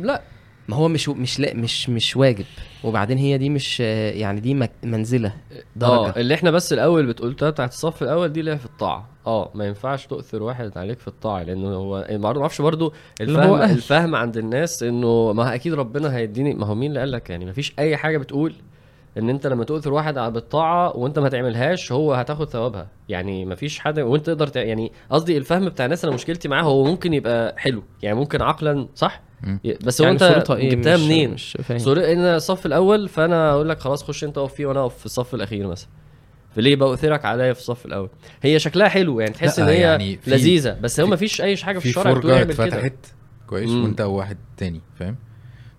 لا 0.00 0.22
ما 0.68 0.76
هو 0.76 0.88
مش 0.88 1.08
مش 1.08 1.40
لا 1.40 1.54
مش 1.54 1.88
مش 1.90 2.16
واجب. 2.16 2.44
وبعدين 2.84 3.18
هي 3.18 3.38
دي 3.38 3.48
مش 3.48 3.80
يعني 3.80 4.40
دي 4.40 4.68
منزلة 4.82 5.28
آه 5.28 5.62
درجه 5.76 6.14
اللي 6.16 6.34
إحنا 6.34 6.50
بس 6.50 6.72
الأول 6.72 7.06
بتقولتها 7.06 7.50
بتاعت 7.50 7.72
الصف 7.72 8.02
الأول 8.02 8.28
دي 8.32 8.40
اللي 8.40 8.50
هي 8.52 8.58
في 8.58 8.66
الطاعة. 8.66 9.08
آه 9.26 9.50
ما 9.54 9.66
ينفعش 9.66 10.06
تؤثر 10.06 10.42
واحد 10.42 10.78
عليك 10.78 10.98
في 10.98 11.08
الطاعة 11.08 11.42
لأنه 11.42 11.68
هو 11.68 12.06
ما 12.10 12.26
أعرفش 12.26 12.60
برضو 12.60 12.84
هو 12.86 12.92
الفهم 13.20 13.54
أهل. 13.54 13.76
الفهم 13.76 14.14
عند 14.14 14.36
الناس 14.36 14.82
إنه 14.82 15.32
ما 15.32 15.54
أكيد 15.54 15.74
ربنا 15.74 16.16
هيديني. 16.16 16.54
ما 16.54 16.66
هو 16.66 16.74
مين 16.74 16.88
اللي 16.90 17.00
قال 17.00 17.12
لك 17.12 17.30
يعني؟ 17.30 17.44
ما 17.44 17.52
فيش 17.52 17.74
أي 17.78 17.96
حاجة 17.96 18.18
بتقول 18.18 18.54
إن 19.18 19.30
أنت 19.30 19.46
لما 19.46 19.64
تؤثر 19.64 19.92
واحد 19.92 20.18
على 20.18 20.30
بالطاعة 20.32 20.96
وأنت 20.96 21.18
ما 21.18 21.28
تعملهاش 21.28 21.92
هو 21.92 22.14
هتاخد 22.14 22.48
ثوابها. 22.50 22.88
يعني 23.08 23.44
ما 23.44 23.54
فيش 23.54 23.78
حد 23.78 24.00
وأنت 24.00 24.26
تقدر 24.26 24.46
تع... 24.46 24.60
يعني 24.62 24.92
قصدي 25.10 25.36
الفهم 25.36 25.68
بتاع 25.68 25.84
الناس 25.84 26.04
أنا 26.04 26.14
مشكلتي 26.14 26.48
معاه 26.48 26.62
هو 26.62 26.84
ممكن 26.84 27.14
يبقى 27.14 27.54
حلو. 27.58 27.82
يعني 28.02 28.16
ممكن 28.16 28.42
عقلا 28.42 28.88
صح. 28.94 29.22
بس 29.84 30.00
هو 30.00 30.06
يعني 30.06 30.26
انت 30.36 30.50
إيه؟ 30.50 30.70
جبتها 30.70 30.96
منين؟ 30.96 31.30
مش 31.30 31.56
فاهم. 31.62 31.78
صورة 31.78 32.00
إن 32.00 32.18
الصف 32.18 32.66
الأول 32.66 33.08
فأنا 33.08 33.50
أقول 33.52 33.68
لك 33.68 33.80
خلاص 33.80 34.04
خش 34.04 34.24
أنت 34.24 34.38
اقف 34.38 34.54
فيه 34.54 34.66
وأنا 34.66 34.80
أقف 34.80 34.98
في 34.98 35.06
الصف 35.06 35.34
الأخير 35.34 35.66
مثلا. 35.66 35.88
فليه 36.56 36.76
بأثرك 36.76 37.24
عليا 37.24 37.52
في 37.52 37.60
الصف 37.60 37.86
الأول؟ 37.86 38.08
هي 38.42 38.58
شكلها 38.58 38.88
حلو 38.88 39.20
يعني 39.20 39.32
تحس 39.32 39.58
إن 39.58 39.66
هي 39.68 39.80
يعني 39.80 40.18
لذيذة 40.26 40.78
بس 40.80 41.00
هو 41.00 41.06
ما 41.06 41.16
فيش 41.16 41.40
أي 41.40 41.56
حاجة 41.56 41.78
في 41.78 41.92
في 41.92 41.98
الشرع 41.98 42.12
بتقول 42.12 42.32
اعمل 42.32 42.54
كده. 42.54 42.64
اتفتحت 42.64 42.94
كويس 43.46 43.70
مم. 43.70 43.84
وأنت 43.84 44.00
وواحد 44.00 44.36
تاني 44.56 44.80
فاهم؟ 44.94 45.16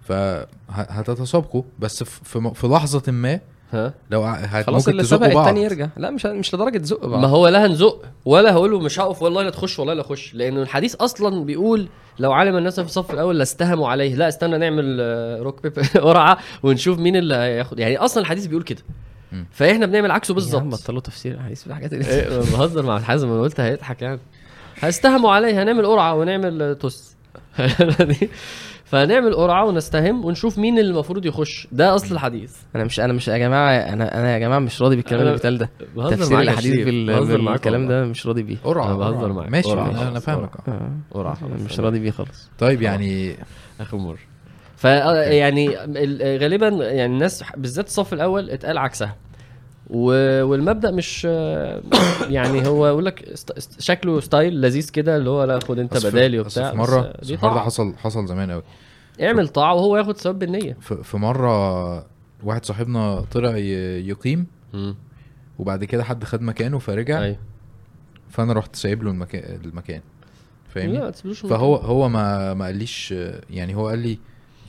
فهتتسابقوا. 0.06 1.64
بس 1.80 2.04
في, 2.04 2.20
في, 2.24 2.52
في 2.56 2.68
لحظة 2.68 3.12
ما 3.12 3.40
ها؟ 3.74 3.94
لو 4.12 4.34
خلاص 4.66 4.68
ممكن 4.70 4.92
اللي 4.92 5.04
سبق 5.04 5.40
التاني 5.40 5.64
يرجع. 5.64 5.88
لا 5.98 6.12
مش 6.12 6.26
مش 6.26 6.56
لدرجة 6.56 6.82
زق 6.84 7.06
بعض. 7.06 7.22
ما 7.22 7.28
هو 7.28 7.48
لا 7.48 7.66
هنزق 7.66 8.02
ولا 8.26 8.54
هقول 8.54 8.72
له 8.72 8.80
مش 8.80 9.00
هقف 9.00 9.22
والله 9.22 9.44
لا 9.44 9.50
تخش 9.50 9.80
والله 9.80 9.94
لا 9.94 10.02
أخش. 10.02 10.34
لأنه 10.34 10.62
الحديث 10.62 10.96
أصلا 10.96 11.46
بيقول 11.46 11.88
لو 12.20 12.32
علم 12.32 12.58
الناس 12.58 12.80
في 12.80 12.86
الصف 12.86 13.12
الأول 13.14 13.38
لاستهموا 13.40 13.90
عليه. 13.90 14.16
لا 14.16 14.28
استنى 14.28 14.58
نعمل 14.58 14.98
آه، 15.02 15.42
روك 15.42 15.64
بيبر 15.64 15.84
قرعة 16.08 16.38
ونشوف 16.64 17.00
مين 17.00 17.16
اللي 17.16 17.36
هياخد. 17.36 17.80
يعني 17.80 17.98
أصلا 17.98 18.22
الحديث 18.22 18.46
بيقول 18.46 18.64
كده. 18.64 18.82
فإحنا 19.52 19.86
بنعمل 19.86 20.12
عكسه 20.12 20.34
بالظبط. 20.34 20.64
بطلوا 20.64 21.02
تفسير 21.02 21.34
الحديث 21.34 21.62
في 21.62 21.68
الحاجات 21.68 21.94
اللي 21.94 22.06
إيه 22.06 22.30
بهزر 22.40 22.86
مع 22.86 23.00
حازم 23.00 23.32
أنا 23.32 23.42
قلت 23.42 23.60
هيضحك 23.60 24.02
يعني. 24.02 24.20
هيستهموا 24.80 25.32
عليه 25.32 25.64
هنعمل 25.64 25.86
قرعة 25.86 26.16
ونعمل 26.16 26.62
آه، 26.62 26.74
توس 26.74 27.16
فهنعمل 28.86 29.34
قرعة 29.36 29.66
ونستهم 29.66 30.26
ونشوف 30.26 30.58
مين 30.58 30.80
اللي 30.80 30.92
المفروض 30.92 31.26
يخش. 31.26 31.68
ده 31.72 31.96
أصل 31.96 32.16
الحديث. 32.16 32.56
أنا 32.76 32.84
مش 32.84 33.00
أنا 33.00 33.14
مش 33.14 33.28
يا 33.28 33.38
جماعة 33.38 33.72
أنا 33.72 34.20
أنا 34.20 34.34
يا 34.34 34.40
جماعة 34.40 34.60
مش 34.60 34.82
راضي 34.82 34.96
بالكلام 34.96 35.22
اللي 35.22 35.34
بيتقال 35.34 35.58
ده. 35.58 35.70
بهزر 35.96 36.16
تفسير 36.16 36.40
الاحاديث 36.40 36.88
معاك 36.88 37.52
بالكلام. 37.54 37.88
ده 37.88 38.06
مش 38.06 38.28
راضي 38.28 38.44
بيه. 38.44 38.58
قرعة 38.64 38.86
أنا 38.86 38.96
بهزر. 38.96 39.34
معاك. 39.34 39.50
ماشي 39.52 39.74
أنا 39.74 40.08
أنا 40.10 40.20
فاهمك. 40.20 40.50
آه. 40.68 40.72
آه. 40.72 40.92
قرعة. 41.12 41.38
مش 41.66 41.80
راضي 41.80 42.00
بيه 42.00 42.12
خالص. 42.12 42.50
طيب 42.60 42.82
يعني 42.82 43.36
آخر 43.82 43.98
مرة. 43.98 44.18
ف 44.78 44.84
يعني 44.84 45.84
ال- 45.84 46.42
غالبا 46.42 46.68
يعني 46.68 47.14
الناس 47.14 47.44
بالذات 47.58 47.88
الصف 47.88 48.14
الأول 48.14 48.50
اتقال 48.50 48.78
عكسها. 48.78 49.16
والمبدأ 49.90 50.92
مش 50.92 51.24
يعني 52.30 52.68
هو 52.68 52.88
يقول 52.88 53.06
لك 53.06 53.36
شكله 53.80 54.20
ستايل 54.20 54.62
لذيذ 54.62 54.90
كده 54.90 55.18
اللي 55.18 55.30
هو 55.30 55.44
لا 55.44 55.60
خد 55.60 55.80
انت 55.80 55.98
في- 55.98 56.10
بدالي 56.10 56.40
وبتاع 56.40 56.72
في 56.72 56.78
مرة 56.78 57.14
ده 57.30 57.36
طاعة. 57.36 57.60
حصل 57.66 57.94
حصل 57.98 58.28
زمان 58.28 58.52
قوي. 58.52 58.64
اعمل 59.22 59.48
طاعة 59.48 59.74
وهو 59.74 59.98
ياخد 59.98 60.18
ثواب 60.18 60.40
بالنية. 60.40 60.78
في 60.82 61.04
في 61.04 61.18
مرة 61.18 61.96
واحد 62.44 62.66
صاحبنا 62.66 63.26
طلع 63.32 63.58
يقيم 63.58 64.48
مم. 64.74 64.96
وبعد 65.60 65.84
كده 65.84 66.04
حد 66.04 66.24
خد 66.24 66.42
مكانه 66.42 66.80
فرجع 66.80 67.22
أيوه. 67.24 67.38
فأنا 68.30 68.54
رحت 68.54 68.76
سايب 68.76 69.04
له 69.04 69.12
المكان 69.12 69.60
المكان. 69.66 70.02
فاهمني؟ 70.70 70.98
لا 70.98 71.12
فهو 71.34 71.76
هو 71.76 72.10
ما 72.10 72.54
ما 72.54 72.66
قاليش 72.66 73.14
يعني 73.50 73.76
هو 73.76 73.88
قال 73.88 74.00
لي 74.00 74.18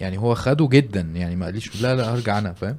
يعني 0.01 0.19
هو 0.19 0.35
خده 0.35 0.69
جدا 0.69 1.01
يعني 1.01 1.37
ما 1.37 1.45
قاليش 1.47 1.83
لا 1.83 1.95
لا 1.97 2.15
هرجع 2.15 2.39
أنا 2.39 2.53
فاهم؟ 2.53 2.77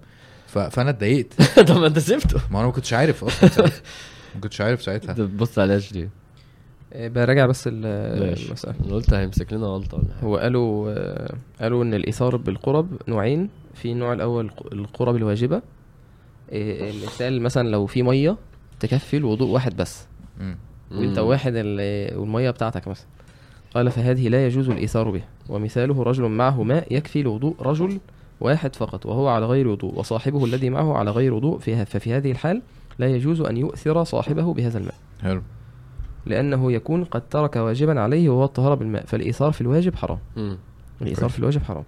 فانا 0.48 0.90
اتضايقت. 0.90 1.42
طب 1.70 1.78
ما 1.78 1.88
انت 1.88 2.00
سبته. 2.00 2.40
ما 2.52 2.58
أنا 2.60 2.66
ما 2.68 2.72
كنتش 2.74 2.94
عارف 2.94 3.24
أصلا 3.24 3.50
ساعتها. 3.50 3.82
ما 4.36 4.42
كنتش 4.42 4.62
عارف 4.62 4.82
ساعتها. 4.82 5.12
انت 5.12 5.22
بتبص 5.22 5.60
عليها 5.60 5.80
ليه؟ 5.92 6.10
آه، 6.94 7.08
براجع 7.08 7.46
بس 7.46 7.64
المسألة. 7.68 8.76
أنا 8.86 8.94
قلت 8.96 9.14
هيمسك 9.14 9.54
لنا 9.54 9.66
غلطة 9.68 9.98
ولا 9.98 10.14
حاجة. 10.14 10.26
هو 10.28 10.38
قالوا 10.38 10.92
آه، 10.92 11.34
قالوا 11.62 11.84
إن 11.84 11.94
الإيثار 11.94 12.36
بالقرب 12.36 12.88
نوعين. 13.08 13.50
في 13.74 13.92
النوع 13.92 14.14
الأول 14.14 14.50
ق- 14.50 14.74
القرب 14.74 15.16
الواجبة. 15.16 15.62
آه، 16.52 16.92
مثال 17.06 17.42
مثلا 17.42 17.70
لو 17.70 17.86
في 17.86 18.04
مية 18.04 18.38
تكفي 18.80 19.18
الوضوء 19.18 19.48
واحد 19.50 19.76
بس. 19.78 20.06
مم. 20.40 20.58
واحد 21.18 21.54
ال- 21.56 22.18
والمية 22.18 22.50
بتاعتك 22.50 22.88
مثلا. 22.88 23.08
قال 23.76 23.92
فهذه 23.92 24.28
لا 24.28 24.46
يجوز 24.48 24.70
الإيثار 24.70 25.10
بها. 25.10 25.28
ومثاله 25.50 26.04
رجل 26.04 26.24
معه 26.24 26.64
ماء 26.64 26.88
يكفي 26.94 27.24
لوضوء 27.24 27.56
رجل 27.62 28.00
واحد 28.40 28.76
فقط 28.76 29.06
وهو 29.06 29.28
على 29.28 29.46
غير 29.46 29.68
وضوء 29.68 30.00
وصاحبه 30.00 30.46
الذي 30.46 30.70
معه 30.70 30.98
على 30.98 31.12
غير 31.12 31.34
وضوء 31.34 31.60
فيها 31.60 31.84
ففي 31.84 32.14
هذه 32.14 32.32
الحال 32.32 32.62
لا 33.00 33.08
يجوز 33.08 33.42
أن 33.42 33.58
يؤثر 33.58 34.04
صاحبه 34.04 34.54
بهذا 34.54 34.78
الماء 34.78 34.96
حلو 35.24 35.42
لأنه 36.26 36.72
يكون 36.72 37.04
قد 37.04 37.22
ترك 37.30 37.56
واجبا 37.56 38.00
عليه 38.02 38.30
وهو 38.30 38.44
الطهاره 38.44 38.76
بالماء 38.76 39.06
فالإيثار 39.06 39.52
في 39.52 39.62
الواجب 39.62 39.96
حرام 39.96 40.18
مم. 40.38 40.58
الإيثار. 41.02 41.30
في 41.30 41.40
الواجب 41.40 41.64
حرام 41.64 41.84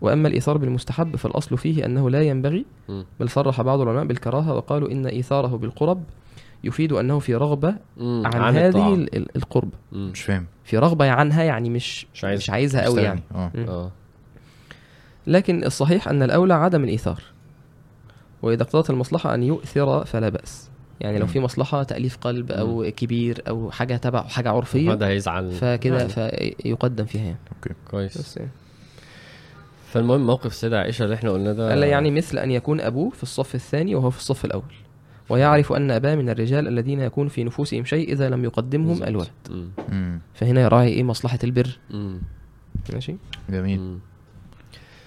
وأما 0.00 0.28
الإيثار 0.28 0.58
بالمستحب 0.58 1.16
فالأصل 1.16 1.58
فيه 1.58 1.84
أنه 1.86 2.10
لا 2.10 2.22
ينبغي 2.22 2.64
مم. 2.88 3.04
بل 3.20 3.28
صرح 3.28 3.62
بعض 3.62 3.80
العلماء 3.80 4.04
بالكراهة 4.04 4.54
وقالوا 4.54 4.90
إن 4.92 5.06
إيثاره 5.06 5.56
بالقرب 5.56 6.02
يفيد 6.64 6.92
أنه 6.92 7.18
في 7.18 7.34
رغبة 7.34 7.74
مم. 7.96 8.22
عن, 8.26 8.40
عن 8.42 8.54
هذه 8.56 8.68
الطاعة. 8.68 8.94
ال- 8.94 9.16
ال- 9.16 9.36
القرب. 9.36 9.70
مش 9.92 10.22
فاهم 10.22 10.46
في 10.64 10.78
رغبة 10.78 11.10
عنها 11.10 11.42
يعني 11.42 11.70
مش 11.70 12.06
مش 12.14 12.24
عايز- 12.24 12.40
مش 12.40 12.50
عايزها 12.50 12.84
قوي 12.84 13.00
يعني. 13.02 13.20
آه. 13.34 13.50
آه 13.68 13.90
لكن 15.26 15.64
الصحيح 15.64 16.08
أن 16.08 16.22
الأولى 16.22 16.54
عدم 16.54 16.84
الإيثار 16.84 17.22
وإذا 18.42 18.62
اقتضت 18.62 18.90
المصلحة 18.90 19.34
أن 19.34 19.42
يؤثر 19.42 20.04
فلا 20.04 20.28
بأس 20.28 20.70
يعني 21.00 21.18
لو. 21.18 21.26
في 21.26 21.40
مصلحة 21.40 21.82
تأليف 21.82 22.16
قلب 22.16 22.52
أو 22.52 22.90
كبير 22.96 23.42
أو 23.48 23.70
حاجة 23.70 23.96
تبع 23.96 24.22
حاجة 24.22 24.50
عرفية 24.50 24.92
هذا 24.92 25.06
هيزعل 25.06 25.52
فكده 25.52 25.98
يعني 25.98 26.08
فيقدم 26.08 27.04
فيها 27.04 27.22
يعني 27.22 27.38
كويس 27.90 28.18
بس 28.18 28.36
يعني. 28.36 28.50
فالمهم 29.92 30.26
موقف 30.26 30.46
السيدة 30.46 30.78
عائشة 30.78 31.04
اللي 31.04 31.14
إحنا 31.14 31.30
قلنا 31.30 31.52
ده 31.52 31.68
قال 31.68 31.82
يعني 31.82 32.10
مثل 32.10 32.38
أن 32.38 32.50
يكون 32.50 32.80
أبوه 32.80 33.10
في 33.10 33.22
الصف 33.22 33.54
الثاني 33.54 33.94
وهو 33.94 34.10
في 34.10 34.18
الصف 34.18 34.44
الأول 34.44 34.74
ويعرف 35.28 35.72
أن 35.72 35.90
أباه 35.90 36.14
من 36.14 36.28
الرجال 36.30 36.68
الذين 36.68 37.00
يكون 37.00 37.28
في 37.28 37.44
نفوسهم 37.44 37.84
شيء 37.84 38.12
إذا 38.12 38.28
لم 38.28 38.44
يقدمهم. 38.44 39.02
الولد. 39.02 39.28
فهنا 40.34 40.60
يراعي 40.60 40.88
إيه 40.88 41.02
مصلحة 41.02 41.38
البر. 41.44 41.78
ماشي 42.92 43.16
جميل 43.50 43.80
مم. 43.80 43.98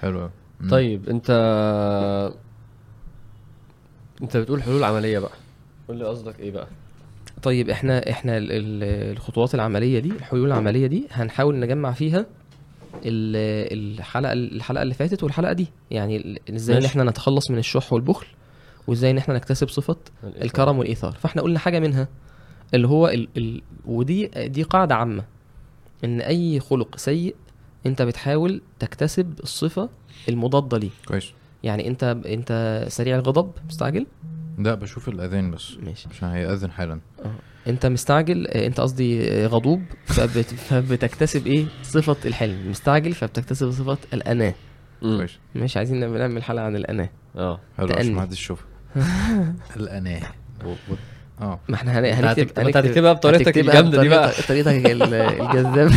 حلو. 0.01 0.29
طيب 0.69 1.09
انت 1.09 1.29
انت 4.21 4.37
بتقول 4.37 4.63
حلول 4.63 4.83
عملية 4.83 5.19
بقى. 5.19 5.31
قول 5.87 5.97
لي 5.97 6.05
قصدك 6.05 6.39
إيه 6.39 6.51
بقى. 6.51 6.67
طيب 7.43 7.69
إحنا 7.69 8.09
إحنا 8.09 8.37
ال- 8.37 8.51
ال- 8.51 9.11
الخطوات 9.17 9.55
العملية 9.55 9.99
دي 9.99 10.09
الحلول 10.11 10.47
العملية 10.47 10.87
دي 10.87 11.07
هنحاول 11.11 11.59
نجمع 11.59 11.91
فيها 11.91 12.19
ال- 13.05 13.95
الحلقة 13.99 14.33
الحلقة 14.33 14.81
اللي 14.81 14.93
فاتت 14.93 15.23
والحلقة 15.23 15.53
دي. 15.53 15.67
يعني 15.91 16.17
ال- 16.17 16.55
إزاي 16.55 16.77
إن. 16.77 16.85
إحنا 16.85 17.03
نتخلص 17.03 17.51
من 17.51 17.57
الشح 17.57 17.93
والبخل 17.93 18.27
وازاي 18.87 19.11
إن 19.11 19.17
إحنا 19.17 19.33
نكتسب 19.33 19.69
صفة 19.69 19.95
الكرم 20.23 20.77
والإيثار. 20.79 21.11
فاحنا 21.11 21.41
قلنا 21.41 21.59
حاجة 21.59 21.79
منها 21.79 22.07
اللي 22.73 22.87
هو 22.87 23.07
ال... 23.07 23.27
ال... 23.37 23.61
ودي 23.85 24.27
دي 24.27 24.63
قاعدة 24.63 24.95
عامة. 24.95 25.23
إن 26.03 26.21
أي 26.21 26.59
خلق 26.59 26.97
سيء 26.97 27.35
انت 27.85 28.01
بتحاول 28.01 28.61
تكتسب 28.79 29.33
الصفة 29.43 29.89
المضادة 30.29 30.77
ليه 30.77 30.89
كويس. 31.07 31.33
يعني 31.63 31.87
انت 31.87 32.03
انت 32.25 32.85
سريع 32.89 33.15
الغضب 33.15 33.51
مستعجل؟ 33.69 34.07
لا 34.57 34.75
بشوف 34.75 35.09
الأذان 35.09 35.51
بس. 35.51 35.77
ماشي. 35.77 36.07
عشان 36.09 36.29
هيأذن 36.29 36.71
حالا. 36.71 36.99
انت 37.67 37.85
مستعجل 37.85 38.47
انت 38.47 38.79
قصدي 38.79 39.45
غضوب 39.45 39.83
فبت... 40.05 40.45
فبتكتسب 40.45 41.47
إيه؟ 41.47 41.65
صفة 41.83 42.17
الحلم. 42.25 42.69
مستعجل 42.69 43.13
فبتكتسب 43.13 43.71
صفة 43.71 43.97
الأناة. 44.13 44.53
كويس. 45.01 45.31
مش 45.55 45.77
عايزين 45.77 45.99
نعمل 46.17 46.43
حلقة 46.43 46.65
عن 46.65 46.75
الأناة. 46.75 47.09
آه. 47.35 47.59
حلو 47.77 47.85
عشان 47.87 47.97
تأني. 47.97 48.13
محدش 48.13 48.39
يشوفها 48.39 48.65
الأناة. 49.77 50.21
آه. 51.41 51.59
ما 51.69 51.75
إحنا 51.75 51.99
هنكتب 51.99 52.59
هتكتبها 52.59 53.13
بطريقتك 53.13 53.57
الجامدة 53.57 54.01
دي 54.01 54.09
بقى. 54.09 54.31
طريقتك 54.47 54.85
ال- 54.91 55.13
الجذابة. 55.41 55.95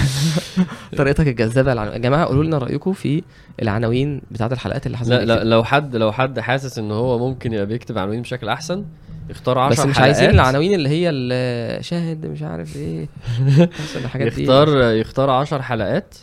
طريقتك 0.97 1.29
الجذابة. 1.29 1.73
يا 1.85 1.99
جماعة. 1.99 2.25
قولوا 2.25 2.45
لنا 2.45 2.59
رأيكم 2.59 2.93
في 2.93 3.23
العناوين 3.63 4.23
بتاعت 4.31 4.53
الحلقات 4.53 4.87
اللي 4.87 4.99
حاسس 4.99 5.11
لا 5.11 5.25
لا 5.25 5.45
لو 5.45 5.65
حد 5.65 5.97
لو 5.97 6.13
حد 6.13 6.41
حاسس 6.41 6.79
إن 6.79 6.91
هو 6.91 7.19
ممكن 7.29 7.53
يبقى 7.53 7.67
بيكتب 7.67 7.99
عناوين 7.99 8.23
بشكل 8.23 8.49
أحسن 8.49 8.85
يختار 9.31 9.59
10 9.59 9.73
بس 9.83 9.87
مش 9.87 9.99
عايزين 9.99 10.31
العناوين 10.31 10.75
اللي 10.75 10.89
هي 10.89 11.83
شاهد 11.83 12.27
مش 12.27 12.43
عارف 12.43 12.77
إيه. 12.77 13.09
الحاجات 13.97 14.33
دي. 14.33 14.43
يختار 14.43 14.93
يختار 14.93 15.31
10 15.31 15.63
حلقات 15.63 16.15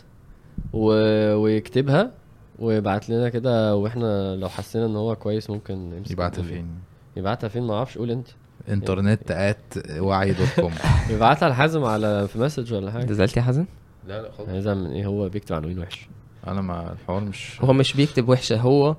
و... 0.72 0.84
ويكتبها 1.34 2.10
ويبعت 2.58 3.10
لنا 3.10 3.28
كده 3.28 3.76
وإحنا 3.76 4.36
لو 4.36 4.48
حسينا 4.48 4.86
إن 4.86 4.96
هو 4.96 5.16
كويس 5.16 5.50
ممكن 5.50 6.02
يبعتها. 6.10 6.42
فين؟ 6.42 6.66
يبعتها 7.16 7.48
فين؟ 7.48 7.62
ما 7.62 7.74
أعرفش. 7.74 7.98
قول 7.98 8.10
أنت. 8.10 8.28
انترنت 8.68 9.30
ات 9.30 9.74
وعي 9.98 10.32
دوت 10.32 10.48
كوم 10.60 10.72
يبعتها 11.10 11.48
لحازم 11.48 11.84
على 11.84 12.28
في 12.28 12.38
message 12.38 12.74
ولا 12.74 12.86
انت 12.88 12.96
حاجة 12.96 13.12
زعلت 13.12 13.36
يا 13.36 13.42
حازم؟ 13.42 13.64
لا 14.06 14.22
لا 14.22 14.30
خالص 14.30 14.48
هيزعل 14.48 14.78
من 14.78 14.90
إيه؟ 14.90 15.06
هو 15.06 15.28
بيكتب 15.28 15.56
عناوين 15.56 15.78
وحش. 15.78 16.08
أنا 16.46 16.60
مع 16.60 16.92
الحوار 16.92 17.20
مش 17.24 17.62
هو 17.62 17.72
مش 17.72 17.96
بيكتب 17.96 18.28
وحشة 18.28 18.56
هو 18.60 18.96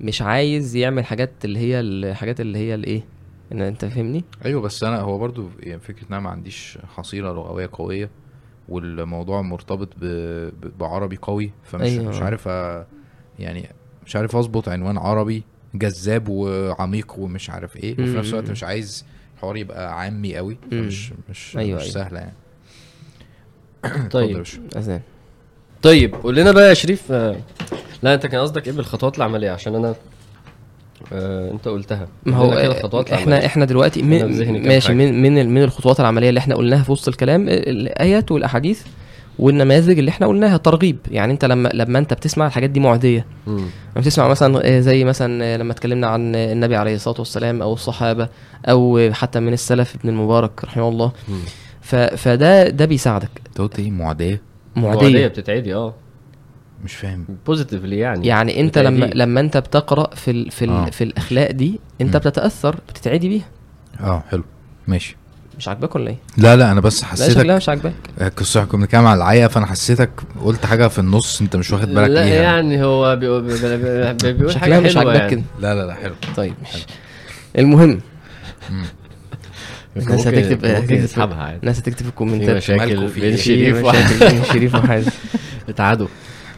مش 0.00 0.22
عايز 0.22 0.76
يعمل 0.76 1.04
حاجات 1.04 1.30
اللي 1.44 1.58
هي 1.58 1.80
الحاجات 1.80 2.40
اللي 2.40 2.58
هي 2.58 2.74
الايه 2.74 3.04
إن 3.52 3.60
أنت 3.60 3.84
فاهمني؟ 3.84 4.24
أيوه 4.44 4.60
بس 4.60 4.84
أنا 4.84 5.00
هو 5.00 5.18
برضو 5.18 5.48
يعني 5.60 5.80
فكرة 5.80 6.02
ان 6.02 6.12
أنا 6.12 6.20
ما 6.20 6.30
عنديش 6.30 6.78
حصيلة 6.96 7.32
لغوية 7.32 7.70
قوية 7.72 8.10
والموضوع 8.68 9.42
مرتبط 9.42 9.88
ب... 10.00 10.04
ب... 10.04 10.78
بعربي 10.78 11.16
قوي 11.16 11.50
فمش. 11.64 11.82
أيوة. 11.82 12.08
مش 12.08 12.22
عارف 12.22 12.48
أ... 12.48 12.86
يعني 13.38 13.68
مش 14.06 14.16
عارف 14.16 14.36
أظبط 14.36 14.68
عنوان 14.68 14.98
عربي 14.98 15.42
جذاب 15.74 16.28
وعميق 16.28 17.14
ومش 17.18 17.50
عارف 17.50 17.76
إيه 17.76 17.92
وفي 17.92 18.02
نفس 18.18 18.28
الوقت. 18.30 18.50
مش 18.50 18.64
عايز 18.64 19.04
الحوار 19.36 19.56
يبقى 19.56 19.98
عامي 20.00 20.36
قوي. 20.36 20.56
فمش 20.70 21.12
مش 21.30 21.56
أيوة، 21.56 21.76
مش 21.80 21.82
أيوة. 21.82 21.92
سهلة 21.94 22.18
يعني 22.20 22.34
طيب 24.10 24.44
طيب 25.82 26.14
قول 26.14 26.36
لنا 26.36 26.52
بقى 26.52 26.68
يا 26.68 26.74
شريف 26.74 27.12
آه، 27.12 27.36
لا 28.02 28.14
أنت 28.14 28.26
كان 28.26 28.40
قصدك 28.40 28.66
إيه 28.66 28.72
بالخطوات 28.72 29.16
العملية 29.18 29.50
عشان 29.50 29.74
أنا 29.74 29.94
آه 31.12 31.50
أنت 31.50 31.68
قلتها 31.68 32.08
ما 32.24 32.36
هو 32.36 32.50
كده 32.50 32.66
الخطوات 32.66 33.12
إحنا 33.12 33.24
العملية. 33.26 33.46
إحنا 33.46 33.64
دلوقتي 33.64 34.00
أنا 34.00 34.18
في 34.18 34.24
من 34.24 34.30
ذهني 34.32 34.58
كام 34.58 34.68
ماشي 34.68 34.88
حاجة. 34.88 34.96
من 34.96 35.22
من 35.22 35.38
ال- 35.38 35.48
من 35.50 35.62
الخطوات 35.62 36.00
العملية 36.00 36.28
اللي 36.28 36.38
إحنا 36.40 36.54
قلناها 36.54 36.82
في 36.82 36.92
وسط 36.92 37.08
الكلام 37.08 37.48
ال- 37.48 37.68
الآيات 37.68 38.30
والأحاديث 38.32 38.82
والنماذج 39.38 39.98
اللي 39.98 40.08
إحنا 40.08 40.26
قلناها 40.26 40.56
ترغيب. 40.56 40.98
يعني 41.10 41.32
انت 41.32 41.44
لما 41.44 41.70
لما 41.74 41.98
انت 41.98 42.14
بتسمع 42.14 42.46
الحاجات 42.46 42.70
دي 42.70 42.80
معدية. 42.80 43.26
لما 43.46 43.68
بتسمع 43.96 44.28
مثلا 44.28 44.60
آه، 44.76 44.80
زي 44.80 45.04
مثلا 45.04 45.44
آه، 45.44 45.56
لما 45.56 45.72
اتكلمنا 45.72 46.06
عن 46.06 46.34
آه، 46.34 46.52
النبي 46.52 46.76
عليه 46.76 46.94
الصلاة 46.94 47.16
والسلام 47.18 47.62
أو 47.62 47.72
الصحابة 47.72 48.28
أو 48.66 49.10
حتى 49.12 49.40
من 49.40 49.52
السلف 49.52 49.94
ابن 49.94 50.08
المبارك 50.08 50.64
رحمه 50.64 50.88
الله. 50.88 51.12
ف 51.80 51.94
فده 51.96 52.68
ده 52.68 52.84
بيساعدك. 52.84 53.30
انت 53.46 53.60
قلت 53.60 53.78
إيه؟ 53.78 53.90
معدية؟ 53.90 54.42
معدية. 54.76 55.02
معدية 55.02 55.26
بتتعدي 55.26 55.74
آه. 55.74 55.94
مش 56.84 56.94
فاهم. 56.94 57.24
بوزيتيفلي 57.46 57.98
يعني. 57.98 58.26
يعني 58.26 58.60
انت 58.60 58.78
لما 58.78 58.96
بتعدي. 59.06 59.18
لما 59.18 59.40
انت 59.40 59.56
بتقرأ 59.56 60.14
في 60.14 60.30
ال 60.30 60.50
في 60.50 60.64
ال 60.64 60.70
آه. 60.70 60.90
في 60.90 61.04
الأخلاق 61.04 61.50
دي 61.50 61.80
انت 62.00 62.16
مم. 62.16 62.20
بتتأثر 62.20 62.76
بتتعدي 62.88 63.28
بيها. 63.28 63.48
آه 64.00 64.22
حلو. 64.30 64.44
ماشي. 64.88 65.16
مش 65.60 65.68
عاجباك 65.68 65.96
ولا 65.96 66.10
إيه؟ 66.10 66.16
لا 66.36 66.56
لا 66.56 66.72
أنا 66.72 66.80
بس 66.80 67.02
لا 67.02 67.08
حسيتك 67.08 67.38
شكلها 67.38 67.56
مش 67.56 67.68
عاجباك. 67.68 67.92
كنا 68.18 68.64
كنا 68.64 68.80
بنتكلم 68.80 69.06
على 69.06 69.16
العيا 69.18 69.48
فأنا 69.48 69.66
حسيتك 69.66 70.10
قلت 70.44 70.66
حاجة 70.66 70.88
في 70.88 70.98
النص 70.98 71.40
أنت 71.40 71.56
مش 71.56 71.70
واخد 71.72 71.88
بالك 71.88 72.08
لا 72.10 72.24
ليها 72.24 72.42
يعني 72.42 72.84
هو 72.84 73.16
بيقول, 73.16 73.42
بيقول, 73.42 74.56
حاجة 74.56 74.80
مش 74.80 74.96
حلوة 74.96 75.12
عاجباك 75.12 75.16
يعني. 75.16 75.30
كده. 75.30 75.42
لا 75.60 75.74
لا 75.74 75.86
لا 75.86 75.94
حلو. 75.94 76.14
طيب 76.36 76.54
ماشي. 76.62 76.86
المهم. 77.58 78.00
الناس 79.96 80.26
هتكتب 80.26 80.86
تسحبها 81.04 81.56
الناس 81.62 81.78
هتكتب 81.78 81.96
في 81.96 82.02
في 82.04 82.08
الكومنتات 82.08 82.56
مشاكل 82.56 82.96
بين 82.96 83.22
إيه؟ 83.22 83.36
في 83.36 83.42
شريف 83.42 83.84
وحازم 83.84 84.18
بين 84.28 84.44
شريف 84.44 84.74
وحازم 84.74 85.10
اتعادوا. 85.68 86.08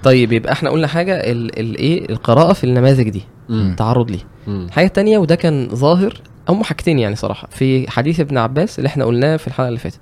طيب 0.03 0.33
يبقى 0.33 0.53
إحنا 0.53 0.71
قلنا 0.71 0.87
حاجة 0.87 1.15
ال- 1.15 1.59
الايه 1.61 2.11
القراءة 2.11 2.53
في 2.53 2.65
النماذج 2.65 3.09
دي. 3.09 3.23
التعرض 3.51 4.11
ليه. 4.11 4.25
مم. 4.47 4.67
حاجة 4.71 4.87
تانية 4.87 5.19
وده 5.19 5.35
كان 5.35 5.69
ظاهر 5.75 6.21
هم 6.49 6.63
حاجتين 6.65 6.99
يعني 6.99 7.17
صراحة. 7.17 7.49
في 7.51 7.91
حديث 7.91 8.21
ابن 8.21 8.39
عباس 8.39 8.79
اللي 8.79 8.87
إحنا 8.87 9.05
قلناه 9.05 9.37
في 9.37 9.47
الحلقة 9.49 9.69
اللي 9.69 9.79
فاتت 9.79 10.01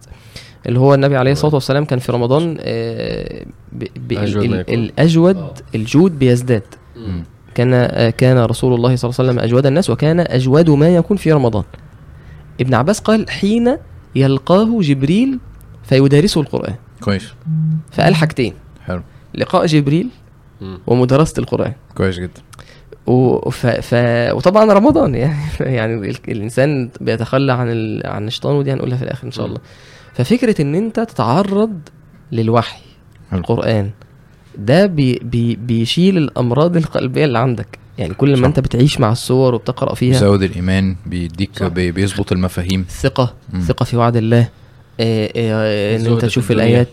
اللي 0.66 0.78
هو 0.80 0.94
النبي 0.94 1.16
عليه 1.16 1.32
الصلاة 1.32 1.54
والسلام 1.54 1.84
كان 1.84 1.98
في 1.98 2.12
رمضان 2.12 2.56
آه، 2.60 3.44
ب- 3.72 3.84
ب- 4.08 4.12
أجود 4.12 4.42
ال- 4.44 4.50
ما 4.50 4.56
ال- 4.56 4.60
يكون. 4.60 4.74
الأجود 4.74 5.36
آه. 5.36 5.54
الجود 5.74 6.18
بيزداد. 6.18 6.62
مم. 6.96 7.24
كان 7.54 7.70
آه، 7.74 8.10
كان 8.10 8.38
رسول 8.38 8.74
الله 8.74 8.96
صلى 8.96 9.08
الله 9.08 9.20
عليه 9.20 9.30
وسلم 9.30 9.44
أجود 9.44 9.66
الناس 9.66 9.90
وكان 9.90 10.20
أجود 10.20 10.70
ما 10.70 10.88
يكون 10.88 11.16
في 11.16 11.32
رمضان. 11.32 11.64
ابن 12.60 12.74
عباس 12.74 13.00
قال 13.00 13.30
حين 13.30 13.76
يلقاه 14.14 14.80
جبريل 14.80 15.38
فيدارسه 15.82 16.40
القرآن. 16.40 16.74
كويس. 17.00 17.32
فقال 17.92 18.14
حاجتين. 18.14 18.54
حلو. 18.86 19.02
لقاء 19.34 19.66
جبريل 19.66 20.08
مم. 20.60 20.78
ومدرسة 20.86 21.34
القرآن. 21.40 21.72
كويس 21.94 22.18
جدا. 22.18 22.40
و... 23.06 23.50
ف... 23.50 23.66
ف... 23.66 23.94
وطبعا 24.34 24.72
رمضان 24.72 25.14
يعني 25.14 25.36
يعني 25.60 25.94
ال... 25.94 26.16
الإنسان 26.28 26.90
بيتخلى 27.00 27.52
عن 27.52 27.70
ال... 27.70 28.02
عن 28.06 28.26
الشيطان 28.26 28.56
ودي 28.56 28.72
هنقولها 28.72 28.96
في 28.96 29.02
الآخر 29.04 29.26
إن 29.26 29.32
شاء. 29.32 29.46
الله 29.46 29.58
ففكرة 30.14 30.62
إن 30.62 30.74
أنت 30.74 31.00
تتعرض 31.00 31.78
للوحي. 32.32 32.80
القرآن 33.32 33.90
ده 34.58 34.86
بي... 34.86 35.18
بي... 35.22 35.56
بيشيل 35.56 36.16
الأمراض 36.18 36.76
القلبية 36.76 37.24
اللي 37.24 37.38
عندك 37.38 37.78
يعني 37.98 38.14
كل 38.14 38.34
صح. 38.36 38.40
ما 38.40 38.46
أنت 38.46 38.60
بتعيش 38.60 39.00
مع 39.00 39.12
الصور 39.12 39.54
وبتقرأ 39.54 39.94
فيها 39.94 40.12
بيزود 40.12 40.42
الإيمان 40.42 40.96
بيديك 41.06 41.58
صح. 41.58 41.66
بي- 41.66 41.92
بيظبط 41.92 42.32
المفاهيم 42.32 42.84
ثقة 42.88 43.34
مم. 43.52 43.60
ثقة 43.60 43.84
في 43.84 43.96
وعد 43.96 44.16
الله 44.16 44.48
إن 45.00 45.96
الزهد 45.96 46.12
انت 46.12 46.20
في 46.20 46.26
تشوف 46.26 46.50
الدنيا. 46.50 46.66
الآيات. 46.68 46.88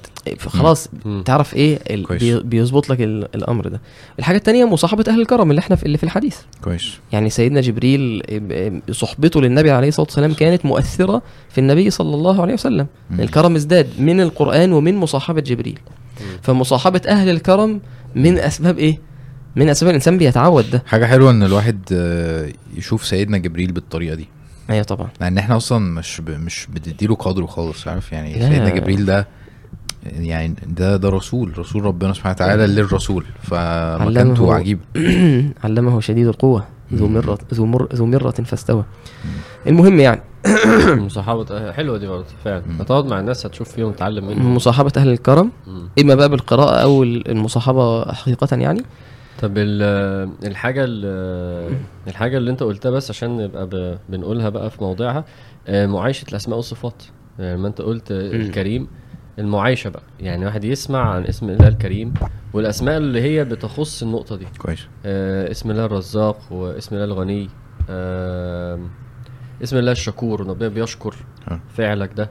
خلاص 0.47 0.89
مم. 1.05 1.23
تعرف 1.25 1.55
إيه؟ 1.55 1.79
ال... 1.89 2.43
بيظبط 2.43 2.89
لك 2.89 3.01
ال... 3.01 3.35
الأمر 3.35 3.67
ده. 3.67 3.81
الحاجة 4.19 4.37
التانية 4.37 4.65
مصاحبة 4.65 5.03
أهل 5.07 5.21
الكرم 5.21 5.49
اللي 5.51 5.59
إحنا 5.59 5.75
في... 5.75 5.83
اللي 5.85 5.97
في 5.97 6.03
الحديث. 6.03 6.37
كويس. 6.61 6.83
يعني 7.11 7.29
سيدنا 7.29 7.61
جبريل 7.61 8.23
صحبته 8.91 9.41
للنبي 9.41 9.71
عليه 9.71 9.87
الصلاة 9.87 10.05
والسلام 10.05 10.33
كانت 10.33 10.65
مؤثرة 10.65 11.21
في 11.49 11.57
النبي 11.57 11.89
صلى 11.89 12.15
الله 12.15 12.41
عليه 12.41 12.53
وسلم. 12.53 12.87
مم. 13.09 13.21
الكرم 13.21 13.55
ازداد 13.55 13.87
من 13.99 14.21
القرآن 14.21 14.73
ومن 14.73 14.95
مصاحبة 14.95 15.41
جبريل. 15.41 15.79
فمصاحبة 16.41 17.01
أهل 17.07 17.29
الكرم 17.29 17.81
من 18.15 18.39
أسباب 18.39 18.77
إيه؟ 18.79 18.99
من 19.55 19.69
أسباب 19.69 19.89
الإنسان 19.89 20.17
بيتعود 20.17 20.69
ده. 20.71 20.83
حاجة 20.87 21.05
حلوة 21.05 21.31
إن 21.31 21.43
الواحد 21.43 21.79
آه، 21.91 22.49
يشوف 22.75 23.05
سيدنا 23.05 23.37
جبريل 23.37 23.71
بالطريقة 23.71 24.15
دي. 24.15 24.27
أيوه 24.69 24.83
طبعا. 24.83 25.07
لأن 25.21 25.37
إحنا 25.37 25.57
أصلا 25.57 25.79
مش 25.79 26.21
ب... 26.21 26.29
مش 26.29 26.67
بتديله 26.73 27.15
قدره 27.15 27.45
خالص 27.45 27.87
عارف؟ 27.87 28.11
يعني 28.11 28.39
لا. 28.39 28.49
سيدنا 28.49 28.69
جبريل 28.69 29.05
ده 29.05 29.27
يعني 30.03 30.55
ده 30.67 30.97
ده 30.97 31.09
رسول 31.09 31.57
رسول 31.59 31.83
ربنا 31.83 32.13
سبحانه 32.13 32.35
وتعالى 32.35 32.67
للرسول. 32.67 33.25
فمكانته 33.41 34.43
علمه- 34.43 34.53
عجيب. 34.53 34.79
علمه 35.63 35.99
شديد 35.99 36.27
القوة. 36.27 36.63
ذو. 36.93 37.07
مرة 37.07 37.37
ذو 37.53 37.65
مر 37.65 37.87
ذو 37.93 38.05
مرة 38.05 38.31
فاستوى. 38.31 38.83
المهم 39.67 39.99
يعني. 39.99 40.21
مصاحبة 41.05 41.45
آه، 41.51 41.71
حلوة 41.71 41.97
دي 41.97 42.07
برضه 42.07 42.25
فعلا. 42.45 42.63
هتقعد 42.79 43.05
مع 43.05 43.19
الناس 43.19 43.45
هتشوف 43.45 43.69
فيهم 43.71 43.91
تتعلم 43.91 44.27
منهم. 44.27 44.55
مصاحبة 44.55 44.91
أهل 44.97 45.09
الكرم. 45.09 45.51
إما 46.01 46.15
بقى 46.15 46.29
بالقراءة 46.29 46.75
أو 46.75 47.03
المصاحبة 47.03 48.13
حقيقة 48.13 48.57
يعني. 48.57 48.81
طب 49.41 49.51
ال- 49.57 50.29
الحاجة 50.47 50.85
ال- 50.87 51.77
الحاجة 52.07 52.37
اللي 52.37 52.51
انت 52.51 52.63
قلتها 52.63 52.89
بس 52.91 53.09
عشان 53.09 53.37
نبقى 53.37 53.67
ب- 53.67 53.97
بنقولها 54.09 54.49
بقى 54.49 54.69
في 54.69 54.83
موضعها 54.83 55.25
آه، 55.67 55.85
معايشه 55.85 56.25
الأسماء 56.29 56.57
والصفات. 56.57 57.03
آه، 57.39 57.55
ما 57.55 57.67
انت 57.67 57.81
قلت. 57.81 58.11
الكريم 58.11 58.87
المعايشة 59.39 59.89
بقى. 59.89 60.03
يعني 60.19 60.45
واحد 60.45 60.63
يسمع 60.63 61.13
عن 61.13 61.23
اسم 61.25 61.49
الله 61.49 61.67
الكريم 61.67 62.13
والأسماء 62.53 62.97
اللي 62.97 63.21
هي 63.21 63.45
بتخص 63.45 64.03
النقطة 64.03 64.35
دي. 64.35 64.47
كويس. 64.57 64.87
آه، 65.05 65.51
اسم 65.51 65.71
الله 65.71 65.85
الرزاق 65.85 66.37
واسم 66.51 66.95
الله 66.95 67.05
الغني 67.05 67.49
آه، 67.89 68.79
اسم 69.63 69.77
الله 69.77 69.91
الشكور 69.91 70.47
ربنا 70.47 70.67
بيشكر. 70.69 71.15
فعلك 71.69 72.13
ده. 72.13 72.29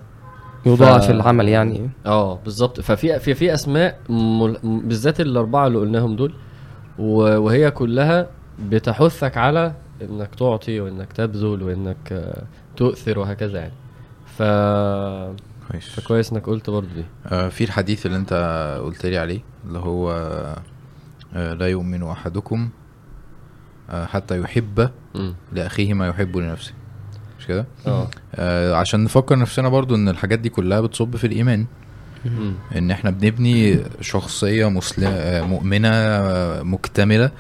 يضاعف 0.67 1.11
العمل 1.11 1.49
يعني. 1.49 1.91
آه 2.07 2.39
بالظبط. 2.45 2.81
ففي 2.81 3.19
في 3.19 3.35
في 3.35 3.55
أسماء 3.55 3.99
مل... 4.09 4.57
بالذات 4.65 5.21
الأربعة 5.21 5.67
اللي 5.67 5.79
قلناهم 5.79 6.17
دول 6.17 6.33
وهي 6.99 7.71
كلها 7.71 8.27
بتحثك 8.59 9.37
على 9.37 9.73
إنك 10.03 10.35
تعطي 10.35 10.81
وإنك 10.81 11.13
تبذل 11.13 11.63
وإنك 11.63 12.13
آه، 12.13 12.43
تؤثر 12.77 13.19
وهكذا 13.19 13.59
يعني. 13.59 13.73
ف 14.27 14.43
كويس. 15.73 15.89
فكويس 16.01 16.33
إنك 16.33 16.47
قلت 16.47 16.71
برضه 16.71 16.89
دي. 16.95 17.05
آه 17.27 17.49
في 17.49 17.65
الحديث 17.65 18.07
اللي 18.07 18.17
أنت 18.17 18.33
قلت 18.85 19.07
لي 19.07 19.19
عليه 19.19 19.41
اللي 19.67 19.79
هو 19.79 20.11
آه 21.35 21.53
لا 21.55 21.67
يؤمن 21.69 22.03
أحدكم 22.03 22.69
آه 23.91 24.05
حتى 24.07 24.41
يحب. 24.41 24.91
لأخيه 25.53 25.95
ما 25.95 26.09
يحب 26.09 26.37
لنفسه. 26.37 26.73
مش 27.39 27.47
كده؟ 27.47 27.67
آه. 27.87 28.09
آه 28.35 28.75
عشان 28.75 29.05
نفكر 29.05 29.39
نفسنا 29.39 29.69
برضو 29.69 29.95
إن 29.95 30.09
الحاجات 30.09 30.39
دي 30.39 30.49
كلها 30.49 30.81
بتصب 30.81 31.17
في 31.17 31.27
الإيمان. 31.27 31.67
إن 32.77 32.91
إحنا 32.91 33.11
بنبني 33.11 33.79
شخصية 34.01 34.71
مسلمه 34.71 35.47
مؤمنة 35.47 35.91
مكتملة 36.63 37.31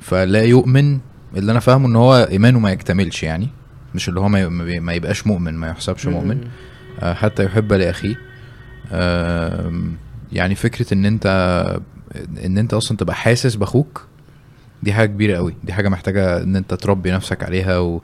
فلا 0.00 0.42
يؤمن 0.42 0.98
اللي 1.36 1.52
أنا 1.52 1.60
فاهمه 1.60 1.88
إن 1.88 1.96
هو 1.96 2.28
إيمانه 2.30 2.58
ما 2.58 2.70
يكتملش 2.70 3.22
يعني 3.22 3.48
مش 3.94 4.08
اللي 4.08 4.20
هو 4.20 4.28
ما 4.28 4.92
يبقاش 4.94 5.26
مؤمن 5.26 5.54
ما 5.54 5.68
يحسبش 5.68 6.06
مؤمن 6.06 6.40
آه، 7.00 7.14
حتى 7.14 7.44
يحب 7.44 7.72
لأخيه. 7.72 8.16
يعني 10.32 10.54
فكرة 10.54 10.94
إن 10.94 11.06
أنت 11.06 11.26
إن 12.44 12.58
أنت 12.58 12.74
أصلا 12.74 12.96
تبقى 12.96 13.14
حاسس 13.14 13.54
بأخوك 13.54 14.06
دي 14.82 14.92
حاجة 14.92 15.06
كبيرة 15.08 15.36
قوي 15.36 15.54
دي 15.64 15.72
حاجة 15.72 15.88
محتاجة 15.88 16.42
إن 16.42 16.56
أنت 16.56 16.74
تربي 16.74 17.10
نفسك 17.10 17.42
عليها 17.42 17.78
و... 17.78 18.02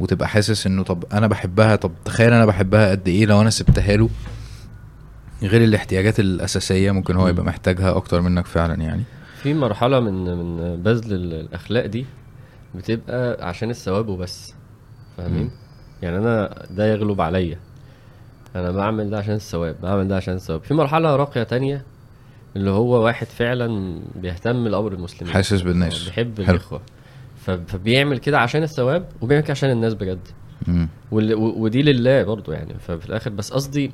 وتبقى 0.00 0.28
حاسس 0.28 0.66
إنه 0.66 0.82
طب 0.82 1.04
أنا 1.12 1.26
بحبها 1.26 1.76
طب 1.76 1.92
تخيل 2.04 2.32
أنا 2.32 2.46
بحبها 2.46 2.90
قد 2.90 3.08
إيه 3.08 3.26
لو 3.26 3.40
أنا 3.40 3.50
سبتها 3.50 3.96
له؟ 3.96 4.08
غير 5.42 5.64
الاحتياجات 5.64 6.20
الأساسية 6.20 6.90
ممكن 6.90 7.16
هو. 7.16 7.28
يبقى 7.28 7.44
محتاجها 7.44 7.96
أكتر 7.96 8.20
منك 8.20 8.46
فعلا 8.46 8.74
يعني. 8.74 9.02
في 9.42 9.54
مرحلة 9.54 10.00
من 10.00 10.24
من 10.24 10.82
بذل 10.82 11.12
ال- 11.12 11.34
الأخلاق 11.40 11.86
دي 11.86 12.06
بتبقى 12.74 13.48
عشان 13.48 13.70
الثواب 13.70 14.08
وبس 14.08 14.54
فاهمين. 15.16 15.50
يعني 16.02 16.18
أنا 16.18 16.64
ده 16.70 16.86
يغلب 16.92 17.20
عليا. 17.20 17.58
أنا 18.56 18.70
بعمل 18.70 19.10
ده 19.10 19.18
عشان 19.18 19.34
الثواب 19.34 19.76
بعمل 19.82 20.08
ده 20.08 20.16
عشان 20.16 20.34
الثواب. 20.34 20.62
في 20.62 20.74
مرحلة 20.74 21.16
راقية 21.16 21.42
تانية 21.42 21.82
اللي 22.56 22.70
هو 22.70 23.04
واحد 23.04 23.26
فعلا 23.26 23.98
بيهتم 24.22 24.68
لأمر 24.68 24.92
المسلمين. 24.92 25.34
حاسس 25.34 25.60
بالناس. 25.60 26.04
بيحب. 26.04 26.40
الإخوة. 26.40 26.80
فبيعمل 27.66 28.18
كده 28.18 28.38
عشان 28.38 28.62
الثواب 28.62 29.08
وبيعمل 29.20 29.42
كده 29.44 29.50
عشان 29.52 29.70
الناس 29.70 29.94
بجد. 29.94 30.28
ودي 31.12 31.82
لله 31.82 32.22
برضو 32.22 32.52
يعني. 32.52 32.74
ففي 32.78 33.06
الآخر 33.06 33.30
بس 33.30 33.52
قصدي 33.52 33.90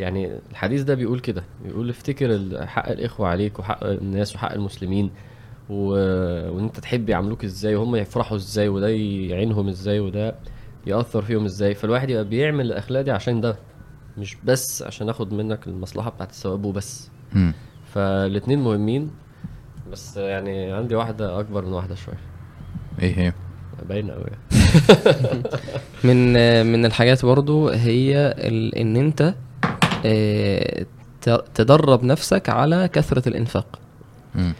يعني 0.00 0.38
الحديث 0.50 0.82
ده 0.82 0.94
بيقول 0.94 1.20
كده 1.20 1.44
بيقول 1.64 1.90
افتكر 1.90 2.38
حق 2.66 2.88
الإخوة 2.90 3.28
عليك 3.28 3.58
وحق 3.58 3.84
الناس 3.84 4.34
وحق 4.34 4.52
المسلمين 4.52 5.10
و... 5.70 5.88
وإن 6.50 6.64
أنت 6.64 6.80
تحب 6.80 7.08
يعاملوك 7.08 7.44
إزاي 7.44 7.74
وهم 7.76 7.96
يفرحوا 7.96 8.36
إزاي 8.36 8.68
وده 8.68 8.88
يعينهم 8.88 9.68
إزاي 9.68 10.00
وده 10.00 10.34
يأثر 10.86 11.22
فيهم 11.22 11.44
إزاي. 11.44 11.74
فالواحد 11.74 12.10
يبقى 12.10 12.24
بيعمل 12.24 12.66
الأخلاق 12.66 13.02
دي 13.02 13.10
عشان 13.10 13.40
ده 13.40 13.56
مش 14.18 14.36
بس 14.44 14.82
عشان 14.82 15.08
آخد 15.08 15.32
منك 15.32 15.66
المصلحة 15.66 16.10
بتاعت 16.10 16.30
الثواب 16.30 16.64
وبس. 16.64 17.10
فالاتنين 17.92 18.58
مهمين 18.58 19.10
بس 19.92 20.16
يعني 20.16 20.72
عندي 20.72 20.94
واحدة 20.94 21.40
أكبر 21.40 21.64
من 21.64 21.72
واحدة 21.72 21.94
شوية. 21.94 22.18
إيه 23.02 23.18
هي؟ 23.18 23.32
باينه 23.88 24.12
قوي 24.12 24.24
من 26.04 26.32
من 26.66 26.84
الحاجات 26.84 27.24
برضو 27.24 27.68
هي. 27.68 28.16
إن 28.76 28.96
أنت 28.96 29.34
آه، 30.06 30.86
تدرب 31.54 32.04
نفسك 32.04 32.48
على 32.48 32.88
كثرة 32.92 33.28
الإنفاق 33.28 33.78
مم. 34.34 34.52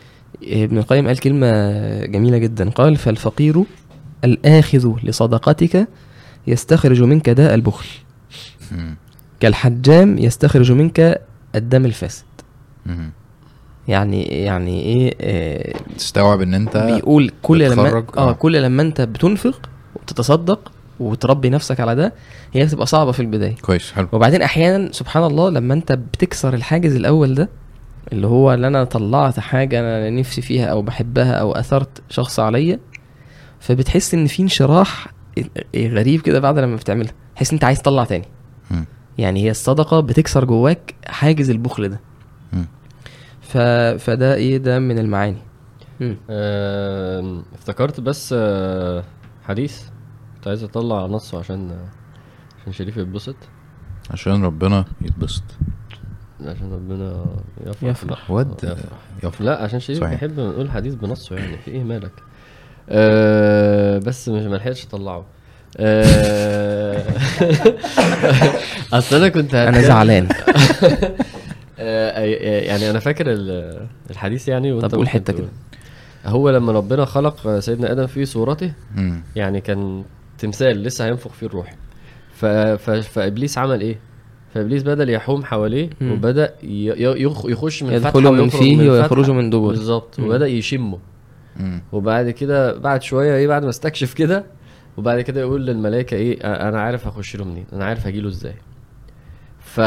ابن 0.42 0.78
القيم 0.78 1.06
قال 1.06 1.18
كلمة 1.18 1.50
جميلة 2.04 2.38
جدا 2.38 2.70
قال 2.70 2.96
فالفقير 2.96 3.64
الآخذ 4.24 4.92
لصدقتك 5.02 5.88
يستخرج 6.46 7.02
منك 7.02 7.30
داء 7.30 7.54
البخل. 7.54 7.86
كالحجام 9.40 10.18
يستخرج 10.18 10.72
منك 10.72 11.20
الدم 11.54 11.84
الفاسد. 11.84 12.24
يعني 13.88 14.22
يعني 14.22 14.82
إيه 14.82 15.14
آه 15.20 15.74
تستوعب 15.98 16.40
إن 16.40 16.54
أنت 16.54 16.76
بيقول 16.76 17.32
كل 17.42 17.70
لما 17.70 17.82
بتخرج، 17.82 18.04
آه 18.16 18.28
آه. 18.28 18.32
كل 18.32 18.62
لما 18.62 18.82
أنت 18.82 19.00
بتنفق 19.00 19.68
وتتصدق 19.96 20.72
وتربي 21.00 21.50
نفسك 21.50 21.80
على 21.80 21.94
ده 21.94 22.12
هي 22.52 22.64
بتبقى 22.64 22.86
صعبة 22.86 23.12
في 23.12 23.20
البداية 23.20 23.54
كويس 23.62 23.92
حلو 23.92 24.08
وبعدين 24.12 24.42
أحيانا 24.42 24.92
سبحان 24.92 25.24
الله 25.24 25.50
لما 25.50 25.74
أنت 25.74 25.92
بتكسر 25.92 26.54
الحاجز 26.54 26.94
الأول 26.94 27.34
ده 27.34 27.48
اللي 28.12 28.26
هو 28.26 28.54
اللي 28.54 28.66
أنا 28.66 28.84
طلعت 28.84 29.40
حاجة 29.40 29.80
أنا 29.80 30.10
نفسي 30.10 30.42
فيها 30.42 30.66
أو 30.66 30.82
بحبها 30.82 31.32
أو 31.32 31.52
أثرت 31.52 32.02
شخص 32.10 32.40
عليا 32.40 32.80
فبتحس 33.60 34.14
إن 34.14 34.26
في 34.26 34.42
انشراح 34.42 35.06
غريب 35.76 36.20
كده 36.20 36.40
بعد 36.40 36.58
لما 36.58 36.76
بتعملها 36.76 37.12
تحس 37.36 37.52
أنت 37.52 37.64
عايز 37.64 37.82
تطلع 37.82 38.04
تاني 38.04 38.24
مم. 38.70 38.84
يعني 39.18 39.42
هي 39.44 39.50
الصدقة 39.50 40.00
بتكسر 40.00 40.44
جواك 40.44 40.94
حاجز 41.06 41.50
البخل 41.50 41.88
ده 41.88 42.00
مم. 42.52 42.66
ف... 43.48 43.56
فده 44.04 44.34
إيه 44.34 44.58
ده 44.58 44.78
من 44.78 44.98
المعاني. 44.98 45.36
آم، 46.30 47.44
افتكرت 47.54 48.00
بس 48.00 48.34
آه، 48.38 49.04
حديث 49.44 49.82
كنت 50.34 50.48
عايز 50.48 50.64
اطلع 50.64 51.06
نصه 51.06 51.38
عشان 51.38 51.76
عشان 52.60 52.72
شريف 52.72 52.96
يتبسط 52.96 53.36
عشان 54.10 54.44
ربنا 54.44 54.84
يتبسط 55.02 55.42
عشان 56.40 56.72
ربنا 56.72 57.24
يفرح 57.66 57.90
يفرح. 57.90 58.30
ود 58.30 58.54
يفرح. 58.64 58.76
يفرح 59.24 59.40
لا 59.42 59.62
عشان 59.62 59.80
شريف 59.80 60.00
صحيح. 60.00 60.10
بيحب 60.10 60.40
نقول 60.40 60.70
حديث 60.70 60.94
بنصه 60.94 61.36
يعني 61.36 61.58
في 61.58 61.70
إيه 61.70 61.82
مالك 61.84 62.12
أه 62.88 63.98
بس 63.98 64.28
مش 64.28 64.42
ملحقتش 64.42 64.84
اطلعه 64.86 65.24
أه 65.76 67.02
أصل 68.98 69.16
أنا 69.16 69.28
كنت 69.28 69.54
أنا 69.54 69.80
زعلان 69.82 70.28
آه، 70.32 70.36
آه، 70.86 71.14
يعني 71.78 72.90
أنا 72.90 72.98
فاكر 72.98 73.24
ال- 73.32 73.86
الحديث 74.10 74.48
يعني 74.48 74.72
وأنت 74.72 74.84
طب 74.86 74.98
قول 74.98 75.06
تقول. 75.06 75.38
كده. 75.38 75.48
هو 76.26 76.50
لما 76.50 76.72
ربنا 76.72 77.04
خلق 77.04 77.58
سيدنا 77.58 77.92
آدم 77.92 78.06
في 78.06 78.24
صورته 78.24 78.72
مم. 78.96 79.22
يعني 79.36 79.60
كان 79.60 80.04
تمثال 80.38 80.82
لسه 80.82 81.04
هينفخ 81.06 81.32
فيه 81.32 81.46
الروح 81.46 81.74
ف... 82.34 82.44
ف... 82.46 82.90
فإبليس 82.90 83.58
عمل 83.58 83.80
إيه 83.80 83.98
فإبليس 84.54 84.82
بدأ 84.82 85.12
يحوم 85.12 85.44
حواليه 85.44 85.90
مم. 86.00 86.12
وبدأ. 86.12 86.54
يخ... 86.62 87.44
يخش 87.46 87.82
من 87.82 87.98
فتحة 87.98 88.08
يدخل 88.18 88.32
من 88.32 88.48
فيه. 88.48 88.90
ويخرج 88.90 89.30
من 89.30 89.50
دبر 89.50 89.68
بالظبط. 89.68 90.18
وبدأ 90.18 90.46
يشمه 90.46 90.98
مم. 91.56 91.82
وبعد 91.92 92.30
كده 92.30 92.78
بعد 92.78 93.02
شوية 93.02 93.36
إيه 93.36 93.48
بعد 93.48 93.62
ما 93.64 93.70
استكشف 93.70 94.14
كده 94.14 94.44
وبعد 94.96 95.20
كده 95.20 95.40
يقول 95.40 95.66
للملائكة 95.66 96.14
إيه 96.14 96.40
أنا 96.68 96.80
عارف 96.80 97.06
هخش 97.06 97.36
له 97.36 97.44
منين 97.44 97.64
أنا 97.72 97.84
عارف 97.84 98.06
هجيله 98.06 98.28
إزاي 98.28 98.54
ف 99.60 99.80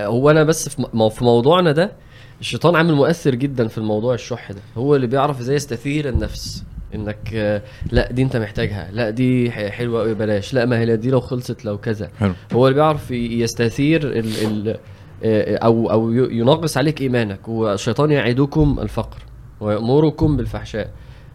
هو 0.00 0.30
أنا 0.30 0.44
بس 0.44 0.68
في 1.10 1.24
موضوعنا 1.24 1.72
ده 1.72 1.92
الشيطان 2.40 2.76
عامل 2.76 2.94
مؤثر 2.94 3.34
جدا 3.34 3.68
في 3.68 3.78
الموضوع 3.78 4.14
الشح 4.14 4.52
ده. 4.52 4.60
هو 4.76 4.96
اللي 4.96 5.06
بيعرف 5.06 5.40
إزاي 5.40 5.56
يستثير 5.56 6.08
النفس 6.08 6.64
إنك 6.94 7.30
آه، 7.34 7.62
لأ 7.92 8.12
دي 8.12 8.22
أنت 8.22 8.36
محتاجها 8.36 8.88
لأ 8.92 9.10
دي 9.10 9.50
حلوة 9.50 10.00
قوي 10.00 10.14
بلاش 10.14 10.54
لأ 10.54 10.64
ما 10.64 10.78
هي 10.80 10.96
دي 10.96 11.10
لو 11.10 11.20
خلصت 11.20 11.64
لو 11.64 11.78
كذا. 11.78 12.10
حلو. 12.20 12.32
هو 12.52 12.66
اللي 12.68 12.74
بيعرف 12.74 13.10
يستثير 13.10 14.02
ال 14.06 14.18
ال 14.46 14.76
آه، 15.24 15.56
أو 15.56 15.90
أو 15.90 16.12
ي- 16.12 16.38
ينغص 16.38 16.76
عليك 16.76 17.00
إيمانك. 17.02 17.48
والشيطان 17.48 18.10
يعدكم 18.10 18.78
الفقر 18.82 19.22
ويأمركم 19.60 20.36
بالفحشاء. 20.36 20.90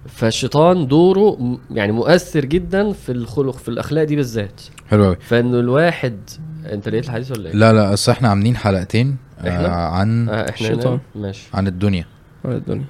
فالشيطان 0.07 0.87
دوره 0.87 1.57
يعني 1.71 1.91
مؤثر 1.91 2.45
جدا 2.45 2.91
في 2.91 3.11
الخلق 3.11 3.55
في 3.57 3.69
الأخلاق 3.69 4.03
دي 4.03 4.15
بالذات. 4.15 4.61
حلو 4.89 5.03
قوي 5.05 5.15
فإنه 5.19 5.59
الواحد 5.59 6.17
انت 6.71 6.89
لقيت 6.89 7.05
الحديث 7.05 7.31
ولا 7.31 7.49
إيه؟ 7.49 7.55
لا 7.55 7.73
لا 7.73 7.93
اصل 7.93 8.11
إحنا 8.11 8.29
عاملين 8.29 8.55
حلقتين 8.55 9.17
آه 9.39 9.49
إحنا؟ 9.49 9.67
عن 9.67 10.29
آه 10.29 10.33
إحنا 10.33 10.53
الشيطان. 10.53 10.99
ماشي. 11.15 11.47
عن 11.53 11.67
الدنيا. 11.67 12.05
ولا 12.43 12.57
الدنيا. 12.57 12.85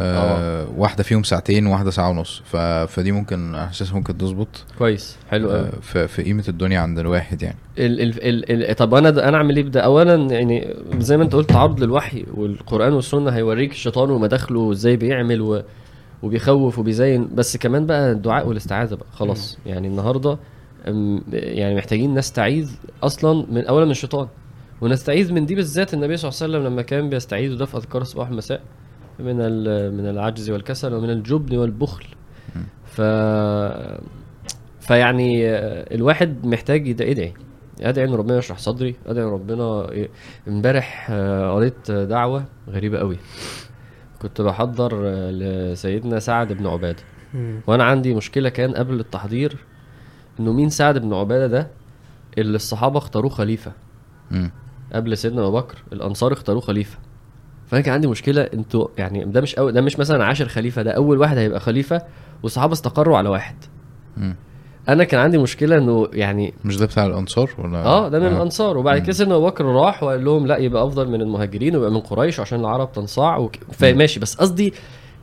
آه 0.00 0.66
واحدة 0.76 1.02
فيهم 1.02 1.22
ساعتين 1.22 1.66
وواحده 1.66 1.90
ساعة 1.90 2.10
ونص. 2.10 2.42
ف... 2.44 2.56
فدي 2.56 3.12
ممكن 3.12 3.54
احساسها 3.54 3.94
ممكن 3.94 4.18
تظبط. 4.18 4.48
كويس. 4.78 5.16
حلو 5.30 5.50
قوي 5.50 5.60
آه 5.60 5.70
في... 5.82 6.08
في 6.08 6.22
قيمة 6.22 6.44
الدنيا 6.48 6.80
عند 6.80 6.98
الواحد 6.98 7.42
يعني. 7.42 7.56
ال 7.78 8.00
ال 8.00 8.24
ال 8.52 8.70
ال 8.70 8.76
طب 8.76 8.94
أنا 8.94 9.28
أنا 9.28 9.36
أعمل 9.36 9.56
إيه؟ 9.56 9.64
بده 9.64 9.80
اولا 9.80 10.14
يعني 10.14 10.74
زي 10.98 11.16
ما 11.16 11.22
أنت 11.24 11.32
قلت 11.34 11.52
عرض 11.52 11.80
للوحي 11.82 12.24
والقرآن 12.34 12.92
والسنة 12.92 13.30
هيوريك 13.30 13.70
الشيطان 13.70 14.10
ومداخله 14.10 14.58
وإزاي 14.60 14.96
بيعمل 14.96 15.40
و 15.40 15.62
وبيخوف 16.22 16.78
وبيزين. 16.78 17.28
بس 17.34 17.56
كمان 17.56 17.86
بقى 17.86 18.12
الدعاء 18.12 18.48
والاستعاذة 18.48 18.94
بقى. 18.94 19.06
خلاص. 19.12 19.58
يعني 19.66 19.88
النهارده 19.88 20.38
يعني 21.32 21.74
محتاجين 21.74 22.14
نستعيذ 22.14 22.70
أصلا 23.02 23.46
من 23.52 23.66
اولا 23.66 23.84
من 23.84 23.90
الشيطان 23.90 24.28
ونستعيذ 24.80 25.32
من 25.32 25.46
دي 25.46 25.54
بالذات 25.54 25.94
النبي 25.94 26.16
صلى 26.16 26.28
الله 26.30 26.40
عليه 26.42 26.52
وسلم 26.58 26.72
لما 26.72 26.82
كان 26.82 27.08
بيستعيذ 27.08 27.52
وده 27.52 27.64
في 27.64 27.76
أذكار 27.76 28.02
الصباح 28.02 28.28
والمساء 28.28 28.60
من 29.18 29.40
ال- 29.40 29.94
من 29.94 30.06
العجز 30.08 30.50
والكسل 30.50 30.94
ومن 30.94 31.10
الجبن 31.10 31.56
والبخل. 31.56 32.04
ف 32.84 33.00
فيعني 34.80 35.44
الواحد 35.94 36.46
محتاج 36.46 36.86
يدعي 36.88 37.32
أدعي 37.80 38.04
إن 38.04 38.14
ربنا 38.14 38.38
يشرح 38.38 38.58
صدري 38.58 38.94
أدعي 39.06 39.24
إن 39.24 39.30
ربنا 39.30 39.90
امبارح 40.48 41.06
آه، 41.10 41.50
قريت 41.54 41.90
دعوة 41.90 42.44
غريبة 42.68 42.98
قوي 42.98 43.16
كنت 44.22 44.40
بحضر 44.40 45.00
آه، 45.08 45.30
لسيدنا 45.30 46.18
سعد 46.18 46.52
بن 46.52 46.66
عبادة. 46.66 47.02
وأنا 47.66 47.84
عندي 47.84 48.14
مشكلة 48.14 48.48
كان 48.48 48.74
قبل 48.74 49.00
التحضير 49.00 49.56
انه 50.40 50.52
مين 50.52 50.70
سعد 50.70 50.98
بن 50.98 51.14
عبادة 51.14 51.46
ده 51.46 51.68
اللي 52.38 52.56
الصحابة 52.56 52.98
اختاروه 52.98 53.30
خليفة. 53.30 53.72
مم. 54.30 54.50
قبل 54.92 55.16
سيدنا 55.18 55.46
أبو 55.46 55.56
بكر 55.56 55.82
الأنصار 55.92 56.32
اختاروه 56.32 56.60
خليفة. 56.62 56.98
فأنا 57.66 57.82
كان 57.82 57.94
عندي 57.94 58.06
مشكلة 58.06 58.42
أنتوا 58.42 58.88
يعني 58.98 59.24
ده 59.24 59.40
مش 59.40 59.54
أو 59.54 59.70
ده 59.70 59.80
مش 59.80 59.98
مثلا 59.98 60.24
عاشر 60.24 60.48
خليفة 60.48 60.82
ده 60.82 60.90
أول 60.90 61.18
واحد 61.18 61.36
هيبقى 61.36 61.60
خليفة 61.60 62.02
والصحابة 62.42 62.72
استقروا 62.72 63.18
على 63.18 63.28
واحد. 63.28 63.56
مم. 64.16 64.36
أنا 64.88 65.04
كان 65.04 65.20
عندي 65.20 65.38
مشكلة 65.38 65.78
إنه 65.78 66.08
يعني 66.12 66.54
مش 66.64 66.76
ده 66.76 66.86
بتاع 66.86 67.06
الأنصار 67.06 67.50
ولا؟ 67.58 67.84
آه 67.84 68.08
ده 68.08 68.18
من 68.20 68.26
الأنصار. 68.26 68.78
وبعد. 68.78 69.02
كده 69.02 69.12
سيدنا 69.12 69.36
أبو 69.36 69.46
بكر 69.46 69.64
راح 69.64 70.02
وقال 70.02 70.24
لهم 70.24 70.46
لا 70.46 70.56
يبقى 70.56 70.86
أفضل 70.86 71.08
من 71.08 71.20
المهاجرين 71.20 71.76
ويبقى 71.76 71.90
من 71.90 72.00
قريش 72.00 72.40
عشان 72.40 72.60
العرب 72.60 72.92
تنصاع 72.92 73.36
وك... 73.36 73.56
فماشي. 73.72 74.20
بس 74.20 74.34
قصدي 74.34 74.74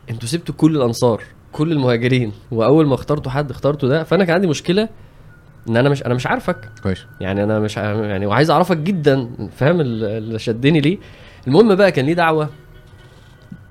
أنتوا 0.09 0.27
سبتوا 0.27 0.55
كل 0.57 0.75
الأنصار. 0.77 1.23
كل 1.51 1.71
المهاجرين 1.71 2.31
وأول 2.51 2.87
ما 2.87 2.93
اخترتوا 2.95 3.31
حد 3.31 3.49
اخترتوا 3.51 3.89
ده 3.89 4.03
فأنا 4.03 4.25
كان 4.25 4.35
عندي 4.35 4.47
مشكلة 4.47 4.89
إن 5.69 5.77
أنا 5.77 5.89
مش 5.89 6.05
أنا 6.05 6.13
مش 6.13 6.27
عارفك. 6.27 6.69
كويس. 6.83 7.05
يعني 7.21 7.43
أنا 7.43 7.59
مش 7.59 7.77
يعني 7.77 8.25
وعايز 8.25 8.49
أعرفك 8.51 8.77
جدا 8.77 9.29
فاهم؟ 9.51 9.81
ال- 9.81 10.03
اللي 10.03 10.39
شدني 10.39 10.79
ليه. 10.81 10.97
المهم 11.47 11.75
بقى 11.75 11.91
كان 11.91 12.05
ليه 12.05 12.13
دعوة. 12.13 12.49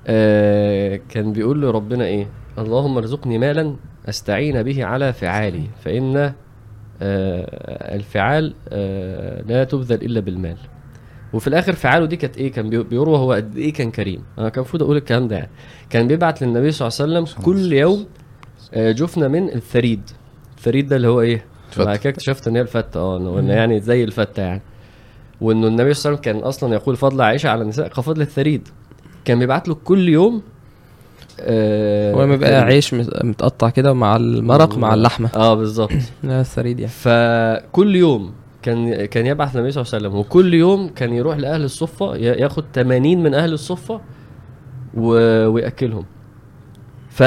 آه 0.07 1.01
كان 1.09 1.33
بيقول 1.33 1.63
لربنا 1.63 2.05
إيه؟ 2.05 2.27
اللهم 2.59 2.97
ارزقني 2.97 3.39
مالا 3.39 3.77
أستعين 4.09 4.63
به 4.63 4.85
على 4.85 5.13
فعالي 5.13 5.63
فإن 5.85 6.17
آه 6.17 6.35
الفعال 7.95 8.55
آه 8.69 9.43
لا 9.43 9.65
تبذل 9.65 10.03
إلا 10.03 10.21
بالمال. 10.21 10.57
وفي 11.33 11.47
الآخر 11.49 11.73
فعاله 11.73 12.07
دي 12.07 12.17
كانت 12.17 12.37
إيه؟ 12.37 12.53
كان 12.53 12.71
بي- 12.71 12.83
بيروى 12.83 13.19
هو 13.19 13.33
قد 13.33 13.57
إيه 13.57 13.73
كان 13.73 13.91
كريم. 13.91 14.23
أنا 14.39 14.49
كان 14.49 14.63
المفروض 14.63 14.83
أقول 14.83 14.97
الكلام 14.97 15.29
ده 15.29 15.37
يعني. 15.37 15.51
كان 15.91 16.07
بيبعت 16.09 16.43
للنبي 16.43 16.71
صلى 16.71 16.89
الله 16.89 17.17
عليه 17.17 17.25
وسلم 17.31 17.43
كل 17.45 17.73
يوم 17.73 18.07
آه 18.75 18.93
جفنه 18.93 19.29
من 19.29 19.49
الثريد. 19.55 20.01
الثريد 20.59 20.89
ده 20.89 20.97
اللي 20.97 21.09
هو 21.09 21.21
إيه. 21.21 21.45
بعد 21.79 21.97
كده 21.97 22.11
اكتشفت 22.11 22.49
إن 22.49 22.57
هي 22.57 22.63
الفتة. 22.63 23.01
آه 23.01 23.39
إن 23.39 23.49
يعني 23.49 23.81
زي 23.81 24.05
الفتة 24.05 24.43
يعني. 24.43 24.63
وإنه 25.41 25.67
النبي 25.67 25.95
صلى 25.95 26.11
الله 26.11 26.21
عليه 26.21 26.31
وسلم 26.31 26.41
كان 26.41 26.49
أصلا 26.49 26.75
يقول 26.75 26.97
فضل 26.97 27.21
عائشة 27.23 27.49
على 27.49 27.63
النساء 27.63 27.89
كفضل 27.89 28.23
الثريد. 28.23 28.69
كان 29.25 29.39
بيبعت 29.39 29.69
له 29.69 29.75
كل 29.75 30.09
يوم 30.09 30.43
آه 31.41 32.15
هو 32.15 32.27
بيبقى. 32.27 32.61
عيش 32.63 32.95
مت- 32.95 33.25
متقطع 33.25 33.71
كده 33.71 33.93
مع 33.93 34.17
المرق 34.17 34.79
مع 34.79 34.95
اللحمة. 34.95 35.31
آه 35.37 35.55
بالظبط. 35.55 35.93
لا 36.23 36.41
الثريد 36.41 36.81
يعني. 36.81 36.93
فكل 36.93 37.97
يوم 37.97 38.33
كان 38.63 39.05
كان 39.05 39.27
يبعث 39.27 39.57
النبي 39.57 39.71
صلى 39.71 39.83
الله 39.83 39.95
عليه 39.95 40.07
وسلم 40.09 40.19
وكل 40.21 40.55
يوم 40.55 40.89
كان 40.89 41.13
يروح 41.13 41.37
لأهل 41.37 41.65
الصفة 41.65 42.17
ياخد 42.17 42.65
80 42.75 43.23
من 43.23 43.35
أهل 43.35 43.53
الصفة 43.53 44.01
و... 44.95 45.07
ويأكلهم. 45.47 46.05
ف 47.11 47.23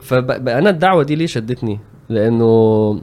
فانا 0.00 0.70
الدعوة 0.70 1.02
دي 1.02 1.14
ليه 1.14 1.26
شدتني؟ 1.26 1.80
لأنه 2.08 3.00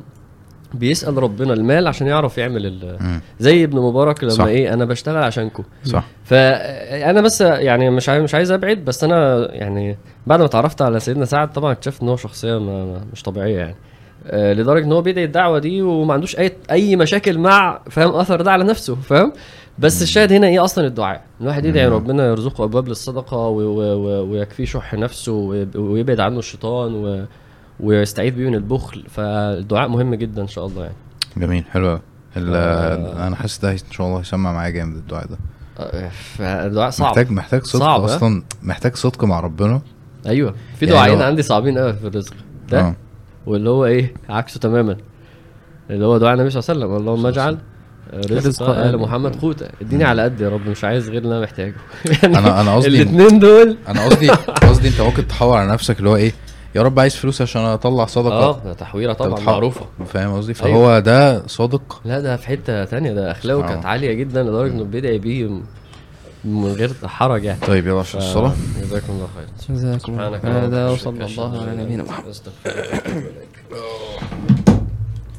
بيسأل 0.73 1.23
ربنا 1.23 1.53
المال 1.53 1.88
عشان 1.88 2.07
يعرف 2.07 2.38
يعمل 2.38 2.65
ال... 2.65 2.97
زي 3.39 3.64
ابن 3.64 3.77
مبارك 3.80 4.23
لما 4.23 4.34
صح. 4.34 4.45
إيه 4.45 4.73
أنا 4.73 4.85
بشتغل 4.85 5.23
عشانكم. 5.23 5.64
صح. 5.84 6.03
فانا 6.23 7.22
بس 7.22 7.41
يعني 7.41 7.89
مش 7.89 8.10
عايز 8.10 8.23
مش 8.23 8.35
عايز 8.35 8.51
أبعد 8.51 8.77
بس 8.77 9.03
أنا 9.03 9.47
يعني 9.56 9.97
بعد 10.27 10.39
ما 10.39 10.45
اتعرفت 10.45 10.81
على 10.81 10.99
سيدنا 10.99 11.26
سعد 11.26 11.53
طبعا 11.53 11.72
اكتشفت 11.72 12.01
إن 12.01 12.10
هو 12.10 12.15
شخصية 12.15 12.60
ما 12.60 13.01
مش 13.14 13.23
طبيعية 13.23 13.57
يعني. 13.57 13.76
لدرجة 14.34 14.84
إن 14.84 14.91
هو 14.91 15.01
بيدعي 15.01 15.26
الدعوة 15.26 15.60
دي 15.60 15.81
وما 15.81 16.14
عندوش 16.14 16.35
اي 16.39 16.51
أي 16.72 16.95
مشاكل 16.95 17.38
مع 17.38 17.80
فاهم 17.89 18.15
أثر 18.15 18.41
ده 18.41 18.51
على 18.51 18.64
نفسه 18.64 18.95
فاهم؟ 18.95 19.34
بس 19.80 20.01
الشاهد 20.01 20.34
هنا 20.34 20.47
إيه 20.47 20.64
أصلا؟ 20.64 20.88
الدعاء. 20.88 21.23
الواحد 21.41 21.65
يدعي. 21.65 21.88
ربنا 21.88 22.26
يرزقه 22.27 22.64
أبواب 22.64 22.88
للصدقة 22.88 23.38
ويكفيه 23.47 24.65
شح 24.65 24.93
نفسه 24.93 25.31
ويب- 25.31 25.76
ويبعد 25.76 26.19
عنه 26.19 26.39
الشيطان 26.39 26.95
و 26.95 27.26
ويستعيذ 27.80 28.34
بيه 28.35 28.47
من 28.49 28.56
البخل. 28.56 29.03
فالدعاء 29.10 29.89
مهم 29.89 30.15
جدا 30.15 30.41
إن 30.41 30.47
شاء 30.47 30.65
الله 30.65 30.81
يعني. 30.84 30.95
جميل 31.38 31.64
حلو 31.72 31.88
آه. 31.88 33.27
أنا 33.27 33.35
حاسس 33.35 33.57
ده 33.60 33.72
إن 33.72 33.77
شاء 33.91 34.07
الله 34.07 34.19
هيسمع 34.19 34.51
معايا 34.53 34.69
جامد 34.69 34.95
الدعاء 34.95 35.27
ده. 35.27 35.38
آه، 35.80 36.10
فالدعاء 36.10 36.89
صعب. 36.89 37.07
محتاج 37.07 37.31
محتاج 37.31 37.64
صدق 37.64 37.80
صعب،؟ 37.84 38.01
أصلا 38.03 38.43
محتاج 38.64 38.95
صدق 38.95 39.23
مع 39.23 39.39
ربنا. 39.39 39.81
أيوه 40.27 40.56
في 40.80 40.85
يعني 40.85 40.97
دعائين 40.97 41.19
لو- 41.19 41.26
عندي 41.26 41.41
صعبين 41.41 41.77
قوي 41.77 41.93
في 41.93 42.07
الرزق. 42.07 42.34
ده؟ 42.69 42.80
آه. 42.80 42.95
واللي 43.45 43.69
هو 43.69 43.85
إيه 43.85 44.13
عكسه 44.29 44.59
تماما. 44.59 44.97
اللي 45.89 46.05
هو 46.05 46.17
دعاء 46.17 46.33
النبي 46.33 46.49
صلى 46.49 46.59
الله 46.75 46.85
عليه 46.85 46.95
وسلم. 46.95 47.07
اللهم 47.07 47.25
اجعل 47.25 47.57
رزق 48.31 48.69
آل 48.69 48.97
محمد 48.97 49.35
قوتا. 49.35 49.69
اديني 49.81 50.03
على 50.03 50.21
قد 50.21 50.41
يا 50.41 50.49
رب 50.49 50.67
مش 50.69 50.83
عايز 50.83 51.09
غير 51.09 51.21
اللي 51.21 51.33
أنا 51.35 51.43
محتاجه. 51.43 51.75
يعني 52.23 52.37
أنا 52.39 52.61
أنا 52.61 52.75
قصدي 52.75 52.87
الاثنين 53.01 53.39
دول. 53.39 53.77
أنا 53.87 54.05
قصدي 54.05 54.29
قصدي 54.29 54.87
أنت 54.87 55.01
ممكن 55.01 55.27
تحور 55.27 55.57
على 55.57 55.71
نفسك 55.71 55.99
اللي 55.99 56.09
هو 56.09 56.15
إيه 56.15 56.31
يا 56.75 56.81
رب 56.81 56.99
عايز 56.99 57.15
فلوس 57.15 57.41
عشان 57.41 57.61
أطلع 57.61 58.05
صدقة. 58.05 58.33
آه 58.33 58.61
ده 58.65 58.73
تحويره 58.73 59.13
طبعا 59.13 59.39
معروفة. 59.39 59.85
فاهم 60.05 60.33
قصدي؟ 60.37 60.53
أيوة. 60.65 60.77
فهو 60.77 60.99
ده 60.99 61.47
صادق. 61.47 62.01
لا 62.05 62.19
ده 62.19 62.35
في 62.37 62.47
حتة 62.47 62.85
تانية 62.85 63.13
ده 63.13 63.31
أخلاقه 63.31 63.63
آه. 63.63 63.67
كانت 63.69 63.85
عالية 63.85 64.13
جدا 64.13 64.43
لدرجة 64.43 64.71
إنه 64.71 64.83
بيدعي 64.83 65.17
بيه 65.17 65.49
من 66.43 66.65
غير 66.65 66.91
حرج 67.05 67.43
يعني. 67.43 67.59
طيب 67.67 67.87
يلا 67.87 67.99
عشان 67.99 68.19
الصلاة. 68.19 68.49
ف- 68.49 68.81
جزاكم 68.81 69.13
الله 69.13 69.27
خير. 69.35 69.75
جزاكم 69.75 70.19
الله 70.19 70.39
خير. 70.39 70.51
هذا 70.65 70.89
وصلى 70.89 71.25
الله 71.25 71.61
على 71.61 71.83
نبينا 71.83 72.03
محمد. 72.03 72.33